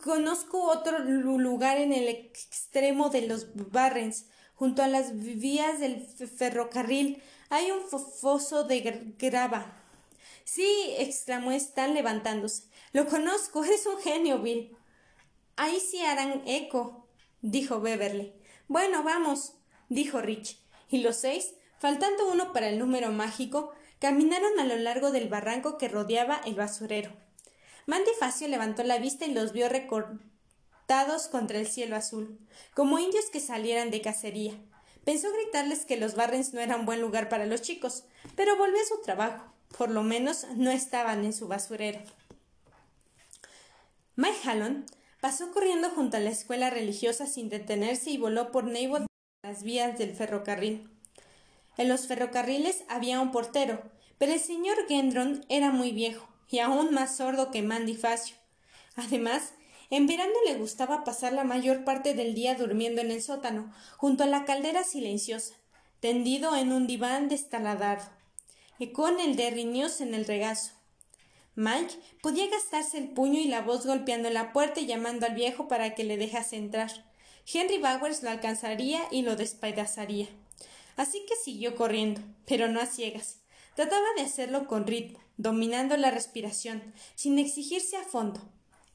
Conozco 0.05 0.71
otro 0.71 0.99
lugar 0.99 1.79
en 1.79 1.93
el 1.93 2.09
extremo 2.09 3.09
de 3.09 3.27
los 3.27 3.49
Barrens, 3.73 4.27
junto 4.55 4.83
a 4.83 4.89
las 4.89 5.17
vías 5.17 5.81
del 5.81 6.07
ferrocarril. 6.07 7.23
Hay 7.53 7.71
un 7.71 7.83
foso 7.83 8.65
de 8.65 9.15
grava. 9.19 9.67
Sí, 10.45 10.95
exclamó 10.97 11.53
Stan 11.53 11.93
levantándose. 11.93 12.65
Lo 12.95 13.07
conozco, 13.07 13.63
es 13.63 13.85
un 13.87 13.99
genio, 13.99 14.39
Bill. 14.39 14.75
Ahí 15.57 15.79
sí 15.79 16.01
harán 16.01 16.43
eco, 16.47 17.07
dijo 17.43 17.83
Beverly. 17.83 18.33
Bueno, 18.69 19.03
vamos, 19.03 19.53
dijo 19.91 20.23
Rich. 20.23 20.63
Y 20.89 21.03
los 21.03 21.17
seis, 21.17 21.53
faltando 21.79 22.33
uno 22.33 22.55
para 22.55 22.71
el 22.71 22.79
número 22.79 23.13
mágico, 23.13 23.75
Caminaron 24.03 24.59
a 24.59 24.65
lo 24.65 24.75
largo 24.79 25.13
del 25.13 25.29
barranco 25.29 25.79
que 25.79 25.87
rodeaba 25.87 26.41
el 26.45 26.57
basurero. 26.57 27.13
Mandy 27.87 28.11
Facio 28.19 28.49
levantó 28.49 28.83
la 28.83 28.99
vista 28.99 29.27
y 29.27 29.33
los 29.33 29.53
vio 29.53 29.69
recortados 29.69 31.29
contra 31.29 31.61
el 31.61 31.69
cielo 31.69 31.95
azul, 31.95 32.41
como 32.75 32.99
indios 32.99 33.27
que 33.31 33.39
salieran 33.39 33.93
de 33.93 34.01
cacería. 34.01 34.55
Pensó 35.05 35.33
gritarles 35.33 35.85
que 35.85 35.97
los 35.97 36.15
Barrens 36.15 36.53
no 36.55 36.61
eran 36.61 36.87
buen 36.87 37.01
lugar 37.01 37.29
para 37.29 37.47
los 37.47 37.63
chicos, 37.63 38.05
pero 38.37 38.57
volvió 38.57 38.81
a 38.81 38.87
su 38.87 39.01
trabajo. 39.03 39.53
Por 39.77 39.91
lo 39.91 40.03
menos 40.03 40.47
no 40.57 40.71
estaban 40.71 41.25
en 41.25 41.33
su 41.33 41.49
basurero. 41.49 42.01
Mike 44.17 44.39
Hallon 44.45 44.85
pasó 45.21 45.51
corriendo 45.53 45.91
junto 45.91 46.17
a 46.17 46.21
la 46.21 46.31
escuela 46.31 46.71
religiosa 46.71 47.27
sin 47.27 47.49
detenerse 47.49 48.11
y 48.11 48.19
voló 48.19 48.53
por 48.53 48.65
Neighbor 48.65 49.07
las 49.43 49.63
vías 49.63 49.99
del 49.99 50.15
ferrocarril. 50.15 50.89
En 51.77 51.89
los 51.89 52.07
ferrocarriles 52.07 52.85
había 52.89 53.21
un 53.21 53.33
portero, 53.33 53.83
pero 54.19 54.33
el 54.33 54.41
señor 54.41 54.77
Gendron 54.87 55.45
era 55.49 55.71
muy 55.71 55.91
viejo 55.91 56.29
y 56.49 56.59
aún 56.59 56.93
más 56.93 57.17
sordo 57.17 57.51
que 57.51 57.63
Mandy 57.63 57.95
Facio. 57.95 58.37
Además, 58.95 59.55
en 59.93 60.07
verano 60.07 60.33
le 60.47 60.55
gustaba 60.55 61.05
pasar 61.05 61.35
la 61.35 61.45
mayor 61.45 61.85
parte 61.85 62.15
del 62.15 62.35
día 62.35 62.55
durmiendo 62.55 63.03
en 63.03 63.11
el 63.11 63.21
sótano, 63.21 63.71
junto 63.99 64.25
a 64.25 64.27
la 64.27 64.47
caldera 64.47 64.85
silenciosa, 64.85 65.55
tendido 66.01 66.57
en 66.57 66.73
un 66.73 66.87
diván 66.87 67.29
destaladado, 67.29 68.03
y 68.79 68.93
con 68.93 69.21
el 69.21 69.37
de 69.37 69.51
News 69.67 70.01
en 70.01 70.15
el 70.15 70.25
regazo. 70.25 70.73
Mike 71.57 71.95
podía 72.23 72.49
gastarse 72.49 72.97
el 72.97 73.11
puño 73.11 73.39
y 73.39 73.49
la 73.49 73.61
voz 73.61 73.85
golpeando 73.85 74.31
la 74.31 74.55
puerta 74.55 74.81
y 74.81 74.87
llamando 74.87 75.27
al 75.27 75.35
viejo 75.35 75.69
para 75.69 75.95
que 75.95 76.05
le 76.05 76.17
dejase 76.17 76.57
entrar. 76.57 76.91
Henry 77.53 77.77
Bowers 77.77 78.23
lo 78.23 78.31
alcanzaría 78.31 79.03
y 79.11 79.21
lo 79.21 79.37
despedazaría. 79.37 80.29
Así 80.97 81.23
que 81.29 81.37
siguió 81.37 81.77
corriendo, 81.77 82.23
pero 82.47 82.67
no 82.67 82.81
a 82.81 82.87
ciegas. 82.87 83.43
Trataba 83.77 84.07
de 84.17 84.23
hacerlo 84.23 84.67
con 84.67 84.87
ritmo, 84.87 85.21
dominando 85.37 85.99
la 85.99 86.11
respiración, 86.11 86.95
sin 87.15 87.39
exigirse 87.39 87.99
a 87.99 88.05
fondo. 88.05 88.41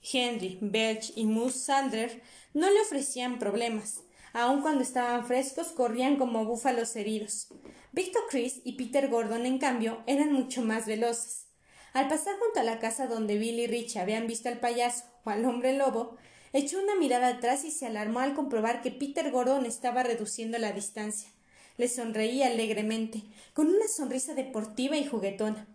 Henry, 0.02 0.58
Belch 0.62 1.12
y 1.16 1.26
Moose 1.26 1.60
Sander 1.60 2.22
no 2.54 2.70
le 2.70 2.82
ofrecían 2.82 3.40
problemas. 3.40 4.02
Aun 4.34 4.62
cuando 4.62 4.84
estaban 4.84 5.26
frescos, 5.26 5.68
corrían 5.68 6.18
como 6.18 6.46
búfalos 6.46 6.96
heridos. 6.96 7.48
Victor 7.92 8.24
Chris 8.30 8.62
y 8.64 8.74
Peter 8.74 9.10
Gordon, 9.10 9.46
en 9.46 9.58
cambio, 9.58 10.04
eran 10.06 10.32
mucho 10.32 10.62
más 10.62 10.86
veloces. 10.86 11.48
Al 11.94 12.08
pasar 12.08 12.36
junto 12.40 12.60
a 12.60 12.64
la 12.64 12.80
casa 12.80 13.08
donde 13.08 13.38
Bill 13.38 13.60
y 13.60 13.68
Rich 13.68 13.98
habían 13.98 14.28
visto 14.28 14.50
al 14.50 14.60
payaso 14.60 15.06
o 15.24 15.30
al 15.30 15.46
hombre 15.46 15.76
lobo, 15.76 16.18
echó 16.54 16.80
una 16.80 16.96
mirada 16.96 17.28
atrás 17.28 17.64
y 17.66 17.72
se 17.72 17.88
alarmó 17.88 18.20
al 18.20 18.36
comprobar 18.36 18.82
que 18.82 18.92
Peter 18.92 19.32
Gordon 19.32 19.66
estaba 19.66 20.04
reduciendo 20.04 20.58
la 20.58 20.72
distancia 20.72 21.30
le 21.78 21.88
sonreía 21.88 22.48
alegremente, 22.48 23.24
con 23.54 23.68
una 23.68 23.88
sonrisa 23.88 24.34
deportiva 24.34 24.98
y 24.98 25.06
juguetona. 25.06 25.68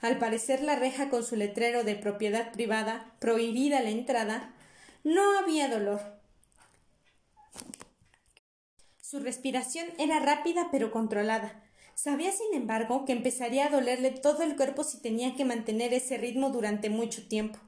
Al 0.00 0.18
parecer 0.18 0.62
la 0.62 0.76
reja 0.76 1.10
con 1.10 1.24
su 1.24 1.34
letrero 1.36 1.82
de 1.82 1.96
propiedad 1.96 2.52
privada, 2.52 3.14
prohibida 3.18 3.80
la 3.80 3.90
entrada, 3.90 4.54
no 5.04 5.38
había 5.38 5.68
dolor. 5.68 6.00
Su 9.00 9.18
respiración 9.20 9.86
era 9.98 10.20
rápida 10.20 10.68
pero 10.70 10.90
controlada. 10.90 11.64
Sabía, 11.94 12.30
sin 12.30 12.54
embargo, 12.54 13.04
que 13.04 13.12
empezaría 13.12 13.66
a 13.66 13.70
dolerle 13.70 14.12
todo 14.12 14.44
el 14.44 14.54
cuerpo 14.54 14.84
si 14.84 15.00
tenía 15.00 15.34
que 15.34 15.44
mantener 15.44 15.92
ese 15.92 16.16
ritmo 16.16 16.50
durante 16.50 16.90
mucho 16.90 17.26
tiempo. 17.26 17.58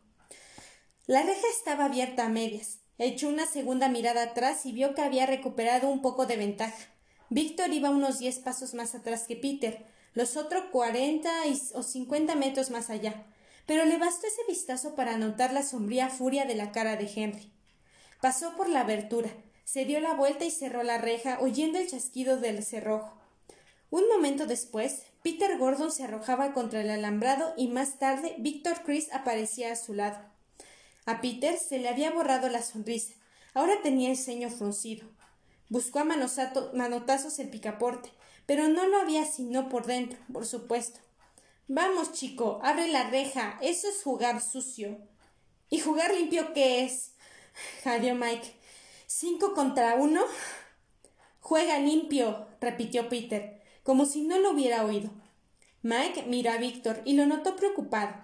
La 1.07 1.23
reja 1.23 1.49
estaba 1.51 1.87
abierta 1.87 2.27
a 2.27 2.29
medias. 2.29 2.79
Echó 2.99 3.29
una 3.29 3.47
segunda 3.47 3.89
mirada 3.89 4.23
atrás 4.23 4.67
y 4.67 4.73
vio 4.73 4.95
que 4.95 5.03
había 5.03 5.27
recuperado 5.27 5.89
un 5.89 6.01
poco 6.01 6.27
de 6.27 6.37
ventaja. 6.37 6.77
Víctor 7.29 7.73
iba 7.73 7.91
unos 7.91 8.21
diez 8.21 8.39
pasos 8.39 8.75
más 8.75 8.95
atrás 8.95 9.25
que 9.27 9.35
Peter, 9.35 9.87
los 10.15 10.37
otros 10.37 10.65
cuarenta 10.73 11.31
o 11.75 11.83
cincuenta 11.83 12.35
metros 12.35 12.71
más 12.71 12.91
allá, 12.91 13.27
pero 13.67 13.85
le 13.85 13.99
bastó 13.99 14.27
ese 14.27 14.43
vistazo 14.49 14.95
para 14.95 15.17
notar 15.17 15.53
la 15.53 15.63
sombría 15.63 16.09
furia 16.09 16.45
de 16.45 16.57
la 16.57 16.73
cara 16.73 16.97
de 16.97 17.11
Henry. 17.15 17.53
Pasó 18.21 18.57
por 18.57 18.69
la 18.69 18.81
abertura, 18.81 19.31
se 19.65 19.85
dio 19.85 20.01
la 20.01 20.15
vuelta 20.15 20.45
y 20.45 20.51
cerró 20.51 20.83
la 20.83 20.99
reja, 20.99 21.39
oyendo 21.41 21.79
el 21.79 21.89
chasquido 21.89 22.39
del 22.39 22.65
cerrojo. 22.65 23.17
Un 23.91 24.09
momento 24.09 24.47
después, 24.47 25.03
Peter 25.23 25.59
Gordon 25.59 25.93
se 25.93 26.05
arrojaba 26.05 26.53
contra 26.53 26.81
el 26.81 26.91
alambrado 26.91 27.55
y 27.57 27.69
más 27.69 27.99
tarde 27.99 28.35
Víctor 28.39 28.83
Chris 28.85 29.13
aparecía 29.13 29.73
a 29.73 29.77
su 29.77 29.95
lado. 29.95 30.19
A 31.07 31.21
Peter 31.21 31.59
se 31.59 31.79
le 31.79 31.89
había 31.89 32.11
borrado 32.11 32.49
la 32.49 32.63
sonrisa. 32.63 33.15
Ahora 33.53 33.83
tenía 33.83 34.11
el 34.11 34.17
ceño 34.17 34.49
fruncido. 34.49 35.09
Buscó 35.69 36.01
a 36.01 36.05
manotazos 36.05 37.39
el 37.39 37.49
picaporte, 37.49 38.11
pero 38.51 38.67
no 38.67 38.85
lo 38.89 38.97
había 38.97 39.27
sino 39.27 39.69
por 39.69 39.87
dentro, 39.87 40.19
por 40.33 40.45
supuesto. 40.45 40.99
Vamos, 41.69 42.11
chico, 42.11 42.59
abre 42.65 42.89
la 42.89 43.09
reja. 43.09 43.57
Eso 43.63 43.89
es 43.89 44.03
jugar 44.03 44.41
sucio. 44.41 44.99
¿Y 45.69 45.79
jugar 45.79 46.13
limpio 46.13 46.53
qué 46.53 46.83
es? 46.83 47.13
jadeó 47.85 48.17
Mike. 48.17 48.53
¿Cinco 49.07 49.55
contra 49.55 49.95
uno? 49.95 50.25
Juega 51.39 51.79
limpio, 51.79 52.49
repitió 52.61 53.09
Peter, 53.09 53.63
como 53.85 54.05
si 54.05 54.23
no 54.23 54.41
lo 54.41 54.51
hubiera 54.51 54.85
oído. 54.85 55.11
Mike 55.83 56.25
miró 56.27 56.51
a 56.51 56.57
Víctor 56.57 57.03
y 57.05 57.13
lo 57.13 57.27
notó 57.27 57.55
preocupado. 57.55 58.17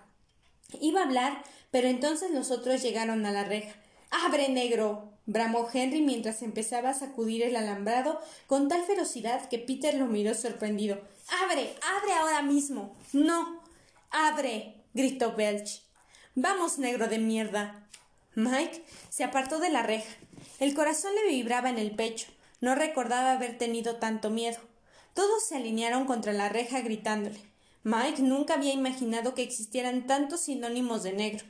Iba 0.81 1.03
a 1.03 1.05
hablar, 1.05 1.45
pero 1.71 1.87
entonces 1.87 2.33
los 2.33 2.51
otros 2.51 2.83
llegaron 2.83 3.25
a 3.27 3.31
la 3.31 3.45
reja. 3.45 3.77
¡Abre, 4.11 4.49
negro! 4.49 5.16
Bramó 5.27 5.69
Henry 5.73 6.01
mientras 6.01 6.43
empezaba 6.43 6.91
a 6.91 6.95
sacudir 6.95 7.43
el 7.43 7.57
alambrado 7.57 8.21
con 8.47 8.69
tal 8.69 8.83
ferocidad 8.85 9.49
que 9.49 9.59
Peter 9.59 9.95
lo 9.95 10.07
miró 10.07 10.35
sorprendido. 10.35 11.01
¡Abre! 11.45 11.75
¡Abre 11.83 12.13
ahora 12.15 12.43
mismo! 12.43 12.97
¡No! 13.13 13.63
¡Abre! 14.11 14.77
gritó 14.95 15.35
Belch. 15.35 15.83
Vamos, 16.35 16.79
negro 16.79 17.09
de 17.09 17.19
mierda. 17.19 17.87
Mike 18.35 18.85
se 19.09 19.25
apartó 19.25 19.59
de 19.59 19.71
la 19.71 19.83
reja. 19.83 20.15
El 20.61 20.75
corazón 20.75 21.15
le 21.15 21.31
vibraba 21.31 21.71
en 21.71 21.79
el 21.79 21.91
pecho. 21.93 22.27
No 22.61 22.75
recordaba 22.75 23.33
haber 23.33 23.59
tenido 23.59 23.97
tanto 23.97 24.31
miedo. 24.31 24.59
Todos 25.15 25.47
se 25.47 25.57
alinearon 25.57 26.05
contra 26.05 26.33
la 26.33 26.49
reja 26.49 26.81
gritándole. 26.81 27.41
Mike 27.85 28.23
nunca 28.23 28.55
había 28.55 28.73
imaginado 28.73 29.35
que 29.35 29.43
existieran 29.43 30.07
tantos 30.07 30.41
sinónimos 30.41 31.03
de 31.03 31.13
negro. 31.13 31.45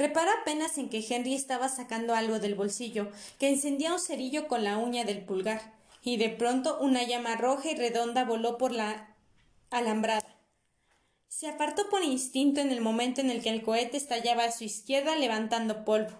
Reparó 0.00 0.30
apenas 0.40 0.78
en 0.78 0.88
que 0.88 1.04
Henry 1.06 1.34
estaba 1.34 1.68
sacando 1.68 2.14
algo 2.14 2.38
del 2.38 2.54
bolsillo, 2.54 3.12
que 3.38 3.50
encendía 3.50 3.92
un 3.92 4.00
cerillo 4.00 4.48
con 4.48 4.64
la 4.64 4.78
uña 4.78 5.04
del 5.04 5.26
pulgar, 5.26 5.74
y 6.02 6.16
de 6.16 6.30
pronto 6.30 6.78
una 6.80 7.02
llama 7.02 7.36
roja 7.36 7.70
y 7.70 7.74
redonda 7.74 8.24
voló 8.24 8.56
por 8.56 8.72
la 8.72 9.14
alambrada. 9.68 10.24
Se 11.28 11.48
apartó 11.50 11.90
por 11.90 12.02
instinto 12.02 12.62
en 12.62 12.70
el 12.70 12.80
momento 12.80 13.20
en 13.20 13.28
el 13.28 13.42
que 13.42 13.50
el 13.50 13.60
cohete 13.60 13.98
estallaba 13.98 14.44
a 14.44 14.52
su 14.52 14.64
izquierda 14.64 15.16
levantando 15.16 15.84
polvo. 15.84 16.16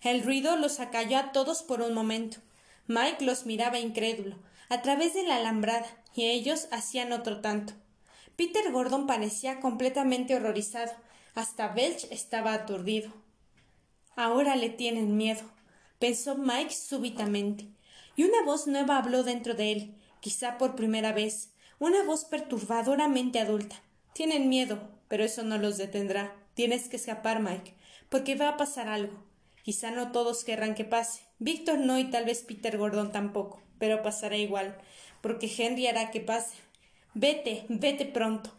El 0.00 0.22
ruido 0.22 0.56
los 0.56 0.80
acalló 0.80 1.18
a 1.18 1.32
todos 1.32 1.62
por 1.62 1.82
un 1.82 1.92
momento. 1.92 2.38
Mike 2.86 3.22
los 3.26 3.44
miraba 3.44 3.78
incrédulo. 3.78 4.38
a 4.70 4.80
través 4.80 5.12
de 5.12 5.24
la 5.24 5.36
alambrada, 5.36 5.84
y 6.14 6.24
ellos 6.24 6.68
hacían 6.70 7.12
otro 7.12 7.42
tanto. 7.42 7.74
Peter 8.36 8.72
Gordon 8.72 9.06
parecía 9.06 9.60
completamente 9.60 10.36
horrorizado. 10.36 10.92
Hasta 11.34 11.68
Belch 11.68 12.06
estaba 12.10 12.54
aturdido. 12.54 13.12
Ahora 14.16 14.56
le 14.56 14.68
tienen 14.68 15.16
miedo, 15.16 15.42
pensó 15.98 16.36
Mike 16.36 16.74
súbitamente. 16.74 17.68
Y 18.16 18.24
una 18.24 18.42
voz 18.44 18.66
nueva 18.66 18.98
habló 18.98 19.22
dentro 19.22 19.54
de 19.54 19.72
él, 19.72 19.94
quizá 20.20 20.58
por 20.58 20.74
primera 20.74 21.12
vez, 21.12 21.52
una 21.78 22.02
voz 22.02 22.24
perturbadoramente 22.24 23.38
adulta. 23.38 23.76
Tienen 24.12 24.48
miedo, 24.48 24.90
pero 25.08 25.24
eso 25.24 25.42
no 25.42 25.56
los 25.56 25.78
detendrá. 25.78 26.36
Tienes 26.54 26.88
que 26.88 26.96
escapar, 26.96 27.40
Mike, 27.40 27.74
porque 28.08 28.34
va 28.34 28.48
a 28.48 28.56
pasar 28.56 28.88
algo. 28.88 29.24
Quizá 29.62 29.90
no 29.90 30.12
todos 30.12 30.44
querrán 30.44 30.74
que 30.74 30.84
pase. 30.84 31.22
Víctor 31.38 31.78
no 31.78 31.98
y 31.98 32.10
tal 32.10 32.24
vez 32.24 32.42
Peter 32.42 32.76
Gordon 32.76 33.12
tampoco, 33.12 33.62
pero 33.78 34.02
pasará 34.02 34.36
igual, 34.36 34.76
porque 35.22 35.50
Henry 35.56 35.86
hará 35.86 36.10
que 36.10 36.20
pase. 36.20 36.56
Vete, 37.14 37.64
vete 37.68 38.04
pronto. 38.04 38.50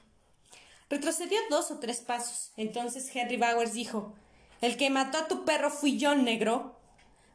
Retrocedió 0.92 1.40
dos 1.50 1.72
o 1.72 1.80
tres 1.80 2.02
pasos. 2.02 2.52
Entonces 2.58 3.10
Henry 3.16 3.38
Bowers 3.38 3.72
dijo 3.72 4.14
El 4.60 4.76
que 4.76 4.90
mató 4.90 5.20
a 5.20 5.28
tu 5.30 5.46
perro 5.46 5.72
fui 5.72 5.98
yo, 5.98 6.16
negro. 6.16 6.76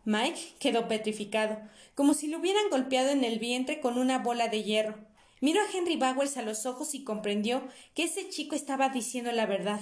Mike 0.04 0.56
quedó 0.58 0.88
petrificado, 0.88 1.58
como 1.94 2.12
si 2.12 2.28
lo 2.28 2.38
hubieran 2.38 2.68
golpeado 2.68 3.08
en 3.08 3.24
el 3.24 3.38
vientre 3.38 3.80
con 3.80 3.96
una 3.96 4.18
bola 4.18 4.48
de 4.48 4.62
hierro. 4.62 4.98
Miró 5.40 5.62
a 5.62 5.74
Henry 5.74 5.96
Bowers 5.96 6.36
a 6.36 6.42
los 6.42 6.66
ojos 6.66 6.94
y 6.94 7.02
comprendió 7.02 7.66
que 7.94 8.04
ese 8.04 8.28
chico 8.28 8.54
estaba 8.54 8.90
diciendo 8.90 9.32
la 9.32 9.46
verdad. 9.46 9.80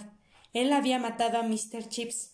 Él 0.52 0.72
había 0.72 1.00
matado 1.00 1.38
a 1.38 1.42
Mr. 1.42 1.88
Chips. 1.88 2.30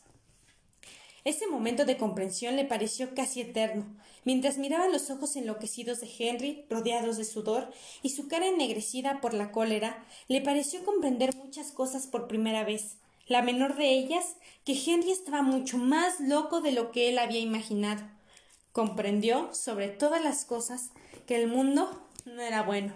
Ese 1.24 1.46
momento 1.46 1.86
de 1.86 1.96
comprensión 1.96 2.56
le 2.56 2.66
pareció 2.66 3.14
casi 3.14 3.40
eterno, 3.40 3.86
mientras 4.24 4.58
miraba 4.58 4.88
los 4.88 5.10
ojos 5.10 5.36
enloquecidos 5.36 6.00
de 6.00 6.10
Henry, 6.18 6.64
rodeados 6.68 7.16
de 7.16 7.24
sudor, 7.24 7.70
y 8.02 8.10
su 8.10 8.28
cara 8.28 8.48
ennegrecida 8.48 9.20
por 9.20 9.34
la 9.34 9.52
cólera, 9.52 10.04
le 10.28 10.40
pareció 10.40 10.84
comprender 10.84 11.34
muchas 11.36 11.72
cosas 11.72 12.06
por 12.06 12.28
primera 12.28 12.64
vez. 12.64 12.96
La 13.26 13.42
menor 13.42 13.76
de 13.76 13.90
ellas, 13.90 14.36
que 14.64 14.72
Henry 14.72 15.12
estaba 15.12 15.42
mucho 15.42 15.78
más 15.78 16.20
loco 16.20 16.60
de 16.60 16.72
lo 16.72 16.90
que 16.90 17.08
él 17.08 17.18
había 17.18 17.40
imaginado. 17.40 18.02
Comprendió, 18.72 19.54
sobre 19.54 19.88
todas 19.88 20.22
las 20.22 20.44
cosas, 20.44 20.90
que 21.26 21.36
el 21.36 21.48
mundo 21.48 22.08
no 22.24 22.42
era 22.42 22.62
bueno. 22.62 22.92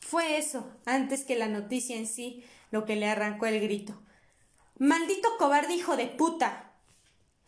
Fue 0.00 0.38
eso, 0.38 0.66
antes 0.84 1.24
que 1.24 1.36
la 1.36 1.48
noticia 1.48 1.96
en 1.96 2.06
sí, 2.06 2.44
lo 2.70 2.84
que 2.84 2.96
le 2.96 3.06
arrancó 3.06 3.46
el 3.46 3.60
grito. 3.60 4.00
Maldito 4.78 5.28
cobarde 5.38 5.74
hijo 5.74 5.96
de 5.96 6.06
puta. 6.06 6.67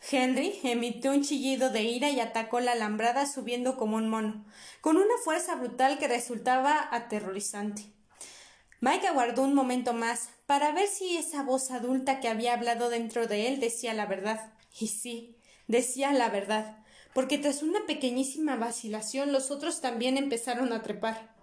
Henry 0.09 0.59
emitió 0.63 1.11
un 1.11 1.23
chillido 1.23 1.69
de 1.69 1.83
ira 1.83 2.09
y 2.09 2.19
atacó 2.19 2.59
la 2.59 2.71
alambrada 2.71 3.25
subiendo 3.25 3.77
como 3.77 3.97
un 3.97 4.09
mono, 4.09 4.45
con 4.81 4.97
una 4.97 5.17
fuerza 5.23 5.55
brutal 5.55 5.99
que 5.99 6.07
resultaba 6.07 6.87
aterrorizante. 6.91 7.83
Mike 8.79 9.07
aguardó 9.07 9.43
un 9.43 9.53
momento 9.53 9.93
más 9.93 10.29
para 10.47 10.71
ver 10.71 10.87
si 10.87 11.15
esa 11.15 11.43
voz 11.43 11.69
adulta 11.69 12.19
que 12.19 12.27
había 12.27 12.53
hablado 12.53 12.89
dentro 12.89 13.27
de 13.27 13.47
él 13.47 13.59
decía 13.59 13.93
la 13.93 14.07
verdad. 14.07 14.53
Y 14.79 14.87
sí, 14.87 15.37
decía 15.67 16.11
la 16.13 16.29
verdad, 16.29 16.83
porque 17.13 17.37
tras 17.37 17.61
una 17.61 17.85
pequeñísima 17.85 18.55
vacilación 18.55 19.31
los 19.31 19.51
otros 19.51 19.81
también 19.81 20.17
empezaron 20.17 20.73
a 20.73 20.81
trepar. 20.81 21.35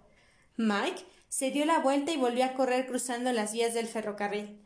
Mike 0.57 1.05
se 1.29 1.51
dio 1.51 1.65
la 1.65 1.79
vuelta 1.79 2.11
y 2.11 2.17
volvió 2.17 2.43
a 2.43 2.53
correr 2.53 2.87
cruzando 2.87 3.31
las 3.31 3.53
vías 3.53 3.73
del 3.73 3.87
ferrocarril. 3.87 4.59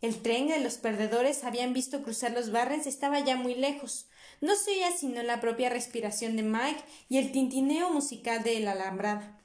El 0.00 0.22
tren 0.22 0.48
de 0.48 0.60
los 0.60 0.78
perdedores 0.78 1.44
habían 1.44 1.74
visto 1.74 2.02
cruzar 2.02 2.32
los 2.32 2.50
barrens 2.50 2.86
estaba 2.86 3.20
ya 3.20 3.36
muy 3.36 3.54
lejos. 3.54 4.06
No 4.40 4.56
se 4.56 4.70
oía 4.70 4.92
sino 4.92 5.22
la 5.22 5.40
propia 5.40 5.68
respiración 5.68 6.36
de 6.36 6.42
Mike 6.42 6.82
y 7.10 7.18
el 7.18 7.32
tintineo 7.32 7.90
musical 7.90 8.42
de 8.42 8.58
la 8.60 8.72
alambrada. 8.72 9.38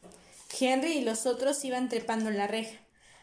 Henry 0.57 0.93
y 0.93 1.01
los 1.01 1.25
otros 1.25 1.63
iban 1.65 1.89
trepando 1.89 2.29
la 2.31 2.47
reja. 2.47 2.79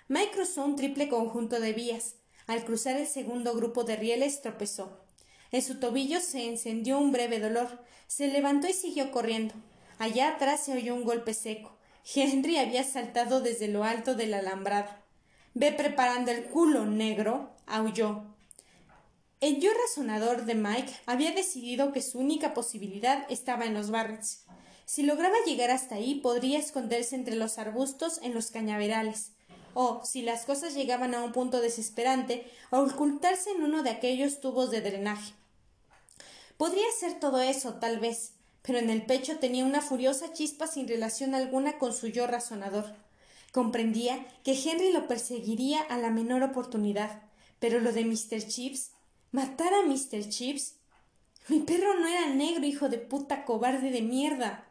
Mike 0.08 0.32
cruzó 0.32 0.64
un 0.64 0.76
triple 0.76 1.08
conjunto 1.08 1.58
de 1.58 1.72
vías. 1.72 2.16
Al 2.46 2.64
cruzar 2.64 2.98
el 2.98 3.06
segundo 3.06 3.54
grupo 3.54 3.84
de 3.84 3.96
rieles 3.96 4.42
tropezó. 4.42 5.00
En 5.52 5.62
su 5.62 5.80
tobillo 5.80 6.20
se 6.20 6.46
encendió 6.46 6.98
un 6.98 7.12
breve 7.12 7.40
dolor. 7.40 7.82
Se 8.08 8.26
levantó 8.28 8.68
y 8.68 8.74
siguió 8.74 9.10
corriendo. 9.10 9.54
Allá 9.98 10.28
atrás 10.28 10.64
se 10.64 10.74
oyó 10.74 10.94
un 10.94 11.04
golpe 11.04 11.32
seco. 11.32 11.78
Henry 12.14 12.58
había 12.58 12.84
saltado 12.84 13.40
desde 13.40 13.68
lo 13.68 13.84
alto 13.84 14.14
de 14.14 14.26
la 14.26 14.40
alambrada. 14.40 15.01
Ve 15.54 15.72
preparando 15.72 16.30
el 16.30 16.44
culo, 16.44 16.86
negro, 16.86 17.50
aulló. 17.66 18.22
El 19.40 19.60
yo 19.60 19.70
razonador 19.74 20.44
de 20.44 20.54
Mike 20.54 20.92
había 21.04 21.32
decidido 21.32 21.92
que 21.92 22.00
su 22.00 22.18
única 22.18 22.54
posibilidad 22.54 23.26
estaba 23.28 23.66
en 23.66 23.74
los 23.74 23.90
barrets. 23.90 24.44
Si 24.86 25.02
lograba 25.02 25.34
llegar 25.44 25.70
hasta 25.70 25.96
ahí, 25.96 26.16
podría 26.16 26.58
esconderse 26.58 27.16
entre 27.16 27.36
los 27.36 27.58
arbustos 27.58 28.20
en 28.22 28.34
los 28.34 28.50
cañaverales, 28.50 29.32
o, 29.74 30.02
si 30.04 30.22
las 30.22 30.44
cosas 30.44 30.74
llegaban 30.74 31.14
a 31.14 31.22
un 31.22 31.32
punto 31.32 31.60
desesperante, 31.60 32.50
ocultarse 32.70 33.50
en 33.50 33.62
uno 33.62 33.82
de 33.82 33.90
aquellos 33.90 34.40
tubos 34.40 34.70
de 34.70 34.80
drenaje. 34.80 35.34
Podría 36.56 36.86
ser 36.98 37.18
todo 37.20 37.40
eso, 37.40 37.74
tal 37.74 37.98
vez, 37.98 38.32
pero 38.62 38.78
en 38.78 38.90
el 38.90 39.04
pecho 39.04 39.38
tenía 39.38 39.64
una 39.64 39.80
furiosa 39.82 40.32
chispa 40.32 40.66
sin 40.66 40.88
relación 40.88 41.34
alguna 41.34 41.78
con 41.78 41.92
su 41.92 42.08
yo 42.08 42.26
razonador. 42.26 43.01
Comprendía 43.52 44.26
que 44.42 44.52
Henry 44.52 44.92
lo 44.92 45.06
perseguiría 45.06 45.82
a 45.82 45.98
la 45.98 46.10
menor 46.10 46.42
oportunidad, 46.42 47.22
pero 47.60 47.80
lo 47.80 47.92
de 47.92 48.04
Mr. 48.04 48.46
Chips, 48.48 48.92
matar 49.30 49.72
a 49.74 49.82
Mr. 49.82 50.28
Chips. 50.28 50.76
Mi 51.48 51.60
perro 51.60 51.98
no 51.98 52.06
era 52.06 52.28
negro, 52.28 52.64
hijo 52.64 52.88
de 52.88 52.98
puta 52.98 53.44
cobarde 53.44 53.90
de 53.90 54.00
mierda. 54.00 54.66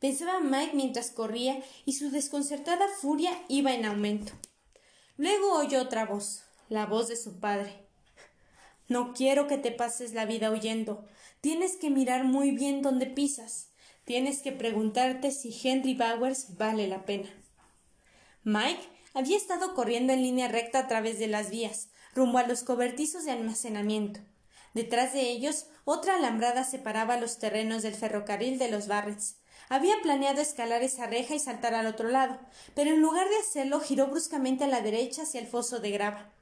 Pensaba 0.00 0.40
Mike 0.40 0.72
mientras 0.74 1.10
corría 1.12 1.62
y 1.84 1.92
su 1.92 2.10
desconcertada 2.10 2.86
furia 3.00 3.30
iba 3.48 3.72
en 3.72 3.84
aumento. 3.84 4.32
Luego 5.16 5.54
oyó 5.54 5.80
otra 5.80 6.04
voz, 6.04 6.42
la 6.68 6.86
voz 6.86 7.08
de 7.08 7.16
su 7.16 7.38
padre. 7.38 7.86
No 8.88 9.12
quiero 9.12 9.46
que 9.46 9.58
te 9.58 9.70
pases 9.70 10.12
la 10.12 10.24
vida 10.24 10.50
huyendo. 10.50 11.04
Tienes 11.40 11.76
que 11.76 11.90
mirar 11.90 12.24
muy 12.24 12.50
bien 12.50 12.82
dónde 12.82 13.06
pisas. 13.06 13.68
Tienes 14.04 14.42
que 14.42 14.50
preguntarte 14.50 15.30
si 15.30 15.54
Henry 15.62 15.94
Bowers 15.94 16.56
vale 16.56 16.88
la 16.88 17.04
pena. 17.04 17.28
Mike 18.48 18.88
había 19.12 19.36
estado 19.36 19.74
corriendo 19.74 20.14
en 20.14 20.22
línea 20.22 20.48
recta 20.48 20.78
a 20.78 20.88
través 20.88 21.18
de 21.18 21.26
las 21.26 21.50
vías, 21.50 21.90
rumbo 22.14 22.38
a 22.38 22.46
los 22.46 22.62
cobertizos 22.62 23.26
de 23.26 23.32
almacenamiento. 23.32 24.20
Detrás 24.72 25.12
de 25.12 25.20
ellos, 25.20 25.66
otra 25.84 26.14
alambrada 26.14 26.64
separaba 26.64 27.18
los 27.18 27.38
terrenos 27.38 27.82
del 27.82 27.92
ferrocarril 27.92 28.58
de 28.58 28.70
los 28.70 28.88
Barretts. 28.88 29.36
Había 29.68 30.00
planeado 30.00 30.40
escalar 30.40 30.82
esa 30.82 31.06
reja 31.06 31.34
y 31.34 31.40
saltar 31.40 31.74
al 31.74 31.86
otro 31.86 32.08
lado, 32.08 32.40
pero 32.74 32.88
en 32.88 33.02
lugar 33.02 33.28
de 33.28 33.36
hacerlo 33.36 33.80
giró 33.80 34.06
bruscamente 34.06 34.64
a 34.64 34.68
la 34.68 34.80
derecha 34.80 35.24
hacia 35.24 35.42
el 35.42 35.46
foso 35.46 35.80
de 35.80 35.90
grava. 35.90 36.32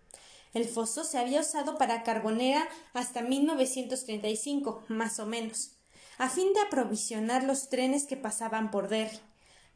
El 0.55 0.67
foso 0.69 1.03
se 1.03 1.19
había 1.19 1.41
usado 1.41 1.77
para 1.77 2.05
carbonera 2.05 2.69
hasta 2.93 3.23
1935, 3.23 4.85
más 4.87 5.19
o 5.19 5.27
menos, 5.27 5.73
a 6.19 6.31
fin 6.31 6.53
de 6.53 6.61
aprovisionar 6.61 7.43
los 7.43 7.69
trenes 7.69 8.05
que 8.05 8.17
pasaban 8.17 8.71
por 8.71 8.87
Derry. 8.87 9.19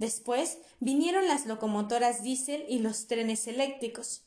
Después 0.00 0.56
vinieron 0.80 1.28
las 1.28 1.44
locomotoras 1.44 2.22
diésel 2.22 2.64
y 2.70 2.78
los 2.78 3.06
trenes 3.06 3.46
eléctricos. 3.46 4.22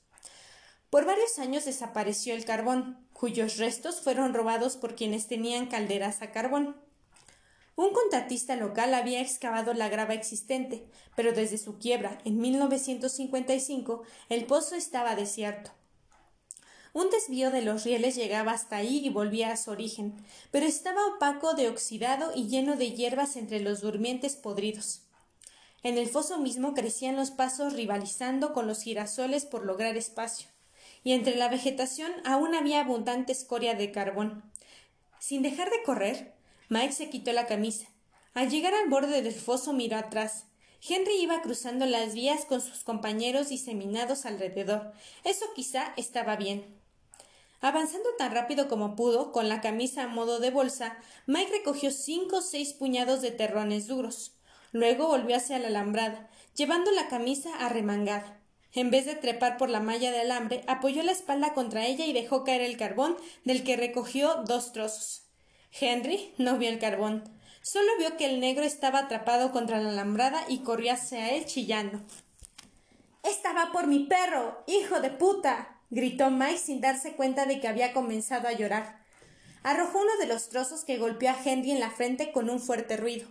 Por 0.91 1.03
varios 1.03 1.39
años 1.39 1.65
desapareció 1.65 2.35
el 2.35 2.45
carbón, 2.45 3.07
cuyos 3.11 3.57
restos 3.57 3.99
fueron 3.99 4.35
robados 4.35 4.77
por 4.77 4.95
quienes 4.95 5.25
tenían 5.25 5.65
calderas 5.65 6.21
a 6.21 6.31
carbón. 6.31 6.75
Un 7.75 7.91
contratista 7.91 8.55
local 8.55 8.93
había 8.93 9.19
excavado 9.19 9.73
la 9.73 9.89
grava 9.89 10.13
existente, 10.13 10.85
pero 11.15 11.33
desde 11.33 11.57
su 11.57 11.79
quiebra 11.79 12.19
en 12.23 12.37
1955 12.37 14.03
el 14.29 14.45
pozo 14.45 14.75
estaba 14.75 15.15
desierto. 15.15 15.71
Un 16.93 17.09
desvío 17.09 17.49
de 17.49 17.63
los 17.63 17.83
rieles 17.83 18.15
llegaba 18.15 18.51
hasta 18.51 18.75
ahí 18.75 19.03
y 19.03 19.09
volvía 19.09 19.51
a 19.51 19.57
su 19.57 19.71
origen, 19.71 20.13
pero 20.51 20.67
estaba 20.67 21.07
opaco 21.07 21.55
de 21.55 21.67
oxidado 21.67 22.31
y 22.35 22.47
lleno 22.47 22.75
de 22.75 22.91
hierbas 22.91 23.37
entre 23.37 23.59
los 23.59 23.81
durmientes 23.81 24.35
podridos. 24.35 25.02
En 25.83 25.97
el 25.97 26.07
foso 26.07 26.39
mismo 26.39 26.73
crecían 26.73 27.17
los 27.17 27.31
pasos 27.31 27.73
rivalizando 27.73 28.53
con 28.53 28.67
los 28.67 28.81
girasoles 28.81 29.45
por 29.45 29.65
lograr 29.65 29.97
espacio, 29.97 30.47
y 31.03 31.11
entre 31.11 31.35
la 31.35 31.49
vegetación 31.49 32.11
aún 32.23 32.55
había 32.55 32.79
abundante 32.79 33.33
escoria 33.33 33.75
de 33.75 33.91
carbón. 33.91 34.43
Sin 35.19 35.41
dejar 35.41 35.69
de 35.69 35.83
correr, 35.83 36.33
Mike 36.69 36.93
se 36.93 37.09
quitó 37.09 37.33
la 37.33 37.47
camisa. 37.47 37.87
Al 38.33 38.49
llegar 38.49 38.73
al 38.73 38.89
borde 38.89 39.21
del 39.21 39.33
foso 39.33 39.73
miró 39.73 39.97
atrás. 39.97 40.45
Henry 40.87 41.21
iba 41.21 41.41
cruzando 41.41 41.85
las 41.85 42.13
vías 42.13 42.45
con 42.45 42.61
sus 42.61 42.83
compañeros 42.83 43.49
diseminados 43.49 44.25
alrededor. 44.25 44.93
Eso 45.23 45.45
quizá 45.53 45.93
estaba 45.97 46.35
bien. 46.37 46.65
Avanzando 47.61 48.09
tan 48.17 48.33
rápido 48.33 48.67
como 48.67 48.95
pudo, 48.95 49.31
con 49.31 49.47
la 49.47 49.61
camisa 49.61 50.03
a 50.03 50.07
modo 50.07 50.39
de 50.39 50.51
bolsa, 50.51 50.97
Mike 51.27 51.51
recogió 51.51 51.91
cinco 51.91 52.37
o 52.37 52.41
seis 52.41 52.73
puñados 52.73 53.21
de 53.21 53.31
terrones 53.31 53.87
duros. 53.87 54.33
Luego 54.73 55.07
volvió 55.07 55.37
hacia 55.37 55.59
la 55.59 55.67
alambrada, 55.67 56.29
llevando 56.55 56.91
la 56.91 57.07
camisa 57.07 57.49
arremangada. 57.59 58.39
En 58.73 58.89
vez 58.89 59.05
de 59.05 59.13
trepar 59.13 59.57
por 59.57 59.69
la 59.69 59.79
malla 59.79 60.11
de 60.11 60.21
alambre, 60.21 60.63
apoyó 60.65 61.03
la 61.03 61.11
espalda 61.11 61.53
contra 61.53 61.85
ella 61.85 62.05
y 62.05 62.11
dejó 62.11 62.43
caer 62.43 62.61
el 62.61 62.75
carbón, 62.75 63.15
del 63.45 63.63
que 63.63 63.77
recogió 63.77 64.43
dos 64.47 64.73
trozos. 64.73 65.27
Henry 65.71 66.33
no 66.39 66.57
vio 66.57 66.69
el 66.69 66.79
carbón. 66.79 67.23
Solo 67.61 67.87
vio 67.99 68.17
que 68.17 68.25
el 68.25 68.39
negro 68.39 68.63
estaba 68.65 68.99
atrapado 68.99 69.51
contra 69.51 69.79
la 69.79 69.89
alambrada 69.89 70.43
y 70.47 70.59
corrió 70.59 70.93
hacia 70.93 71.31
él 71.31 71.45
chillando. 71.45 72.01
Estaba 73.21 73.71
por 73.71 73.85
mi 73.85 73.99
perro, 74.05 74.63
hijo 74.65 74.99
de 74.99 75.11
puta. 75.11 75.79
gritó 75.91 76.31
Mike 76.31 76.57
sin 76.57 76.81
darse 76.81 77.13
cuenta 77.13 77.45
de 77.45 77.61
que 77.61 77.67
había 77.67 77.93
comenzado 77.93 78.47
a 78.47 78.53
llorar. 78.53 79.03
Arrojó 79.61 79.99
uno 79.99 80.17
de 80.19 80.25
los 80.25 80.49
trozos 80.49 80.83
que 80.83 80.97
golpeó 80.97 81.29
a 81.29 81.37
Henry 81.45 81.71
en 81.71 81.79
la 81.79 81.91
frente 81.91 82.31
con 82.31 82.49
un 82.49 82.59
fuerte 82.59 82.97
ruido. 82.97 83.27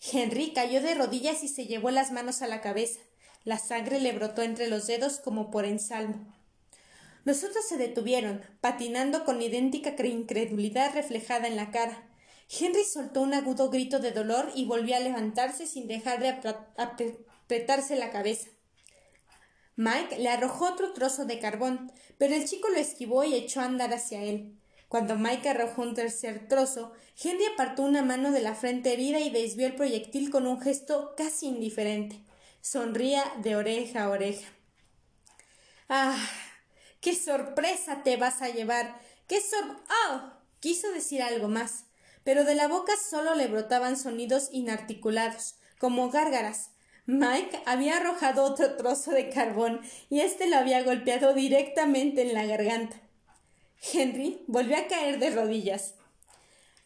Henry 0.00 0.52
cayó 0.52 0.80
de 0.80 0.94
rodillas 0.94 1.42
y 1.42 1.48
se 1.48 1.66
llevó 1.66 1.90
las 1.90 2.12
manos 2.12 2.42
a 2.42 2.46
la 2.46 2.60
cabeza. 2.60 3.00
La 3.44 3.58
sangre 3.58 4.00
le 4.00 4.12
brotó 4.12 4.42
entre 4.42 4.68
los 4.68 4.86
dedos 4.86 5.18
como 5.20 5.50
por 5.50 5.64
ensalmo. 5.64 6.34
Los 7.24 7.44
otros 7.44 7.66
se 7.68 7.76
detuvieron, 7.76 8.42
patinando 8.60 9.24
con 9.24 9.42
idéntica 9.42 9.94
incredulidad 10.06 10.94
reflejada 10.94 11.46
en 11.46 11.56
la 11.56 11.70
cara. 11.70 12.08
Henry 12.48 12.84
soltó 12.84 13.20
un 13.20 13.34
agudo 13.34 13.68
grito 13.70 13.98
de 13.98 14.12
dolor 14.12 14.50
y 14.54 14.64
volvió 14.64 14.96
a 14.96 15.00
levantarse 15.00 15.66
sin 15.66 15.86
dejar 15.86 16.20
de 16.20 16.38
apretarse 16.76 17.96
la 17.96 18.10
cabeza. 18.10 18.48
Mike 19.76 20.18
le 20.18 20.28
arrojó 20.28 20.72
otro 20.72 20.92
trozo 20.92 21.24
de 21.24 21.38
carbón, 21.38 21.92
pero 22.16 22.34
el 22.34 22.46
chico 22.46 22.68
lo 22.68 22.78
esquivó 22.78 23.24
y 23.24 23.34
echó 23.34 23.60
a 23.60 23.64
andar 23.64 23.92
hacia 23.92 24.22
él. 24.22 24.57
Cuando 24.88 25.16
Mike 25.16 25.50
arrojó 25.50 25.82
un 25.82 25.94
tercer 25.94 26.48
trozo, 26.48 26.92
Henry 27.22 27.44
apartó 27.44 27.82
una 27.82 28.02
mano 28.02 28.32
de 28.32 28.40
la 28.40 28.54
frente 28.54 28.92
herida 28.92 29.20
y 29.20 29.28
desvió 29.28 29.66
el 29.66 29.74
proyectil 29.74 30.30
con 30.30 30.46
un 30.46 30.60
gesto 30.60 31.14
casi 31.16 31.46
indiferente. 31.46 32.22
Sonría 32.62 33.22
de 33.42 33.56
oreja 33.56 34.04
a 34.04 34.08
oreja. 34.08 34.48
¡Ah! 35.88 36.18
¡Qué 37.00 37.14
sorpresa 37.14 38.02
te 38.02 38.16
vas 38.16 38.40
a 38.40 38.48
llevar! 38.48 38.98
¡Qué 39.26 39.40
sor... 39.40 39.76
¡Oh! 40.08 40.32
Quiso 40.60 40.90
decir 40.90 41.22
algo 41.22 41.48
más, 41.48 41.84
pero 42.24 42.44
de 42.44 42.54
la 42.54 42.66
boca 42.66 42.92
solo 42.96 43.34
le 43.34 43.46
brotaban 43.46 43.96
sonidos 43.96 44.48
inarticulados, 44.52 45.56
como 45.78 46.10
gárgaras. 46.10 46.70
Mike 47.06 47.62
había 47.64 47.98
arrojado 47.98 48.42
otro 48.42 48.76
trozo 48.76 49.12
de 49.12 49.30
carbón 49.30 49.80
y 50.10 50.20
éste 50.20 50.48
lo 50.48 50.56
había 50.56 50.82
golpeado 50.82 51.32
directamente 51.32 52.22
en 52.22 52.34
la 52.34 52.44
garganta. 52.44 53.00
Henry 53.92 54.44
volvió 54.46 54.76
a 54.76 54.86
caer 54.86 55.18
de 55.18 55.30
rodillas. 55.30 55.94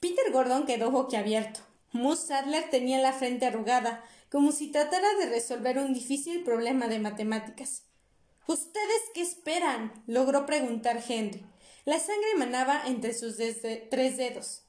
Peter 0.00 0.32
Gordon 0.32 0.66
quedó 0.66 0.90
boquiabierto. 0.90 1.60
Moose 1.92 2.28
Sadler 2.28 2.70
tenía 2.70 3.00
la 3.00 3.12
frente 3.12 3.46
arrugada, 3.46 4.04
como 4.30 4.52
si 4.52 4.70
tratara 4.70 5.14
de 5.14 5.26
resolver 5.26 5.78
un 5.78 5.92
difícil 5.92 6.42
problema 6.42 6.88
de 6.88 6.98
matemáticas. 6.98 7.82
¿Ustedes 8.46 9.02
qué 9.14 9.22
esperan? 9.22 9.92
logró 10.06 10.46
preguntar 10.46 11.02
Henry. 11.06 11.46
La 11.84 11.98
sangre 11.98 12.30
emanaba 12.34 12.82
entre 12.86 13.12
sus 13.12 13.36
tres 13.90 14.16
dedos. 14.16 14.62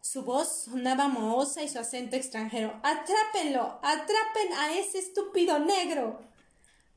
Su 0.00 0.22
voz 0.22 0.64
sonaba 0.64 1.08
mohosa 1.08 1.62
y 1.62 1.68
su 1.68 1.78
acento 1.78 2.16
extranjero. 2.16 2.80
¡Atrápenlo! 2.82 3.78
¡Atrapen 3.82 4.52
a 4.58 4.78
ese 4.78 4.98
estúpido 4.98 5.58
negro! 5.58 6.20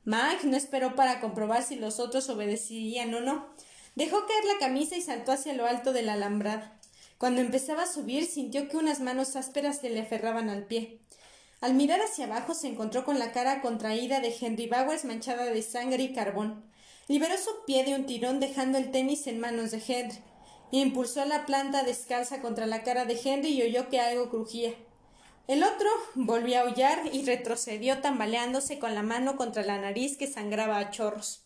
Mike 0.04 0.46
no 0.46 0.56
esperó 0.56 0.94
para 0.94 1.20
comprobar 1.20 1.62
si 1.62 1.76
los 1.76 2.00
otros 2.00 2.28
obedecerían 2.28 3.14
o 3.14 3.20
no. 3.20 3.54
Dejó 3.94 4.26
caer 4.26 4.44
la 4.44 4.58
camisa 4.58 4.96
y 4.96 5.02
saltó 5.02 5.32
hacia 5.32 5.52
lo 5.52 5.66
alto 5.66 5.92
de 5.92 6.02
la 6.02 6.14
alambrada. 6.14 6.78
Cuando 7.18 7.40
empezaba 7.40 7.82
a 7.82 7.92
subir, 7.92 8.26
sintió 8.26 8.68
que 8.68 8.76
unas 8.76 9.00
manos 9.00 9.36
ásperas 9.36 9.80
se 9.80 9.90
le 9.90 10.00
aferraban 10.00 10.48
al 10.48 10.64
pie. 10.64 10.98
Al 11.60 11.74
mirar 11.74 12.00
hacia 12.00 12.24
abajo 12.24 12.54
se 12.54 12.66
encontró 12.66 13.04
con 13.04 13.20
la 13.20 13.30
cara 13.30 13.60
contraída 13.60 14.20
de 14.20 14.34
Henry 14.40 14.66
Bowers 14.66 15.04
manchada 15.04 15.44
de 15.44 15.62
sangre 15.62 16.02
y 16.02 16.12
carbón. 16.12 16.64
Liberó 17.06 17.36
su 17.36 17.50
pie 17.66 17.84
de 17.84 17.94
un 17.94 18.06
tirón 18.06 18.40
dejando 18.40 18.78
el 18.78 18.90
tenis 18.90 19.26
en 19.28 19.38
manos 19.38 19.70
de 19.70 19.82
Henry. 19.86 20.18
Impulsó 20.72 21.24
la 21.26 21.46
planta 21.46 21.84
descalza 21.84 22.40
contra 22.40 22.66
la 22.66 22.82
cara 22.82 23.04
de 23.04 23.20
Henry 23.22 23.50
y 23.50 23.62
oyó 23.62 23.90
que 23.90 24.00
algo 24.00 24.30
crujía. 24.30 24.74
El 25.46 25.62
otro 25.62 25.88
volvió 26.14 26.58
a 26.58 26.62
aullar 26.62 27.02
y 27.12 27.24
retrocedió 27.24 28.00
tambaleándose 28.00 28.78
con 28.78 28.94
la 28.94 29.02
mano 29.02 29.36
contra 29.36 29.62
la 29.62 29.78
nariz 29.78 30.16
que 30.16 30.26
sangraba 30.26 30.78
a 30.78 30.90
chorros. 30.90 31.41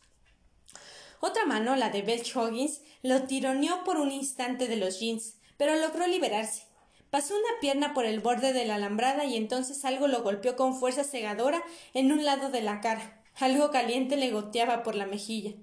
Otra 1.26 1.44
mano, 1.44 1.74
la 1.74 1.90
de 1.90 2.02
Belch 2.02 2.36
Hoggins, 2.36 2.82
lo 3.02 3.24
tironeó 3.24 3.82
por 3.82 3.96
un 3.96 4.12
instante 4.12 4.68
de 4.68 4.76
los 4.76 5.00
jeans, 5.00 5.34
pero 5.56 5.74
logró 5.74 6.06
liberarse. 6.06 6.62
Pasó 7.10 7.34
una 7.34 7.58
pierna 7.60 7.94
por 7.94 8.06
el 8.06 8.20
borde 8.20 8.52
de 8.52 8.64
la 8.64 8.76
alambrada 8.76 9.24
y 9.24 9.36
entonces 9.36 9.84
algo 9.84 10.06
lo 10.06 10.22
golpeó 10.22 10.54
con 10.54 10.78
fuerza 10.78 11.02
cegadora 11.02 11.64
en 11.94 12.12
un 12.12 12.24
lado 12.24 12.50
de 12.50 12.60
la 12.60 12.80
cara. 12.80 13.24
Algo 13.34 13.72
caliente 13.72 14.16
le 14.16 14.30
goteaba 14.30 14.84
por 14.84 14.94
la 14.94 15.04
mejilla. 15.04 15.54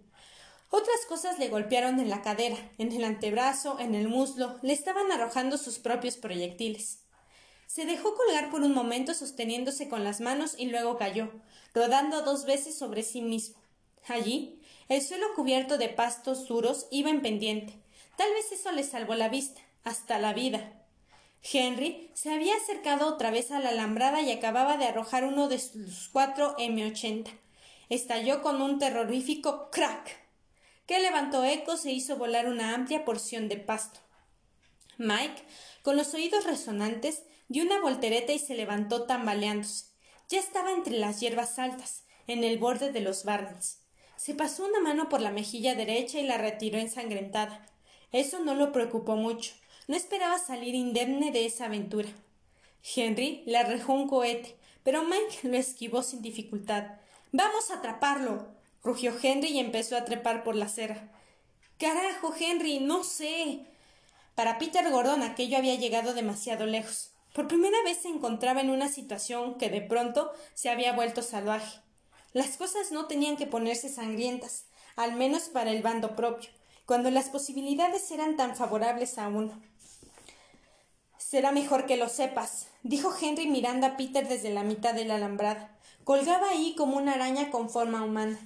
Otras 0.70 1.06
cosas 1.08 1.40
le 1.40 1.48
golpearon 1.48 1.98
en 2.02 2.10
la 2.10 2.22
cadera, 2.22 2.58
en 2.78 2.92
el 2.92 3.06
antebrazo, 3.06 3.80
en 3.80 3.96
el 3.96 4.10
muslo, 4.10 4.60
le 4.64 4.74
estaban 4.74 5.14
arrojando 5.14 5.58
sus 5.58 5.80
propios 5.80 6.18
proyectiles. 6.18 7.06
Se 7.68 7.86
dejó 7.86 8.16
colgar 8.16 8.52
por 8.52 8.64
un 8.64 8.74
momento 8.74 9.14
sosteniéndose 9.14 9.88
con 9.88 10.04
las 10.04 10.20
manos 10.20 10.56
y 10.58 10.66
luego 10.66 10.98
cayó, 10.98 11.32
rodando 11.74 12.22
dos 12.22 12.44
veces 12.44 12.78
sobre 12.78 13.02
sí 13.02 13.22
mismo. 13.22 13.64
Allí, 14.08 14.60
el 14.90 15.02
suelo 15.02 15.34
cubierto 15.36 15.78
de 15.78 15.90
pastos 15.90 16.48
duros 16.48 16.88
iba 16.92 17.10
en 17.10 17.22
pendiente. 17.22 17.80
Tal 18.18 18.32
vez 18.32 18.52
eso 18.52 18.72
le 18.72 18.84
salvó 18.84 19.16
la 19.16 19.30
vista, 19.30 19.62
hasta 19.84 20.20
la 20.20 20.34
vida. 20.34 20.84
Henry 21.52 22.10
se 22.14 22.32
había 22.32 22.56
acercado 22.56 23.08
otra 23.08 23.32
vez 23.32 23.52
a 23.52 23.60
la 23.60 23.70
alambrada 23.70 24.22
y 24.22 24.32
acababa 24.32 24.78
de 24.78 24.86
arrojar 24.86 25.26
uno 25.26 25.48
de 25.50 25.60
sus 25.60 26.10
cuatro 26.10 26.56
M80. 26.58 27.30
Estalló 27.90 28.42
con 28.42 28.62
un 28.62 28.80
terrorífico 28.80 29.70
crack 29.72 30.24
que 30.86 31.00
levantó 31.00 31.44
ecos 31.44 31.86
e 31.86 31.92
hizo 31.92 32.18
volar 32.18 32.48
una 32.48 32.74
amplia 32.74 33.06
porción 33.06 33.50
de 33.50 33.58
pasto. 33.58 34.00
Mike, 34.98 35.44
con 35.82 35.98
los 35.98 36.14
oídos 36.14 36.46
resonantes, 36.46 37.24
dio 37.48 37.64
una 37.64 37.82
voltereta 37.82 38.32
y 38.32 38.40
se 38.40 38.56
levantó 38.56 39.04
tambaleándose. 39.04 39.88
Ya 40.30 40.40
estaba 40.40 40.72
entre 40.72 40.98
las 40.98 41.20
hierbas 41.20 41.60
altas, 41.60 42.04
en 42.28 42.44
el 42.44 42.58
borde 42.58 42.92
de 42.92 43.02
los 43.02 43.26
barnets. 43.26 43.83
Se 44.24 44.34
pasó 44.34 44.64
una 44.64 44.80
mano 44.80 45.10
por 45.10 45.20
la 45.20 45.32
mejilla 45.32 45.76
derecha 45.76 46.18
y 46.18 46.26
la 46.26 46.38
retiró 46.38 46.80
ensangrentada. 46.80 47.66
Eso 48.14 48.40
no 48.40 48.56
lo 48.56 48.72
preocupó 48.72 49.18
mucho. 49.18 49.52
No 49.90 49.98
esperaba 49.98 50.40
salir 50.40 50.76
indemne 50.76 51.34
de 51.34 51.46
esa 51.46 51.66
aventura. 51.66 52.08
Henry 52.96 53.44
le 53.46 53.58
arrojó 53.58 53.92
un 53.92 54.08
cohete, 54.08 54.56
pero 54.82 55.04
Mike 55.04 55.50
lo 55.50 55.58
esquivó 55.58 56.04
sin 56.04 56.22
dificultad. 56.22 56.86
Vamos 57.34 57.70
a 57.70 57.80
atraparlo 57.80 58.48
rugió 58.82 59.14
Henry 59.22 59.50
y 59.50 59.60
empezó 59.60 59.98
a 59.98 60.06
trepar 60.06 60.46
por 60.46 60.56
la 60.56 60.66
acera. 60.68 61.12
Carajo, 61.78 62.34
Henry, 62.40 62.80
no 62.80 63.04
sé. 63.04 63.66
Para 64.36 64.58
Peter 64.58 64.90
Gordon 64.90 65.22
aquello 65.22 65.58
había 65.58 65.76
llegado 65.76 66.14
demasiado 66.14 66.66
lejos. 66.66 67.12
Por 67.34 67.50
primera 67.50 67.84
vez 67.84 67.98
se 67.98 68.08
encontraba 68.08 68.62
en 68.62 68.70
una 68.70 68.88
situación 68.88 69.58
que 69.58 69.70
de 69.70 69.82
pronto 69.82 70.32
se 70.54 70.70
había 70.70 70.94
vuelto 70.94 71.22
salvaje. 71.22 71.84
Las 72.34 72.58
cosas 72.58 72.92
no 72.92 73.06
tenían 73.06 73.38
que 73.38 73.46
ponerse 73.46 73.90
sangrientas, 73.90 74.66
al 74.96 75.14
menos 75.14 75.44
para 75.44 75.70
el 75.70 75.84
bando 75.84 76.16
propio, 76.16 76.50
cuando 76.88 77.12
las 77.12 77.30
posibilidades 77.30 78.10
eran 78.10 78.38
tan 78.38 78.56
favorables 78.56 79.20
a 79.20 79.28
uno. 79.28 79.62
Será 81.20 81.52
mejor 81.52 81.86
que 81.86 81.96
lo 81.96 82.10
sepas, 82.10 82.68
dijo 82.82 83.14
Henry 83.20 83.48
mirando 83.48 83.86
a 83.86 83.98
Peter 83.98 84.28
desde 84.28 84.50
la 84.50 84.64
mitad 84.64 84.96
de 84.96 85.06
la 85.06 85.16
alambrada. 85.16 85.78
Colgaba 86.04 86.50
ahí 86.50 86.74
como 86.76 86.98
una 86.98 87.14
araña 87.14 87.52
con 87.52 87.70
forma 87.70 88.04
humana. 88.04 88.40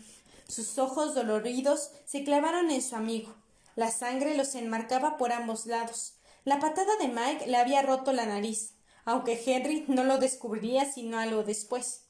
Sus 0.48 0.78
ojos 0.78 1.16
doloridos 1.16 1.92
se 2.06 2.24
clavaron 2.24 2.72
en 2.72 2.82
su 2.82 2.96
amigo. 2.96 3.36
La 3.76 3.90
sangre 3.90 4.36
los 4.36 4.56
enmarcaba 4.56 5.18
por 5.18 5.32
ambos 5.32 5.66
lados. 5.66 6.16
La 6.44 6.60
patada 6.60 6.96
de 6.98 7.08
Mike 7.08 7.48
le 7.48 7.58
había 7.58 7.82
roto 7.82 8.12
la 8.12 8.26
nariz, 8.26 8.74
aunque 9.06 9.42
Henry 9.46 9.86
no 9.88 10.04
lo 10.04 10.18
descubriría 10.18 10.92
sino 10.92 11.20
algo 11.20 11.44
después. 11.44 12.07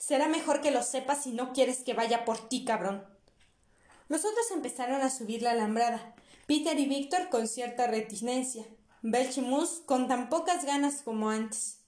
Será 0.00 0.28
mejor 0.28 0.62
que 0.62 0.70
lo 0.70 0.82
sepas 0.82 1.24
si 1.24 1.32
no 1.32 1.52
quieres 1.52 1.84
que 1.84 1.92
vaya 1.92 2.24
por 2.24 2.48
ti, 2.48 2.64
cabrón. 2.64 3.06
Los 4.08 4.24
otros 4.24 4.50
empezaron 4.50 5.02
a 5.02 5.10
subir 5.10 5.42
la 5.42 5.50
alambrada, 5.50 6.14
Peter 6.46 6.76
y 6.80 6.86
Víctor 6.86 7.28
con 7.28 7.46
cierta 7.46 7.86
reticencia, 7.86 8.64
Belchimus 9.02 9.82
con 9.84 10.08
tan 10.08 10.30
pocas 10.30 10.64
ganas 10.64 11.02
como 11.02 11.28
antes. 11.28 11.80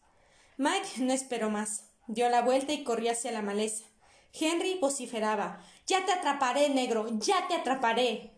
Mike 0.59 0.89
no 0.99 1.15
esperó 1.15 1.49
más, 1.49 1.87
dio 2.07 2.29
la 2.29 2.43
vuelta 2.43 2.75
y 2.75 2.85
corrió 2.85 3.13
hacia 3.13 3.33
la 3.33 3.41
maleza. 3.41 3.87
Henry 4.39 4.79
vociferaba 4.79 5.65
Ya 5.87 6.05
te 6.05 6.13
atraparé, 6.13 6.69
negro. 6.69 7.07
ya 7.19 7.49
te 7.49 7.55
atraparé. 7.55 8.35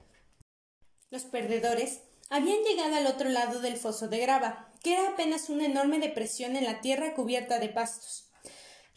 Los 1.11 1.25
perdedores 1.25 2.01
habían 2.31 2.63
llegado 2.63 2.95
al 2.95 3.09
otro 3.09 3.29
lado 3.29 3.61
del 3.61 3.77
foso 3.77 4.07
de 4.07 4.19
grava, 4.19 4.73
que 4.85 4.95
era 4.95 5.09
apenas 5.09 5.51
una 5.51 5.67
enorme 5.67 5.99
depresión 5.99 6.55
en 6.55 6.65
la 6.65 6.81
tierra 6.81 7.15
cubierta 7.15 7.59
de 7.59 7.71
pastos. 7.71 8.24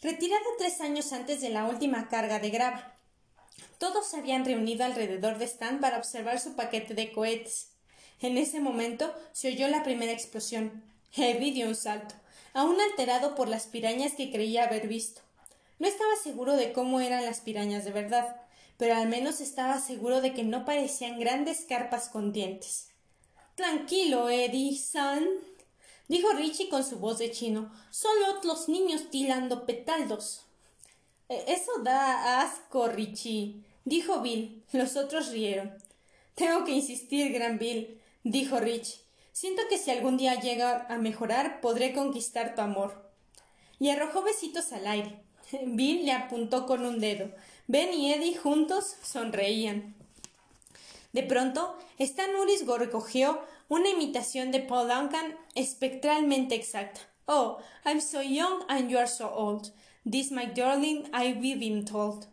Retirada 0.00 0.44
tres 0.58 0.80
años 0.80 1.12
antes 1.12 1.40
de 1.40 1.48
la 1.48 1.64
última 1.64 2.08
carga 2.08 2.38
de 2.38 2.50
grava. 2.50 2.94
Todos 3.78 4.06
se 4.06 4.18
habían 4.18 4.44
reunido 4.44 4.84
alrededor 4.84 5.38
de 5.38 5.44
Stan 5.46 5.80
para 5.80 5.98
observar 5.98 6.38
su 6.38 6.54
paquete 6.54 6.94
de 6.94 7.10
cohetes. 7.10 7.70
En 8.20 8.38
ese 8.38 8.60
momento 8.60 9.12
se 9.32 9.48
oyó 9.48 9.66
la 9.66 9.82
primera 9.82 10.12
explosión. 10.12 10.84
Heavy 11.12 11.50
dio 11.50 11.66
un 11.66 11.74
salto, 11.74 12.14
aún 12.52 12.80
alterado 12.80 13.34
por 13.34 13.48
las 13.48 13.66
pirañas 13.66 14.12
que 14.12 14.30
creía 14.30 14.64
haber 14.64 14.86
visto. 14.86 15.20
No 15.80 15.88
estaba 15.88 16.14
seguro 16.22 16.54
de 16.54 16.72
cómo 16.72 17.00
eran 17.00 17.24
las 17.24 17.40
pirañas 17.40 17.84
de 17.84 17.90
verdad, 17.90 18.36
pero 18.76 18.94
al 18.94 19.08
menos 19.08 19.40
estaba 19.40 19.80
seguro 19.80 20.20
de 20.20 20.32
que 20.32 20.44
no 20.44 20.64
parecían 20.64 21.18
grandes 21.18 21.64
carpas 21.68 22.08
con 22.08 22.32
dientes. 22.32 22.90
Tranquilo, 23.56 24.30
Eddie, 24.30 24.78
son. 24.78 25.26
Dijo 26.08 26.30
Richie 26.32 26.68
con 26.68 26.84
su 26.84 26.96
voz 26.96 27.18
de 27.18 27.30
chino. 27.30 27.72
Solo 27.90 28.40
los 28.42 28.68
niños 28.68 29.10
tirando 29.10 29.66
petaldos. 29.66 30.42
E, 31.28 31.44
eso 31.48 31.70
da 31.82 32.40
asco, 32.40 32.88
Richie, 32.88 33.62
dijo 33.84 34.20
Bill. 34.20 34.64
Los 34.72 34.96
otros 34.96 35.30
rieron. 35.30 35.76
Tengo 36.34 36.64
que 36.64 36.72
insistir, 36.72 37.32
gran 37.32 37.58
Bill, 37.58 38.00
dijo 38.24 38.58
Richie. 38.58 39.00
Siento 39.32 39.62
que 39.68 39.78
si 39.78 39.90
algún 39.90 40.16
día 40.16 40.40
llega 40.40 40.86
a 40.88 40.98
mejorar, 40.98 41.60
podré 41.60 41.92
conquistar 41.92 42.54
tu 42.54 42.60
amor. 42.60 43.08
Y 43.78 43.90
arrojó 43.90 44.22
besitos 44.22 44.72
al 44.72 44.86
aire. 44.86 45.20
Bill 45.66 46.04
le 46.04 46.12
apuntó 46.12 46.66
con 46.66 46.84
un 46.84 46.98
dedo. 46.98 47.30
Ben 47.66 47.92
y 47.92 48.12
Eddie 48.12 48.36
juntos 48.36 48.96
sonreían. 49.02 49.94
De 51.12 51.22
pronto, 51.22 51.76
Stan 51.98 52.34
Uris 52.36 52.66
recogió 52.66 53.40
una 53.68 53.90
imitación 53.90 54.50
de 54.50 54.60
Paul 54.60 54.88
Duncan 54.88 55.36
espectralmente 55.54 56.54
exacta. 56.54 57.00
Oh, 57.26 57.58
I'm 57.84 58.00
so 58.00 58.22
young 58.22 58.64
and 58.68 58.90
you 58.90 58.98
are 58.98 59.06
so 59.06 59.28
old. 59.28 59.72
This, 60.04 60.30
my 60.32 60.46
darling, 60.46 61.08
I've 61.12 61.40
been 61.40 61.84
told. 61.84 62.26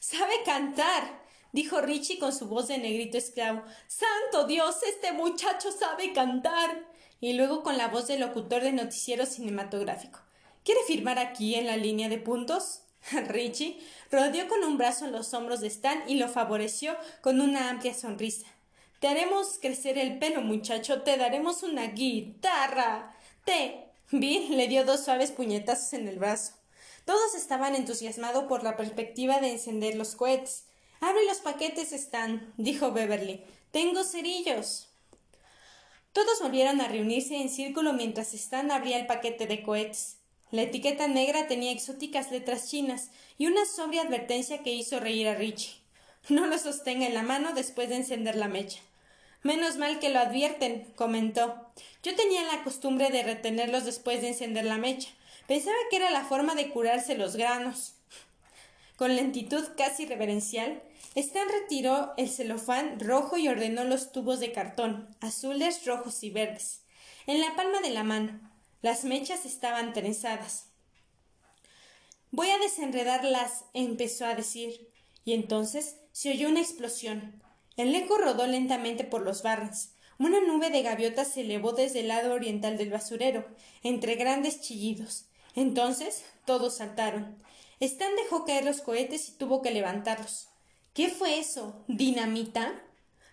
¡Sabe 0.00 0.42
cantar! 0.44 1.22
dijo 1.52 1.80
Richie 1.80 2.18
con 2.18 2.32
su 2.32 2.48
voz 2.48 2.66
de 2.66 2.78
negrito 2.78 3.16
esclavo. 3.16 3.62
¡Santo 3.86 4.46
Dios! 4.48 4.82
Este 4.82 5.12
muchacho 5.12 5.70
sabe 5.70 6.12
cantar. 6.12 6.84
Y 7.20 7.34
luego 7.34 7.62
con 7.62 7.78
la 7.78 7.88
voz 7.88 8.08
del 8.08 8.20
locutor 8.20 8.62
de 8.62 8.72
noticiero 8.72 9.24
cinematográfico. 9.24 10.18
¿Quiere 10.64 10.80
firmar 10.86 11.18
aquí 11.20 11.54
en 11.54 11.66
la 11.66 11.76
línea 11.76 12.08
de 12.08 12.18
puntos? 12.18 12.82
Richie 13.28 13.78
rodeó 14.10 14.48
con 14.48 14.64
un 14.64 14.76
brazo 14.76 15.06
los 15.06 15.32
hombros 15.32 15.60
de 15.60 15.68
Stan 15.68 16.02
y 16.08 16.16
lo 16.16 16.28
favoreció 16.28 16.96
con 17.20 17.40
una 17.40 17.70
amplia 17.70 17.94
sonrisa. 17.94 18.46
Te 19.04 19.10
haremos 19.10 19.58
crecer 19.60 19.98
el 19.98 20.18
pelo, 20.18 20.40
muchacho. 20.40 21.02
Te 21.02 21.18
daremos 21.18 21.62
una 21.62 21.88
guitarra. 21.88 23.14
Te. 23.44 23.90
Bill 24.10 24.56
le 24.56 24.66
dio 24.66 24.86
dos 24.86 25.04
suaves 25.04 25.30
puñetazos 25.30 25.92
en 25.92 26.08
el 26.08 26.18
brazo. 26.18 26.54
Todos 27.04 27.34
estaban 27.34 27.74
entusiasmados 27.74 28.44
por 28.44 28.64
la 28.64 28.78
perspectiva 28.78 29.40
de 29.40 29.52
encender 29.52 29.94
los 29.94 30.14
cohetes. 30.14 30.64
Abre 31.00 31.22
los 31.26 31.40
paquetes, 31.40 31.92
Stan, 31.92 32.54
dijo 32.56 32.92
Beverly. 32.92 33.44
Tengo 33.72 34.04
cerillos. 34.04 34.88
Todos 36.14 36.40
volvieron 36.40 36.80
a 36.80 36.88
reunirse 36.88 37.36
en 37.36 37.50
círculo 37.50 37.92
mientras 37.92 38.32
Stan 38.32 38.70
abría 38.70 38.98
el 38.98 39.06
paquete 39.06 39.46
de 39.46 39.62
cohetes. 39.62 40.16
La 40.50 40.62
etiqueta 40.62 41.08
negra 41.08 41.46
tenía 41.46 41.72
exóticas 41.72 42.30
letras 42.30 42.70
chinas 42.70 43.10
y 43.36 43.48
una 43.48 43.66
sobria 43.66 44.00
advertencia 44.00 44.62
que 44.62 44.72
hizo 44.72 44.98
reír 44.98 45.28
a 45.28 45.34
Richie. 45.34 45.74
No 46.30 46.46
lo 46.46 46.56
sostenga 46.56 47.06
en 47.06 47.12
la 47.12 47.22
mano 47.22 47.52
después 47.52 47.90
de 47.90 47.96
encender 47.96 48.36
la 48.36 48.48
mecha. 48.48 48.80
Menos 49.44 49.76
mal 49.76 49.98
que 49.98 50.08
lo 50.08 50.20
advierten, 50.20 50.90
comentó. 50.96 51.70
Yo 52.02 52.16
tenía 52.16 52.42
la 52.44 52.64
costumbre 52.64 53.10
de 53.10 53.22
retenerlos 53.22 53.84
después 53.84 54.22
de 54.22 54.28
encender 54.28 54.64
la 54.64 54.78
mecha. 54.78 55.10
Pensaba 55.46 55.76
que 55.90 55.96
era 55.96 56.10
la 56.10 56.24
forma 56.24 56.54
de 56.54 56.70
curarse 56.70 57.14
los 57.14 57.36
granos. 57.36 57.92
Con 58.96 59.14
lentitud 59.14 59.62
casi 59.76 60.06
reverencial, 60.06 60.82
Stan 61.14 61.46
retiró 61.46 62.14
el 62.16 62.30
celofán 62.30 62.98
rojo 62.98 63.36
y 63.36 63.48
ordenó 63.48 63.84
los 63.84 64.12
tubos 64.12 64.40
de 64.40 64.50
cartón, 64.50 65.14
azules, 65.20 65.84
rojos 65.84 66.22
y 66.24 66.30
verdes, 66.30 66.80
en 67.26 67.42
la 67.42 67.54
palma 67.54 67.80
de 67.82 67.90
la 67.90 68.02
mano. 68.02 68.40
Las 68.80 69.04
mechas 69.04 69.44
estaban 69.44 69.92
trenzadas. 69.92 70.68
Voy 72.30 72.48
a 72.48 72.58
desenredarlas, 72.58 73.66
empezó 73.74 74.24
a 74.24 74.34
decir, 74.34 74.88
y 75.26 75.34
entonces 75.34 75.96
se 76.12 76.30
oyó 76.30 76.48
una 76.48 76.60
explosión. 76.60 77.43
El 77.76 77.94
eco 77.94 78.18
rodó 78.18 78.46
lentamente 78.46 79.04
por 79.04 79.22
los 79.22 79.42
barras. 79.42 79.94
Una 80.18 80.40
nube 80.40 80.70
de 80.70 80.82
gaviotas 80.82 81.28
se 81.28 81.40
elevó 81.40 81.72
desde 81.72 82.00
el 82.00 82.08
lado 82.08 82.34
oriental 82.34 82.76
del 82.76 82.90
basurero, 82.90 83.46
entre 83.82 84.14
grandes 84.14 84.60
chillidos. 84.60 85.26
Entonces 85.56 86.24
todos 86.44 86.76
saltaron. 86.76 87.36
Stan 87.80 88.14
dejó 88.16 88.44
caer 88.44 88.64
los 88.64 88.80
cohetes 88.80 89.28
y 89.28 89.32
tuvo 89.32 89.60
que 89.60 89.72
levantarlos. 89.72 90.48
¿Qué 90.92 91.08
fue 91.08 91.38
eso? 91.40 91.84
¿Dinamita? 91.88 92.80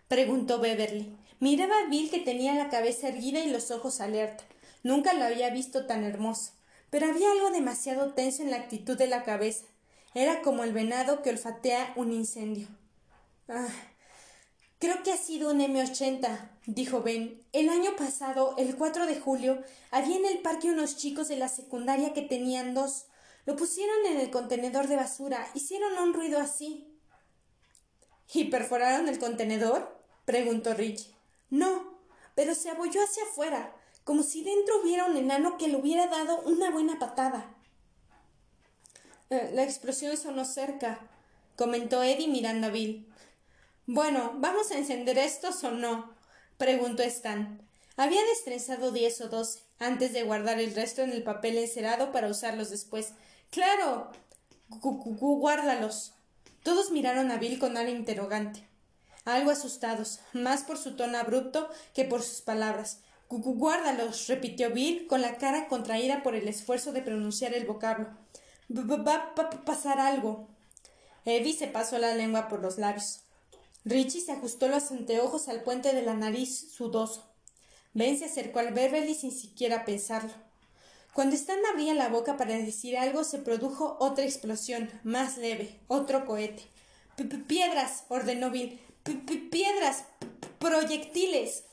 preguntó 0.07 0.59
Beverly. 0.59 1.15
Miraba 1.39 1.75
a 1.77 1.89
Bill 1.89 2.09
que 2.09 2.19
tenía 2.19 2.53
la 2.55 2.69
cabeza 2.69 3.07
erguida 3.07 3.39
y 3.39 3.49
los 3.49 3.69
ojos 3.71 4.01
alerta. 4.01 4.43
Nunca 4.83 5.13
lo 5.13 5.25
había 5.25 5.51
visto 5.51 5.85
tan 5.85 6.03
hermoso. 6.03 6.53
Pero 6.89 7.07
había 7.07 7.31
algo 7.31 7.51
demasiado 7.51 8.13
tenso 8.13 8.41
en 8.43 8.51
la 8.51 8.57
actitud 8.57 8.97
de 8.97 9.07
la 9.07 9.23
cabeza. 9.23 9.65
Era 10.13 10.41
como 10.41 10.63
el 10.63 10.73
venado 10.73 11.21
que 11.21 11.29
olfatea 11.29 11.93
un 11.95 12.11
incendio. 12.11 12.67
Ah, 13.47 13.69
creo 14.81 15.03
que 15.03 15.13
ha 15.13 15.17
sido 15.17 15.51
un 15.51 15.59
M80, 15.59 16.49
dijo 16.65 17.03
Ben. 17.03 17.39
El 17.53 17.69
año 17.69 17.95
pasado, 17.95 18.55
el 18.57 18.75
4 18.75 19.05
de 19.05 19.19
julio, 19.19 19.63
había 19.91 20.17
en 20.17 20.25
el 20.25 20.39
parque 20.39 20.71
unos 20.71 20.97
chicos 20.97 21.27
de 21.27 21.37
la 21.37 21.49
secundaria 21.49 22.13
que 22.13 22.23
tenían 22.23 22.73
dos. 22.73 23.05
Lo 23.45 23.55
pusieron 23.55 24.07
en 24.07 24.19
el 24.19 24.31
contenedor 24.31 24.87
de 24.87 24.95
basura. 24.95 25.47
Hicieron 25.53 25.99
un 25.99 26.15
ruido 26.15 26.39
así. 26.39 26.87
¿Y 28.33 28.45
perforaron 28.45 29.07
el 29.07 29.19
contenedor? 29.19 30.01
preguntó 30.25 30.73
Rich. 30.73 31.11
No, 31.51 31.99
pero 32.33 32.55
se 32.55 32.71
abolló 32.71 33.03
hacia 33.03 33.23
afuera, 33.23 33.75
como 34.03 34.23
si 34.23 34.43
dentro 34.43 34.81
hubiera 34.81 35.05
un 35.05 35.15
enano 35.15 35.59
que 35.59 35.67
le 35.67 35.75
hubiera 35.75 36.07
dado 36.07 36.41
una 36.41 36.71
buena 36.71 36.97
patada. 36.97 37.53
Eh, 39.29 39.51
la 39.53 39.63
explosión 39.63 40.17
sonó 40.17 40.43
cerca, 40.43 41.07
comentó 41.55 42.01
Eddie 42.01 42.27
mirando 42.27 42.67
a 42.67 42.71
Bill. 42.71 43.10
Bueno, 43.87 44.33
¿vamos 44.35 44.71
a 44.71 44.77
encender 44.77 45.17
estos 45.17 45.63
o 45.63 45.71
no? 45.71 46.13
preguntó 46.57 47.01
Stan. 47.03 47.61
Había 47.97 48.23
destrenzado 48.25 48.91
diez 48.91 49.19
o 49.21 49.27
doce, 49.27 49.59
antes 49.79 50.13
de 50.13 50.23
guardar 50.23 50.59
el 50.59 50.75
resto 50.75 51.01
en 51.01 51.11
el 51.11 51.23
papel 51.23 51.57
encerado 51.57 52.11
para 52.11 52.27
usarlos 52.27 52.69
después. 52.69 53.13
Claro. 53.49 54.11
Guárdalos. 54.69 56.13
Todos 56.63 56.91
miraron 56.91 57.31
a 57.31 57.37
Bill 57.37 57.57
con 57.57 57.75
aire 57.75 57.91
interrogante, 57.91 58.67
algo 59.25 59.49
asustados, 59.49 60.19
más 60.31 60.61
por 60.61 60.77
su 60.77 60.95
tono 60.95 61.17
abrupto 61.17 61.67
que 61.95 62.05
por 62.05 62.21
sus 62.21 62.41
palabras. 62.41 62.99
Guárdalos, 63.29 64.27
repitió 64.27 64.69
Bill, 64.69 65.07
con 65.07 65.21
la 65.21 65.37
cara 65.37 65.67
contraída 65.67 66.21
por 66.21 66.35
el 66.35 66.47
esfuerzo 66.47 66.91
de 66.93 67.01
pronunciar 67.01 67.53
el 67.55 67.65
vocablo. 67.65 68.09
Va 68.69 69.33
a 69.35 69.49
pasar 69.65 69.99
algo. 69.99 70.47
Eddie 71.25 71.53
se 71.53 71.67
pasó 71.67 71.97
la 71.97 72.13
lengua 72.13 72.47
por 72.47 72.61
los 72.61 72.77
labios. 72.77 73.21
Richie 73.83 74.21
se 74.21 74.31
ajustó 74.31 74.67
los 74.67 74.91
anteojos 74.91 75.47
al 75.47 75.63
puente 75.63 75.93
de 75.93 76.03
la 76.03 76.13
nariz 76.13 76.71
sudoso. 76.71 77.33
Ben 77.93 78.17
se 78.17 78.25
acercó 78.25 78.59
al 78.59 78.73
Beverly 78.73 79.15
sin 79.15 79.31
siquiera 79.31 79.85
pensarlo. 79.85 80.31
Cuando 81.13 81.35
Stan 81.35 81.59
abría 81.71 81.93
la 81.93 82.07
boca 82.07 82.37
para 82.37 82.55
decir 82.55 82.97
algo, 82.97 83.23
se 83.23 83.39
produjo 83.39 83.97
otra 83.99 84.23
explosión, 84.23 84.89
más 85.03 85.37
leve, 85.37 85.79
otro 85.87 86.25
cohete. 86.25 86.63
piedras, 87.47 88.05
ordenó 88.07 88.49
Bill. 88.49 88.79
piedras, 89.49 90.05
proyectiles. 90.59 91.63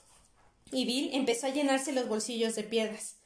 Y 0.73 0.87
Bill 0.87 1.11
empezó 1.13 1.47
a 1.47 1.51
llenarse 1.51 1.93
los 1.93 2.09
bolsillos 2.09 2.57
de 2.57 2.65
piedras. 2.65 3.17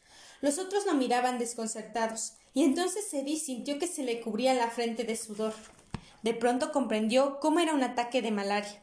Los 0.42 0.58
otros 0.58 0.84
lo 0.84 0.94
miraban 0.94 1.38
desconcertados, 1.38 2.34
y 2.52 2.64
entonces 2.64 3.12
Eddie 3.14 3.38
sintió 3.38 3.78
que 3.78 3.86
se 3.86 4.02
le 4.02 4.20
cubría 4.20 4.52
la 4.54 4.68
frente 4.68 5.04
de 5.04 5.16
sudor. 5.16 5.54
De 6.22 6.34
pronto 6.34 6.72
comprendió 6.72 7.38
cómo 7.40 7.60
era 7.60 7.74
un 7.74 7.82
ataque 7.82 8.22
de 8.22 8.30
malaria. 8.30 8.82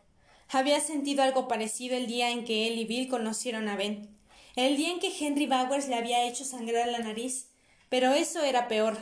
Había 0.50 0.80
sentido 0.80 1.24
algo 1.24 1.48
parecido 1.48 1.96
el 1.96 2.08
día 2.08 2.32
en 2.32 2.44
que 2.44 2.68
él 2.68 2.78
y 2.80 2.86
Bill 2.86 3.08
conocieron 3.08 3.68
a 3.68 3.76
Ben 3.76 4.20
el 4.66 4.78
día 4.78 4.92
en 4.92 5.00
que 5.00 5.14
Henry 5.18 5.48
Bowers 5.48 5.88
le 5.88 5.96
había 5.96 6.28
hecho 6.28 6.44
sangrar 6.44 6.88
la 6.88 7.00
nariz. 7.00 7.48
Pero 7.90 8.12
eso 8.14 8.44
era 8.44 8.68
peor. 8.68 8.98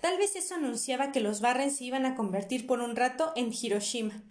Tal 0.00 0.16
vez 0.16 0.36
eso 0.36 0.54
anunciaba 0.54 1.12
que 1.12 1.20
los 1.20 1.40
Barren 1.40 1.70
se 1.70 1.84
iban 1.84 2.06
a 2.06 2.14
convertir 2.14 2.66
por 2.66 2.80
un 2.80 2.94
rato 2.94 3.32
en 3.34 3.52
Hiroshima. 3.52 4.22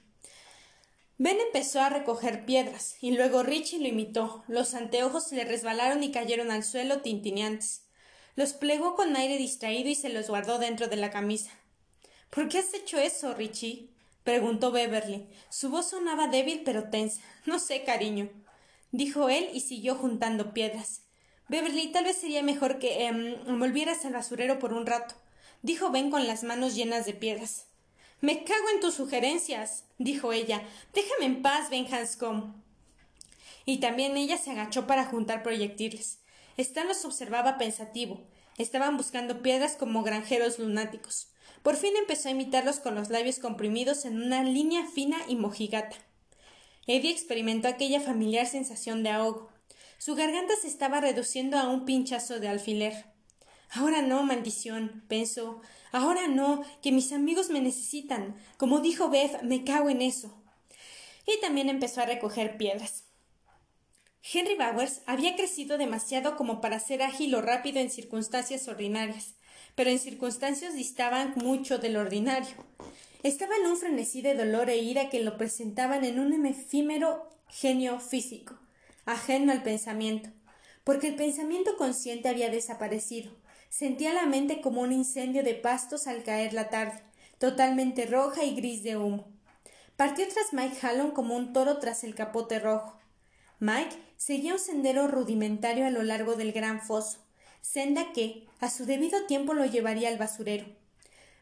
Ben 1.18 1.38
empezó 1.40 1.82
a 1.82 1.90
recoger 1.90 2.46
piedras, 2.46 2.96
y 3.02 3.12
luego 3.12 3.42
Richie 3.42 3.80
lo 3.80 3.88
imitó. 3.88 4.44
Los 4.48 4.76
anteojos 4.76 5.28
se 5.28 5.36
le 5.36 5.46
resbalaron 5.46 6.04
y 6.04 6.12
cayeron 6.12 6.52
al 6.52 6.64
suelo 6.64 7.02
tintineantes. 7.02 7.88
Los 8.36 8.54
plegó 8.54 8.96
con 8.96 9.16
aire 9.16 9.38
distraído 9.38 9.90
y 9.90 9.96
se 9.96 10.10
los 10.10 10.30
guardó 10.30 10.60
dentro 10.60 10.88
de 10.88 10.96
la 10.96 11.10
camisa. 11.10 11.50
¿Por 12.30 12.50
qué 12.50 12.60
has 12.60 12.74
hecho 12.74 12.98
eso, 12.98 13.34
Richie? 13.34 13.90
preguntó 14.24 14.72
Beverly. 14.72 15.28
Su 15.50 15.70
voz 15.70 15.90
sonaba 15.90 16.28
débil 16.28 16.62
pero 16.66 16.90
tensa. 16.90 17.22
No 17.46 17.60
sé, 17.60 17.84
cariño 17.84 18.30
dijo 18.92 19.30
él 19.30 19.50
y 19.54 19.62
siguió 19.62 19.96
juntando 19.96 20.54
piedras. 20.54 21.04
Beverly, 21.50 21.92
tal 21.92 22.06
vez 22.06 22.18
sería 22.18 22.44
mejor 22.44 22.80
que 22.80 23.08
eh, 23.08 23.42
volvieras 23.48 24.06
al 24.06 24.14
basurero 24.14 24.60
por 24.60 24.74
un 24.74 24.86
rato, 24.86 25.16
dijo 25.62 25.92
Ben 25.92 26.12
con 26.12 26.28
las 26.28 26.44
manos 26.44 26.76
llenas 26.76 27.06
de 27.06 27.14
piedras. 27.14 27.68
Me 28.20 28.44
cago 28.44 28.70
en 28.74 28.80
tus 28.80 28.96
sugerencias, 28.96 29.86
dijo 29.98 30.34
ella. 30.34 30.64
Déjame 30.94 31.26
en 31.26 31.42
paz, 31.42 31.70
Ben 31.70 31.92
Hanscom. 31.94 32.62
Y 33.66 33.78
también 33.78 34.18
ella 34.18 34.38
se 34.38 34.52
agachó 34.52 34.88
para 34.88 35.06
juntar 35.06 35.44
proyectiles. 35.44 36.20
Stan 36.58 36.88
los 36.88 37.06
observaba 37.06 37.58
pensativo. 37.58 38.26
Estaban 38.58 38.98
buscando 38.98 39.44
piedras 39.44 39.76
como 39.76 40.02
granjeros 40.02 40.58
lunáticos. 40.58 41.28
Por 41.68 41.76
fin 41.76 41.98
empezó 41.98 42.30
a 42.30 42.32
imitarlos 42.32 42.80
con 42.80 42.96
los 42.96 43.10
labios 43.10 43.40
comprimidos 43.40 44.06
en 44.06 44.22
una 44.22 44.42
línea 44.42 44.86
fina 44.86 45.18
y 45.28 45.36
mojigata. 45.36 45.98
Eddie 46.86 47.12
experimentó 47.12 47.68
aquella 47.68 48.00
familiar 48.00 48.48
sensación 48.48 49.04
de 49.04 49.10
ahogo. 49.10 49.50
Su 49.98 50.16
garganta 50.16 50.54
se 50.62 50.70
estaba 50.70 51.02
reduciendo 51.02 51.58
a 51.58 51.68
un 51.68 51.84
pinchazo 51.84 52.40
de 52.40 52.48
alfiler. 52.48 53.08
Ahora 53.70 54.02
no, 54.02 54.24
maldición, 54.24 55.04
pensó. 55.10 55.60
Ahora 55.92 56.30
no, 56.30 56.64
que 56.82 56.94
mis 56.94 57.12
amigos 57.12 57.50
me 57.50 57.60
necesitan. 57.60 58.38
Como 58.56 58.80
dijo 58.80 59.10
Beth, 59.10 59.42
me 59.42 59.66
cago 59.66 59.90
en 59.90 60.02
eso. 60.02 60.42
Y 61.26 61.38
también 61.42 61.68
empezó 61.68 62.00
a 62.00 62.06
recoger 62.06 62.56
piedras. 62.56 63.04
Henry 64.24 64.56
Bowers 64.56 65.02
había 65.06 65.36
crecido 65.36 65.78
demasiado 65.78 66.38
como 66.38 66.62
para 66.62 66.80
ser 66.80 67.04
ágil 67.04 67.36
o 67.36 67.42
rápido 67.42 67.82
en 67.82 67.90
circunstancias 67.90 68.70
ordinarias, 68.70 69.37
pero 69.78 69.92
en 69.92 70.00
circunstancias 70.00 70.74
distaban 70.74 71.34
mucho 71.36 71.78
del 71.78 71.98
ordinario. 71.98 72.56
Estaba 73.22 73.56
en 73.58 73.68
un 73.68 73.78
frenesí 73.78 74.24
de 74.24 74.34
dolor 74.34 74.72
e 74.72 74.78
ira 74.78 75.12
que 75.12 75.20
lo 75.20 75.38
presentaban 75.38 76.04
en 76.04 76.20
un 76.20 76.48
efímero 76.48 77.30
genio 77.48 78.00
físico, 78.00 78.58
ajeno 79.06 79.52
al 79.52 79.62
pensamiento, 79.62 80.32
porque 80.84 81.10
el 81.10 81.16
pensamiento 81.16 81.78
consciente 81.78 82.28
había 82.28 82.50
desaparecido. 82.50 83.32
Sentía 83.70 84.16
la 84.16 84.26
mente 84.26 84.62
como 84.62 84.82
un 84.82 84.92
incendio 84.92 85.44
de 85.44 85.54
pastos 85.54 86.08
al 86.08 86.24
caer 86.24 86.54
la 86.54 86.72
tarde, 86.72 87.04
totalmente 87.38 88.08
roja 88.08 88.44
y 88.46 88.56
gris 88.56 88.82
de 88.82 88.98
humo. 88.98 89.28
Partió 89.96 90.28
tras 90.28 90.54
Mike 90.54 90.80
Hallon 90.82 91.12
como 91.12 91.36
un 91.36 91.54
toro 91.54 91.78
tras 91.78 92.04
el 92.04 92.16
capote 92.16 92.58
rojo. 92.58 92.98
Mike 93.60 93.96
seguía 94.18 94.54
un 94.54 94.60
sendero 94.60 95.08
rudimentario 95.08 95.86
a 95.86 95.92
lo 95.92 96.02
largo 96.02 96.34
del 96.34 96.52
gran 96.52 96.82
foso, 96.82 97.27
senda 97.62 98.14
que, 98.14 98.48
a 98.60 98.70
su 98.70 98.86
debido 98.86 99.26
tiempo, 99.26 99.54
lo 99.54 99.66
llevaría 99.66 100.10
al 100.10 100.18
basurero. 100.18 100.66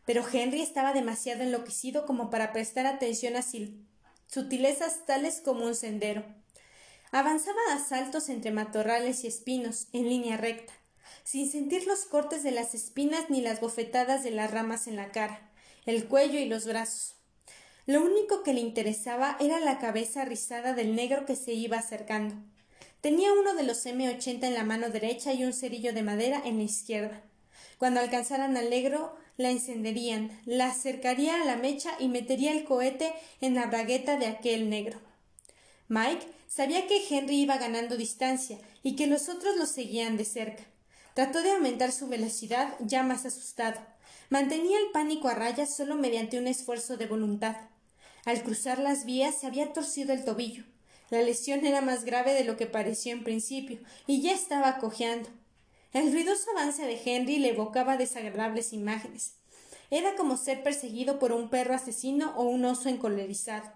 Pero 0.06 0.24
Henry 0.32 0.62
estaba 0.62 0.94
demasiado 0.94 1.44
enloquecido 1.44 2.06
como 2.06 2.30
para 2.30 2.54
prestar 2.54 2.86
atención 2.86 3.36
a 3.36 3.44
sutilezas 4.28 5.06
tales 5.06 5.42
como 5.44 5.66
un 5.66 5.76
sendero. 5.76 6.24
Avanzaba 7.12 7.60
a 7.72 7.80
saltos 7.80 8.30
entre 8.30 8.52
matorrales 8.52 9.24
y 9.24 9.28
espinos, 9.28 9.88
en 9.94 10.10
línea 10.10 10.38
recta, 10.38 10.74
sin 11.24 11.50
sentir 11.50 11.88
los 11.88 12.06
cortes 12.06 12.44
de 12.44 12.52
las 12.52 12.76
espinas 12.76 13.30
ni 13.30 13.42
las 13.42 13.62
bofetadas 13.62 14.24
de 14.24 14.32
las 14.32 14.52
ramas 14.52 14.88
en 14.88 14.96
la 14.96 15.12
cara, 15.12 15.50
el 15.86 16.08
cuello 16.08 16.40
y 16.40 16.46
los 16.46 16.66
brazos. 16.66 17.16
Lo 17.86 18.04
único 18.04 18.44
que 18.44 18.54
le 18.54 18.62
interesaba 18.62 19.38
era 19.40 19.60
la 19.60 19.80
cabeza 19.80 20.26
rizada 20.26 20.74
del 20.74 20.96
negro 20.96 21.26
que 21.26 21.36
se 21.36 21.54
iba 21.54 21.78
acercando. 21.78 22.36
Tenía 23.06 23.34
uno 23.34 23.54
de 23.54 23.62
los 23.62 23.86
M80 23.86 24.48
en 24.48 24.56
la 24.56 24.64
mano 24.64 24.90
derecha 24.90 25.32
y 25.32 25.44
un 25.44 25.54
cerillo 25.54 25.94
de 25.94 26.02
madera 26.02 26.42
en 26.44 26.58
la 26.58 26.64
izquierda. 26.64 27.22
Cuando 27.78 28.00
alcanzaran 28.00 28.58
al 28.58 28.72
negro, 28.72 29.16
la 29.38 29.52
encenderían, 29.52 30.42
la 30.46 30.72
acercaría 30.72 31.40
a 31.40 31.46
la 31.46 31.56
mecha 31.56 31.92
y 32.00 32.08
metería 32.08 32.52
el 32.52 32.64
cohete 32.64 33.14
en 33.42 33.54
la 33.54 33.68
bragueta 33.68 34.18
de 34.18 34.26
aquel 34.26 34.72
negro. 34.72 35.00
Mike 35.88 36.26
sabía 36.48 36.88
que 36.88 37.06
Henry 37.08 37.42
iba 37.42 37.60
ganando 37.60 37.96
distancia 37.96 38.58
y 38.82 38.96
que 38.96 39.06
los 39.06 39.30
otros 39.30 39.56
lo 39.56 39.68
seguían 39.68 40.18
de 40.18 40.26
cerca. 40.26 40.64
Trató 41.14 41.44
de 41.44 41.52
aumentar 41.52 41.92
su 41.92 42.08
velocidad, 42.08 42.74
ya 42.80 43.04
más 43.04 43.28
asustado. 43.28 43.82
Mantenía 44.32 44.80
el 44.80 44.90
pánico 44.92 45.28
a 45.28 45.36
raya 45.36 45.68
solo 45.68 45.94
mediante 45.96 46.40
un 46.40 46.48
esfuerzo 46.48 46.98
de 46.98 47.06
voluntad. 47.06 47.56
Al 48.26 48.42
cruzar 48.42 48.80
las 48.80 49.06
vías 49.06 49.36
se 49.40 49.46
había 49.46 49.74
torcido 49.74 50.12
el 50.12 50.26
tobillo. 50.26 50.64
La 51.10 51.22
lesión 51.22 51.66
era 51.66 51.82
más 51.82 52.04
grave 52.04 52.34
de 52.34 52.44
lo 52.44 52.58
que 52.58 52.66
pareció 52.66 53.14
en 53.14 53.24
principio, 53.24 53.80
y 54.08 54.22
ya 54.22 54.34
estaba 54.34 54.80
cojeando. 54.80 55.30
El 55.94 56.12
ruidoso 56.12 56.50
avance 56.52 56.86
de 56.86 57.00
Henry 57.06 57.40
le 57.40 57.50
evocaba 57.50 57.96
desagradables 57.96 58.74
imágenes. 58.74 59.36
Era 59.92 60.16
como 60.16 60.36
ser 60.36 60.64
perseguido 60.64 61.20
por 61.20 61.32
un 61.32 61.50
perro 61.50 61.74
asesino 61.74 62.34
o 62.36 62.44
un 62.44 62.66
oso 62.66 62.90
encolerizado. 62.90 63.72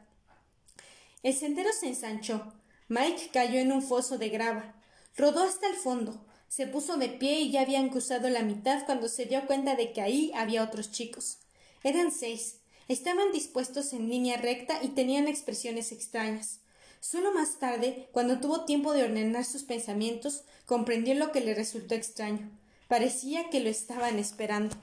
El 1.23 1.33
sendero 1.33 1.69
se 1.71 1.87
ensanchó. 1.87 2.51
Mike 2.87 3.29
cayó 3.31 3.59
en 3.59 3.71
un 3.71 3.81
foso 3.81 4.17
de 4.17 4.29
grava. 4.29 4.75
Rodó 5.15 5.43
hasta 5.43 5.67
el 5.67 5.75
fondo. 5.75 6.25
Se 6.47 6.65
puso 6.65 6.97
de 6.97 7.09
pie 7.09 7.41
y 7.41 7.51
ya 7.51 7.61
habían 7.61 7.89
cruzado 7.89 8.29
la 8.29 8.41
mitad 8.41 8.85
cuando 8.85 9.07
se 9.07 9.25
dio 9.25 9.45
cuenta 9.45 9.75
de 9.75 9.93
que 9.93 10.01
ahí 10.01 10.31
había 10.35 10.63
otros 10.63 10.91
chicos. 10.91 11.37
Eran 11.83 12.11
seis. 12.11 12.61
Estaban 12.87 13.31
dispuestos 13.31 13.93
en 13.93 14.09
línea 14.09 14.37
recta 14.37 14.79
y 14.81 14.89
tenían 14.89 15.27
expresiones 15.27 15.91
extrañas. 15.91 16.61
Solo 16.99 17.33
más 17.33 17.59
tarde, 17.59 18.09
cuando 18.11 18.39
tuvo 18.39 18.65
tiempo 18.65 18.93
de 18.93 19.03
ordenar 19.03 19.45
sus 19.45 19.63
pensamientos, 19.63 20.43
comprendió 20.65 21.15
lo 21.15 21.31
que 21.31 21.41
le 21.41 21.55
resultó 21.55 21.95
extraño. 21.95 22.51
Parecía 22.87 23.49
que 23.49 23.61
lo 23.61 23.69
estaban 23.69 24.19
esperando. 24.19 24.75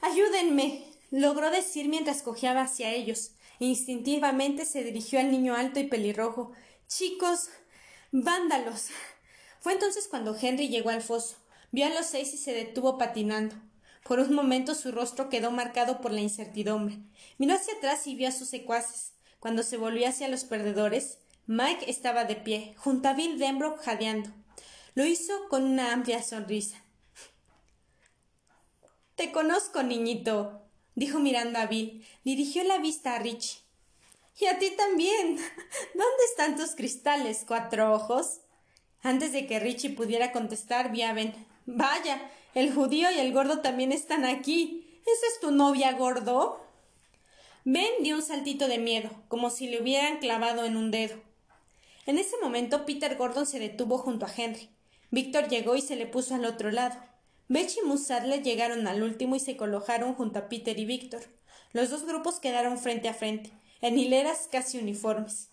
Ayúdenme. 0.00 0.84
logró 1.10 1.50
decir 1.50 1.88
mientras 1.88 2.22
cojeaba 2.22 2.62
hacia 2.62 2.92
ellos. 2.92 3.32
Instintivamente 3.58 4.64
se 4.64 4.82
dirigió 4.84 5.20
al 5.20 5.30
niño 5.30 5.54
alto 5.54 5.80
y 5.80 5.84
pelirrojo. 5.84 6.52
Chicos. 6.88 7.48
vándalos. 8.12 8.88
Fue 9.60 9.74
entonces 9.74 10.08
cuando 10.08 10.36
Henry 10.40 10.68
llegó 10.68 10.90
al 10.90 11.02
foso. 11.02 11.36
Vio 11.70 11.86
a 11.86 11.90
los 11.90 12.06
seis 12.06 12.32
y 12.32 12.38
se 12.38 12.52
detuvo 12.52 12.96
patinando. 12.96 13.54
Por 14.04 14.18
un 14.18 14.34
momento 14.34 14.74
su 14.74 14.90
rostro 14.90 15.28
quedó 15.28 15.50
marcado 15.50 16.00
por 16.00 16.12
la 16.12 16.20
incertidumbre. 16.20 16.98
Miró 17.36 17.54
hacia 17.54 17.74
atrás 17.74 18.06
y 18.06 18.14
vio 18.14 18.28
a 18.28 18.32
sus 18.32 18.48
secuaces. 18.48 19.12
Cuando 19.40 19.62
se 19.62 19.78
volvió 19.78 20.08
hacia 20.08 20.28
los 20.28 20.44
perdedores, 20.44 21.18
Mike 21.46 21.90
estaba 21.90 22.24
de 22.24 22.36
pie, 22.36 22.74
junto 22.76 23.08
a 23.08 23.14
Bill 23.14 23.38
Denbrook 23.38 23.80
jadeando. 23.80 24.30
Lo 24.94 25.04
hizo 25.04 25.48
con 25.48 25.64
una 25.64 25.92
amplia 25.92 26.22
sonrisa. 26.22 26.84
Te 29.16 29.32
conozco, 29.32 29.82
niñito, 29.82 30.62
dijo 30.94 31.18
mirando 31.18 31.58
a 31.58 31.66
Bill. 31.66 32.06
Dirigió 32.22 32.64
la 32.64 32.78
vista 32.78 33.14
a 33.14 33.18
Richie. 33.18 33.60
Y 34.38 34.46
a 34.46 34.58
ti 34.58 34.70
también. 34.76 35.36
¿Dónde 35.94 36.24
están 36.30 36.56
tus 36.56 36.74
cristales, 36.74 37.44
cuatro 37.46 37.92
ojos? 37.92 38.40
Antes 39.02 39.32
de 39.32 39.46
que 39.46 39.58
Richie 39.58 39.90
pudiera 39.90 40.32
contestar, 40.32 40.92
vi 40.92 41.02
a 41.02 41.12
Ben. 41.12 41.34
Vaya, 41.66 42.30
el 42.54 42.74
judío 42.74 43.10
y 43.10 43.18
el 43.18 43.32
gordo 43.32 43.60
también 43.60 43.92
están 43.92 44.24
aquí. 44.24 45.00
¿Esa 45.02 45.26
es 45.32 45.40
tu 45.40 45.50
novia, 45.50 45.92
gordo? 45.92 46.60
Ben 47.64 48.02
dio 48.02 48.16
un 48.16 48.22
saltito 48.22 48.68
de 48.68 48.78
miedo, 48.78 49.10
como 49.28 49.50
si 49.50 49.68
le 49.68 49.82
hubieran 49.82 50.18
clavado 50.18 50.64
en 50.64 50.78
un 50.78 50.90
dedo. 50.90 51.20
En 52.06 52.16
ese 52.16 52.36
momento 52.42 52.86
Peter 52.86 53.16
Gordon 53.16 53.46
se 53.46 53.58
detuvo 53.58 53.98
junto 53.98 54.24
a 54.24 54.32
Henry. 54.34 54.70
Víctor 55.10 55.48
llegó 55.48 55.76
y 55.76 55.82
se 55.82 55.96
le 55.96 56.06
puso 56.06 56.34
al 56.34 56.46
otro 56.46 56.70
lado. 56.70 56.96
Betch 57.48 57.76
y 57.76 57.86
Musadle 57.86 58.42
llegaron 58.42 58.86
al 58.86 59.02
último 59.02 59.36
y 59.36 59.40
se 59.40 59.58
colocaron 59.58 60.14
junto 60.14 60.38
a 60.38 60.48
Peter 60.48 60.78
y 60.78 60.86
Víctor. 60.86 61.20
Los 61.72 61.90
dos 61.90 62.06
grupos 62.06 62.40
quedaron 62.40 62.78
frente 62.78 63.08
a 63.08 63.14
frente, 63.14 63.52
en 63.82 63.98
hileras 63.98 64.48
casi 64.50 64.78
uniformes. 64.78 65.50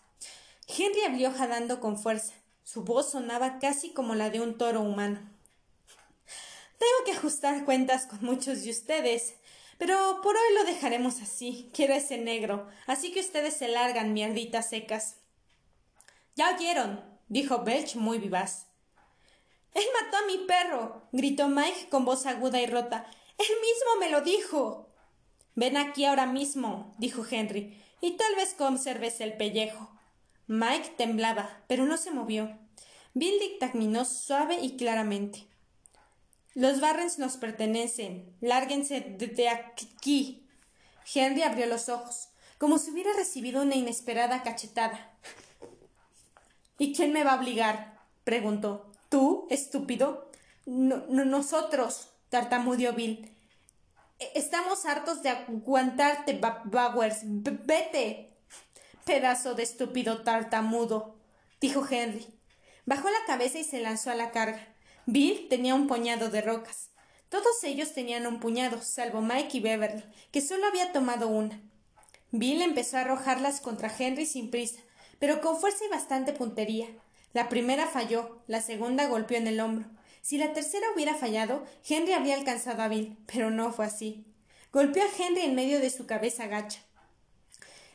Henry 0.67 1.01
abrió 1.01 1.31
jadando 1.31 1.81
con 1.81 1.97
fuerza. 1.97 2.33
Su 2.63 2.83
voz 2.83 3.11
sonaba 3.11 3.59
casi 3.59 3.91
como 3.91 4.15
la 4.15 4.29
de 4.29 4.39
un 4.39 4.57
toro 4.57 4.81
humano. 4.81 5.19
Tengo 6.77 7.05
que 7.05 7.11
ajustar 7.11 7.65
cuentas 7.65 8.05
con 8.05 8.23
muchos 8.23 8.63
de 8.63 8.69
ustedes. 8.69 9.35
Pero 9.77 10.21
por 10.21 10.35
hoy 10.35 10.55
lo 10.55 10.63
dejaremos 10.63 11.21
así. 11.21 11.69
Quiero 11.73 11.93
ese 11.93 12.17
negro. 12.17 12.67
Así 12.87 13.11
que 13.11 13.19
ustedes 13.19 13.55
se 13.55 13.67
largan, 13.67 14.13
mierditas 14.13 14.69
secas. 14.69 15.17
Ya 16.35 16.55
oyeron, 16.55 17.03
dijo 17.27 17.63
Belch 17.63 17.95
muy 17.95 18.17
vivaz. 18.17 18.67
Él 19.73 19.85
mató 20.01 20.17
a 20.17 20.25
mi 20.25 20.39
perro, 20.39 21.07
gritó 21.11 21.49
Mike 21.49 21.89
con 21.89 22.05
voz 22.05 22.25
aguda 22.25 22.61
y 22.61 22.65
rota. 22.65 23.05
Él 23.37 23.47
mismo 23.61 23.99
me 23.99 24.09
lo 24.09 24.21
dijo. 24.21 24.89
Ven 25.55 25.77
aquí 25.77 26.05
ahora 26.05 26.25
mismo, 26.25 26.95
dijo 26.99 27.25
Henry, 27.29 27.83
y 28.01 28.17
tal 28.17 28.35
vez 28.35 28.53
conserves 28.53 29.21
el 29.21 29.37
pellejo. 29.37 29.91
Mike 30.45 30.93
temblaba, 30.97 31.63
pero 31.67 31.85
no 31.85 31.97
se 31.97 32.11
movió. 32.11 32.57
Bill 33.13 33.39
dictaminó 33.39 34.05
suave 34.05 34.59
y 34.61 34.77
claramente. 34.77 35.46
Los 36.57 36.79
Barrens 36.79 37.19
nos 37.19 37.37
pertenecen. 37.37 38.35
Lárguense 38.41 38.99
de 38.99 39.47
aquí. 39.47 40.43
Henry 41.13 41.43
abrió 41.43 41.67
los 41.67 41.87
ojos, 41.87 42.29
como 42.57 42.79
si 42.79 42.89
hubiera 42.89 43.13
recibido 43.13 43.61
una 43.61 43.75
inesperada 43.75 44.41
cachetada. 44.41 45.11
¿Y 46.79 46.95
quién 46.95 47.13
me 47.13 47.23
va 47.23 47.33
a 47.33 47.39
obligar? 47.39 47.99
preguntó. 48.23 48.91
¿Tú, 49.07 49.45
estúpido? 49.51 50.31
No, 50.65 51.05
nosotros, 51.05 52.09
tartamudeó 52.29 52.93
Bill. 52.93 53.31
E, 54.17 54.31
estamos 54.33 54.87
hartos 54.87 55.21
de 55.21 55.29
aguantarte, 55.29 56.41
Bowers. 56.63 57.19
Vete. 57.23 58.33
Pedazo 59.05 59.53
de 59.53 59.61
estúpido 59.61 60.23
tartamudo, 60.23 61.17
dijo 61.61 61.85
Henry. 61.87 62.25
Bajó 62.87 63.11
la 63.11 63.25
cabeza 63.27 63.59
y 63.59 63.63
se 63.63 63.79
lanzó 63.79 64.09
a 64.09 64.15
la 64.15 64.31
carga. 64.31 64.73
Bill 65.09 65.47
tenía 65.47 65.73
un 65.73 65.87
puñado 65.87 66.29
de 66.29 66.41
rocas. 66.41 66.89
Todos 67.29 67.63
ellos 67.63 67.93
tenían 67.93 68.27
un 68.27 68.41
puñado, 68.41 68.81
salvo 68.81 69.21
Mike 69.21 69.59
y 69.59 69.59
Beverly, 69.61 70.03
que 70.33 70.41
solo 70.41 70.67
había 70.67 70.91
tomado 70.91 71.29
una. 71.29 71.61
Bill 72.31 72.61
empezó 72.61 72.97
a 72.97 73.01
arrojarlas 73.01 73.61
contra 73.61 73.89
Henry 73.97 74.25
sin 74.25 74.51
prisa, 74.51 74.81
pero 75.17 75.39
con 75.39 75.55
fuerza 75.61 75.85
y 75.85 75.89
bastante 75.89 76.33
puntería. 76.33 76.87
La 77.31 77.47
primera 77.47 77.87
falló, 77.87 78.43
la 78.47 78.59
segunda 78.59 79.07
golpeó 79.07 79.37
en 79.37 79.47
el 79.47 79.61
hombro. 79.61 79.87
Si 80.21 80.37
la 80.37 80.51
tercera 80.51 80.87
hubiera 80.93 81.15
fallado, 81.15 81.63
Henry 81.87 82.11
habría 82.11 82.35
alcanzado 82.35 82.81
a 82.81 82.89
Bill, 82.89 83.17
pero 83.31 83.49
no 83.49 83.71
fue 83.71 83.85
así. 83.85 84.25
Golpeó 84.73 85.03
a 85.03 85.23
Henry 85.23 85.43
en 85.43 85.55
medio 85.55 85.79
de 85.79 85.89
su 85.89 86.05
cabeza 86.05 86.47
gacha. 86.47 86.81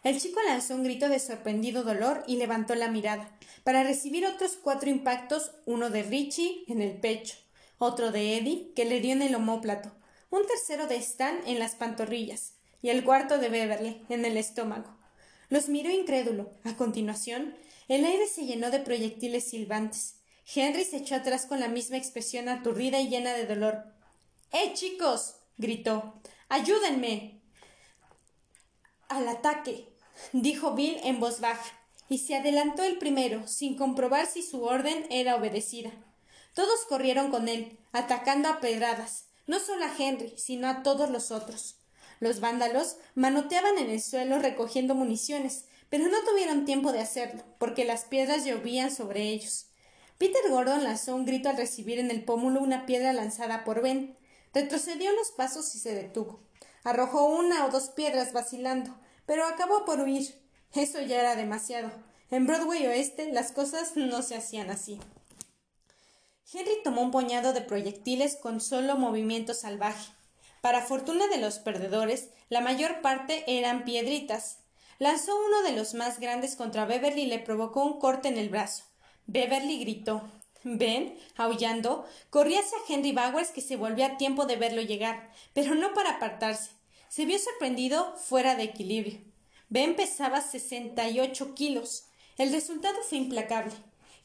El 0.02 0.20
chico 0.20 0.40
lanzó 0.46 0.74
un 0.74 0.82
grito 0.82 1.08
de 1.08 1.20
sorprendido 1.20 1.84
dolor 1.84 2.24
y 2.26 2.36
levantó 2.36 2.74
la 2.74 2.88
mirada, 2.88 3.30
para 3.62 3.84
recibir 3.84 4.26
otros 4.26 4.58
cuatro 4.60 4.90
impactos, 4.90 5.52
uno 5.64 5.90
de 5.90 6.02
Richie 6.02 6.64
en 6.66 6.82
el 6.82 6.98
pecho, 6.98 7.36
otro 7.78 8.10
de 8.10 8.36
Eddie, 8.36 8.72
que 8.74 8.84
le 8.84 9.00
dio 9.00 9.12
en 9.12 9.22
el 9.22 9.34
omóplato, 9.34 9.92
un 10.30 10.44
tercero 10.46 10.88
de 10.88 10.96
Stan 10.96 11.38
en 11.46 11.60
las 11.60 11.76
pantorrillas, 11.76 12.54
y 12.80 12.88
el 12.88 13.04
cuarto 13.04 13.38
de 13.38 13.48
Beverly 13.48 14.04
en 14.08 14.24
el 14.24 14.36
estómago. 14.36 14.98
Los 15.48 15.68
miró 15.68 15.90
incrédulo. 15.90 16.50
A 16.64 16.76
continuación, 16.76 17.54
el 17.86 18.04
aire 18.06 18.26
se 18.26 18.46
llenó 18.46 18.70
de 18.70 18.80
proyectiles 18.80 19.50
silbantes. 19.50 20.16
Henry 20.52 20.82
se 20.82 20.96
echó 20.96 21.14
atrás 21.14 21.46
con 21.46 21.60
la 21.60 21.68
misma 21.68 21.98
expresión 21.98 22.48
aturdida 22.48 23.00
y 23.00 23.08
llena 23.08 23.34
de 23.34 23.46
dolor. 23.46 23.84
¡Eh, 24.50 24.72
chicos! 24.72 25.36
gritó. 25.58 26.20
¡Ayúdenme! 26.48 27.42
Al 29.08 29.28
ataque, 29.28 29.91
dijo 30.32 30.74
Bill 30.74 30.98
en 31.04 31.20
voz 31.20 31.40
baja, 31.40 31.78
y 32.08 32.18
se 32.18 32.36
adelantó 32.36 32.82
el 32.82 32.98
primero, 32.98 33.46
sin 33.48 33.76
comprobar 33.76 34.26
si 34.26 34.42
su 34.42 34.62
orden 34.64 35.06
era 35.10 35.36
obedecida. 35.36 35.90
Todos 36.54 36.84
corrieron 36.88 37.30
con 37.30 37.48
él, 37.48 37.78
atacando 37.92 38.48
a 38.48 38.60
pedradas, 38.60 39.26
no 39.46 39.58
solo 39.58 39.84
a 39.84 39.92
Henry, 39.98 40.34
sino 40.36 40.68
a 40.68 40.82
todos 40.82 41.10
los 41.10 41.30
otros. 41.30 41.76
Los 42.20 42.40
vándalos 42.40 42.96
manoteaban 43.14 43.78
en 43.78 43.90
el 43.90 44.00
suelo 44.00 44.38
recogiendo 44.38 44.94
municiones, 44.94 45.64
pero 45.88 46.08
no 46.08 46.22
tuvieron 46.24 46.64
tiempo 46.64 46.92
de 46.92 47.00
hacerlo, 47.00 47.42
porque 47.58 47.84
las 47.84 48.04
piedras 48.04 48.44
llovían 48.44 48.90
sobre 48.90 49.22
ellos. 49.22 49.66
Peter 50.18 50.50
Gordon 50.50 50.84
lanzó 50.84 51.16
un 51.16 51.24
grito 51.24 51.48
al 51.48 51.56
recibir 51.56 51.98
en 51.98 52.10
el 52.10 52.24
pómulo 52.24 52.62
una 52.62 52.86
piedra 52.86 53.12
lanzada 53.12 53.64
por 53.64 53.82
Ben. 53.82 54.16
Retrocedió 54.54 55.12
unos 55.12 55.32
pasos 55.32 55.74
y 55.74 55.80
se 55.80 55.94
detuvo. 55.94 56.40
Arrojó 56.84 57.24
una 57.24 57.66
o 57.66 57.70
dos 57.70 57.88
piedras 57.88 58.32
vacilando, 58.32 58.94
pero 59.32 59.46
acabó 59.46 59.86
por 59.86 59.98
huir. 59.98 60.28
Eso 60.74 61.00
ya 61.00 61.18
era 61.18 61.36
demasiado. 61.36 61.90
En 62.30 62.46
Broadway 62.46 62.86
Oeste 62.86 63.32
las 63.32 63.50
cosas 63.50 63.96
no 63.96 64.20
se 64.20 64.36
hacían 64.36 64.68
así. 64.68 65.00
Henry 66.52 66.82
tomó 66.84 67.00
un 67.00 67.10
puñado 67.10 67.54
de 67.54 67.62
proyectiles 67.62 68.36
con 68.36 68.60
solo 68.60 68.98
movimiento 68.98 69.54
salvaje. 69.54 70.12
Para 70.60 70.82
fortuna 70.82 71.28
de 71.28 71.38
los 71.38 71.58
perdedores, 71.60 72.28
la 72.50 72.60
mayor 72.60 73.00
parte 73.00 73.42
eran 73.46 73.86
piedritas. 73.86 74.58
Lanzó 74.98 75.34
uno 75.34 75.62
de 75.62 75.72
los 75.72 75.94
más 75.94 76.20
grandes 76.20 76.54
contra 76.54 76.84
Beverly 76.84 77.22
y 77.22 77.26
le 77.28 77.38
provocó 77.38 77.82
un 77.82 77.98
corte 77.98 78.28
en 78.28 78.36
el 78.36 78.50
brazo. 78.50 78.84
Beverly 79.24 79.78
gritó. 79.78 80.28
Ben, 80.62 81.18
aullando, 81.38 82.04
corría 82.28 82.60
hacia 82.60 82.76
Henry 82.86 83.12
Bowers 83.12 83.48
que 83.48 83.62
se 83.62 83.76
volvió 83.76 84.04
a 84.04 84.18
tiempo 84.18 84.44
de 84.44 84.56
verlo 84.56 84.82
llegar, 84.82 85.30
pero 85.54 85.74
no 85.74 85.94
para 85.94 86.16
apartarse. 86.16 86.81
Se 87.14 87.26
vio 87.26 87.38
sorprendido 87.38 88.16
fuera 88.16 88.56
de 88.56 88.62
equilibrio. 88.62 89.20
Ben 89.68 89.96
pesaba 89.96 90.40
sesenta 90.40 91.10
y 91.10 91.20
ocho 91.20 91.52
kilos. 91.54 92.06
El 92.38 92.50
resultado 92.50 92.96
fue 93.06 93.18
implacable. 93.18 93.74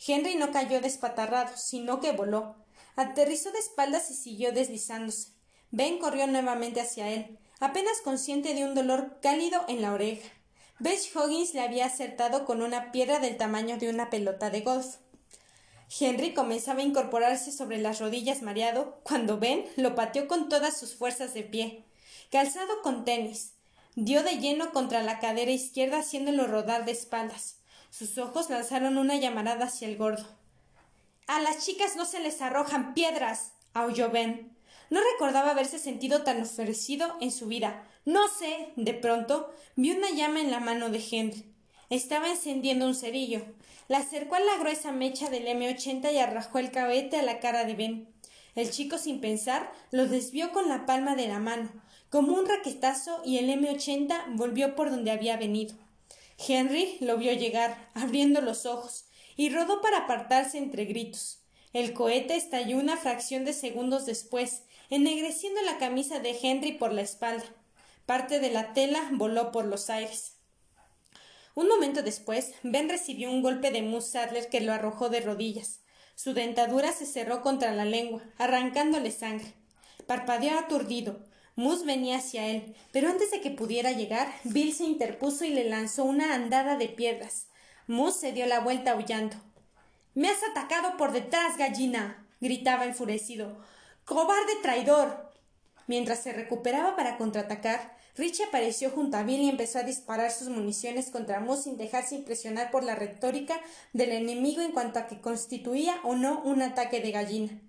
Henry 0.08 0.36
no 0.36 0.54
cayó 0.54 0.80
despatarrado, 0.80 1.58
sino 1.58 2.00
que 2.00 2.14
voló. 2.14 2.56
Aterrizó 2.96 3.52
de 3.52 3.60
espaldas 3.60 4.10
y 4.10 4.14
siguió 4.14 4.54
deslizándose. 4.54 5.34
Ben 5.70 6.00
corrió 6.00 6.28
nuevamente 6.28 6.80
hacia 6.80 7.10
él, 7.10 7.38
apenas 7.60 8.00
consciente 8.06 8.54
de 8.54 8.64
un 8.64 8.74
dolor 8.74 9.20
cálido 9.22 9.66
en 9.68 9.82
la 9.82 9.92
oreja. 9.92 10.30
Bess 10.80 11.14
Hoggins 11.14 11.54
le 11.56 11.60
había 11.60 11.88
acertado 11.88 12.46
con 12.46 12.62
una 12.62 12.94
piedra 12.94 13.20
del 13.20 13.36
tamaño 13.36 13.76
de 13.76 13.90
una 13.90 14.10
pelota 14.10 14.50
de 14.50 14.62
golf. 14.62 14.96
Henry 16.00 16.34
comenzaba 16.34 16.80
a 16.80 16.84
incorporarse 16.84 17.52
sobre 17.52 17.80
las 17.80 18.00
rodillas 18.00 18.44
mareado 18.44 19.02
cuando 19.04 19.40
Ben 19.40 19.66
lo 19.76 19.94
pateó 19.94 20.30
con 20.30 20.48
todas 20.48 20.80
sus 20.80 20.96
fuerzas 20.96 21.34
de 21.34 21.44
pie. 21.44 21.87
Calzado 22.30 22.82
con 22.82 23.06
tenis, 23.06 23.54
dio 23.96 24.22
de 24.22 24.40
lleno 24.40 24.74
contra 24.74 25.02
la 25.02 25.20
cadera 25.20 25.52
izquierda 25.52 26.00
haciéndolo 26.00 26.46
rodar 26.46 26.84
de 26.84 26.92
espaldas. 26.92 27.60
Sus 27.90 28.18
ojos 28.18 28.50
lanzaron 28.50 28.98
una 28.98 29.16
llamarada 29.16 29.68
hacia 29.68 29.88
el 29.88 29.96
gordo. 29.96 30.28
A 31.28 31.40
las 31.40 31.66
chicas 31.66 31.96
no 31.96 32.04
se 32.04 32.20
les 32.20 32.42
arrojan 32.42 32.94
piedras. 32.94 33.54
aulló 33.74 34.12
Ben. 34.12 34.58
No 34.90 35.00
recordaba 35.14 35.52
haberse 35.52 35.80
sentido 35.80 36.24
tan 36.24 36.42
ofrecido 36.42 37.16
en 37.22 37.32
su 37.32 37.48
vida. 37.48 37.88
No 38.04 38.28
sé. 38.28 38.74
De 38.76 38.94
pronto 38.94 39.54
vi 39.78 39.92
una 39.92 40.10
llama 40.10 40.42
en 40.42 40.52
la 40.52 40.60
mano 40.60 40.90
de 40.90 41.02
Henry. 41.10 41.46
Estaba 41.90 42.30
encendiendo 42.30 42.86
un 42.86 42.96
cerillo. 42.96 43.42
La 43.88 44.00
acercó 44.00 44.36
a 44.36 44.42
la 44.42 44.58
gruesa 44.58 44.92
mecha 44.92 45.30
del 45.30 45.48
M80 45.48 46.12
y 46.12 46.18
arrojó 46.18 46.60
el 46.60 46.72
cabete 46.72 47.18
a 47.18 47.24
la 47.24 47.40
cara 47.40 47.64
de 47.64 47.76
Ben. 47.76 48.10
El 48.56 48.72
chico, 48.72 48.98
sin 48.98 49.22
pensar, 49.22 49.72
lo 49.92 50.08
desvió 50.08 50.52
con 50.52 50.68
la 50.68 50.86
palma 50.86 51.16
de 51.16 51.28
la 51.28 51.40
mano, 51.40 51.70
como 52.10 52.34
un 52.34 52.48
raquetazo, 52.48 53.22
y 53.26 53.38
el 53.38 53.50
M80 53.50 54.36
volvió 54.36 54.76
por 54.76 54.90
donde 54.90 55.12
había 55.12 55.38
venido. 55.38 55.76
Henry 56.38 56.98
lo 57.02 57.18
vio 57.18 57.34
llegar, 57.34 57.90
abriendo 57.94 58.42
los 58.42 58.66
ojos, 58.66 59.06
y 59.36 59.50
rodó 59.50 59.82
para 59.82 60.00
apartarse 60.00 60.58
entre 60.58 60.86
gritos. 60.86 61.40
El 61.74 61.94
cohete 61.94 62.36
estalló 62.36 62.78
una 62.78 62.98
fracción 62.98 63.46
de 63.46 63.54
segundos 63.54 64.06
después, 64.06 64.64
ennegreciendo 64.90 65.62
la 65.62 65.78
camisa 65.78 66.20
de 66.20 66.38
Henry 66.42 66.74
por 66.74 66.94
la 66.94 67.02
espalda. 67.02 67.46
Parte 68.06 68.40
de 68.40 68.52
la 68.52 68.74
tela 68.74 69.10
voló 69.12 69.52
por 69.52 69.66
los 69.66 69.90
aires. 69.90 70.38
Un 71.56 71.68
momento 71.68 72.04
después, 72.04 72.54
Ben 72.64 72.88
recibió 72.88 73.32
un 73.32 73.42
golpe 73.42 73.72
de 73.72 73.82
Moose 73.82 74.48
que 74.50 74.62
lo 74.62 74.74
arrojó 74.74 75.10
de 75.10 75.22
rodillas. 75.22 75.82
Su 76.16 76.34
dentadura 76.34 76.94
se 76.94 77.06
cerró 77.06 77.42
contra 77.42 77.74
la 77.74 77.84
lengua, 77.84 78.24
arrancándole 78.38 79.12
sangre. 79.12 79.54
Parpadeó 80.06 80.58
aturdido. 80.58 81.26
Moose 81.58 81.86
venía 81.86 82.18
hacia 82.18 82.46
él, 82.46 82.76
pero 82.92 83.10
antes 83.10 83.32
de 83.32 83.42
que 83.42 83.50
pudiera 83.50 83.92
llegar, 83.92 84.32
Bill 84.44 84.76
se 84.76 84.84
interpuso 84.84 85.44
y 85.44 85.50
le 85.50 85.64
lanzó 85.64 86.04
una 86.04 86.36
andada 86.36 86.78
de 86.78 86.88
piedras. 86.88 87.48
Moose 87.88 88.20
se 88.20 88.32
dio 88.32 88.46
la 88.46 88.60
vuelta 88.60 88.92
aullando. 88.92 89.36
Me 90.14 90.30
has 90.30 90.44
atacado 90.44 90.98
por 90.98 91.14
detrás, 91.14 91.58
gallina. 91.58 92.28
gritaba 92.40 92.86
enfurecido. 92.86 93.58
¡Cobarde 94.06 94.54
traidor! 94.62 95.32
Mientras 95.88 96.22
se 96.22 96.32
recuperaba 96.32 96.96
para 96.96 97.18
contraatacar, 97.18 97.98
Richie 98.16 98.46
apareció 98.46 98.92
junto 98.92 99.18
a 99.18 99.24
Bill 99.24 99.42
y 99.42 99.50
empezó 99.50 99.80
a 99.80 99.84
disparar 99.84 100.30
sus 100.30 100.50
municiones 100.50 101.10
contra 101.10 101.40
Moose 101.40 101.64
sin 101.64 101.78
dejarse 101.78 102.14
impresionar 102.14 102.70
por 102.70 102.84
la 102.84 102.94
retórica 102.94 103.60
del 103.94 104.12
enemigo 104.12 104.62
en 104.62 104.74
cuanto 104.74 105.00
a 105.00 105.08
que 105.08 105.22
constituía 105.22 105.96
o 106.04 106.14
no 106.14 106.40
un 106.44 106.62
ataque 106.62 107.02
de 107.02 107.10
gallina. 107.10 107.62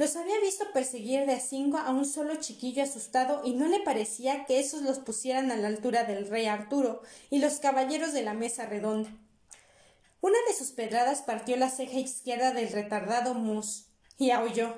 Los 0.00 0.16
había 0.16 0.40
visto 0.40 0.64
perseguir 0.72 1.26
de 1.26 1.34
a 1.34 1.40
cinco 1.40 1.76
a 1.76 1.90
un 1.90 2.06
solo 2.06 2.36
chiquillo 2.36 2.82
asustado 2.82 3.42
y 3.44 3.52
no 3.52 3.66
le 3.68 3.80
parecía 3.80 4.46
que 4.46 4.58
esos 4.58 4.80
los 4.80 4.98
pusieran 4.98 5.50
a 5.50 5.58
la 5.58 5.68
altura 5.68 6.04
del 6.04 6.26
rey 6.26 6.46
Arturo 6.46 7.02
y 7.28 7.38
los 7.38 7.58
caballeros 7.58 8.14
de 8.14 8.22
la 8.22 8.32
mesa 8.32 8.64
redonda. 8.64 9.10
Una 10.22 10.38
de 10.48 10.54
sus 10.54 10.70
pedradas 10.70 11.20
partió 11.20 11.54
la 11.58 11.68
ceja 11.68 11.98
izquierda 11.98 12.54
del 12.54 12.72
retardado 12.72 13.34
Moose 13.34 13.84
y 14.16 14.30
aulló. 14.30 14.74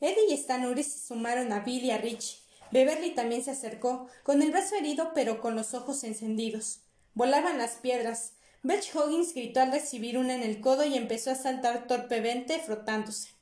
Eddie 0.00 0.30
y 0.30 0.34
Stan 0.34 0.76
se 0.76 1.08
sumaron 1.08 1.52
a 1.52 1.64
Bill 1.64 1.82
y 1.82 1.90
a 1.90 1.98
Rich. 1.98 2.40
Beverly 2.70 3.16
también 3.16 3.42
se 3.42 3.50
acercó, 3.50 4.06
con 4.22 4.42
el 4.42 4.52
brazo 4.52 4.76
herido 4.76 5.10
pero 5.12 5.40
con 5.40 5.56
los 5.56 5.74
ojos 5.74 6.04
encendidos. 6.04 6.82
Volaban 7.14 7.58
las 7.58 7.78
piedras. 7.78 8.34
Beth 8.62 8.94
Hoggins 8.94 9.34
gritó 9.34 9.58
al 9.58 9.72
recibir 9.72 10.18
una 10.18 10.36
en 10.36 10.44
el 10.44 10.60
codo 10.60 10.84
y 10.84 10.96
empezó 10.96 11.32
a 11.32 11.34
saltar 11.34 11.88
torpemente 11.88 12.60
frotándose. 12.60 13.33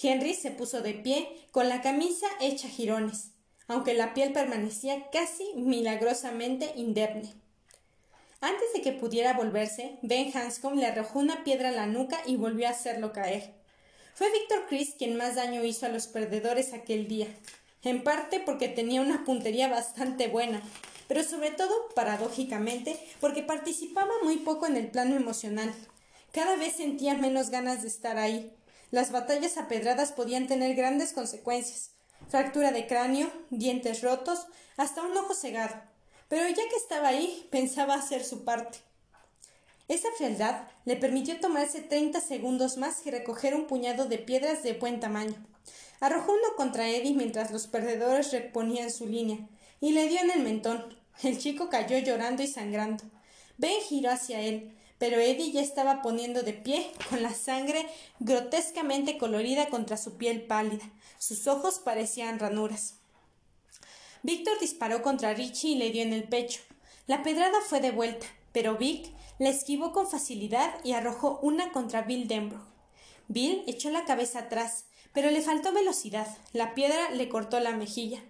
Henry 0.00 0.34
se 0.34 0.50
puso 0.50 0.80
de 0.80 0.94
pie, 0.94 1.28
con 1.50 1.68
la 1.68 1.82
camisa 1.82 2.26
hecha 2.40 2.68
jirones, 2.68 3.30
aunque 3.68 3.94
la 3.94 4.14
piel 4.14 4.32
permanecía 4.32 5.10
casi 5.10 5.44
milagrosamente 5.54 6.72
indemne. 6.76 7.32
Antes 8.40 8.72
de 8.74 8.82
que 8.82 8.92
pudiera 8.92 9.32
volverse, 9.32 9.98
Ben 10.02 10.30
Hanscom 10.36 10.74
le 10.74 10.86
arrojó 10.86 11.18
una 11.18 11.44
piedra 11.44 11.70
a 11.70 11.72
la 11.72 11.86
nuca 11.86 12.20
y 12.26 12.36
volvió 12.36 12.66
a 12.66 12.72
hacerlo 12.72 13.12
caer. 13.12 13.54
Fue 14.14 14.30
Víctor 14.30 14.66
Chris 14.68 14.94
quien 14.98 15.16
más 15.16 15.36
daño 15.36 15.64
hizo 15.64 15.86
a 15.86 15.88
los 15.88 16.06
perdedores 16.08 16.72
aquel 16.72 17.08
día, 17.08 17.26
en 17.82 18.02
parte 18.02 18.40
porque 18.40 18.68
tenía 18.68 19.00
una 19.00 19.24
puntería 19.24 19.68
bastante 19.68 20.28
buena, 20.28 20.60
pero 21.08 21.22
sobre 21.22 21.50
todo, 21.50 21.88
paradójicamente, 21.94 22.98
porque 23.20 23.42
participaba 23.42 24.12
muy 24.22 24.36
poco 24.36 24.66
en 24.66 24.76
el 24.76 24.88
plano 24.88 25.16
emocional. 25.16 25.72
Cada 26.32 26.56
vez 26.56 26.74
sentía 26.74 27.14
menos 27.14 27.50
ganas 27.50 27.82
de 27.82 27.88
estar 27.88 28.18
ahí. 28.18 28.52
Las 28.90 29.10
batallas 29.10 29.58
apedradas 29.58 30.12
podían 30.12 30.46
tener 30.46 30.74
grandes 30.74 31.12
consecuencias 31.12 31.94
fractura 32.28 32.72
de 32.72 32.86
cráneo, 32.86 33.30
dientes 33.50 34.02
rotos, 34.02 34.46
hasta 34.76 35.02
un 35.02 35.16
ojo 35.16 35.34
cegado. 35.34 35.74
Pero 36.28 36.48
ya 36.48 36.68
que 36.68 36.76
estaba 36.76 37.08
ahí, 37.08 37.46
pensaba 37.50 37.94
hacer 37.94 38.24
su 38.24 38.44
parte. 38.44 38.78
Esa 39.86 40.08
frialdad 40.16 40.66
le 40.84 40.96
permitió 40.96 41.38
tomarse 41.38 41.82
treinta 41.82 42.20
segundos 42.20 42.78
más 42.78 43.06
y 43.06 43.10
recoger 43.10 43.54
un 43.54 43.66
puñado 43.66 44.06
de 44.06 44.18
piedras 44.18 44.62
de 44.62 44.72
buen 44.72 45.00
tamaño. 45.00 45.34
Arrojó 46.00 46.32
uno 46.32 46.56
contra 46.56 46.88
Eddie 46.88 47.14
mientras 47.14 47.50
los 47.50 47.66
perdedores 47.66 48.32
reponían 48.32 48.90
su 48.90 49.06
línea, 49.06 49.38
y 49.80 49.92
le 49.92 50.08
dio 50.08 50.20
en 50.20 50.30
el 50.30 50.40
mentón. 50.40 50.98
El 51.22 51.38
chico 51.38 51.68
cayó 51.68 51.98
llorando 51.98 52.42
y 52.42 52.46
sangrando. 52.46 53.04
Ben 53.58 53.80
giró 53.82 54.10
hacia 54.10 54.40
él, 54.40 54.76
pero 55.04 55.20
Eddie 55.20 55.52
ya 55.52 55.60
estaba 55.60 56.00
poniendo 56.00 56.42
de 56.42 56.54
pie, 56.54 56.90
con 57.10 57.22
la 57.22 57.34
sangre 57.34 57.86
grotescamente 58.20 59.18
colorida 59.18 59.68
contra 59.68 59.98
su 59.98 60.16
piel 60.16 60.40
pálida. 60.40 60.90
Sus 61.18 61.46
ojos 61.46 61.78
parecían 61.78 62.38
ranuras. 62.38 62.94
Víctor 64.22 64.58
disparó 64.60 65.02
contra 65.02 65.34
Richie 65.34 65.72
y 65.72 65.74
le 65.74 65.90
dio 65.90 66.02
en 66.02 66.14
el 66.14 66.24
pecho. 66.24 66.62
La 67.06 67.22
pedrada 67.22 67.60
fue 67.68 67.80
de 67.80 67.90
vuelta, 67.90 68.24
pero 68.52 68.78
Vic 68.78 69.12
la 69.38 69.50
esquivó 69.50 69.92
con 69.92 70.08
facilidad 70.08 70.74
y 70.84 70.92
arrojó 70.92 71.38
una 71.42 71.70
contra 71.70 72.00
Bill 72.00 72.26
Denbrough. 72.26 72.64
Bill 73.28 73.62
echó 73.66 73.90
la 73.90 74.06
cabeza 74.06 74.38
atrás, 74.38 74.86
pero 75.12 75.30
le 75.30 75.42
faltó 75.42 75.74
velocidad. 75.74 76.34
La 76.54 76.72
piedra 76.72 77.10
le 77.10 77.28
cortó 77.28 77.60
la 77.60 77.72
mejilla. 77.72 78.22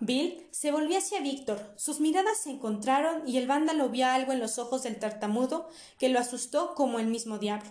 Bill 0.00 0.46
se 0.52 0.70
volvió 0.70 0.98
hacia 0.98 1.20
Víctor. 1.20 1.74
Sus 1.76 2.00
miradas 2.00 2.38
se 2.38 2.50
encontraron 2.50 3.28
y 3.28 3.36
el 3.36 3.46
vándalo 3.46 3.88
vio 3.88 4.06
algo 4.06 4.32
en 4.32 4.38
los 4.38 4.58
ojos 4.58 4.84
del 4.84 4.98
tartamudo 4.98 5.68
que 5.98 6.08
lo 6.08 6.20
asustó 6.20 6.74
como 6.74 6.98
el 6.98 7.06
mismo 7.06 7.38
diablo. 7.38 7.70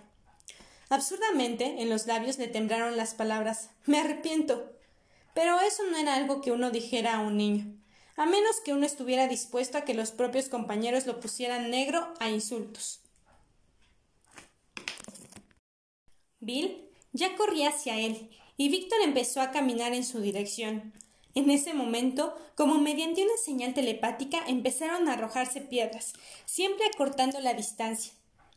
Absurdamente, 0.90 1.82
en 1.82 1.90
los 1.90 2.06
labios 2.08 2.38
le 2.38 2.48
temblaron 2.48 2.98
las 2.98 3.14
palabras 3.14 3.70
Me 3.86 4.00
arrepiento. 4.00 4.74
Pero 5.34 5.60
eso 5.60 5.84
no 5.92 5.98
era 5.98 6.16
algo 6.16 6.42
que 6.42 6.52
uno 6.52 6.72
dijera 6.72 7.16
a 7.16 7.20
un 7.20 7.38
niño, 7.38 7.78
a 8.16 8.26
menos 8.26 8.60
que 8.60 8.74
uno 8.74 8.88
estuviera 8.88 9.28
dispuesto 9.28 9.78
a 9.78 9.82
que 9.82 9.94
los 9.94 10.10
propios 10.10 10.50
compañeros 10.50 11.06
lo 11.06 11.20
pusieran 11.20 11.70
negro 11.70 12.12
a 12.20 12.30
insultos. 12.32 13.02
Bill 16.40 16.90
ya 17.14 17.36
corría 17.36 17.70
hacia 17.70 18.00
él, 18.00 18.32
y 18.58 18.70
Víctor 18.70 18.98
empezó 19.04 19.40
a 19.40 19.52
caminar 19.52 19.94
en 19.94 20.04
su 20.04 20.22
dirección. 20.22 20.94
En 21.38 21.52
ese 21.52 21.76
momento, 21.76 22.36
como 22.56 22.80
mediante 22.80 23.22
una 23.22 23.38
señal 23.38 23.76
telepática, 23.76 24.40
empezaron 24.48 25.08
a 25.08 25.14
arrojarse 25.14 25.62
piedras, 25.62 26.14
siempre 26.46 26.88
acortando 26.88 27.40
la 27.40 27.54
distancia. 27.54 28.12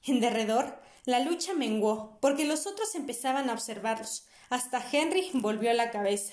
En 0.06 0.18
derredor, 0.18 0.80
la 1.04 1.20
lucha 1.20 1.52
menguó, 1.52 2.16
porque 2.22 2.46
los 2.46 2.66
otros 2.66 2.94
empezaban 2.94 3.50
a 3.50 3.52
observarlos. 3.52 4.24
Hasta 4.48 4.82
Henry 4.90 5.28
volvió 5.34 5.70
la 5.74 5.90
cabeza. 5.90 6.32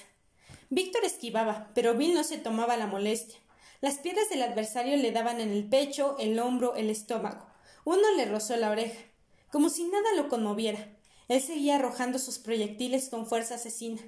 Víctor 0.69 1.03
esquivaba, 1.03 1.69
pero 1.75 1.95
Bill 1.95 2.13
no 2.13 2.23
se 2.23 2.37
tomaba 2.37 2.77
la 2.77 2.87
molestia. 2.87 3.37
Las 3.81 3.95
piedras 3.95 4.29
del 4.29 4.41
adversario 4.41 4.95
le 4.95 5.11
daban 5.11 5.41
en 5.41 5.51
el 5.51 5.67
pecho, 5.67 6.15
el 6.17 6.39
hombro, 6.39 6.75
el 6.75 6.89
estómago. 6.89 7.45
Uno 7.83 8.09
le 8.15 8.23
rozó 8.23 8.55
la 8.55 8.71
oreja, 8.71 9.01
como 9.51 9.67
si 9.67 9.83
nada 9.83 10.13
lo 10.15 10.29
conmoviera. 10.29 10.95
Él 11.27 11.41
seguía 11.41 11.75
arrojando 11.75 12.19
sus 12.19 12.39
proyectiles 12.39 13.09
con 13.09 13.27
fuerza 13.27 13.55
asesina. 13.55 13.99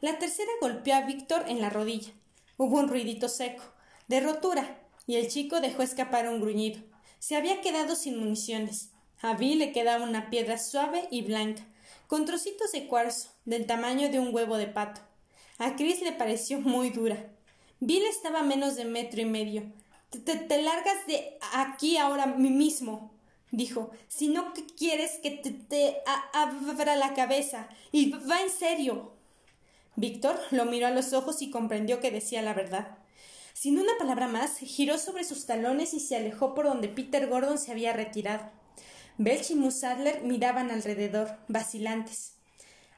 La 0.00 0.18
tercera 0.18 0.50
golpeó 0.62 0.94
a 0.94 1.02
Víctor 1.02 1.44
en 1.46 1.60
la 1.60 1.68
rodilla. 1.68 2.12
Hubo 2.56 2.78
un 2.78 2.88
ruidito 2.88 3.28
seco, 3.28 3.62
de 4.08 4.20
rotura, 4.20 4.80
y 5.06 5.16
el 5.16 5.28
chico 5.28 5.60
dejó 5.60 5.82
escapar 5.82 6.26
un 6.28 6.40
gruñido. 6.40 6.80
Se 7.18 7.36
había 7.36 7.60
quedado 7.60 7.94
sin 7.94 8.18
municiones. 8.18 8.92
A 9.20 9.34
Bill 9.34 9.58
le 9.58 9.72
quedaba 9.72 10.04
una 10.04 10.30
piedra 10.30 10.56
suave 10.56 11.06
y 11.10 11.20
blanca, 11.20 11.66
con 12.06 12.24
trocitos 12.24 12.72
de 12.72 12.86
cuarzo, 12.86 13.28
del 13.44 13.66
tamaño 13.66 14.08
de 14.08 14.18
un 14.18 14.34
huevo 14.34 14.56
de 14.56 14.68
pato. 14.68 15.02
A 15.58 15.76
Chris 15.76 16.00
le 16.00 16.12
pareció 16.12 16.60
muy 16.60 16.88
dura. 16.88 17.30
Bill 17.80 18.04
estaba 18.04 18.42
menos 18.42 18.76
de 18.76 18.86
metro 18.86 19.20
y 19.20 19.26
medio. 19.26 19.70
Te, 20.08 20.18
te, 20.18 20.62
largas 20.62 21.06
de 21.06 21.38
aquí 21.52 21.98
ahora 21.98 22.24
mismo, 22.24 23.12
dijo. 23.50 23.90
Si 24.08 24.28
no 24.28 24.54
quieres 24.78 25.18
que 25.22 25.30
te, 25.30 25.50
te 25.50 25.98
abra 26.32 26.96
la 26.96 27.12
cabeza. 27.12 27.68
Y 27.92 28.12
va 28.12 28.40
en 28.40 28.50
serio. 28.50 29.19
Víctor 30.00 30.40
lo 30.50 30.64
miró 30.64 30.86
a 30.86 30.90
los 30.92 31.12
ojos 31.12 31.42
y 31.42 31.50
comprendió 31.50 32.00
que 32.00 32.10
decía 32.10 32.40
la 32.40 32.54
verdad. 32.54 32.96
Sin 33.52 33.78
una 33.78 33.92
palabra 33.98 34.28
más, 34.28 34.56
giró 34.56 34.96
sobre 34.96 35.24
sus 35.24 35.44
talones 35.44 35.92
y 35.92 36.00
se 36.00 36.16
alejó 36.16 36.54
por 36.54 36.64
donde 36.64 36.88
Peter 36.88 37.28
Gordon 37.28 37.58
se 37.58 37.70
había 37.70 37.92
retirado. 37.92 38.50
Belch 39.18 39.50
y 39.50 39.56
Moose 39.56 39.80
Sadler 39.80 40.22
miraban 40.22 40.70
alrededor, 40.70 41.36
vacilantes. 41.48 42.36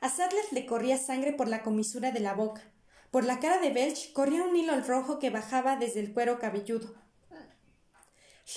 A 0.01 0.09
Sadler 0.11 0.45
le 0.53 0.65
corría 0.65 0.97
sangre 0.97 1.33
por 1.33 1.49
la 1.49 1.65
comisura 1.65 2.13
de 2.13 2.21
la 2.21 2.35
boca. 2.35 2.63
Por 3.11 3.25
la 3.25 3.41
cara 3.41 3.59
de 3.59 3.71
Belch 3.71 4.13
corría 4.13 4.45
un 4.45 4.55
hilo 4.55 4.81
rojo 4.83 5.19
que 5.19 5.31
bajaba 5.31 5.75
desde 5.75 5.99
el 5.99 6.13
cuero 6.13 6.39
cabelludo. 6.39 6.95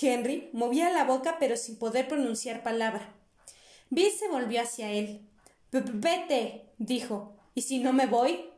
Henry 0.00 0.50
movía 0.52 0.90
la 0.90 1.02
boca 1.02 1.38
pero 1.40 1.56
sin 1.56 1.80
poder 1.80 2.06
pronunciar 2.06 2.62
palabra. 2.62 3.12
Bill 3.90 4.12
se 4.12 4.28
volvió 4.28 4.62
hacia 4.62 4.92
él. 4.92 5.28
Vete, 5.72 6.70
dijo. 6.78 7.35
¿Y 7.56 7.62
si 7.62 7.78
no 7.78 7.94
me 7.94 8.04
voy? 8.04 8.50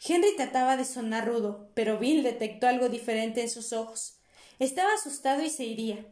Henry 0.00 0.36
trataba 0.36 0.76
de 0.76 0.84
sonar 0.84 1.26
rudo, 1.26 1.72
pero 1.74 1.98
Bill 1.98 2.22
detectó 2.22 2.68
algo 2.68 2.88
diferente 2.88 3.42
en 3.42 3.50
sus 3.50 3.72
ojos. 3.72 4.20
Estaba 4.60 4.94
asustado 4.94 5.42
y 5.42 5.50
se 5.50 5.64
iría. 5.64 6.06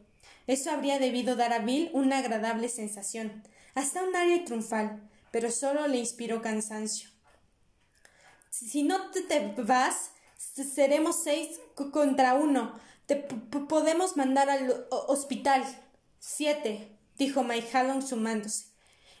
Eso 0.45 0.69
habría 0.69 0.99
debido 0.99 1.37
dar 1.37 1.53
a 1.53 1.59
Bill 1.59 1.89
una 1.93 2.17
agradable 2.17 2.67
sensación, 2.67 3.43
hasta 3.75 4.03
un 4.03 4.13
aire 4.13 4.39
triunfal, 4.39 5.09
pero 5.31 5.51
solo 5.51 5.87
le 5.87 5.99
inspiró 5.99 6.41
cansancio. 6.41 7.09
Si 8.49 8.83
no 8.83 9.09
te, 9.11 9.53
vas, 9.59 10.11
seremos 10.35 11.23
seis 11.23 11.61
contra 11.75 12.33
uno. 12.33 12.77
Te 13.05 13.15
podemos 13.15 14.17
mandar 14.17 14.49
al 14.49 14.85
hospital. 14.89 15.63
Siete, 16.19 16.99
dijo 17.17 17.41
Mike 17.45 17.69
Hallon 17.71 18.05
sumándose. 18.05 18.72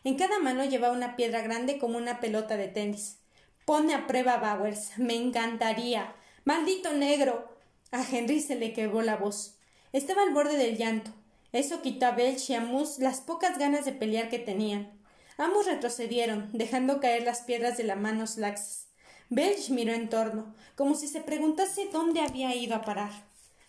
En 0.03 0.15
cada 0.15 0.39
mano 0.39 0.65
llevaba 0.65 0.93
una 0.93 1.15
piedra 1.15 1.41
grande 1.41 1.77
como 1.79 1.97
una 1.97 2.19
pelota 2.19 2.57
de 2.57 2.67
tenis. 2.67 3.19
Pone 3.65 3.93
a 3.93 4.07
prueba 4.07 4.37
Bowers. 4.37 4.91
Me 4.97 5.15
encantaría. 5.15 6.15
Maldito 6.43 6.91
negro. 6.93 7.49
A 7.91 8.03
Henry 8.03 8.41
se 8.41 8.55
le 8.55 8.73
quebró 8.73 9.01
la 9.01 9.15
voz. 9.15 9.57
Estaba 9.93 10.23
al 10.23 10.33
borde 10.33 10.57
del 10.57 10.77
llanto. 10.77 11.11
Eso 11.51 11.81
quitó 11.81 12.07
a 12.07 12.11
Belch 12.11 12.49
y 12.49 12.55
a 12.55 12.61
Moose 12.61 13.01
las 13.01 13.21
pocas 13.21 13.59
ganas 13.59 13.85
de 13.85 13.91
pelear 13.91 14.29
que 14.29 14.39
tenían. 14.39 14.91
Ambos 15.37 15.67
retrocedieron, 15.67 16.49
dejando 16.51 16.99
caer 16.99 17.23
las 17.23 17.41
piedras 17.41 17.77
de 17.77 17.83
las 17.83 17.97
manos 17.97 18.37
laxas. 18.37 18.87
Belch 19.29 19.69
miró 19.69 19.93
en 19.93 20.09
torno, 20.09 20.53
como 20.75 20.95
si 20.95 21.07
se 21.07 21.21
preguntase 21.21 21.89
dónde 21.91 22.21
había 22.21 22.55
ido 22.55 22.75
a 22.75 22.81
parar. 22.81 23.11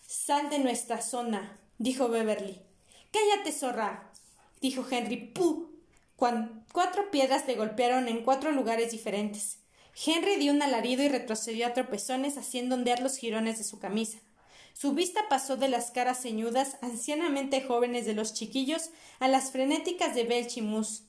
Sal 0.05 0.49
de 0.49 0.59
nuestra 0.59 1.01
zona, 1.01 1.59
dijo 1.77 2.09
Beverly. 2.09 2.61
Cállate, 3.11 3.51
zorra, 3.51 4.11
dijo 4.61 4.85
Henry. 4.89 5.17
¡Puh! 5.17 5.74
Cuatro 6.17 7.11
piedras 7.11 7.47
le 7.47 7.55
golpearon 7.55 8.07
en 8.07 8.23
cuatro 8.23 8.51
lugares 8.51 8.91
diferentes. 8.91 9.59
Henry 10.05 10.35
dio 10.37 10.51
un 10.51 10.61
alarido 10.61 11.03
y 11.03 11.09
retrocedió 11.09 11.67
a 11.67 11.73
tropezones 11.73 12.37
haciendo 12.37 12.75
ondear 12.75 13.01
los 13.01 13.17
jirones 13.17 13.57
de 13.57 13.63
su 13.63 13.79
camisa. 13.79 14.19
Su 14.73 14.91
vista 14.91 15.29
pasó 15.29 15.55
de 15.55 15.69
las 15.69 15.91
caras 15.91 16.21
ceñudas, 16.21 16.77
ancianamente 16.81 17.61
jóvenes 17.61 18.05
de 18.05 18.13
los 18.13 18.33
chiquillos, 18.33 18.89
a 19.19 19.29
las 19.29 19.51
frenéticas 19.51 20.13
de 20.13 20.25
Belch 20.25 20.57
y 20.57 20.61
Moose. 20.61 21.03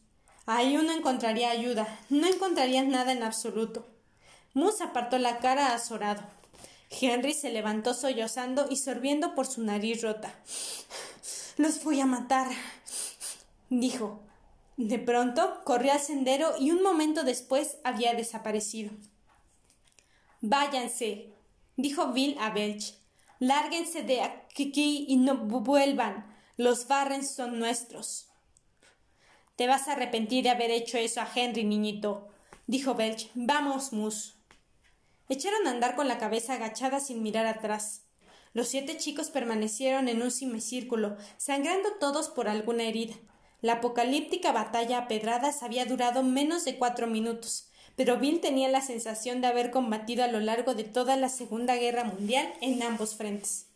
Ahí 0.47 0.77
uno 0.77 0.93
encontraría 0.93 1.51
ayuda, 1.51 1.89
no 2.09 2.29
encontraría 2.29 2.85
nada 2.85 3.11
en 3.11 3.25
absoluto. 3.25 3.85
Moose 4.55 4.85
apartó 4.85 5.19
la 5.19 5.39
cara 5.41 5.75
azorado. 5.75 6.23
Henry 6.91 7.35
se 7.35 7.51
levantó 7.51 7.93
sollozando 7.93 8.69
y 8.71 8.77
sorbiendo 8.77 9.35
por 9.35 9.47
su 9.47 9.63
nariz 9.63 10.03
rota. 10.03 10.33
Los 11.57 11.83
voy 11.83 12.01
a 12.01 12.07
matar, 12.07 12.47
dijo. 13.69 14.26
De 14.77 14.99
pronto 14.99 15.63
corrió 15.65 15.93
al 15.93 16.01
sendero 16.01 16.55
y 16.59 16.71
un 16.71 16.83
momento 16.83 17.23
después 17.25 17.79
había 17.83 18.13
desaparecido. 18.15 18.91
Váyanse, 20.43 21.33
dijo 21.77 22.13
Bill 22.13 22.37
a 22.39 22.51
Belch. 22.51 22.95
Lárguense 23.39 24.03
de 24.03 24.23
aquí 24.23 25.07
y 25.09 25.17
no 25.17 25.37
vuelvan. 25.37 26.27
Los 26.57 26.89
Barrens 26.89 27.35
son 27.35 27.59
nuestros. 27.59 28.29
Te 29.57 29.67
vas 29.67 29.89
a 29.89 29.93
arrepentir 29.93 30.45
de 30.45 30.51
haber 30.51 30.71
hecho 30.71 30.99
eso 30.99 31.23
a 31.23 31.29
Henry, 31.35 31.65
niñito, 31.65 32.29
dijo 32.67 32.95
Belch. 32.95 33.31
Vamos, 33.35 33.93
Mus. 33.95 34.37
Echaron 35.31 35.67
a 35.67 35.71
andar 35.71 35.97
con 35.97 36.07
la 36.07 36.19
cabeza 36.19 36.55
agachada 36.55 37.01
sin 37.01 37.23
mirar 37.23 37.47
atrás. 37.47 38.03
Los 38.53 38.69
siete 38.69 38.97
chicos 38.99 39.31
permanecieron 39.31 40.09
en 40.09 40.23
un 40.23 40.31
semicírculo, 40.31 41.17
sangrando 41.39 41.95
todos 41.99 42.29
por 42.29 42.49
alguna 42.49 42.85
herida. 42.85 43.15
La 43.63 43.75
apocalíptica 43.75 44.53
batalla 44.53 44.99
a 44.99 45.09
pedradas 45.09 45.63
había 45.63 45.87
durado 45.87 46.23
menos 46.23 46.65
de 46.65 46.77
cuatro 46.77 47.07
minutos, 47.07 47.69
pero 47.97 48.19
Bill 48.19 48.41
tenía 48.41 48.69
la 48.69 48.83
sensación 48.83 49.41
de 49.41 49.47
haber 49.47 49.71
combatido 49.71 50.23
a 50.25 50.29
lo 50.29 50.41
largo 50.41 50.75
de 50.75 50.85
toda 50.85 51.17
la 51.17 51.31
Segunda 51.31 51.75
Guerra 51.77 52.05
Mundial 52.05 52.53
en 52.61 52.83
ambos 52.83 53.17
frentes. 53.17 53.67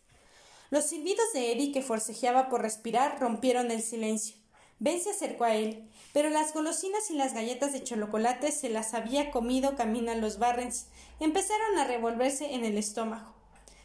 Los 0.69 0.85
silbidos 0.85 1.33
de 1.33 1.51
Eddie, 1.51 1.71
que 1.71 1.81
forcejeaba 1.81 2.47
por 2.47 2.61
respirar, 2.61 3.19
rompieron 3.19 3.71
el 3.71 3.81
silencio. 3.81 4.37
Ben 4.79 5.01
se 5.01 5.09
acercó 5.09 5.43
a 5.43 5.55
él, 5.55 5.89
pero 6.13 6.29
las 6.29 6.53
golosinas 6.53 7.09
y 7.11 7.15
las 7.15 7.33
galletas 7.33 7.73
de 7.73 7.83
chocolate 7.83 8.51
se 8.51 8.69
las 8.69 8.93
había 8.93 9.31
comido 9.31 9.75
camino 9.75 10.11
a 10.11 10.15
los 10.15 10.39
Barrens. 10.39 10.87
Empezaron 11.19 11.77
a 11.77 11.85
revolverse 11.85 12.53
en 12.53 12.65
el 12.65 12.77
estómago. 12.77 13.33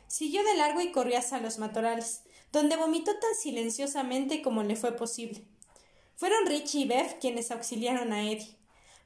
Siguió 0.06 0.44
de 0.44 0.56
largo 0.56 0.80
y 0.80 0.92
corrió 0.92 1.18
hacia 1.18 1.40
los 1.40 1.58
matorrales, 1.58 2.22
donde 2.52 2.76
vomitó 2.76 3.12
tan 3.12 3.34
silenciosamente 3.34 4.40
como 4.42 4.62
le 4.62 4.76
fue 4.76 4.92
posible. 4.92 5.44
Fueron 6.16 6.46
Richie 6.46 6.80
y 6.80 6.84
Bev 6.86 7.18
quienes 7.20 7.50
auxiliaron 7.50 8.12
a 8.12 8.24
Eddie. 8.24 8.56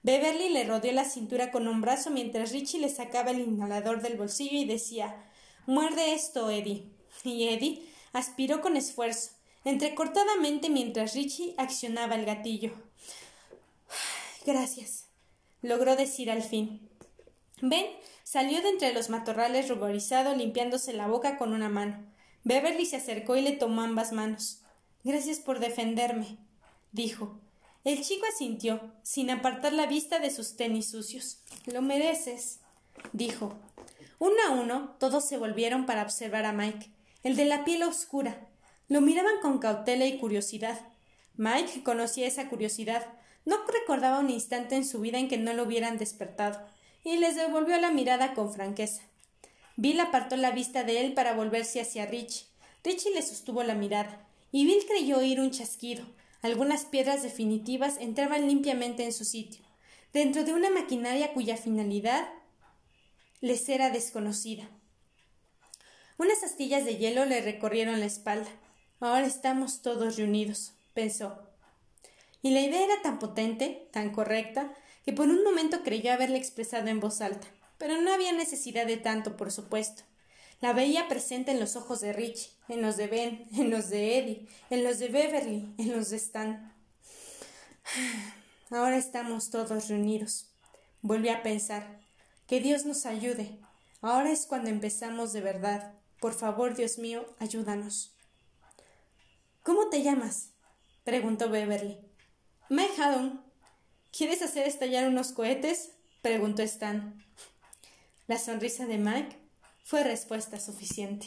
Beverly 0.03 0.49
le 0.49 0.65
rodeó 0.65 0.93
la 0.93 1.05
cintura 1.05 1.51
con 1.51 1.69
un 1.69 1.81
brazo 1.81 2.11
mientras 2.11 2.53
Richie 2.53 2.81
le 2.81 2.89
sacaba 2.89 3.33
el 3.33 3.41
inhalador 3.41 4.01
del 4.01 4.17
bolsillo 4.17 4.57
y 4.57 4.65
decía 4.65 5.27
Muerde 5.67 6.15
esto, 6.15 6.51
Eddie. 6.51 6.87
Y 7.25 7.49
Eddie 7.49 7.83
aspiró 8.13 8.61
con 8.61 8.77
esfuerzo, 8.77 9.33
entrecortadamente 9.65 10.71
mientras 10.71 11.15
Richie 11.15 11.55
accionaba 11.59 12.15
el 12.15 12.25
gatillo. 12.25 12.73
Gracias, 14.47 15.07
logró 15.63 15.97
decir 15.97 16.31
al 16.31 16.43
fin. 16.43 16.89
Ben 17.61 17.87
salió 18.25 18.63
de 18.63 18.71
entre 18.71 18.95
los 18.95 19.11
matorrales 19.11 19.69
ruborizado 19.69 20.35
limpiándose 20.35 20.93
la 20.93 21.09
boca 21.09 21.37
con 21.37 21.53
una 21.53 21.69
mano. 21.69 22.07
Beverly 22.45 22.87
se 22.87 22.97
acercó 22.97 23.37
y 23.37 23.43
le 23.43 23.53
tomó 23.53 23.83
ambas 23.83 24.13
manos. 24.13 24.63
Gracias 25.05 25.41
por 25.41 25.59
defenderme, 25.59 26.39
dijo. 26.93 27.39
El 27.83 28.03
chico 28.03 28.27
asintió, 28.27 28.93
sin 29.03 29.31
apartar 29.31 29.73
la 29.73 29.87
vista 29.87 30.19
de 30.19 30.31
sus 30.31 30.57
tenis 30.57 30.91
sucios. 30.91 31.39
Lo 31.67 31.81
mereces, 31.81 32.61
dijo. 33.13 33.59
Uno 34.19 34.37
a 34.47 34.51
uno, 34.51 34.97
todos 34.99 35.27
se 35.27 35.39
volvieron 35.39 35.87
para 35.87 36.03
observar 36.03 36.45
a 36.45 36.53
Mike, 36.53 36.91
el 37.23 37.37
de 37.37 37.47
la 37.47 37.65
piel 37.65 37.83
oscura. 37.83 38.49
Lo 38.89 39.01
miraban 39.01 39.41
con 39.41 39.59
cautela 39.59 40.05
y 40.05 40.19
curiosidad. 40.19 40.79
Mike 41.37 41.83
conocía 41.83 42.27
esa 42.27 42.49
curiosidad. 42.49 43.07
No 43.47 43.57
recordaba 43.67 44.19
un 44.19 44.29
instante 44.29 44.77
en 44.77 44.85
su 44.85 45.01
vida 45.01 45.19
en 45.19 45.29
que 45.29 45.39
no 45.39 45.55
lo 45.55 45.63
hubieran 45.63 45.97
despertado, 45.97 46.61
y 47.03 47.17
les 47.17 47.35
devolvió 47.37 47.81
la 47.81 47.91
mirada 47.91 48.35
con 48.35 48.53
franqueza. 48.53 49.03
Bill 49.77 50.01
apartó 50.01 50.37
la 50.37 50.51
vista 50.51 50.85
de 50.85 51.01
él 51.01 51.15
para 51.15 51.33
volverse 51.33 51.81
hacia 51.81 52.05
Rich. 52.05 52.47
Richie 52.85 53.15
le 53.15 53.23
sostuvo 53.23 53.63
la 53.63 53.75
mirada, 53.75 54.27
y 54.53 54.67
Bill 54.67 54.85
creyó 54.87 55.19
oír 55.19 55.41
un 55.41 55.51
chasquido. 55.51 56.05
Algunas 56.43 56.87
piedras 56.87 57.23
definitivas 57.23 57.99
entraban 57.99 58.47
limpiamente 58.47 59.05
en 59.05 59.13
su 59.13 59.25
sitio, 59.25 59.65
dentro 60.13 60.45
de 60.45 60.55
una 60.55 60.71
maquinaria 60.71 61.33
cuya 61.35 61.57
finalidad 61.57 62.29
les 63.41 63.69
era 63.69 63.91
desconocida. 63.91 64.69
Unas 66.19 66.43
astillas 66.43 66.85
de 66.85 66.97
hielo 66.97 67.25
le 67.25 67.41
recorrieron 67.41 68.01
la 68.01 68.07
espalda. 68.07 68.51
Ahora 69.01 69.27
estamos 69.27 69.81
todos 69.83 70.17
reunidos, 70.17 70.75
pensó. 70.93 71.39
Y 72.43 72.51
la 72.51 72.61
idea 72.61 72.85
era 72.85 73.03
tan 73.03 73.19
potente, 73.19 73.89
tan 73.93 74.11
correcta, 74.11 74.75
que 75.05 75.13
por 75.13 75.29
un 75.29 75.43
momento 75.43 75.83
creyó 75.83 76.13
haberla 76.13 76.37
expresado 76.37 76.89
en 76.89 77.01
voz 77.01 77.21
alta. 77.21 77.47
Pero 77.79 78.01
no 78.01 78.13
había 78.13 78.33
necesidad 78.33 78.87
de 78.87 78.99
tanto, 78.99 79.37
por 79.37 79.51
supuesto. 79.51 80.03
La 80.61 80.75
veía 80.75 81.09
presente 81.09 81.53
en 81.53 81.61
los 81.61 81.75
ojos 81.75 82.03
de 82.03 82.13
Rich, 82.13 82.53
en 82.69 82.83
los 82.83 82.99
de 82.99 83.07
Ben, 83.07 83.49
en 83.57 83.71
los 83.71 83.89
de 83.89 84.19
Eddie, 84.19 84.49
en 84.69 84.85
los 84.85 84.99
de 84.99 85.09
Beverly, 85.09 85.75
en 85.79 85.93
los 85.93 86.11
de 86.11 86.17
Stan. 86.17 86.75
Ahora 88.71 88.99
estamos 88.99 89.51
todos 89.51 89.89
reunidos. 89.89 90.51
Volví 91.01 91.31
a 91.31 91.43
pensar. 91.43 92.01
Que 92.47 92.61
Dios 92.61 92.85
nos 92.85 93.07
ayude. 93.07 93.59
Ahora 94.03 94.31
es 94.31 94.45
cuando 94.45 94.69
empezamos 94.69 95.33
de 95.33 95.41
verdad. 95.41 95.95
Por 96.21 96.35
favor, 96.35 96.77
Dios 96.77 96.99
mío, 96.99 97.25
ayúdanos. 97.39 98.15
¿Cómo 99.63 99.89
te 99.89 100.03
llamas? 100.03 100.53
preguntó 101.05 101.49
Beverly. 101.49 101.99
Mike 102.69 103.01
Haddon. 103.01 103.43
¿Quieres 104.13 104.43
hacer 104.43 104.67
estallar 104.67 105.09
unos 105.09 105.33
cohetes? 105.33 105.93
preguntó 106.21 106.63
Stan. 106.63 107.25
La 108.27 108.39
sonrisa 108.39 108.87
de 108.87 108.99
Mike 108.99 109.40
fue 109.91 110.05
respuesta 110.05 110.61
suficiente. 110.61 111.27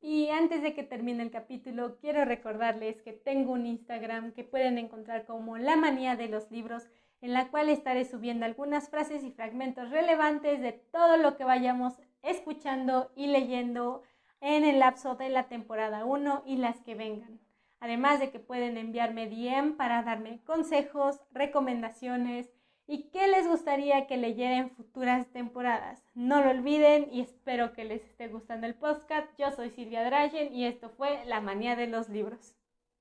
Y 0.00 0.30
antes 0.30 0.62
de 0.62 0.72
que 0.72 0.82
termine 0.82 1.22
el 1.22 1.30
capítulo, 1.30 1.98
quiero 1.98 2.24
recordarles 2.24 3.02
que 3.02 3.12
tengo 3.12 3.52
un 3.52 3.66
Instagram 3.66 4.32
que 4.32 4.44
pueden 4.44 4.78
encontrar 4.78 5.26
como 5.26 5.58
La 5.58 5.76
Manía 5.76 6.16
de 6.16 6.28
los 6.28 6.50
Libros, 6.50 6.88
en 7.20 7.34
la 7.34 7.48
cual 7.48 7.68
estaré 7.68 8.06
subiendo 8.06 8.46
algunas 8.46 8.88
frases 8.88 9.24
y 9.24 9.30
fragmentos 9.30 9.90
relevantes 9.90 10.62
de 10.62 10.72
todo 10.72 11.18
lo 11.18 11.36
que 11.36 11.44
vayamos 11.44 11.92
escuchando 12.22 13.12
y 13.14 13.26
leyendo 13.26 14.02
en 14.40 14.64
el 14.64 14.78
lapso 14.78 15.14
de 15.14 15.28
la 15.28 15.48
temporada 15.48 16.06
1 16.06 16.44
y 16.46 16.56
las 16.56 16.80
que 16.80 16.94
vengan. 16.94 17.40
Además 17.78 18.20
de 18.20 18.30
que 18.30 18.38
pueden 18.38 18.78
enviarme 18.78 19.28
DM 19.28 19.76
para 19.76 20.02
darme 20.02 20.40
consejos, 20.44 21.20
recomendaciones, 21.30 22.48
y 22.86 23.10
qué 23.10 23.28
les 23.28 23.46
gustaría 23.46 24.06
que 24.06 24.16
leyera 24.16 24.58
en 24.58 24.70
futuras 24.70 25.30
temporadas. 25.32 26.02
No 26.14 26.42
lo 26.42 26.50
olviden 26.50 27.08
y 27.12 27.20
espero 27.20 27.72
que 27.72 27.84
les 27.84 28.02
esté 28.04 28.28
gustando 28.28 28.66
el 28.66 28.74
podcast. 28.74 29.28
Yo 29.38 29.50
soy 29.50 29.70
Silvia 29.70 30.04
Dragen 30.04 30.54
y 30.54 30.66
esto 30.66 30.90
fue 30.90 31.24
La 31.26 31.40
Manía 31.40 31.76
de 31.76 31.86
los 31.86 32.08
Libros. 32.08 32.54